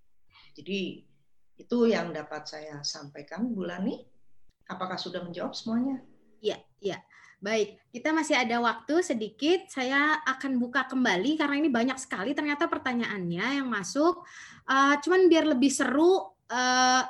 Jadi 0.52 1.04
itu 1.56 1.78
yang 1.88 2.12
dapat 2.12 2.48
saya 2.48 2.80
sampaikan, 2.84 3.52
Bu 3.52 3.64
Lani. 3.64 4.00
Apakah 4.68 4.96
sudah 4.96 5.20
menjawab 5.24 5.52
semuanya? 5.52 6.00
Iya, 6.40 6.58
iya. 6.80 6.98
Baik, 7.42 7.74
kita 7.90 8.14
masih 8.14 8.38
ada 8.38 8.62
waktu 8.62 9.02
sedikit. 9.02 9.66
Saya 9.66 10.22
akan 10.22 10.62
buka 10.62 10.86
kembali 10.86 11.34
karena 11.34 11.58
ini 11.58 11.66
banyak 11.66 11.98
sekali 11.98 12.38
ternyata 12.38 12.70
pertanyaannya 12.70 13.58
yang 13.58 13.66
masuk. 13.66 14.22
Uh, 14.62 14.94
cuman 15.02 15.26
biar 15.26 15.50
lebih 15.50 15.74
seru, 15.74 16.22
uh, 16.30 17.02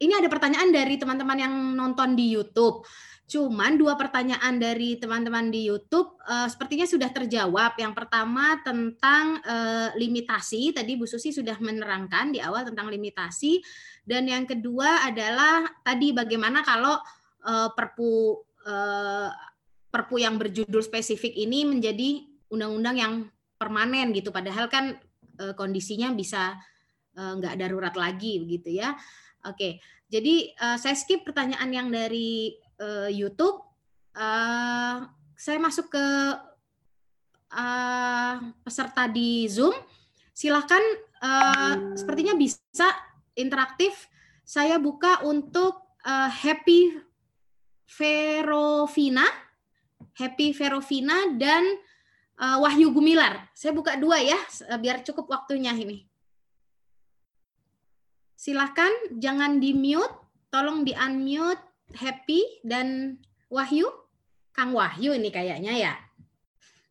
ini 0.00 0.12
ada 0.16 0.26
pertanyaan 0.32 0.72
dari 0.72 0.96
teman-teman 0.96 1.38
yang 1.38 1.54
nonton 1.76 2.16
di 2.16 2.32
YouTube. 2.32 2.80
Cuman 3.22 3.80
dua 3.80 3.96
pertanyaan 3.96 4.60
dari 4.60 5.00
teman-teman 5.00 5.48
di 5.48 5.64
YouTube 5.72 6.20
uh, 6.28 6.44
sepertinya 6.52 6.84
sudah 6.84 7.08
terjawab. 7.08 7.72
Yang 7.80 7.94
pertama 7.96 8.60
tentang 8.60 9.40
uh, 9.40 9.88
limitasi, 9.96 10.76
tadi 10.76 11.00
Bu 11.00 11.08
Susi 11.08 11.32
sudah 11.32 11.56
menerangkan 11.56 12.28
di 12.34 12.44
awal 12.44 12.68
tentang 12.68 12.92
limitasi. 12.92 13.64
Dan 14.04 14.28
yang 14.28 14.44
kedua 14.44 15.08
adalah 15.08 15.64
tadi 15.80 16.12
bagaimana 16.12 16.60
kalau 16.60 16.98
uh, 17.48 17.72
Perpu 17.72 18.42
uh, 18.68 19.32
Perpu 19.88 20.20
yang 20.20 20.36
berjudul 20.36 20.84
spesifik 20.84 21.32
ini 21.32 21.64
menjadi 21.64 22.28
undang-undang 22.52 22.96
yang 23.00 23.14
permanen 23.56 24.12
gitu. 24.12 24.28
Padahal 24.28 24.68
kan 24.68 24.92
uh, 25.40 25.56
kondisinya 25.56 26.12
bisa 26.12 26.56
nggak 27.12 27.54
uh, 27.56 27.58
darurat 27.60 27.96
lagi 27.96 28.44
begitu 28.44 28.76
ya. 28.76 28.92
Oke, 29.42 29.82
jadi 30.06 30.54
saya 30.78 30.94
skip 30.94 31.26
pertanyaan 31.26 31.66
yang 31.74 31.88
dari 31.90 32.54
uh, 32.78 33.10
YouTube, 33.10 33.60
uh, 34.16 35.08
saya 35.36 35.58
masuk 35.58 35.90
ke 35.90 36.06
uh, 37.52 38.34
peserta 38.62 39.10
di 39.10 39.48
Zoom. 39.50 39.74
Silahkan, 40.32 40.80
uh, 41.20 41.96
sepertinya 41.98 42.32
bisa 42.38 42.88
interaktif. 43.36 44.08
Saya 44.46 44.78
buka 44.80 45.24
untuk 45.24 45.98
uh, 46.04 46.30
Happy 46.30 46.94
Verovina, 47.92 49.24
Happy 50.16 50.56
Verovina 50.56 51.36
dan 51.36 51.64
uh, 52.40 52.60
Wahyu 52.62 52.92
Gumilar. 52.92 53.48
Saya 53.52 53.76
buka 53.76 53.96
dua 54.00 54.20
ya, 54.20 54.38
biar 54.80 55.04
cukup 55.04 55.28
waktunya 55.28 55.72
ini. 55.76 56.04
Silahkan, 58.36 58.90
jangan 59.22 59.62
di 59.62 59.70
mute, 59.70 60.10
tolong 60.50 60.82
di 60.82 60.90
unmute 60.98 61.71
Happy 61.96 62.62
dan 62.64 63.18
Wahyu. 63.52 63.88
Kang 64.52 64.76
Wahyu 64.76 65.16
ini 65.16 65.32
kayaknya 65.32 65.72
ya. 65.72 65.94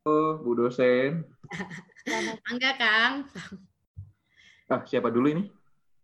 Oh, 0.02 0.42
Bu 0.42 0.58
dosen. 0.58 1.26
Enggak, 2.50 2.82
Kang. 2.82 3.30
Ah, 4.66 4.82
siapa 4.90 5.14
dulu 5.14 5.30
ini? 5.30 5.44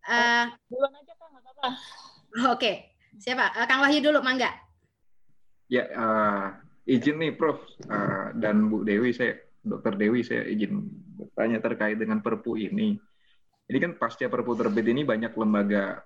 Uh, 0.06 0.54
Duluan 0.70 0.94
aja, 0.94 1.14
Kang, 1.18 1.34
enggak 1.34 1.44
apa-apa. 1.50 1.70
Oke. 1.72 2.60
Okay. 2.60 2.76
Siapa? 3.18 3.58
Uh, 3.58 3.66
Kang 3.66 3.82
Wahyu 3.82 4.06
dulu, 4.06 4.22
Mangga. 4.22 4.54
Ya, 5.66 5.90
uh, 5.98 6.46
izin 6.86 7.18
nih, 7.18 7.34
Prof. 7.34 7.58
Uh, 7.90 8.38
dan 8.38 8.70
Bu 8.70 8.86
Dewi, 8.86 9.18
saya, 9.18 9.42
Dokter 9.66 9.98
Dewi, 9.98 10.22
saya 10.22 10.46
izin 10.46 10.86
bertanya 11.18 11.58
terkait 11.58 11.98
dengan 11.98 12.22
Perpu 12.22 12.54
ini. 12.54 13.02
Ini 13.68 13.78
kan 13.82 13.92
pasca 13.98 14.30
Perpu 14.30 14.54
terbit 14.54 14.86
ini 14.88 15.04
banyak 15.04 15.34
lembaga 15.34 16.06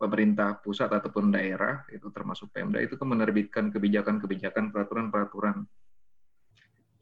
pemerintah 0.00 0.56
pusat 0.64 0.88
ataupun 0.88 1.28
daerah 1.28 1.84
itu 1.92 2.08
termasuk 2.08 2.48
Pemda 2.48 2.80
itu 2.80 2.96
kan 2.96 3.04
menerbitkan 3.12 3.68
kebijakan-kebijakan 3.68 4.72
peraturan-peraturan 4.72 5.68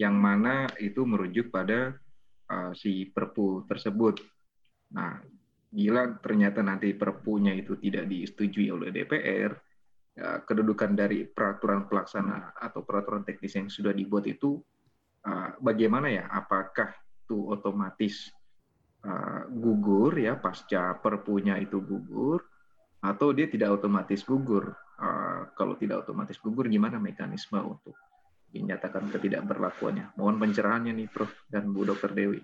yang 0.02 0.18
mana 0.18 0.66
itu 0.82 1.06
merujuk 1.06 1.54
pada 1.54 1.94
uh, 2.50 2.74
si 2.74 3.06
Perpu 3.06 3.62
tersebut. 3.70 4.18
Nah, 4.98 5.22
gila 5.70 6.18
ternyata 6.18 6.58
nanti 6.58 6.90
Perpunya 6.94 7.54
itu 7.54 7.78
tidak 7.78 8.10
disetujui 8.10 8.70
oleh 8.74 8.90
DPR, 8.90 9.54
uh, 10.18 10.38
kedudukan 10.42 10.98
dari 10.98 11.22
peraturan 11.22 11.86
pelaksana 11.86 12.58
atau 12.58 12.82
peraturan 12.82 13.22
teknis 13.22 13.54
yang 13.54 13.70
sudah 13.70 13.94
dibuat 13.94 14.26
itu 14.26 14.58
uh, 15.22 15.54
bagaimana 15.62 16.10
ya? 16.10 16.26
Apakah 16.30 16.90
itu 17.26 17.46
otomatis 17.46 18.30
uh, 19.04 19.46
gugur 19.50 20.16
ya 20.18 20.40
pasca 20.40 20.96
perpunya 20.98 21.60
itu 21.60 21.78
gugur 21.82 22.40
atau 22.98 23.30
dia 23.30 23.46
tidak 23.46 23.78
otomatis 23.78 24.26
gugur? 24.26 24.74
Uh, 24.98 25.46
kalau 25.54 25.78
tidak 25.78 26.02
otomatis 26.02 26.38
gugur, 26.42 26.66
gimana 26.66 26.98
mekanisme 26.98 27.62
untuk 27.62 27.94
dinyatakan 28.50 29.06
ketidakberlakuannya? 29.14 30.18
Mohon 30.18 30.48
pencerahannya 30.48 30.92
nih, 30.94 31.08
Prof. 31.10 31.30
dan 31.46 31.70
Bu 31.70 31.86
Dr. 31.86 32.10
Dewi. 32.10 32.42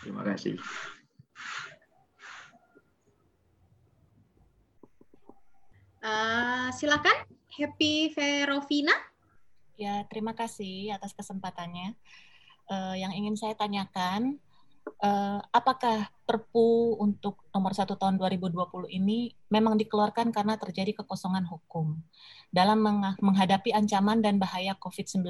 Terima 0.00 0.24
kasih. 0.24 0.56
Uh, 6.00 6.72
silakan, 6.72 7.28
Happy 7.52 8.08
Verovina. 8.16 8.96
Ya, 9.76 10.04
terima 10.08 10.32
kasih 10.32 10.96
atas 10.96 11.12
kesempatannya. 11.12 11.92
Uh, 12.72 12.96
yang 12.96 13.12
ingin 13.12 13.36
saya 13.36 13.52
tanyakan, 13.52 14.40
uh, 15.00 15.40
apakah 15.50 16.08
Perpu 16.30 16.94
untuk 17.02 17.42
nomor 17.50 17.74
1 17.74 17.90
tahun 17.90 18.14
2020 18.14 18.54
ini 18.86 19.34
memang 19.50 19.74
dikeluarkan 19.74 20.30
karena 20.30 20.54
terjadi 20.54 21.02
kekosongan 21.02 21.42
hukum 21.42 21.98
dalam 22.54 22.78
menghadapi 23.18 23.74
ancaman 23.74 24.22
dan 24.22 24.38
bahaya 24.38 24.78
COVID-19. 24.78 25.26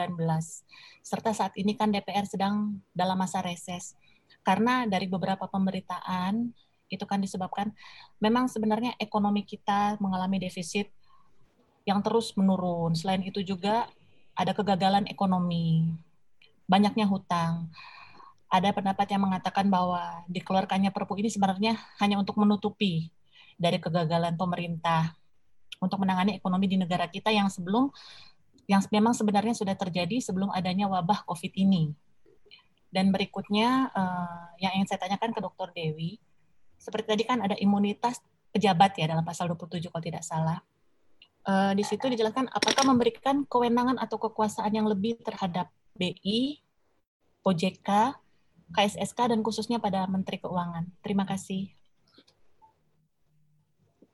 Serta 1.01 1.33
saat 1.33 1.57
ini 1.57 1.73
kan 1.73 1.89
DPR 1.89 2.29
sedang 2.29 2.85
dalam 2.93 3.17
masa 3.17 3.41
reses. 3.41 3.97
Karena 4.45 4.85
dari 4.85 5.09
beberapa 5.09 5.49
pemberitaan 5.49 6.53
itu 6.93 7.05
kan 7.09 7.17
disebabkan 7.25 7.73
memang 8.21 8.45
sebenarnya 8.53 8.93
ekonomi 9.01 9.49
kita 9.49 9.97
mengalami 10.05 10.37
defisit 10.37 10.93
yang 11.89 12.05
terus 12.05 12.37
menurun. 12.37 12.93
Selain 12.93 13.25
itu 13.25 13.41
juga 13.41 13.89
ada 14.37 14.53
kegagalan 14.53 15.09
ekonomi, 15.09 15.89
banyaknya 16.69 17.09
hutang 17.09 17.73
ada 18.51 18.75
pendapat 18.75 19.07
yang 19.15 19.23
mengatakan 19.23 19.71
bahwa 19.71 20.27
dikeluarkannya 20.27 20.91
Perpu 20.91 21.15
ini 21.23 21.31
sebenarnya 21.31 21.79
hanya 22.03 22.19
untuk 22.19 22.35
menutupi 22.35 23.15
dari 23.55 23.79
kegagalan 23.79 24.35
pemerintah 24.35 25.15
untuk 25.79 26.03
menangani 26.03 26.37
ekonomi 26.37 26.67
di 26.67 26.77
negara 26.77 27.07
kita 27.07 27.31
yang 27.31 27.47
sebelum 27.47 27.89
yang 28.67 28.83
memang 28.91 29.15
sebenarnya 29.15 29.55
sudah 29.55 29.75
terjadi 29.75 30.19
sebelum 30.23 30.51
adanya 30.51 30.87
wabah 30.87 31.27
COVID 31.27 31.55
ini. 31.59 31.91
Dan 32.91 33.15
berikutnya 33.15 33.91
uh, 33.91 34.51
yang 34.59 34.75
ingin 34.79 34.87
saya 34.91 35.07
tanyakan 35.07 35.31
ke 35.31 35.41
Dr. 35.43 35.69
Dewi, 35.75 36.19
seperti 36.75 37.07
tadi 37.07 37.23
kan 37.23 37.39
ada 37.43 37.55
imunitas 37.59 38.19
pejabat 38.51 38.99
ya 38.99 39.11
dalam 39.11 39.23
pasal 39.23 39.51
27 39.51 39.91
kalau 39.91 40.03
tidak 40.03 40.27
salah. 40.27 40.59
Uh, 41.47 41.73
di 41.73 41.87
situ 41.87 42.07
dijelaskan 42.07 42.51
apakah 42.51 42.83
memberikan 42.87 43.47
kewenangan 43.47 43.97
atau 43.99 44.19
kekuasaan 44.19 44.71
yang 44.75 44.87
lebih 44.91 45.19
terhadap 45.23 45.71
BI, 45.95 46.63
OJK, 47.47 47.89
KSSK 48.71 49.35
dan 49.35 49.41
khususnya 49.43 49.83
pada 49.83 50.07
Menteri 50.07 50.39
Keuangan. 50.39 50.87
Terima 51.03 51.27
kasih. 51.27 51.71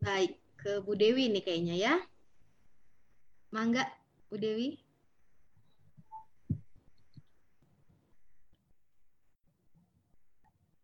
Baik, 0.00 0.38
ke 0.60 0.80
Bu 0.84 0.96
Dewi 0.96 1.28
nih 1.32 1.42
kayaknya 1.44 1.76
ya. 1.76 1.94
Mangga, 3.52 3.84
Bu 4.28 4.36
Dewi. 4.40 4.80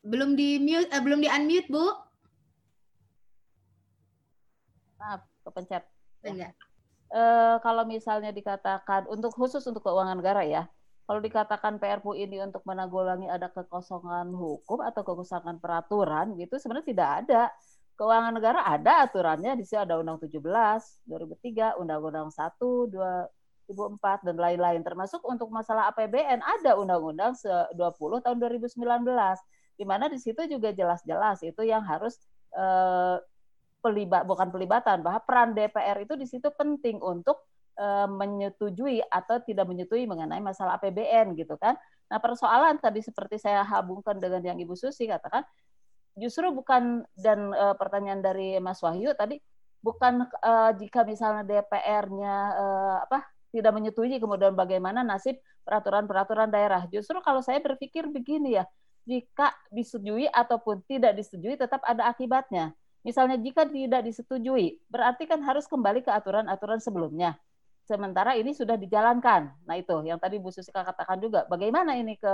Belum 0.02 0.34
di 0.34 0.58
mute, 0.58 0.90
eh, 0.90 0.98
belum 0.98 1.22
di 1.22 1.28
unmute, 1.30 1.70
Bu. 1.70 1.86
Maaf, 4.98 5.22
kepencet. 5.46 5.86
Enggak. 6.26 6.52
Uh, 7.12 7.60
kalau 7.60 7.84
misalnya 7.84 8.32
dikatakan 8.32 9.04
untuk 9.06 9.36
khusus 9.36 9.62
untuk 9.68 9.84
keuangan 9.84 10.18
negara 10.18 10.42
ya, 10.48 10.64
kalau 11.02 11.20
dikatakan 11.20 11.82
PRPU 11.82 12.14
ini 12.14 12.38
untuk 12.40 12.62
menanggulangi 12.62 13.26
ada 13.26 13.50
kekosongan 13.50 14.30
hukum 14.30 14.80
atau 14.86 15.02
kekosongan 15.02 15.58
peraturan 15.58 16.38
gitu 16.38 16.56
sebenarnya 16.56 16.88
tidak 16.88 17.10
ada. 17.26 17.42
Keuangan 17.92 18.32
negara 18.32 18.64
ada 18.64 19.04
aturannya 19.04 19.52
di 19.58 19.68
sini 19.68 19.84
ada 19.84 20.00
Undang 20.00 20.22
17 20.22 20.40
2003, 21.04 21.76
Undang-Undang 21.76 22.32
1 22.32 22.56
2004 23.68 24.26
dan 24.26 24.36
lain-lain 24.40 24.80
termasuk 24.80 25.20
untuk 25.28 25.52
masalah 25.52 25.92
APBN 25.92 26.40
ada 26.40 26.78
Undang-Undang 26.80 27.36
20 27.76 28.24
tahun 28.24 28.36
2019 28.40 28.80
di 29.76 29.84
mana 29.84 30.08
di 30.08 30.16
situ 30.16 30.40
juga 30.48 30.72
jelas-jelas 30.72 31.44
itu 31.44 31.62
yang 31.66 31.84
harus 31.84 32.16
eh, 32.56 33.16
pelibat 33.82 34.22
bukan 34.24 34.48
pelibatan 34.54 35.02
bahwa 35.02 35.20
peran 35.26 35.52
DPR 35.52 36.06
itu 36.06 36.14
di 36.14 36.26
situ 36.30 36.48
penting 36.54 37.02
untuk 37.02 37.42
menyetujui 38.06 39.02
atau 39.10 39.42
tidak 39.42 39.66
menyetujui 39.66 40.06
mengenai 40.06 40.38
masalah 40.38 40.78
APBN 40.78 41.34
gitu 41.34 41.58
kan. 41.58 41.74
Nah 42.12 42.20
persoalan 42.20 42.76
tadi 42.76 43.00
seperti 43.00 43.40
saya 43.40 43.64
hubungkan 43.64 44.20
dengan 44.20 44.44
yang 44.44 44.58
Ibu 44.60 44.76
Susi 44.76 45.08
katakan, 45.08 45.42
justru 46.12 46.52
bukan 46.52 47.08
dan 47.16 47.52
e, 47.56 47.64
pertanyaan 47.80 48.20
dari 48.20 48.60
Mas 48.60 48.84
Wahyu 48.84 49.16
tadi 49.16 49.40
bukan 49.80 50.28
e, 50.28 50.52
jika 50.76 51.08
misalnya 51.08 51.40
DPR-nya 51.48 52.34
e, 52.52 52.64
apa 53.08 53.24
tidak 53.52 53.72
menyetujui 53.72 54.20
kemudian 54.20 54.52
bagaimana 54.52 55.00
nasib 55.00 55.40
peraturan-peraturan 55.64 56.52
daerah. 56.52 56.84
Justru 56.92 57.20
kalau 57.24 57.40
saya 57.40 57.60
berpikir 57.64 58.08
begini 58.12 58.60
ya, 58.60 58.64
jika 59.08 59.52
disetujui 59.72 60.28
ataupun 60.28 60.84
tidak 60.84 61.16
disetujui 61.16 61.56
tetap 61.56 61.80
ada 61.84 62.12
akibatnya. 62.12 62.76
Misalnya 63.02 63.34
jika 63.34 63.66
tidak 63.66 64.06
disetujui, 64.06 64.78
berarti 64.86 65.26
kan 65.26 65.42
harus 65.42 65.66
kembali 65.66 66.06
ke 66.06 66.10
aturan-aturan 66.12 66.78
sebelumnya 66.78 67.34
sementara 67.84 68.38
ini 68.38 68.54
sudah 68.54 68.78
dijalankan. 68.78 69.66
Nah 69.66 69.76
itu 69.78 69.94
yang 70.06 70.18
tadi 70.22 70.38
Bu 70.38 70.54
Susika 70.54 70.86
katakan 70.86 71.18
juga, 71.18 71.44
bagaimana 71.50 71.98
ini 71.98 72.16
ke 72.16 72.32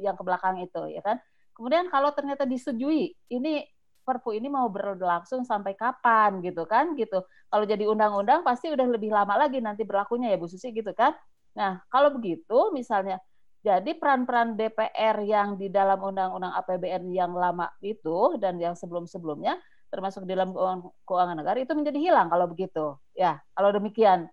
yang 0.00 0.14
ke 0.14 0.22
belakang 0.22 0.60
itu 0.60 0.92
ya 0.92 1.00
kan? 1.00 1.16
Kemudian 1.56 1.92
kalau 1.92 2.12
ternyata 2.16 2.48
disetujui, 2.48 3.12
ini 3.32 3.64
Perpu 4.00 4.32
ini 4.34 4.48
mau 4.48 4.66
berlangsung 4.72 5.44
sampai 5.44 5.76
kapan 5.76 6.40
gitu 6.40 6.64
kan 6.64 6.96
gitu. 6.96 7.22
Kalau 7.52 7.64
jadi 7.68 7.84
undang-undang 7.86 8.40
pasti 8.40 8.72
udah 8.72 8.88
lebih 8.88 9.12
lama 9.12 9.36
lagi 9.36 9.60
nanti 9.60 9.84
berlakunya 9.84 10.32
ya 10.32 10.38
Bu 10.40 10.48
Susi 10.48 10.72
gitu 10.72 10.90
kan. 10.96 11.12
Nah, 11.54 11.84
kalau 11.92 12.16
begitu 12.16 12.74
misalnya 12.74 13.20
jadi 13.60 13.92
peran-peran 13.94 14.56
DPR 14.56 15.20
yang 15.22 15.60
di 15.60 15.68
dalam 15.68 16.00
undang-undang 16.00 16.50
APBN 16.58 17.12
yang 17.12 17.36
lama 17.36 17.68
itu 17.84 18.40
dan 18.40 18.56
yang 18.56 18.72
sebelum-sebelumnya 18.72 19.60
termasuk 19.92 20.24
di 20.24 20.32
dalam 20.32 20.56
keuangan 21.04 21.36
negara 21.36 21.60
itu 21.60 21.70
menjadi 21.76 21.98
hilang 22.00 22.32
kalau 22.32 22.48
begitu. 22.48 22.96
Ya, 23.12 23.38
kalau 23.52 23.70
demikian 23.70 24.32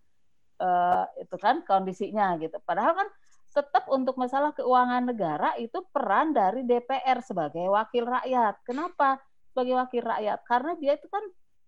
uh, 0.61 1.05
itu 1.17 1.35
kan 1.37 1.63
kondisinya 1.65 2.37
gitu. 2.41 2.57
Padahal 2.65 2.93
kan 2.93 3.07
tetap 3.47 3.89
untuk 3.89 4.13
masalah 4.21 4.53
keuangan 4.53 5.01
negara 5.01 5.57
itu 5.57 5.81
peran 5.89 6.29
dari 6.29 6.61
DPR 6.61 7.25
sebagai 7.25 7.65
wakil 7.73 8.05
rakyat. 8.05 8.61
Kenapa 8.61 9.17
sebagai 9.49 9.73
wakil 9.81 10.03
rakyat? 10.05 10.39
Karena 10.45 10.71
dia 10.77 10.93
itu 10.93 11.09
kan 11.09 11.23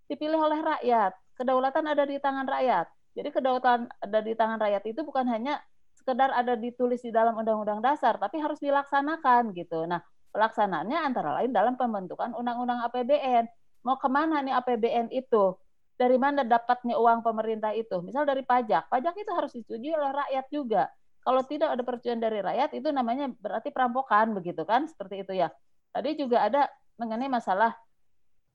dipilih 0.06 0.38
oleh 0.38 0.60
rakyat. 0.61 1.18
Kedaulatan 1.34 1.86
ada 1.90 2.03
di 2.06 2.22
tangan 2.22 2.45
rakyat. 2.45 2.86
Jadi 3.18 3.30
kedaulatan 3.34 3.90
ada 3.90 4.20
di 4.22 4.34
tangan 4.38 4.60
rakyat 4.61 4.84
itu 4.86 5.02
bukan 5.02 5.26
hanya 5.34 5.57
sekedar 5.98 6.30
ada 6.32 6.53
ditulis 6.53 7.02
di 7.02 7.10
dalam 7.10 7.36
undang-undang 7.36 7.82
dasar, 7.82 8.16
tapi 8.22 8.38
harus 8.38 8.61
dilaksanakan 8.61 9.52
gitu. 9.57 9.84
Nah, 9.90 9.99
pelaksanaannya 10.30 10.99
antara 11.02 11.41
lain 11.41 11.52
dalam 11.52 11.74
pembentukan 11.74 12.38
undang-undang 12.38 12.86
APBN. 12.86 13.49
Mau 13.82 13.98
ke 13.98 14.10
mana 14.11 14.45
nih 14.45 14.53
APBN 14.53 15.10
itu? 15.10 15.57
Dari 15.99 16.15
mana 16.15 16.47
dapatnya 16.47 16.95
uang 16.95 17.19
pemerintah 17.19 17.76
itu? 17.76 17.99
Misal 17.99 18.23
dari 18.23 18.39
pajak. 18.47 18.88
Pajak 18.88 19.19
itu 19.19 19.31
harus 19.35 19.51
disetujui 19.51 19.91
oleh 19.91 20.15
rakyat 20.15 20.45
juga. 20.47 20.88
Kalau 21.19 21.43
tidak 21.43 21.76
ada 21.76 21.84
persetujuan 21.84 22.23
dari 22.23 22.39
rakyat, 22.39 22.71
itu 22.71 22.88
namanya 22.95 23.27
berarti 23.43 23.76
perampokan, 23.76 24.31
begitu 24.31 24.63
kan? 24.63 24.88
Seperti 24.88 25.27
itu 25.27 25.35
ya. 25.35 25.51
Tadi 25.91 26.15
juga 26.15 26.47
ada 26.47 26.71
mengenai 26.95 27.27
masalah 27.27 27.76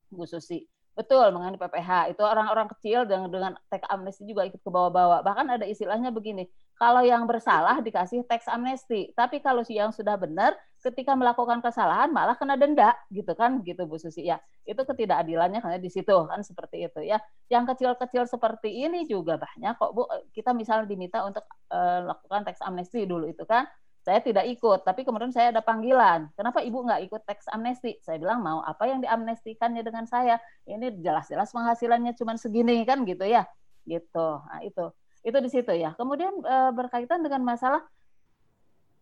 Bu 0.09 0.25
Susi. 0.25 0.65
Betul, 0.97 1.37
mengenai 1.37 1.61
PPH. 1.61 2.17
Itu 2.17 2.25
orang-orang 2.25 2.71
kecil 2.73 3.05
dengan, 3.05 3.29
dengan 3.29 3.53
teks 3.69 3.85
amnesti 3.93 4.25
juga 4.25 4.49
ikut 4.49 4.65
ke 4.65 4.71
bawah-bawah. 4.73 5.21
Bahkan 5.21 5.61
ada 5.61 5.67
istilahnya 5.69 6.09
begini, 6.15 6.49
kalau 6.81 7.05
yang 7.05 7.29
bersalah 7.29 7.85
dikasih 7.85 8.25
teks 8.25 8.49
amnesti, 8.49 9.13
tapi 9.13 9.45
kalau 9.45 9.61
yang 9.69 9.93
sudah 9.93 10.17
benar 10.17 10.57
ketika 10.85 11.17
melakukan 11.17 11.65
kesalahan 11.65 12.13
malah 12.13 12.37
kena 12.37 12.61
denda 12.61 12.93
gitu 13.09 13.33
kan 13.33 13.65
gitu 13.65 13.89
Bu 13.89 13.97
Susi 13.97 14.29
ya. 14.29 14.37
Itu 14.69 14.85
ketidakadilannya 14.85 15.65
karena 15.65 15.81
di 15.81 15.89
situ 15.89 16.13
kan 16.13 16.45
seperti 16.45 16.85
itu 16.85 17.01
ya. 17.01 17.17
Yang 17.49 17.75
kecil-kecil 17.75 18.29
seperti 18.29 18.85
ini 18.85 19.09
juga 19.09 19.41
banyak 19.41 19.75
kok 19.81 19.91
Bu. 19.97 20.05
Kita 20.37 20.53
misalnya 20.53 20.85
diminta 20.85 21.25
untuk 21.25 21.49
uh, 21.73 22.13
lakukan 22.13 22.45
teks 22.45 22.61
amnesti 22.61 23.09
dulu 23.09 23.33
itu 23.33 23.49
kan. 23.49 23.65
Saya 24.05 24.21
tidak 24.21 24.45
ikut, 24.45 24.85
tapi 24.85 25.01
kemudian 25.01 25.33
saya 25.33 25.49
ada 25.49 25.65
panggilan. 25.65 26.29
Kenapa 26.37 26.61
Ibu 26.61 26.85
nggak 26.85 27.09
ikut 27.09 27.25
teks 27.25 27.49
amnesti? 27.49 28.05
Saya 28.05 28.21
bilang 28.21 28.45
mau 28.45 28.61
apa 28.61 28.85
yang 28.85 29.01
diamnestikannya 29.01 29.81
dengan 29.81 30.05
saya? 30.05 30.37
Ini 30.69 31.01
jelas-jelas 31.01 31.49
penghasilannya 31.57 32.13
cuma 32.13 32.37
segini 32.37 32.85
kan 32.85 33.09
gitu 33.09 33.25
ya. 33.25 33.49
Gitu. 33.89 34.29
Nah, 34.45 34.61
itu 34.61 34.93
itu 35.25 35.39
di 35.41 35.51
situ 35.51 35.73
ya. 35.73 35.97
Kemudian 35.97 36.37
e, 36.45 36.57
berkaitan 36.77 37.25
dengan 37.25 37.41
masalah 37.41 37.81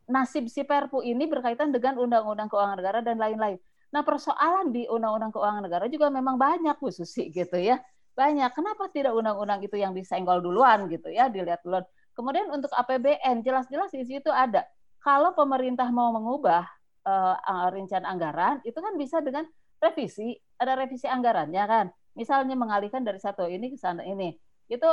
nasib 0.08 0.50
si 0.50 0.62
Perpu 0.66 1.02
ini 1.02 1.26
berkaitan 1.30 1.70
dengan 1.70 1.98
Undang-Undang 1.98 2.48
Keuangan 2.50 2.76
Negara 2.78 2.98
dan 3.04 3.18
lain-lain. 3.18 3.58
Nah, 3.92 4.02
persoalan 4.02 4.72
di 4.72 4.88
Undang-Undang 4.88 5.32
Keuangan 5.36 5.62
Negara 5.62 5.84
juga 5.86 6.08
memang 6.08 6.40
banyak 6.40 6.76
Bu 6.80 6.88
Susi 6.88 7.28
gitu 7.30 7.58
ya. 7.60 7.78
banyak. 8.12 8.52
Kenapa 8.52 8.92
tidak 8.92 9.16
undang-undang 9.16 9.64
itu 9.64 9.72
yang 9.80 9.96
disenggol 9.96 10.44
duluan 10.44 10.84
gitu 10.92 11.08
ya, 11.08 11.32
dilihat 11.32 11.64
duluan. 11.64 11.80
Kemudian 12.12 12.44
untuk 12.52 12.68
APBN 12.76 13.40
jelas-jelas 13.40 13.88
di 13.88 14.04
situ 14.04 14.28
ada. 14.28 14.68
Kalau 15.00 15.32
pemerintah 15.32 15.88
mau 15.88 16.12
mengubah 16.12 16.68
uh, 17.08 17.68
rencana 17.72 18.06
anggaran 18.12 18.60
itu 18.62 18.76
kan 18.78 18.94
bisa 19.00 19.24
dengan 19.24 19.48
revisi, 19.80 20.36
ada 20.60 20.76
revisi 20.76 21.08
anggarannya 21.08 21.64
kan. 21.64 21.86
Misalnya 22.12 22.52
mengalihkan 22.52 23.00
dari 23.00 23.16
satu 23.16 23.48
ini 23.48 23.72
ke 23.72 23.80
sana 23.80 24.04
ini. 24.04 24.36
Itu 24.68 24.86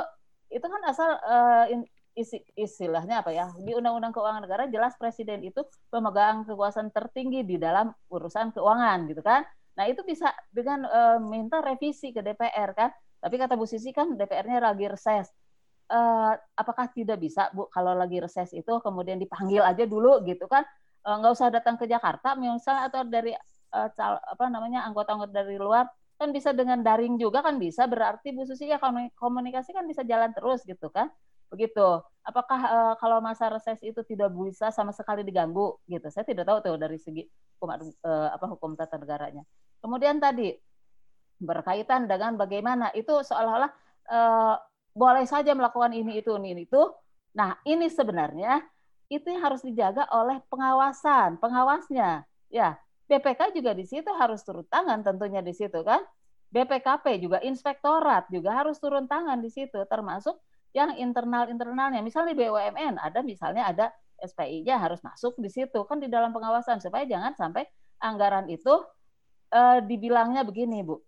itu 0.49 0.63
kan 0.65 0.81
asal 0.87 1.09
uh, 1.19 1.65
isi, 2.19 2.43
istilahnya 2.59 3.23
apa 3.23 3.31
ya 3.31 3.47
di 3.55 3.71
Undang-Undang 3.71 4.11
Keuangan 4.11 4.43
Negara 4.43 4.67
jelas 4.67 4.93
presiden 4.99 5.39
itu 5.47 5.63
pemegang 5.87 6.43
kekuasaan 6.43 6.91
tertinggi 6.91 7.47
di 7.47 7.55
dalam 7.55 7.87
urusan 8.11 8.51
keuangan 8.51 9.07
gitu 9.07 9.23
kan. 9.23 9.47
Nah 9.79 9.87
itu 9.87 10.03
bisa 10.03 10.35
dengan 10.51 10.83
uh, 10.83 11.17
minta 11.23 11.63
revisi 11.63 12.11
ke 12.11 12.19
DPR 12.19 12.75
kan. 12.75 12.91
Tapi 13.19 13.35
kata 13.39 13.55
Bu 13.55 13.63
Sisi 13.63 13.95
kan 13.95 14.19
DPR-nya 14.19 14.59
lagi 14.59 14.91
reses. 14.91 15.31
Uh, 15.89 16.35
apakah 16.53 16.91
tidak 16.91 17.17
bisa 17.23 17.47
Bu 17.55 17.71
kalau 17.71 17.95
lagi 17.95 18.19
reses 18.19 18.53
itu 18.53 18.73
kemudian 18.83 19.17
dipanggil 19.17 19.63
aja 19.63 19.87
dulu 19.87 20.19
gitu 20.27 20.45
kan? 20.51 20.67
Uh, 21.07 21.15
nggak 21.23 21.31
usah 21.31 21.47
datang 21.47 21.79
ke 21.79 21.87
Jakarta 21.87 22.35
misalnya 22.35 22.91
atau 22.91 23.07
dari 23.07 23.31
uh, 23.71 23.89
cal, 23.95 24.19
apa 24.19 24.45
namanya 24.51 24.83
anggota-anggota 24.83 25.31
dari 25.31 25.55
luar 25.55 25.87
kan 26.19 26.35
bisa 26.35 26.51
dengan 26.51 26.83
daring 26.83 27.15
juga 27.15 27.39
kan 27.39 27.55
bisa 27.55 27.87
berarti 27.87 28.35
Bu 28.35 28.43
Susi 28.43 28.67
ya 28.67 28.75
komunikasi 29.15 29.71
kan 29.71 29.87
bisa 29.87 30.03
jalan 30.03 30.35
terus 30.35 30.67
gitu 30.67 30.91
kan 30.91 31.07
begitu. 31.49 32.01
Apakah 32.23 32.61
uh, 32.61 32.93
kalau 33.01 33.19
masa 33.19 33.49
reses 33.49 33.81
itu 33.81 33.99
tidak 34.05 34.29
bisa 34.31 34.69
sama 34.69 34.93
sekali 34.93 35.25
diganggu 35.25 35.81
gitu? 35.89 36.07
Saya 36.13 36.23
tidak 36.23 36.45
tahu 36.45 36.57
tuh 36.61 36.75
dari 36.77 37.01
segi 37.01 37.25
hukum 37.57 37.69
uh, 37.73 38.29
apa 38.31 38.45
hukum 38.45 38.77
tata 38.77 39.01
negaranya. 39.01 39.43
Kemudian 39.81 40.21
tadi 40.21 40.53
berkaitan 41.41 42.05
dengan 42.05 42.37
bagaimana 42.37 42.93
itu 42.93 43.11
seolah-olah 43.25 43.71
uh, 44.11 44.55
boleh 44.93 45.25
saja 45.25 45.51
melakukan 45.57 45.91
ini 45.91 46.21
itu 46.21 46.31
ini 46.37 46.63
itu. 46.63 46.81
Nah 47.33 47.57
ini 47.65 47.89
sebenarnya 47.89 48.61
itu 49.09 49.25
harus 49.41 49.65
dijaga 49.65 50.05
oleh 50.13 50.37
pengawasan, 50.53 51.41
pengawasnya. 51.41 52.29
Ya, 52.53 52.77
BPK 53.09 53.57
juga 53.57 53.73
di 53.73 53.89
situ 53.89 54.09
harus 54.13 54.45
turun 54.45 54.65
tangan 54.69 55.01
tentunya 55.01 55.41
di 55.41 55.53
situ 55.53 55.81
kan. 55.81 56.05
BPKP 56.49 57.21
juga 57.21 57.37
inspektorat 57.45 58.25
juga 58.33 58.57
harus 58.57 58.81
turun 58.81 59.05
tangan 59.05 59.37
di 59.37 59.53
situ 59.53 59.85
termasuk 59.85 60.33
yang 60.75 60.93
internal-internalnya. 60.97 62.01
Misalnya 62.05 62.37
BUMN 62.37 63.01
ada 63.01 63.19
misalnya 63.25 63.69
ada 63.69 63.85
SPI-nya 64.19 64.77
harus 64.77 64.99
masuk 65.01 65.39
di 65.39 65.47
situ 65.47 65.79
kan 65.87 65.97
di 65.97 66.11
dalam 66.11 66.35
pengawasan 66.35 66.83
supaya 66.83 67.07
jangan 67.07 67.33
sampai 67.33 67.65
anggaran 68.03 68.47
itu 68.51 68.83
uh, 69.51 69.79
dibilangnya 69.83 70.43
begini, 70.43 70.83
Bu. 70.83 70.99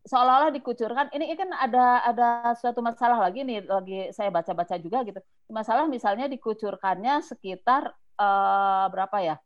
Seolah-olah 0.00 0.48
dikucurkan. 0.56 1.12
Ini 1.12 1.36
kan 1.36 1.52
ada 1.52 2.00
ada 2.08 2.28
suatu 2.56 2.80
masalah 2.80 3.20
lagi 3.20 3.44
nih 3.44 3.68
lagi 3.68 4.08
saya 4.16 4.32
baca-baca 4.32 4.80
juga 4.80 5.04
gitu. 5.04 5.20
Masalah 5.52 5.84
misalnya 5.84 6.24
dikucurkannya 6.24 7.20
sekitar 7.20 7.92
uh, 8.16 8.88
berapa 8.88 9.16
ya? 9.20 9.36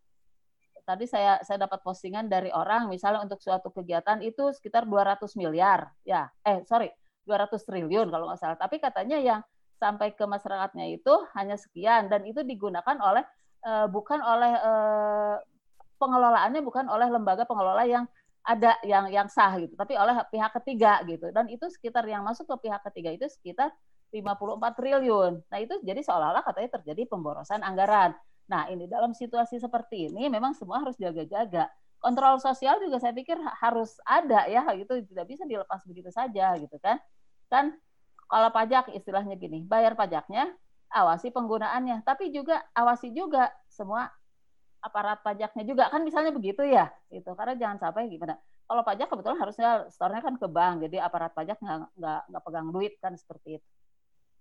Tadi 0.84 1.10
saya 1.10 1.42
saya 1.42 1.66
dapat 1.66 1.82
postingan 1.82 2.30
dari 2.30 2.54
orang 2.54 2.86
misalnya 2.86 3.24
untuk 3.24 3.42
suatu 3.42 3.72
kegiatan 3.74 4.22
itu 4.22 4.54
sekitar 4.54 4.86
200 4.86 5.26
miliar 5.34 5.90
ya. 6.06 6.30
Eh, 6.46 6.62
sorry, 6.70 6.92
200 7.24 7.60
triliun 7.64 8.08
kalau 8.08 8.30
nggak 8.30 8.40
salah. 8.40 8.58
Tapi 8.60 8.80
katanya 8.80 9.18
yang 9.20 9.40
sampai 9.76 10.14
ke 10.14 10.24
masyarakatnya 10.24 10.94
itu 10.94 11.12
hanya 11.34 11.58
sekian 11.58 12.06
dan 12.08 12.22
itu 12.24 12.40
digunakan 12.46 12.96
oleh 13.02 13.24
uh, 13.66 13.90
bukan 13.90 14.22
oleh 14.22 14.52
uh, 14.54 15.36
pengelolaannya 15.98 16.60
bukan 16.62 16.86
oleh 16.86 17.08
lembaga 17.10 17.44
pengelola 17.44 17.84
yang 17.84 18.04
ada 18.44 18.76
yang 18.84 19.08
yang 19.08 19.24
sah 19.32 19.56
gitu, 19.56 19.72
tapi 19.72 19.96
oleh 19.96 20.20
pihak 20.28 20.52
ketiga 20.60 21.00
gitu. 21.08 21.32
Dan 21.32 21.48
itu 21.48 21.64
sekitar 21.72 22.04
yang 22.04 22.20
masuk 22.20 22.44
ke 22.44 22.68
pihak 22.68 22.84
ketiga 22.92 23.10
itu 23.16 23.24
sekitar 23.28 23.72
54 24.12 24.78
triliun. 24.78 25.32
Nah, 25.48 25.58
itu 25.64 25.80
jadi 25.80 26.04
seolah-olah 26.04 26.44
katanya 26.44 26.76
terjadi 26.76 27.08
pemborosan 27.08 27.64
anggaran. 27.64 28.12
Nah, 28.44 28.68
ini 28.68 28.84
dalam 28.84 29.16
situasi 29.16 29.56
seperti 29.56 30.12
ini 30.12 30.28
memang 30.28 30.52
semua 30.52 30.84
harus 30.84 30.92
jaga-jaga 31.00 31.72
kontrol 32.04 32.36
sosial 32.36 32.76
juga 32.84 33.00
saya 33.00 33.16
pikir 33.16 33.40
harus 33.64 33.96
ada 34.04 34.44
ya 34.44 34.60
gitu 34.76 35.00
tidak 35.08 35.24
bisa 35.24 35.48
dilepas 35.48 35.80
begitu 35.88 36.12
saja 36.12 36.52
gitu 36.60 36.76
kan 36.84 37.00
kan 37.54 37.70
kalau 38.26 38.50
pajak 38.50 38.90
istilahnya 38.90 39.38
gini 39.38 39.62
bayar 39.62 39.94
pajaknya 39.94 40.50
awasi 40.94 41.34
penggunaannya. 41.34 42.06
Tapi 42.06 42.30
juga 42.30 42.62
awasi 42.72 43.10
juga 43.10 43.50
semua 43.66 44.06
aparat 44.78 45.20
pajaknya 45.26 45.62
juga. 45.66 45.84
Kan 45.90 46.06
misalnya 46.06 46.30
begitu 46.30 46.62
ya 46.62 46.88
itu 47.10 47.30
karena 47.34 47.58
jangan 47.58 47.78
sampai 47.90 48.06
gimana. 48.06 48.38
Kalau 48.64 48.80
pajak 48.80 49.06
kebetulan 49.12 49.38
harusnya 49.42 49.68
store-nya 49.92 50.22
kan 50.24 50.34
ke 50.40 50.48
bank 50.48 50.74
jadi 50.88 51.04
aparat 51.04 51.36
pajak 51.36 51.60
nggak 51.60 51.78
nggak 52.00 52.20
nggak 52.32 52.42
pegang 52.46 52.68
duit 52.70 52.94
kan 53.02 53.12
seperti 53.18 53.60
itu. 53.60 53.68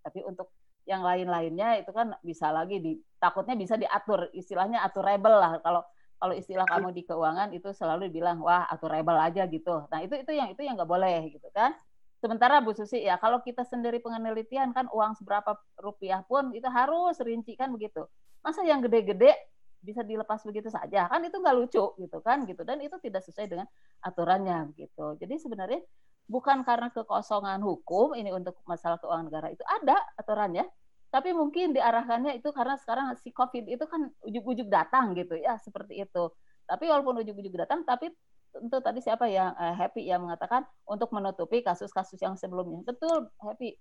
Tapi 0.05 0.19
untuk 0.23 0.53
yang 0.83 1.03
lain-lainnya 1.03 1.79
itu 1.79 1.91
kan 1.95 2.11
bisa 2.19 2.51
lagi 2.51 2.79
di 2.79 2.99
takutnya 3.15 3.55
bisa 3.55 3.79
diatur 3.79 4.27
istilahnya 4.31 4.83
atur 4.85 5.03
rebel 5.03 5.35
lah. 5.35 5.59
Kalau 5.59 5.83
kalau 6.23 6.39
istilah 6.39 6.63
kamu 6.63 6.95
di 6.95 7.03
keuangan 7.03 7.51
itu 7.51 7.75
selalu 7.75 8.07
bilang 8.07 8.39
wah 8.39 8.63
atau 8.71 8.87
rebel 8.87 9.15
aja 9.19 9.43
gitu. 9.47 9.83
Nah 9.91 9.99
itu 9.99 10.15
itu 10.15 10.31
yang 10.31 10.47
itu 10.55 10.63
yang 10.63 10.79
nggak 10.79 10.87
boleh 10.87 11.27
gitu 11.35 11.51
kan. 11.51 11.75
Sementara 12.23 12.63
Bu 12.63 12.71
Susi 12.71 13.03
ya 13.03 13.19
kalau 13.19 13.43
kita 13.43 13.67
sendiri 13.67 13.99
penelitian 13.99 14.71
kan 14.71 14.87
uang 14.87 15.19
seberapa 15.19 15.59
rupiah 15.75 16.23
pun 16.23 16.55
itu 16.55 16.63
harus 16.71 17.19
rinci 17.19 17.59
kan 17.59 17.67
begitu. 17.75 18.07
Masa 18.39 18.63
yang 18.63 18.79
gede-gede 18.79 19.35
bisa 19.83 20.07
dilepas 20.07 20.39
begitu 20.47 20.71
saja 20.71 21.11
kan 21.11 21.19
itu 21.27 21.35
nggak 21.35 21.55
lucu 21.59 21.83
gitu 21.99 22.23
kan 22.23 22.47
gitu 22.47 22.63
dan 22.63 22.79
itu 22.79 22.95
tidak 23.03 23.27
sesuai 23.27 23.51
dengan 23.51 23.67
aturannya 23.99 24.71
gitu. 24.79 25.19
Jadi 25.19 25.35
sebenarnya 25.35 25.83
bukan 26.31 26.63
karena 26.63 26.87
kekosongan 26.95 27.59
hukum 27.59 28.15
ini 28.15 28.31
untuk 28.31 28.55
masalah 28.63 28.95
keuangan 29.03 29.27
negara 29.27 29.51
itu 29.51 29.67
ada 29.67 29.99
aturannya 30.15 30.63
tapi 31.11 31.35
mungkin 31.35 31.75
diarahkannya 31.75 32.39
itu 32.39 32.55
karena 32.55 32.79
sekarang 32.79 33.11
si 33.19 33.35
COVID 33.35 33.67
itu 33.67 33.83
kan 33.83 34.07
ujuk-ujuk 34.23 34.71
datang 34.71 35.11
gitu 35.13 35.35
ya 35.35 35.59
seperti 35.59 36.07
itu. 36.07 36.31
Tapi 36.63 36.89
walaupun 36.89 37.21
ujuk-ujuk 37.21 37.53
datang, 37.53 37.85
tapi 37.85 38.09
tentu 38.53 38.77
tadi 38.79 39.01
siapa 39.01 39.25
yang 39.25 39.57
uh, 39.57 39.73
happy 39.73 40.05
yang 40.05 40.21
mengatakan 40.21 40.63
untuk 40.85 41.09
menutupi 41.09 41.65
kasus-kasus 41.65 42.21
yang 42.21 42.37
sebelumnya. 42.37 42.85
Betul 42.85 43.27
happy. 43.41 43.73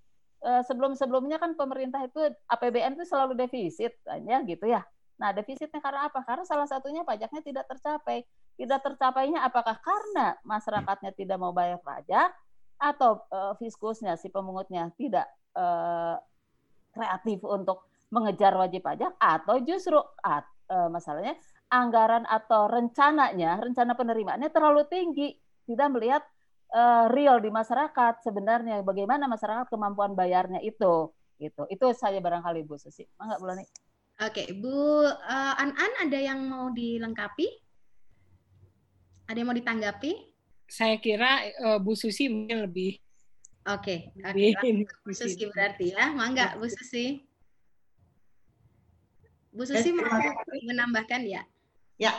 Uh, 0.43 0.65
sebelum-sebelumnya 0.66 1.39
kan 1.39 1.55
pemerintah 1.55 2.03
itu 2.03 2.19
APBN 2.51 2.99
itu 2.99 3.07
selalu 3.07 3.39
defisit, 3.39 3.94
ya 4.27 4.43
gitu 4.43 4.66
ya. 4.66 4.82
Nah 5.23 5.31
defisitnya 5.31 5.78
karena 5.78 6.11
apa? 6.11 6.24
Karena 6.27 6.43
salah 6.43 6.66
satunya 6.66 7.07
pajaknya 7.07 7.44
tidak 7.44 7.65
tercapai. 7.70 8.27
Tidak 8.59 8.81
tercapainya 8.82 9.47
apakah 9.47 9.78
karena 9.78 10.35
masyarakatnya 10.43 11.15
tidak 11.15 11.39
mau 11.39 11.55
bayar 11.55 11.78
pajak 11.78 12.35
atau 12.82 13.23
uh, 13.31 13.55
fiskusnya 13.61 14.19
si 14.19 14.27
pemungutnya 14.35 14.90
tidak 14.99 15.31
uh, 15.55 16.19
kreatif 16.90 17.39
untuk 17.47 17.86
mengejar 18.12 18.53
wajib 18.61 18.85
pajak 18.85 19.16
atau 19.16 19.57
justru 19.65 19.97
e, 20.69 20.77
masalahnya 20.93 21.32
anggaran 21.73 22.28
atau 22.28 22.69
rencananya 22.69 23.57
rencana 23.65 23.97
penerimaannya 23.97 24.53
terlalu 24.53 24.85
tinggi 24.93 25.32
tidak 25.65 25.89
melihat 25.89 26.23
e, 26.69 26.82
real 27.16 27.40
di 27.40 27.49
masyarakat 27.49 28.20
sebenarnya 28.20 28.85
bagaimana 28.85 29.24
masyarakat 29.24 29.73
kemampuan 29.73 30.12
bayarnya 30.12 30.61
itu 30.61 31.09
gitu 31.40 31.65
itu 31.73 31.86
saya 31.97 32.20
barangkali 32.20 32.69
Bu 32.69 32.77
Susi 32.77 33.09
enggak 33.16 33.40
bulan 33.40 33.65
Oke 34.20 34.53
Bu 34.53 35.09
uh, 35.09 35.55
An 35.57 35.73
An 35.73 35.93
ada 36.07 36.19
yang 36.20 36.44
mau 36.44 36.69
dilengkapi 36.70 37.49
ada 39.27 39.36
yang 39.40 39.49
mau 39.49 39.57
ditanggapi 39.57 40.12
saya 40.69 41.01
kira 41.01 41.40
uh, 41.65 41.78
Bu 41.81 41.97
Susi 41.97 42.28
mungkin 42.28 42.69
lebih 42.69 43.01
Oke, 43.62 44.11
okay. 44.11 44.51
okay. 44.59 44.82
Bu 45.07 45.15
Susi 45.15 45.47
berarti 45.47 45.94
ya. 45.94 46.11
Mangga 46.11 46.59
Bu 46.59 46.66
Susi. 46.66 47.23
Bu 49.55 49.62
Susi 49.62 49.94
mau 49.94 50.03
menambahkan 50.66 51.23
ya? 51.23 51.47
Ya, 52.02 52.18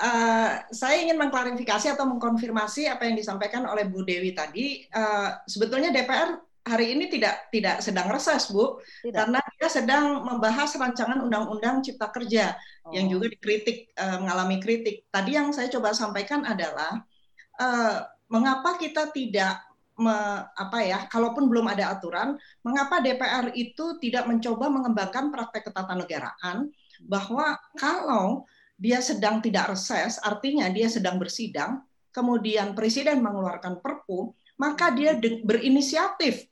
uh, 0.00 0.50
saya 0.72 0.96
ingin 1.04 1.20
mengklarifikasi 1.20 1.92
atau 1.92 2.08
mengkonfirmasi 2.08 2.88
apa 2.88 3.04
yang 3.04 3.20
disampaikan 3.20 3.68
oleh 3.68 3.84
Bu 3.84 4.06
Dewi 4.08 4.32
tadi. 4.32 4.88
Uh, 4.88 5.36
sebetulnya 5.44 5.92
DPR 5.92 6.40
hari 6.68 6.96
ini 6.96 7.08
tidak 7.08 7.48
tidak 7.48 7.80
sedang 7.80 8.12
reses, 8.12 8.48
Bu, 8.52 8.80
tidak. 9.04 9.24
karena 9.24 9.40
dia 9.56 9.68
sedang 9.68 10.04
membahas 10.24 10.72
rancangan 10.76 11.20
Undang-Undang 11.24 11.80
Cipta 11.84 12.08
Kerja 12.12 12.56
oh. 12.84 12.92
yang 12.92 13.08
juga 13.08 13.32
dikritik, 13.32 13.92
uh, 13.96 14.20
mengalami 14.20 14.60
kritik. 14.60 15.08
Tadi 15.08 15.36
yang 15.36 15.52
saya 15.52 15.72
coba 15.72 15.96
sampaikan 15.96 16.44
adalah 16.44 17.04
uh, 17.60 18.04
mengapa 18.28 18.76
kita 18.76 19.08
tidak 19.12 19.64
me, 19.98 20.14
apa 20.44 20.78
ya, 20.84 20.98
kalaupun 21.10 21.50
belum 21.50 21.66
ada 21.72 21.96
aturan, 21.96 22.38
mengapa 22.62 23.02
DPR 23.02 23.50
itu 23.58 23.98
tidak 23.98 24.30
mencoba 24.30 24.70
mengembangkan 24.70 25.34
praktek 25.34 25.72
ketatanegaraan 25.72 26.70
bahwa 27.02 27.58
kalau 27.74 28.46
dia 28.78 29.02
sedang 29.02 29.42
tidak 29.42 29.74
reses, 29.74 30.22
artinya 30.22 30.70
dia 30.70 30.86
sedang 30.86 31.18
bersidang, 31.18 31.82
kemudian 32.14 32.78
presiden 32.78 33.18
mengeluarkan 33.18 33.82
perpu, 33.82 34.32
maka 34.56 34.94
dia 34.94 35.18
berinisiatif. 35.18 36.46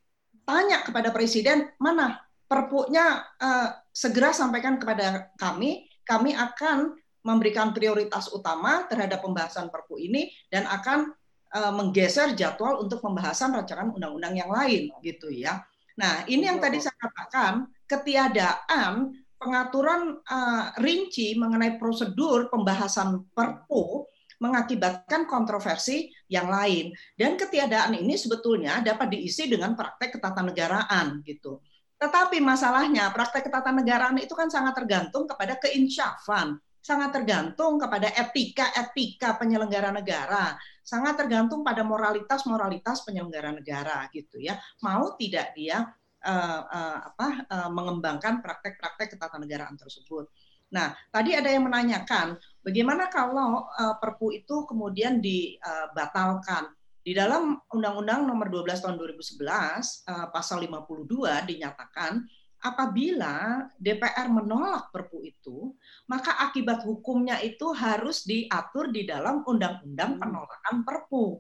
Tanya 0.47 0.83
kepada 0.83 1.11
presiden 1.15 1.71
mana 1.79 2.19
perpunya 2.47 3.23
uh, 3.39 3.69
segera 3.91 4.31
sampaikan 4.35 4.79
kepada 4.79 5.31
kami, 5.39 5.87
kami 6.07 6.35
akan 6.35 6.95
memberikan 7.27 7.75
prioritas 7.75 8.31
utama 8.31 8.87
terhadap 8.87 9.23
pembahasan 9.23 9.67
perpu 9.67 9.99
ini 9.99 10.31
dan 10.47 10.67
akan 10.71 11.11
uh, 11.51 11.73
menggeser 11.75 12.39
jadwal 12.39 12.79
untuk 12.79 13.03
pembahasan 13.03 13.55
rancangan 13.55 13.91
undang-undang 13.91 14.39
yang 14.39 14.51
lain 14.51 14.95
gitu 15.03 15.31
ya. 15.35 15.67
Nah, 15.99 16.23
ini 16.31 16.47
yang 16.47 16.63
tadi 16.63 16.79
saya 16.79 16.95
katakan 16.95 17.67
ketiadaan 17.91 19.26
pengaturan 19.37 20.21
uh, 20.21 20.75
rinci 20.81 21.37
mengenai 21.37 21.77
prosedur 21.77 22.49
pembahasan 22.49 23.25
Perpu 23.33 24.09
mengakibatkan 24.37 25.25
kontroversi 25.25 26.13
yang 26.29 26.53
lain 26.53 26.93
dan 27.17 27.41
ketiadaan 27.41 27.97
ini 27.97 28.21
sebetulnya 28.21 28.85
dapat 28.85 29.09
diisi 29.09 29.49
dengan 29.49 29.73
praktek 29.73 30.21
ketatanegaraan 30.21 31.25
gitu. 31.25 31.61
Tetapi 31.97 32.45
masalahnya 32.45 33.09
praktek 33.09 33.49
ketatanegaraan 33.49 34.21
itu 34.21 34.37
kan 34.37 34.53
sangat 34.53 34.77
tergantung 34.77 35.25
kepada 35.25 35.57
keinsyafan, 35.57 36.61
sangat 36.85 37.17
tergantung 37.17 37.81
kepada 37.81 38.13
etika-etika 38.13 39.41
penyelenggara 39.41 39.89
negara, 39.89 40.61
sangat 40.85 41.17
tergantung 41.17 41.65
pada 41.65 41.81
moralitas-moralitas 41.81 43.01
penyelenggara 43.09 43.57
negara 43.57 44.05
gitu 44.13 44.37
ya. 44.37 44.61
Mau 44.85 45.17
tidak 45.17 45.57
dia 45.57 45.89
uh, 46.27 46.61
uh, 46.67 46.99
apa 47.15 47.29
uh, 47.47 47.71
mengembangkan 47.71 48.43
praktek-praktek 48.43 49.15
ketatanegaraan 49.15 49.79
tersebut. 49.79 50.27
Nah, 50.75 50.91
tadi 51.15 51.39
ada 51.39 51.47
yang 51.47 51.71
menanyakan 51.71 52.35
bagaimana 52.67 53.07
kalau 53.07 53.71
uh, 53.71 53.95
Perpu 54.03 54.35
itu 54.35 54.67
kemudian 54.67 55.23
dibatalkan. 55.23 56.75
Di 57.07 57.15
dalam 57.15 57.55
Undang-Undang 57.71 58.27
Nomor 58.27 58.51
12 58.51 58.83
Tahun 58.83 58.99
2011 58.99 59.47
uh, 60.11 60.27
Pasal 60.35 60.67
52 60.67 61.07
dinyatakan 61.47 62.19
apabila 62.67 63.63
DPR 63.79 64.27
menolak 64.27 64.91
Perpu 64.91 65.23
itu, 65.23 65.71
maka 66.11 66.35
akibat 66.43 66.83
hukumnya 66.83 67.39
itu 67.47 67.71
harus 67.71 68.27
diatur 68.27 68.91
di 68.91 69.07
dalam 69.07 69.47
Undang-Undang 69.47 70.19
hmm. 70.19 70.21
Penolakan 70.21 70.77
Perpu. 70.83 71.39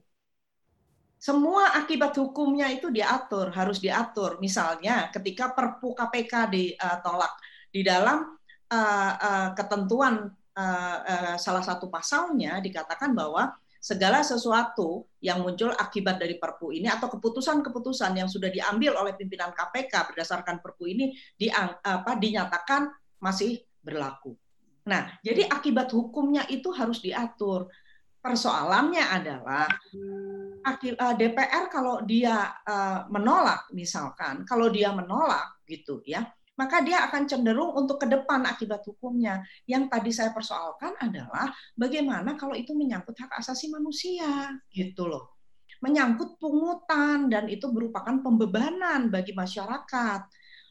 Semua 1.26 1.74
akibat 1.74 2.14
hukumnya 2.22 2.70
itu 2.70 2.86
diatur, 2.86 3.50
harus 3.50 3.82
diatur. 3.82 4.38
Misalnya 4.38 5.10
ketika 5.10 5.50
Perpu 5.50 5.90
KPK 5.90 6.46
ditolak 6.54 7.34
di 7.66 7.82
dalam 7.82 8.38
uh, 8.70 9.12
uh, 9.18 9.48
ketentuan 9.58 10.30
uh, 10.54 10.98
uh, 11.02 11.34
salah 11.34 11.66
satu 11.66 11.90
pasalnya 11.90 12.62
dikatakan 12.62 13.10
bahwa 13.10 13.58
segala 13.82 14.22
sesuatu 14.22 15.10
yang 15.18 15.42
muncul 15.42 15.74
akibat 15.74 16.22
dari 16.22 16.38
Perpu 16.38 16.70
ini 16.70 16.86
atau 16.86 17.10
keputusan-keputusan 17.10 18.22
yang 18.22 18.30
sudah 18.30 18.46
diambil 18.46 18.94
oleh 18.94 19.18
pimpinan 19.18 19.50
KPK 19.50 20.14
berdasarkan 20.14 20.62
Perpu 20.62 20.86
ini 20.86 21.10
di, 21.34 21.50
apa, 21.50 22.14
dinyatakan 22.22 22.86
masih 23.18 23.66
berlaku. 23.82 24.30
Nah, 24.86 25.10
jadi 25.26 25.50
akibat 25.50 25.90
hukumnya 25.90 26.46
itu 26.46 26.70
harus 26.70 27.02
diatur. 27.02 27.66
Persoalannya 28.26 29.04
adalah 29.06 29.70
eh, 30.66 31.14
DPR 31.14 31.70
kalau 31.70 32.02
dia 32.02 32.50
eh, 32.66 33.00
menolak, 33.06 33.70
misalkan, 33.70 34.42
kalau 34.42 34.66
dia 34.66 34.90
menolak 34.90 35.62
gitu 35.70 36.02
ya, 36.02 36.26
maka 36.56 36.80
dia 36.82 37.04
akan 37.06 37.28
cenderung 37.28 37.76
untuk 37.76 38.02
ke 38.02 38.06
depan 38.08 38.42
akibat 38.48 38.82
hukumnya. 38.88 39.44
Yang 39.68 39.92
tadi 39.92 40.10
saya 40.10 40.30
persoalkan 40.32 40.96
adalah 40.98 41.52
bagaimana 41.76 42.34
kalau 42.34 42.56
itu 42.56 42.72
menyangkut 42.72 43.14
hak 43.14 43.30
asasi 43.38 43.68
manusia, 43.70 44.56
gitu 44.72 45.06
loh. 45.06 45.36
Menyangkut 45.84 46.40
pungutan 46.40 47.28
dan 47.28 47.52
itu 47.52 47.68
merupakan 47.68 48.16
pembebanan 48.24 49.12
bagi 49.12 49.36
masyarakat. 49.36 50.20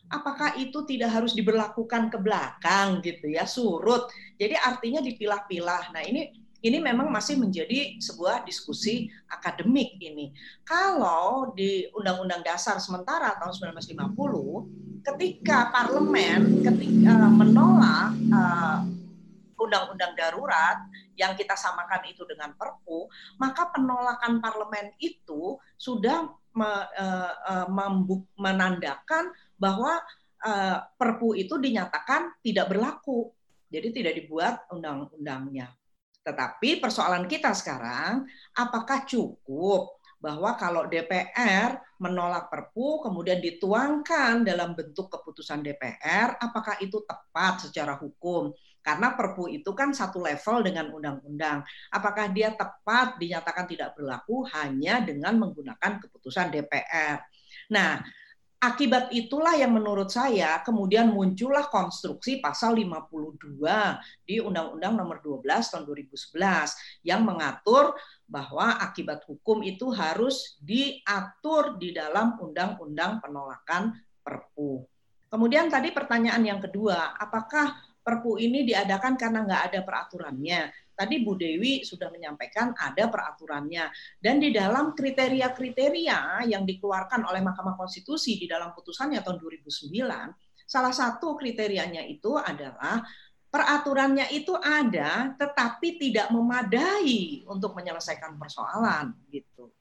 Apakah 0.10 0.58
itu 0.58 0.86
tidak 0.86 1.18
harus 1.18 1.34
diberlakukan 1.38 2.10
ke 2.10 2.18
belakang 2.18 3.02
gitu 3.06 3.30
ya, 3.30 3.46
surut. 3.46 4.10
Jadi 4.38 4.58
artinya 4.58 5.02
dipilah-pilah. 5.02 5.94
Nah, 5.94 6.02
ini 6.06 6.45
ini 6.66 6.82
memang 6.82 7.14
masih 7.14 7.38
menjadi 7.38 8.02
sebuah 8.02 8.42
diskusi 8.42 9.06
akademik 9.30 10.02
ini. 10.02 10.34
Kalau 10.66 11.54
di 11.54 11.86
Undang-Undang 11.94 12.42
Dasar 12.42 12.82
sementara 12.82 13.38
tahun 13.38 13.54
1950 13.78 15.06
ketika 15.06 15.70
parlemen 15.70 16.66
ketika 16.66 17.14
uh, 17.14 17.30
menolak 17.30 18.18
uh, 18.34 18.82
undang-undang 19.62 20.18
darurat 20.18 20.82
yang 21.14 21.38
kita 21.38 21.54
samakan 21.54 22.02
itu 22.10 22.26
dengan 22.26 22.58
Perpu, 22.58 23.08
maka 23.38 23.70
penolakan 23.70 24.42
parlemen 24.42 24.92
itu 24.98 25.62
sudah 25.78 26.28
me, 26.58 26.72
uh, 26.98 27.70
membuk, 27.70 28.26
menandakan 28.42 29.30
bahwa 29.56 30.02
uh, 30.42 30.78
Perpu 30.98 31.38
itu 31.38 31.62
dinyatakan 31.62 32.42
tidak 32.42 32.74
berlaku. 32.74 33.30
Jadi 33.70 34.02
tidak 34.02 34.14
dibuat 34.18 34.66
undang-undangnya. 34.74 35.70
Tetapi 36.26 36.82
persoalan 36.82 37.30
kita 37.30 37.54
sekarang, 37.54 38.26
apakah 38.58 39.06
cukup 39.06 40.02
bahwa 40.18 40.58
kalau 40.58 40.90
DPR 40.90 41.78
menolak 42.02 42.50
Perpu 42.50 43.06
kemudian 43.06 43.38
dituangkan 43.38 44.42
dalam 44.42 44.74
bentuk 44.74 45.14
keputusan 45.14 45.62
DPR, 45.62 46.42
apakah 46.42 46.82
itu 46.82 47.06
tepat 47.06 47.70
secara 47.70 47.94
hukum? 47.94 48.50
Karena 48.82 49.14
Perpu 49.14 49.54
itu 49.54 49.70
kan 49.78 49.94
satu 49.94 50.18
level 50.26 50.66
dengan 50.66 50.90
undang-undang. 50.90 51.62
Apakah 51.94 52.34
dia 52.34 52.54
tepat 52.58 53.22
dinyatakan 53.22 53.70
tidak 53.70 53.94
berlaku 53.94 54.50
hanya 54.50 55.06
dengan 55.06 55.38
menggunakan 55.38 56.02
keputusan 56.02 56.50
DPR? 56.50 57.22
Nah, 57.70 58.02
Akibat 58.66 59.14
itulah 59.14 59.54
yang 59.54 59.78
menurut 59.78 60.10
saya 60.10 60.58
kemudian 60.66 61.14
muncullah 61.14 61.70
konstruksi 61.70 62.42
pasal 62.42 62.74
52 62.74 63.62
di 64.26 64.42
Undang-Undang 64.42 64.94
Nomor 64.98 65.22
12 65.22 65.46
tahun 65.46 65.86
2011 65.86 67.06
yang 67.06 67.22
mengatur 67.22 67.94
bahwa 68.26 68.82
akibat 68.82 69.22
hukum 69.30 69.62
itu 69.62 69.94
harus 69.94 70.58
diatur 70.58 71.78
di 71.78 71.94
dalam 71.94 72.42
Undang-Undang 72.42 73.22
Penolakan 73.22 74.02
Perpu. 74.26 74.82
Kemudian 75.30 75.70
tadi 75.70 75.94
pertanyaan 75.94 76.42
yang 76.42 76.58
kedua, 76.58 77.14
apakah 77.22 77.70
Perpu 78.02 78.42
ini 78.42 78.66
diadakan 78.66 79.14
karena 79.14 79.46
nggak 79.46 79.64
ada 79.70 79.80
peraturannya? 79.86 80.74
Tadi 80.96 81.20
Bu 81.28 81.36
Dewi 81.36 81.84
sudah 81.84 82.08
menyampaikan 82.08 82.72
ada 82.72 83.12
peraturannya 83.12 83.92
dan 84.24 84.40
di 84.40 84.56
dalam 84.56 84.96
kriteria-kriteria 84.96 86.48
yang 86.48 86.64
dikeluarkan 86.64 87.28
oleh 87.28 87.44
Mahkamah 87.44 87.76
Konstitusi 87.76 88.40
di 88.40 88.48
dalam 88.48 88.72
putusannya 88.72 89.20
tahun 89.20 89.44
2009, 89.44 89.68
salah 90.64 90.96
satu 90.96 91.36
kriterianya 91.36 92.08
itu 92.08 92.40
adalah 92.40 93.04
peraturannya 93.52 94.32
itu 94.32 94.56
ada 94.56 95.36
tetapi 95.36 96.00
tidak 96.00 96.32
memadai 96.32 97.44
untuk 97.48 97.76
menyelesaikan 97.76 98.40
persoalan 98.40 99.16
gitu. 99.32 99.72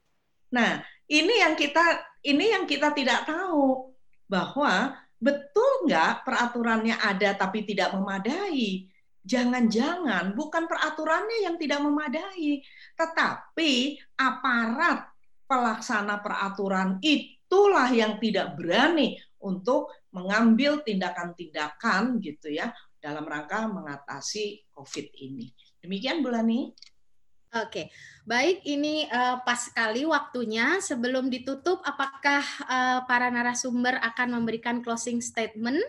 Nah, 0.51 0.83
ini 1.07 1.43
yang 1.43 1.55
kita 1.55 1.83
ini 2.23 2.55
yang 2.55 2.63
kita 2.63 2.95
tidak 2.95 3.23
tahu 3.23 3.91
bahwa 4.31 4.95
betul 5.19 5.87
nggak 5.87 6.23
peraturannya 6.23 6.95
ada 6.99 7.35
tapi 7.35 7.63
tidak 7.63 7.91
memadai 7.95 8.89
jangan-jangan 9.25 10.37
bukan 10.37 10.69
peraturannya 10.69 11.49
yang 11.49 11.57
tidak 11.57 11.81
memadai, 11.81 12.61
tetapi 12.93 13.97
aparat 14.15 15.09
pelaksana 15.49 16.21
peraturan 16.21 17.01
itulah 17.01 17.89
yang 17.89 18.21
tidak 18.21 18.53
berani 18.53 19.17
untuk 19.41 19.89
mengambil 20.13 20.85
tindakan-tindakan 20.85 22.21
gitu 22.21 22.53
ya 22.53 22.71
dalam 23.01 23.25
rangka 23.25 23.65
mengatasi 23.69 24.65
COVID 24.71 25.07
ini. 25.21 25.51
Demikian 25.81 26.25
Bulani. 26.25 26.73
Oke, 27.55 27.87
baik 28.27 28.67
ini 28.67 29.07
uh, 29.07 29.39
pas 29.45 29.71
sekali 29.71 30.03
waktunya. 30.03 30.83
Sebelum 30.83 31.31
ditutup, 31.31 31.79
apakah 31.87 32.43
uh, 32.67 32.99
para 33.07 33.31
narasumber 33.31 33.95
akan 34.01 34.41
memberikan 34.41 34.83
closing 34.83 35.23
statement? 35.23 35.79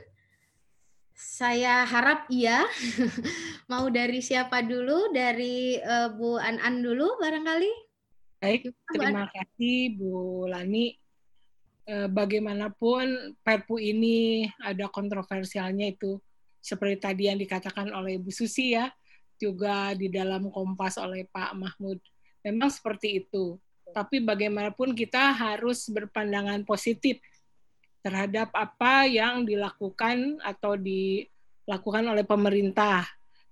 Saya 1.17 1.89
harap 1.89 2.29
iya. 2.29 2.69
Mau 3.73 3.89
dari 3.89 4.21
siapa 4.21 4.61
dulu? 4.61 5.17
Dari 5.17 5.81
uh, 5.81 6.13
Bu 6.13 6.37
An 6.37 6.61
An 6.61 6.85
dulu 6.85 7.17
barangkali? 7.17 7.73
Baik, 8.45 8.69
terima 8.93 9.25
kasih 9.33 9.97
Bu 9.97 10.45
Lani. 10.45 10.93
Uh, 11.89 12.11
bagaimanapun 12.13 13.39
Perpu 13.41 13.81
ini 13.81 14.45
ada 14.61 14.93
kontroversialnya 14.93 15.89
itu 15.89 16.21
seperti 16.61 16.99
tadi 17.01 17.23
yang 17.33 17.41
dikatakan 17.41 17.89
oleh 17.97 18.21
Bu 18.21 18.29
Susi 18.29 18.77
ya, 18.77 18.93
juga 19.41 19.97
di 19.97 20.13
dalam 20.13 20.53
Kompas 20.53 21.01
oleh 21.01 21.25
Pak 21.33 21.57
Mahmud. 21.57 21.97
Memang 22.45 22.69
seperti 22.69 23.25
itu. 23.25 23.57
Tapi 23.89 24.21
bagaimanapun 24.21 24.93
kita 24.93 25.33
harus 25.33 25.89
berpandangan 25.89 26.61
positif 26.69 27.25
terhadap 28.07 28.55
apa 28.55 29.11
yang 29.11 29.43
dilakukan 29.43 30.39
atau 30.47 30.79
dilakukan 30.79 32.07
oleh 32.07 32.23
pemerintah. 32.23 33.03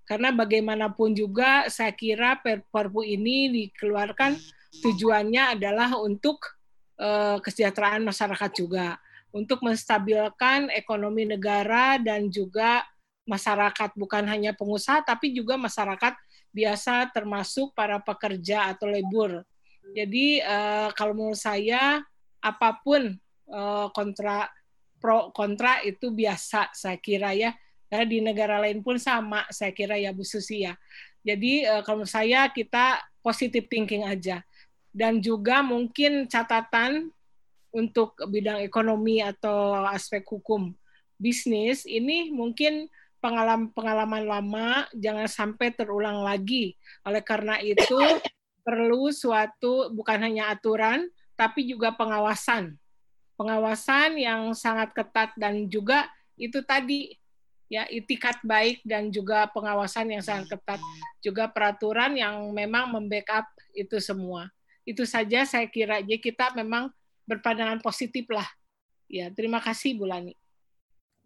Karena 0.07 0.31
bagaimanapun 0.31 1.11
juga 1.11 1.67
saya 1.67 1.91
kira 1.91 2.39
Perpu 2.71 3.03
ini 3.03 3.51
dikeluarkan 3.51 4.39
tujuannya 4.79 5.59
adalah 5.59 5.99
untuk 5.99 6.55
uh, 6.95 7.35
kesejahteraan 7.43 8.07
masyarakat 8.07 8.51
juga, 8.55 8.95
untuk 9.35 9.59
menstabilkan 9.59 10.71
ekonomi 10.71 11.27
negara 11.27 11.99
dan 11.99 12.31
juga 12.31 12.87
masyarakat 13.27 13.91
bukan 13.99 14.23
hanya 14.29 14.55
pengusaha 14.55 15.01
tapi 15.01 15.33
juga 15.33 15.57
masyarakat 15.57 16.13
biasa 16.53 17.09
termasuk 17.11 17.73
para 17.73 17.97
pekerja 17.99 18.69
atau 18.71 18.85
labor 18.87 19.41
Jadi 19.97 20.39
uh, 20.45 20.93
kalau 20.93 21.17
menurut 21.17 21.41
saya 21.41 22.05
apa 22.37 22.69
pun 22.85 23.17
kontra 23.93 24.49
pro 24.97 25.29
kontra 25.31 25.85
itu 25.85 26.09
biasa 26.09 26.73
saya 26.73 26.97
kira 26.97 27.31
ya. 27.37 27.53
Karena 27.85 28.05
di 28.09 28.17
negara 28.19 28.57
lain 28.57 28.81
pun 28.81 28.97
sama 28.97 29.45
saya 29.53 29.69
kira 29.69 29.95
ya 29.95 30.09
Bu 30.09 30.25
Susi 30.25 30.65
ya. 30.65 30.73
Jadi 31.21 31.65
uh, 31.65 31.85
kalau 31.85 32.05
saya 32.05 32.49
kita 32.49 33.01
positive 33.21 33.65
thinking 33.69 34.05
aja. 34.05 34.41
Dan 34.95 35.19
juga 35.19 35.59
mungkin 35.59 36.25
catatan 36.31 37.11
untuk 37.75 38.15
bidang 38.31 38.63
ekonomi 38.63 39.19
atau 39.19 39.75
aspek 39.91 40.23
hukum 40.23 40.71
bisnis 41.19 41.83
ini 41.83 42.31
mungkin 42.31 42.87
pengalaman-pengalaman 43.19 44.23
lama 44.23 44.67
jangan 44.93 45.27
sampai 45.27 45.73
terulang 45.73 46.21
lagi. 46.21 46.77
Oleh 47.03 47.25
karena 47.25 47.57
itu 47.59 47.97
perlu 48.61 49.09
suatu 49.09 49.91
bukan 49.91 50.21
hanya 50.21 50.53
aturan 50.53 51.09
tapi 51.33 51.67
juga 51.67 51.91
pengawasan. 51.97 52.77
Pengawasan 53.35 54.15
yang 54.15 54.55
sangat 54.55 54.95
ketat 54.95 55.35
dan 55.35 55.67
juga 55.67 56.07
itu 56.39 56.63
tadi 56.63 57.15
ya 57.67 57.83
itikat 57.89 58.39
baik 58.45 58.85
dan 58.85 59.09
juga 59.11 59.49
pengawasan 59.51 60.07
yang 60.11 60.23
sangat 60.23 60.55
ketat. 60.55 60.79
Juga 61.19 61.51
peraturan 61.51 62.15
yang 62.15 62.51
memang 62.55 62.91
membackup 62.95 63.43
itu 63.75 63.99
semua. 63.99 64.47
Itu 64.87 65.03
saja 65.03 65.43
saya 65.43 65.67
kira 65.67 65.99
jadi 65.99 66.21
kita 66.21 66.55
memang 66.55 66.93
berpandangan 67.25 67.81
positif 67.81 68.29
lah. 68.29 68.45
Ya, 69.09 69.29
terima 69.33 69.59
kasih 69.61 69.97
Bu 69.97 70.05
Lani. 70.05 70.33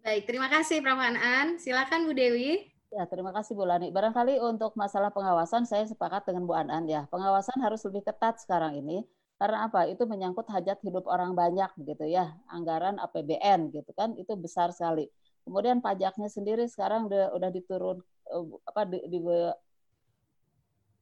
Baik, 0.00 0.24
terima 0.24 0.48
kasih 0.48 0.80
Prof. 0.80 0.96
An. 0.96 1.60
Silakan 1.60 2.08
Bu 2.08 2.16
Dewi. 2.16 2.72
Ya, 2.90 3.04
terima 3.06 3.30
kasih 3.30 3.52
Bu 3.52 3.68
Lani. 3.68 3.92
Barangkali 3.92 4.40
untuk 4.40 4.74
masalah 4.74 5.12
pengawasan 5.12 5.68
saya 5.68 5.84
sepakat 5.86 6.26
dengan 6.26 6.48
Bu 6.48 6.56
Anan 6.56 6.88
ya. 6.88 7.04
Pengawasan 7.12 7.60
harus 7.60 7.84
lebih 7.86 8.02
ketat 8.02 8.40
sekarang 8.40 8.80
ini 8.80 9.04
karena 9.40 9.72
apa? 9.72 9.88
Itu 9.88 10.04
menyangkut 10.04 10.52
hajat 10.52 10.84
hidup 10.84 11.08
orang 11.08 11.32
banyak 11.32 11.72
begitu 11.80 12.12
ya. 12.12 12.36
Anggaran 12.52 13.00
APBN 13.00 13.72
gitu 13.72 13.88
kan 13.96 14.12
itu 14.20 14.36
besar 14.36 14.68
sekali. 14.76 15.08
Kemudian 15.48 15.80
pajaknya 15.80 16.28
sendiri 16.28 16.68
sekarang 16.68 17.08
udah 17.08 17.32
udah 17.32 17.48
diturun 17.48 18.04
eh, 18.28 18.44
apa 18.68 18.82
di, 18.84 18.98
di 19.08 19.18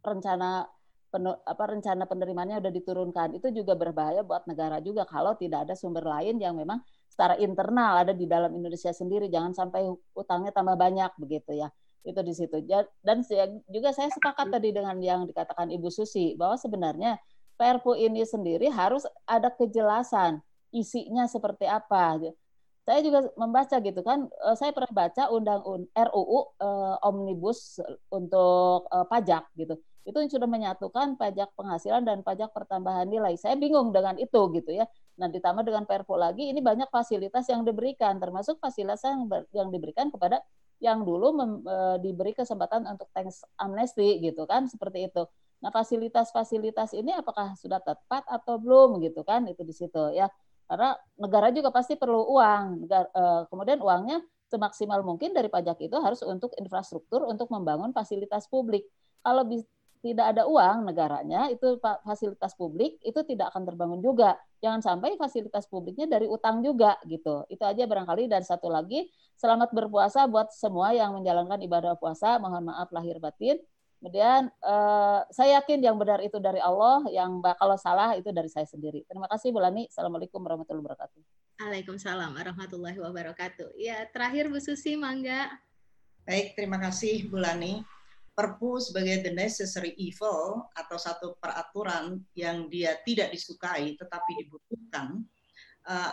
rencana 0.06 0.62
apa 1.24 1.64
rencana 1.72 2.04
penerimaannya 2.04 2.60
sudah 2.60 2.74
diturunkan 2.74 3.28
itu 3.32 3.48
juga 3.50 3.72
berbahaya 3.80 4.20
buat 4.20 4.44
negara 4.44 4.76
juga 4.84 5.08
kalau 5.08 5.32
tidak 5.40 5.64
ada 5.64 5.72
sumber 5.72 6.04
lain 6.04 6.36
yang 6.36 6.52
memang 6.52 6.84
secara 7.08 7.40
internal 7.40 8.04
ada 8.04 8.12
di 8.12 8.28
dalam 8.28 8.52
Indonesia 8.52 8.92
sendiri 8.92 9.32
jangan 9.32 9.56
sampai 9.56 9.88
utangnya 10.12 10.52
tambah 10.52 10.76
banyak 10.76 11.08
begitu 11.16 11.56
ya 11.56 11.72
itu 12.04 12.20
di 12.20 12.36
situ 12.36 12.60
dan 13.00 13.24
juga 13.72 13.88
saya 13.96 14.12
sepakat 14.12 14.52
tadi 14.52 14.68
dengan 14.68 15.00
yang 15.00 15.24
dikatakan 15.24 15.72
Ibu 15.72 15.88
Susi 15.88 16.36
bahwa 16.36 16.60
sebenarnya 16.60 17.16
Perpu 17.58 17.98
ini 17.98 18.22
sendiri 18.22 18.70
harus 18.70 19.02
ada 19.26 19.50
kejelasan 19.50 20.38
isinya 20.70 21.26
seperti 21.26 21.66
apa 21.66 22.16
saya 22.88 23.04
juga 23.04 23.28
membaca 23.36 23.76
gitu 23.84 24.00
kan 24.00 24.30
eh, 24.32 24.56
saya 24.56 24.72
pernah 24.72 24.92
baca 24.94 25.28
undang 25.28 25.60
RUU 25.92 26.40
eh, 26.56 26.96
omnibus 27.04 27.82
untuk 28.08 28.88
eh, 28.88 29.06
pajak 29.10 29.44
gitu 29.60 29.76
itu 30.08 30.40
sudah 30.40 30.48
menyatukan 30.48 31.20
pajak 31.20 31.52
penghasilan 31.52 32.00
dan 32.00 32.24
pajak 32.24 32.48
pertambahan 32.56 33.04
nilai. 33.04 33.36
Saya 33.36 33.60
bingung 33.60 33.92
dengan 33.92 34.16
itu 34.16 34.40
gitu 34.56 34.72
ya. 34.72 34.88
Nah 35.20 35.28
ditambah 35.28 35.60
dengan 35.68 35.84
Perpu 35.84 36.16
lagi 36.16 36.48
ini 36.48 36.64
banyak 36.64 36.88
fasilitas 36.88 37.44
yang 37.52 37.60
diberikan 37.68 38.16
termasuk 38.16 38.56
fasilitas 38.56 39.04
yang 39.04 39.28
yang 39.52 39.68
diberikan 39.68 40.08
kepada 40.08 40.40
yang 40.80 41.04
dulu 41.04 41.36
mem, 41.36 41.52
e, 41.60 41.76
diberi 42.00 42.32
kesempatan 42.32 42.88
untuk 42.88 43.10
tax 43.12 43.44
amnesty 43.60 44.16
gitu 44.24 44.48
kan 44.48 44.64
seperti 44.64 45.12
itu. 45.12 45.28
Nah 45.58 45.70
fasilitas-fasilitas 45.74 46.94
ini 46.94 47.10
apakah 47.14 47.54
sudah 47.58 47.82
tepat 47.82 48.22
atau 48.30 48.58
belum 48.62 49.02
gitu 49.02 49.26
kan 49.26 49.46
itu 49.50 49.62
di 49.66 49.74
situ 49.74 50.14
ya. 50.14 50.30
Karena 50.68 50.92
negara 51.16 51.48
juga 51.48 51.72
pasti 51.72 51.96
perlu 51.96 52.28
uang. 52.28 52.84
Negara, 52.84 53.08
e, 53.08 53.22
kemudian 53.48 53.80
uangnya 53.80 54.20
semaksimal 54.52 55.00
mungkin 55.00 55.32
dari 55.32 55.48
pajak 55.48 55.80
itu 55.80 55.96
harus 55.96 56.20
untuk 56.24 56.52
infrastruktur 56.60 57.24
untuk 57.24 57.48
membangun 57.48 57.90
fasilitas 57.96 58.44
publik. 58.52 58.84
Kalau 59.24 59.44
tidak 59.98 60.26
ada 60.34 60.46
uang 60.46 60.86
negaranya 60.86 61.50
itu 61.50 61.78
fasilitas 61.82 62.54
publik 62.54 63.02
itu 63.02 63.18
tidak 63.26 63.50
akan 63.50 63.66
terbangun 63.66 63.98
juga 63.98 64.38
jangan 64.62 64.78
sampai 64.78 65.18
fasilitas 65.18 65.66
publiknya 65.66 66.06
dari 66.06 66.30
utang 66.30 66.62
juga 66.62 66.94
gitu 67.02 67.42
itu 67.50 67.62
aja 67.66 67.82
barangkali 67.82 68.30
dan 68.30 68.46
satu 68.46 68.70
lagi 68.70 69.10
selamat 69.34 69.74
berpuasa 69.74 70.30
buat 70.30 70.54
semua 70.54 70.94
yang 70.94 71.18
menjalankan 71.18 71.58
ibadah 71.66 71.98
puasa 71.98 72.38
mohon 72.38 72.70
maaf 72.70 72.86
lahir 72.94 73.18
batin 73.18 73.58
kemudian 73.98 74.48
eh, 74.48 75.20
saya 75.34 75.60
yakin 75.60 75.82
yang 75.82 75.98
benar 75.98 76.22
itu 76.22 76.38
dari 76.38 76.62
Allah 76.62 77.02
yang 77.10 77.42
kalau 77.58 77.74
salah 77.74 78.14
itu 78.14 78.30
dari 78.30 78.46
saya 78.46 78.64
sendiri. 78.64 79.02
Terima 79.04 79.26
kasih 79.26 79.50
Bu 79.50 79.58
Lani. 79.58 79.90
Assalamualaikum 79.90 80.38
warahmatullahi 80.38 80.86
wabarakatuh. 80.86 81.20
Waalaikumsalam 81.58 82.30
warahmatullahi 82.38 82.98
wabarakatuh. 83.02 83.74
Ya 83.74 84.06
terakhir 84.14 84.46
Bu 84.48 84.62
Susi 84.62 84.94
mangga. 84.94 85.50
Baik 86.22 86.54
terima 86.54 86.78
kasih 86.78 87.26
Bu 87.26 87.42
Lani. 87.42 87.82
Perpu 88.38 88.78
sebagai 88.78 89.26
the 89.26 89.34
necessary 89.34 89.98
evil 89.98 90.62
atau 90.78 90.94
satu 90.94 91.34
peraturan 91.42 92.22
yang 92.38 92.70
dia 92.70 92.94
tidak 93.02 93.34
disukai 93.34 93.98
tetapi 93.98 94.46
dibutuhkan 94.46 95.26
uh, 95.26 95.37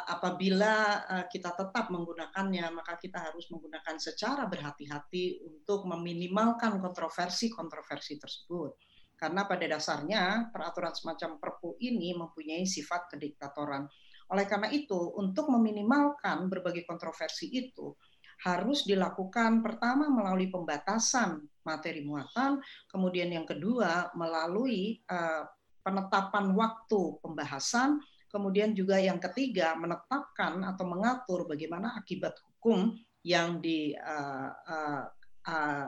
apabila 0.07 1.03
uh, 1.03 1.25
kita 1.27 1.51
tetap 1.51 1.91
menggunakannya 1.91 2.63
maka 2.71 2.95
kita 2.95 3.19
harus 3.19 3.51
menggunakan 3.51 3.99
secara 3.99 4.47
berhati-hati 4.47 5.43
untuk 5.43 5.83
meminimalkan 5.83 6.79
kontroversi-kontroversi 6.79 8.15
tersebut. 8.15 8.79
Karena 9.15 9.47
pada 9.47 9.67
dasarnya 9.67 10.51
peraturan 10.51 10.95
semacam 10.95 11.39
perpu 11.39 11.75
ini 11.83 12.15
mempunyai 12.15 12.63
sifat 12.63 13.11
kediktatoran. 13.15 13.87
Oleh 14.31 14.47
karena 14.47 14.71
itu 14.71 15.15
untuk 15.15 15.51
meminimalkan 15.51 16.47
berbagai 16.47 16.87
kontroversi 16.87 17.51
itu 17.51 17.95
harus 18.43 18.83
dilakukan 18.83 19.63
pertama 19.63 20.11
melalui 20.11 20.51
pembatasan 20.51 21.39
materi 21.63 22.03
muatan, 22.03 22.59
kemudian 22.91 23.31
yang 23.31 23.47
kedua 23.47 24.11
melalui 24.11 24.99
uh, 25.07 25.47
penetapan 25.85 26.51
waktu 26.51 27.01
pembahasan, 27.23 28.01
kemudian 28.35 28.75
juga 28.75 28.99
yang 28.99 29.15
ketiga 29.23 29.79
menetapkan 29.79 30.59
atau 30.67 30.83
mengatur 30.83 31.47
bagaimana 31.47 31.95
akibat 31.95 32.35
hukum 32.43 32.91
yang 33.23 33.63
di 33.63 33.95
uh, 33.95 34.51
uh, 34.51 35.03
uh, 35.47 35.87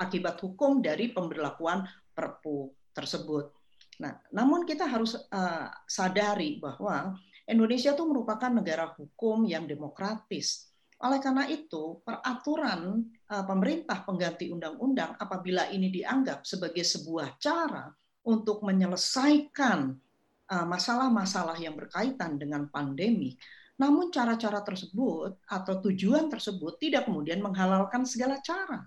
akibat 0.00 0.40
hukum 0.40 0.80
dari 0.80 1.12
pemberlakuan 1.12 1.84
Perpu 2.14 2.72
tersebut. 2.96 3.52
Nah, 4.00 4.16
namun 4.32 4.64
kita 4.64 4.88
harus 4.88 5.18
uh, 5.18 5.68
sadari 5.84 6.56
bahwa 6.62 7.12
Indonesia 7.44 7.92
itu 7.92 8.04
merupakan 8.08 8.48
negara 8.48 8.88
hukum 8.96 9.44
yang 9.44 9.68
demokratis 9.68 10.74
oleh 11.04 11.20
karena 11.20 11.44
itu, 11.50 12.00
peraturan 12.00 13.04
uh, 13.28 13.44
pemerintah 13.44 14.06
pengganti 14.06 14.48
undang-undang 14.48 15.18
apabila 15.20 15.68
ini 15.68 15.92
dianggap 15.92 16.46
sebagai 16.46 16.80
sebuah 16.80 17.36
cara 17.36 17.92
untuk 18.24 18.64
menyelesaikan 18.64 19.92
masalah-masalah 20.62 21.58
yang 21.58 21.74
berkaitan 21.74 22.38
dengan 22.38 22.70
pandemi, 22.70 23.34
namun 23.74 24.14
cara-cara 24.14 24.62
tersebut 24.62 25.42
atau 25.50 25.74
tujuan 25.90 26.30
tersebut 26.30 26.78
tidak 26.78 27.10
kemudian 27.10 27.42
menghalalkan 27.42 28.06
segala 28.06 28.38
cara. 28.38 28.86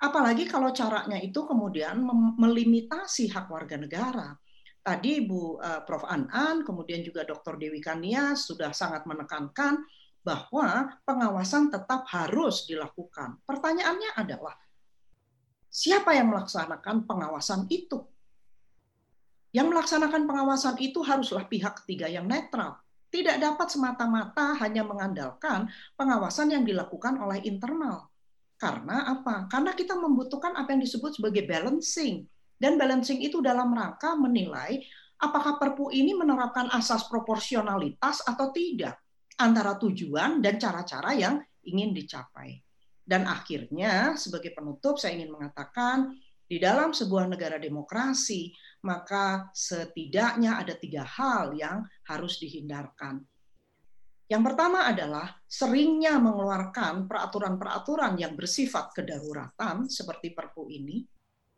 Apalagi 0.00 0.46
kalau 0.46 0.70
caranya 0.70 1.18
itu 1.20 1.44
kemudian 1.44 2.00
melimitasi 2.38 3.28
hak 3.34 3.50
warga 3.50 3.76
negara. 3.76 4.32
Tadi 4.80 5.28
Bu 5.28 5.60
uh, 5.60 5.84
Prof. 5.84 6.08
An-An, 6.08 6.64
kemudian 6.64 7.04
juga 7.04 7.20
Dr. 7.28 7.60
Dewi 7.60 7.84
Kania 7.84 8.32
sudah 8.32 8.72
sangat 8.72 9.04
menekankan 9.04 9.84
bahwa 10.24 10.96
pengawasan 11.04 11.68
tetap 11.68 12.08
harus 12.08 12.64
dilakukan. 12.64 13.44
Pertanyaannya 13.44 14.16
adalah, 14.16 14.56
siapa 15.68 16.16
yang 16.16 16.32
melaksanakan 16.32 17.04
pengawasan 17.04 17.68
itu? 17.68 18.08
Yang 19.50 19.66
melaksanakan 19.74 20.30
pengawasan 20.30 20.78
itu 20.78 21.02
haruslah 21.02 21.46
pihak 21.50 21.82
ketiga 21.82 22.06
yang 22.06 22.30
netral. 22.30 22.78
Tidak 23.10 23.42
dapat 23.42 23.66
semata-mata 23.66 24.54
hanya 24.62 24.86
mengandalkan 24.86 25.66
pengawasan 25.98 26.54
yang 26.54 26.62
dilakukan 26.62 27.18
oleh 27.18 27.42
internal. 27.42 28.06
Karena 28.54 29.10
apa? 29.10 29.50
Karena 29.50 29.74
kita 29.74 29.98
membutuhkan 29.98 30.54
apa 30.54 30.70
yang 30.70 30.82
disebut 30.86 31.18
sebagai 31.18 31.42
balancing. 31.48 32.28
Dan 32.54 32.78
balancing 32.78 33.18
itu 33.24 33.42
dalam 33.42 33.74
rangka 33.74 34.14
menilai 34.14 34.84
apakah 35.18 35.58
perpu 35.58 35.90
ini 35.90 36.14
menerapkan 36.14 36.70
asas 36.70 37.08
proporsionalitas 37.10 38.22
atau 38.22 38.52
tidak 38.54 39.00
antara 39.40 39.74
tujuan 39.80 40.38
dan 40.38 40.60
cara-cara 40.60 41.16
yang 41.16 41.40
ingin 41.64 41.90
dicapai. 41.96 42.60
Dan 43.00 43.26
akhirnya, 43.26 44.14
sebagai 44.14 44.54
penutup, 44.54 45.00
saya 45.00 45.16
ingin 45.18 45.34
mengatakan 45.34 46.14
di 46.46 46.60
dalam 46.60 46.92
sebuah 46.92 47.26
negara 47.26 47.56
demokrasi, 47.56 48.52
maka 48.80 49.52
setidaknya 49.52 50.60
ada 50.60 50.74
tiga 50.76 51.04
hal 51.04 51.52
yang 51.56 51.84
harus 52.08 52.40
dihindarkan. 52.40 53.20
Yang 54.30 54.42
pertama 54.46 54.86
adalah 54.86 55.26
seringnya 55.50 56.14
mengeluarkan 56.22 57.10
peraturan-peraturan 57.10 58.14
yang 58.14 58.38
bersifat 58.38 58.94
kedaruratan 58.94 59.90
seperti 59.90 60.30
Perpu 60.30 60.70
ini. 60.70 61.02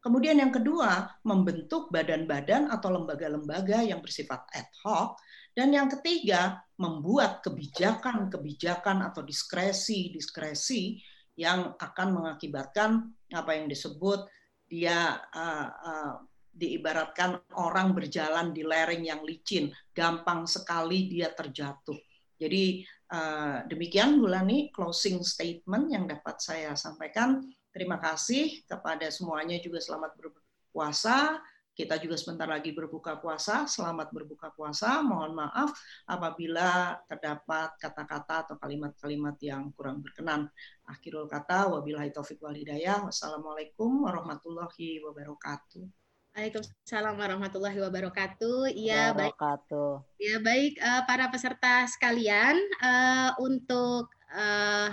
Kemudian 0.02 0.40
yang 0.40 0.50
kedua, 0.50 1.04
membentuk 1.22 1.92
badan-badan 1.92 2.72
atau 2.72 2.90
lembaga-lembaga 2.90 3.84
yang 3.84 4.00
bersifat 4.00 4.48
ad 4.50 4.66
hoc. 4.82 5.20
Dan 5.52 5.76
yang 5.76 5.86
ketiga, 5.92 6.64
membuat 6.80 7.44
kebijakan-kebijakan 7.44 9.04
atau 9.04 9.20
diskresi-diskresi 9.20 10.96
yang 11.36 11.76
akan 11.76 12.08
mengakibatkan 12.18 13.14
apa 13.36 13.52
yang 13.52 13.68
disebut 13.68 14.26
dia 14.64 15.20
uh, 15.36 15.68
uh, 15.68 16.14
diibaratkan 16.52 17.40
orang 17.56 17.96
berjalan 17.96 18.52
di 18.52 18.60
lereng 18.62 19.02
yang 19.02 19.24
licin, 19.24 19.72
gampang 19.96 20.44
sekali 20.44 21.08
dia 21.08 21.32
terjatuh. 21.32 21.96
Jadi 22.36 22.84
uh, 23.14 23.64
demikian 23.66 24.20
Bulani 24.20 24.68
closing 24.68 25.24
statement 25.24 25.88
yang 25.88 26.04
dapat 26.04 26.42
saya 26.42 26.76
sampaikan. 26.76 27.40
Terima 27.72 27.96
kasih 27.96 28.68
kepada 28.68 29.08
semuanya 29.08 29.56
juga 29.56 29.80
selamat 29.80 30.12
berpuasa. 30.20 31.40
Kita 31.72 31.96
juga 31.96 32.20
sebentar 32.20 32.44
lagi 32.44 32.68
berbuka 32.76 33.16
puasa. 33.16 33.64
Selamat 33.64 34.12
berbuka 34.12 34.52
puasa. 34.52 35.00
Mohon 35.00 35.48
maaf 35.48 35.72
apabila 36.04 37.00
terdapat 37.08 37.80
kata-kata 37.80 38.44
atau 38.44 38.60
kalimat-kalimat 38.60 39.40
yang 39.40 39.72
kurang 39.72 40.04
berkenan. 40.04 40.52
Akhirul 40.84 41.24
kata, 41.32 41.72
wabillahi 41.72 42.12
taufik 42.12 42.44
wal 42.44 42.52
hidayah. 42.52 43.08
Wassalamualaikum 43.08 44.04
warahmatullahi 44.04 45.00
wabarakatuh. 45.00 46.01
Waalaikumsalam 46.32 47.20
warahmatullahi 47.20 47.76
wabarakatuh. 47.76 48.72
Iya 48.72 49.12
baik. 49.12 49.36
Ya 50.16 50.40
baik 50.40 50.80
uh, 50.80 51.04
para 51.04 51.28
peserta 51.28 51.84
sekalian 51.84 52.56
uh, 52.80 53.36
untuk 53.36 54.08
uh, 54.32 54.88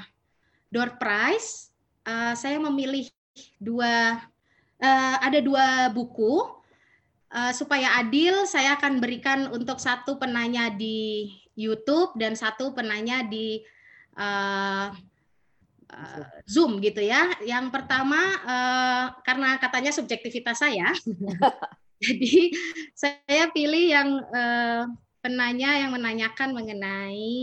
door 0.68 1.00
prize 1.00 1.72
uh, 2.04 2.36
saya 2.36 2.60
memilih 2.60 3.08
dua 3.56 4.20
uh, 4.84 5.16
ada 5.24 5.40
dua 5.40 5.88
buku 5.96 6.44
uh, 7.32 7.52
supaya 7.56 8.04
adil 8.04 8.44
saya 8.44 8.76
akan 8.76 9.00
berikan 9.00 9.48
untuk 9.56 9.80
satu 9.80 10.20
penanya 10.20 10.68
di 10.68 11.32
YouTube 11.56 12.20
dan 12.20 12.36
satu 12.36 12.76
penanya 12.76 13.24
di 13.24 13.64
uh, 14.20 14.92
uh, 15.94 16.26
Zoom 16.46 16.80
gitu 16.82 17.02
ya. 17.02 17.34
Yang 17.44 17.74
pertama 17.74 18.20
uh, 18.46 19.06
karena 19.26 19.58
katanya 19.58 19.92
subjektivitas 19.94 20.62
saya, 20.62 20.94
jadi 22.04 22.54
saya 22.94 23.46
pilih 23.52 23.86
yang 23.90 24.10
uh, 24.30 24.84
penanya 25.20 25.76
yang 25.76 25.92
menanyakan 25.92 26.56
mengenai 26.56 27.40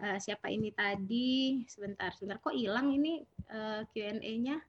uh, 0.00 0.18
siapa 0.22 0.48
ini 0.50 0.70
tadi. 0.70 1.62
Sebentar, 1.66 2.14
sebentar. 2.14 2.38
Kok 2.38 2.54
hilang 2.54 2.94
ini 2.94 3.26
uh, 3.50 3.82
Q&A-nya? 3.90 4.62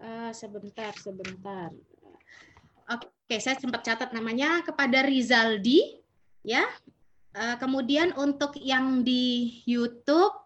Uh, 0.00 0.32
sebentar, 0.32 0.92
sebentar. 0.98 1.70
Oke, 2.84 3.40
saya 3.40 3.56
sempat 3.56 3.80
catat 3.84 4.12
namanya 4.12 4.60
kepada 4.60 5.04
Rizaldi, 5.04 6.00
ya. 6.44 6.64
Uh, 7.34 7.56
kemudian 7.58 8.14
untuk 8.14 8.54
yang 8.60 9.02
di 9.02 9.58
YouTube 9.66 10.43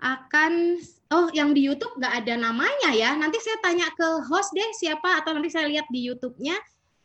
akan 0.00 0.76
oh 1.12 1.32
yang 1.32 1.56
di 1.56 1.64
YouTube 1.64 1.96
nggak 1.96 2.24
ada 2.24 2.34
namanya 2.36 2.90
ya. 2.92 3.16
Nanti 3.16 3.40
saya 3.40 3.56
tanya 3.64 3.88
ke 3.94 4.26
host 4.28 4.52
deh 4.52 4.70
siapa 4.76 5.22
atau 5.22 5.32
nanti 5.32 5.48
saya 5.48 5.70
lihat 5.70 5.88
di 5.88 6.04
YouTube-nya 6.04 6.56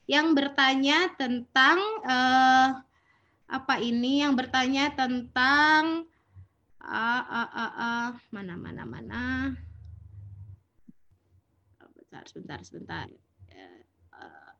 yang 0.10 0.36
bertanya 0.36 1.14
tentang 1.16 1.80
uh, 2.04 2.76
apa 3.52 3.76
ini 3.80 4.24
yang 4.24 4.36
bertanya 4.36 4.92
tentang 4.96 6.08
uh, 6.84 7.24
uh, 7.24 7.50
uh, 7.52 7.74
uh, 7.80 8.08
mana 8.36 8.56
mana 8.60 8.84
mana. 8.84 9.24
Sebentar 11.80 12.24
sebentar 12.28 12.60
sebentar. 12.60 13.08
Uh, 14.12 14.52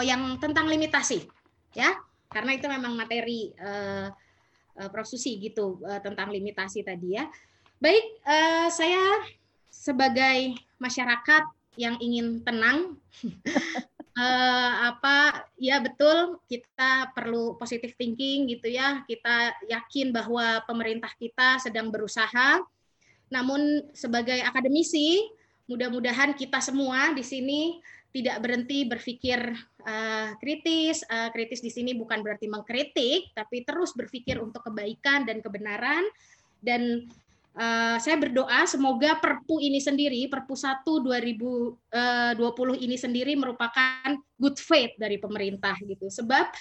oh 0.00 0.02
yang 0.04 0.40
tentang 0.40 0.64
limitasi 0.64 1.28
ya. 1.76 1.92
Karena 2.26 2.58
itu 2.58 2.66
memang 2.66 2.96
materi 2.96 3.52
uh, 3.60 4.10
Prof. 4.76 5.08
Susi 5.08 5.40
gitu 5.40 5.80
tentang 6.04 6.28
limitasi 6.28 6.84
tadi 6.84 7.16
ya 7.16 7.24
baik 7.76 8.04
uh, 8.24 8.68
saya 8.72 9.20
sebagai 9.68 10.56
masyarakat 10.80 11.44
yang 11.76 12.00
ingin 12.00 12.40
tenang 12.40 12.96
uh, 14.16 14.72
apa 14.90 15.44
ya 15.60 15.78
betul 15.84 16.40
kita 16.48 17.12
perlu 17.12 17.54
positive 17.60 17.92
thinking 17.94 18.48
gitu 18.48 18.72
ya. 18.72 19.04
Kita 19.04 19.52
yakin 19.68 20.10
bahwa 20.10 20.64
pemerintah 20.64 21.12
kita 21.20 21.60
sedang 21.60 21.92
berusaha. 21.92 22.64
Namun 23.28 23.92
sebagai 23.92 24.40
akademisi 24.40 25.20
mudah-mudahan 25.68 26.32
kita 26.38 26.62
semua 26.62 27.12
di 27.12 27.26
sini 27.26 27.82
tidak 28.14 28.40
berhenti 28.40 28.88
berpikir 28.88 29.52
uh, 29.84 30.32
kritis. 30.40 31.04
Uh, 31.04 31.28
kritis 31.36 31.60
di 31.60 31.68
sini 31.68 31.92
bukan 31.92 32.24
berarti 32.24 32.48
mengkritik 32.48 33.36
tapi 33.36 33.68
terus 33.68 33.92
berpikir 33.92 34.40
untuk 34.40 34.64
kebaikan 34.64 35.28
dan 35.28 35.44
kebenaran. 35.44 36.08
Dan 36.56 37.04
Uh, 37.56 37.96
saya 38.04 38.20
berdoa 38.20 38.68
semoga 38.68 39.16
Perpu 39.16 39.64
ini 39.64 39.80
sendiri, 39.80 40.28
Perpu 40.28 40.52
1 40.52 40.84
2020 40.84 41.88
eh, 41.88 42.78
ini 42.84 42.96
sendiri 43.00 43.32
merupakan 43.32 44.12
good 44.36 44.60
faith 44.60 44.92
dari 45.00 45.16
pemerintah 45.16 45.72
gitu. 45.80 46.12
Sebab 46.12 46.52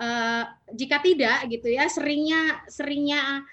uh, 0.00 0.44
jika 0.72 1.04
tidak 1.04 1.52
gitu 1.52 1.68
ya, 1.76 1.84
seringnya 1.84 2.64
seringnya 2.64 3.44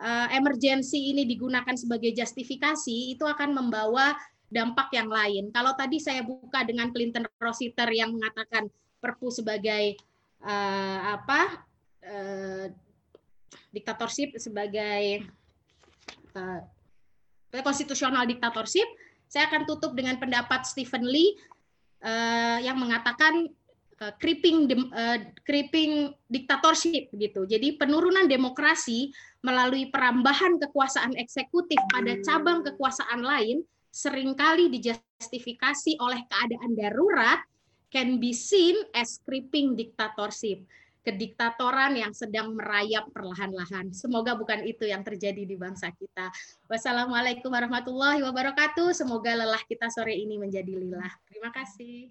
uh, 0.00 0.32
emergency 0.32 1.12
ini 1.12 1.28
digunakan 1.28 1.76
sebagai 1.76 2.16
justifikasi 2.16 3.12
itu 3.12 3.28
akan 3.28 3.52
membawa 3.52 4.16
dampak 4.48 4.96
yang 4.96 5.12
lain. 5.12 5.52
Kalau 5.52 5.76
tadi 5.76 6.00
saya 6.00 6.24
buka 6.24 6.64
dengan 6.64 6.88
Clinton 6.88 7.28
Rossiter 7.36 7.92
yang 7.92 8.16
mengatakan 8.16 8.72
Perpu 8.96 9.28
sebagai 9.28 10.00
uh, 10.40 11.20
apa? 11.20 11.68
Uh, 12.00 12.72
diktatorship 13.76 14.40
sebagai 14.40 15.26
uh, 16.34 16.60
konstitusional 17.62 18.26
diktatorship, 18.26 18.86
saya 19.30 19.50
akan 19.50 19.66
tutup 19.66 19.94
dengan 19.94 20.18
pendapat 20.18 20.66
Stephen 20.66 21.06
Lee 21.06 21.34
uh, 22.02 22.58
yang 22.62 22.78
mengatakan 22.78 23.50
uh, 24.02 24.12
creeping 24.18 24.70
uh, 24.90 25.18
creeping 25.46 26.14
diktatorship 26.28 27.10
gitu. 27.14 27.46
Jadi 27.46 27.78
penurunan 27.78 28.26
demokrasi 28.26 29.10
melalui 29.42 29.90
perambahan 29.90 30.58
kekuasaan 30.58 31.14
eksekutif 31.18 31.78
pada 31.90 32.18
cabang 32.22 32.62
kekuasaan 32.62 33.22
lain 33.22 33.62
sering 33.94 34.34
kali 34.34 34.66
dijustifikasi 34.74 36.02
oleh 36.02 36.26
keadaan 36.26 36.74
darurat 36.74 37.38
can 37.94 38.18
be 38.18 38.34
seen 38.34 38.74
as 38.90 39.22
creeping 39.22 39.78
dictatorship 39.78 40.66
kediktatoran 41.04 41.94
yang 41.94 42.16
sedang 42.16 42.56
merayap 42.56 43.12
perlahan-lahan. 43.12 43.92
Semoga 43.92 44.34
bukan 44.34 44.64
itu 44.64 44.88
yang 44.88 45.04
terjadi 45.04 45.44
di 45.44 45.54
bangsa 45.54 45.92
kita. 45.92 46.32
Wassalamualaikum 46.66 47.52
warahmatullahi 47.52 48.24
wabarakatuh. 48.24 48.96
Semoga 48.96 49.36
lelah 49.36 49.60
kita 49.68 49.92
sore 49.92 50.16
ini 50.16 50.40
menjadi 50.40 50.72
lilah. 50.72 51.12
Terima 51.28 51.52
kasih. 51.52 52.10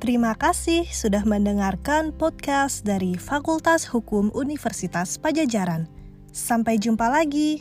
Terima 0.00 0.32
kasih 0.32 0.88
sudah 0.88 1.22
mendengarkan 1.28 2.10
podcast 2.10 2.82
dari 2.88 3.20
Fakultas 3.20 3.84
Hukum 3.84 4.32
Universitas 4.32 5.20
Pajajaran. 5.20 5.86
Sampai 6.32 6.80
jumpa 6.80 7.06
lagi. 7.06 7.60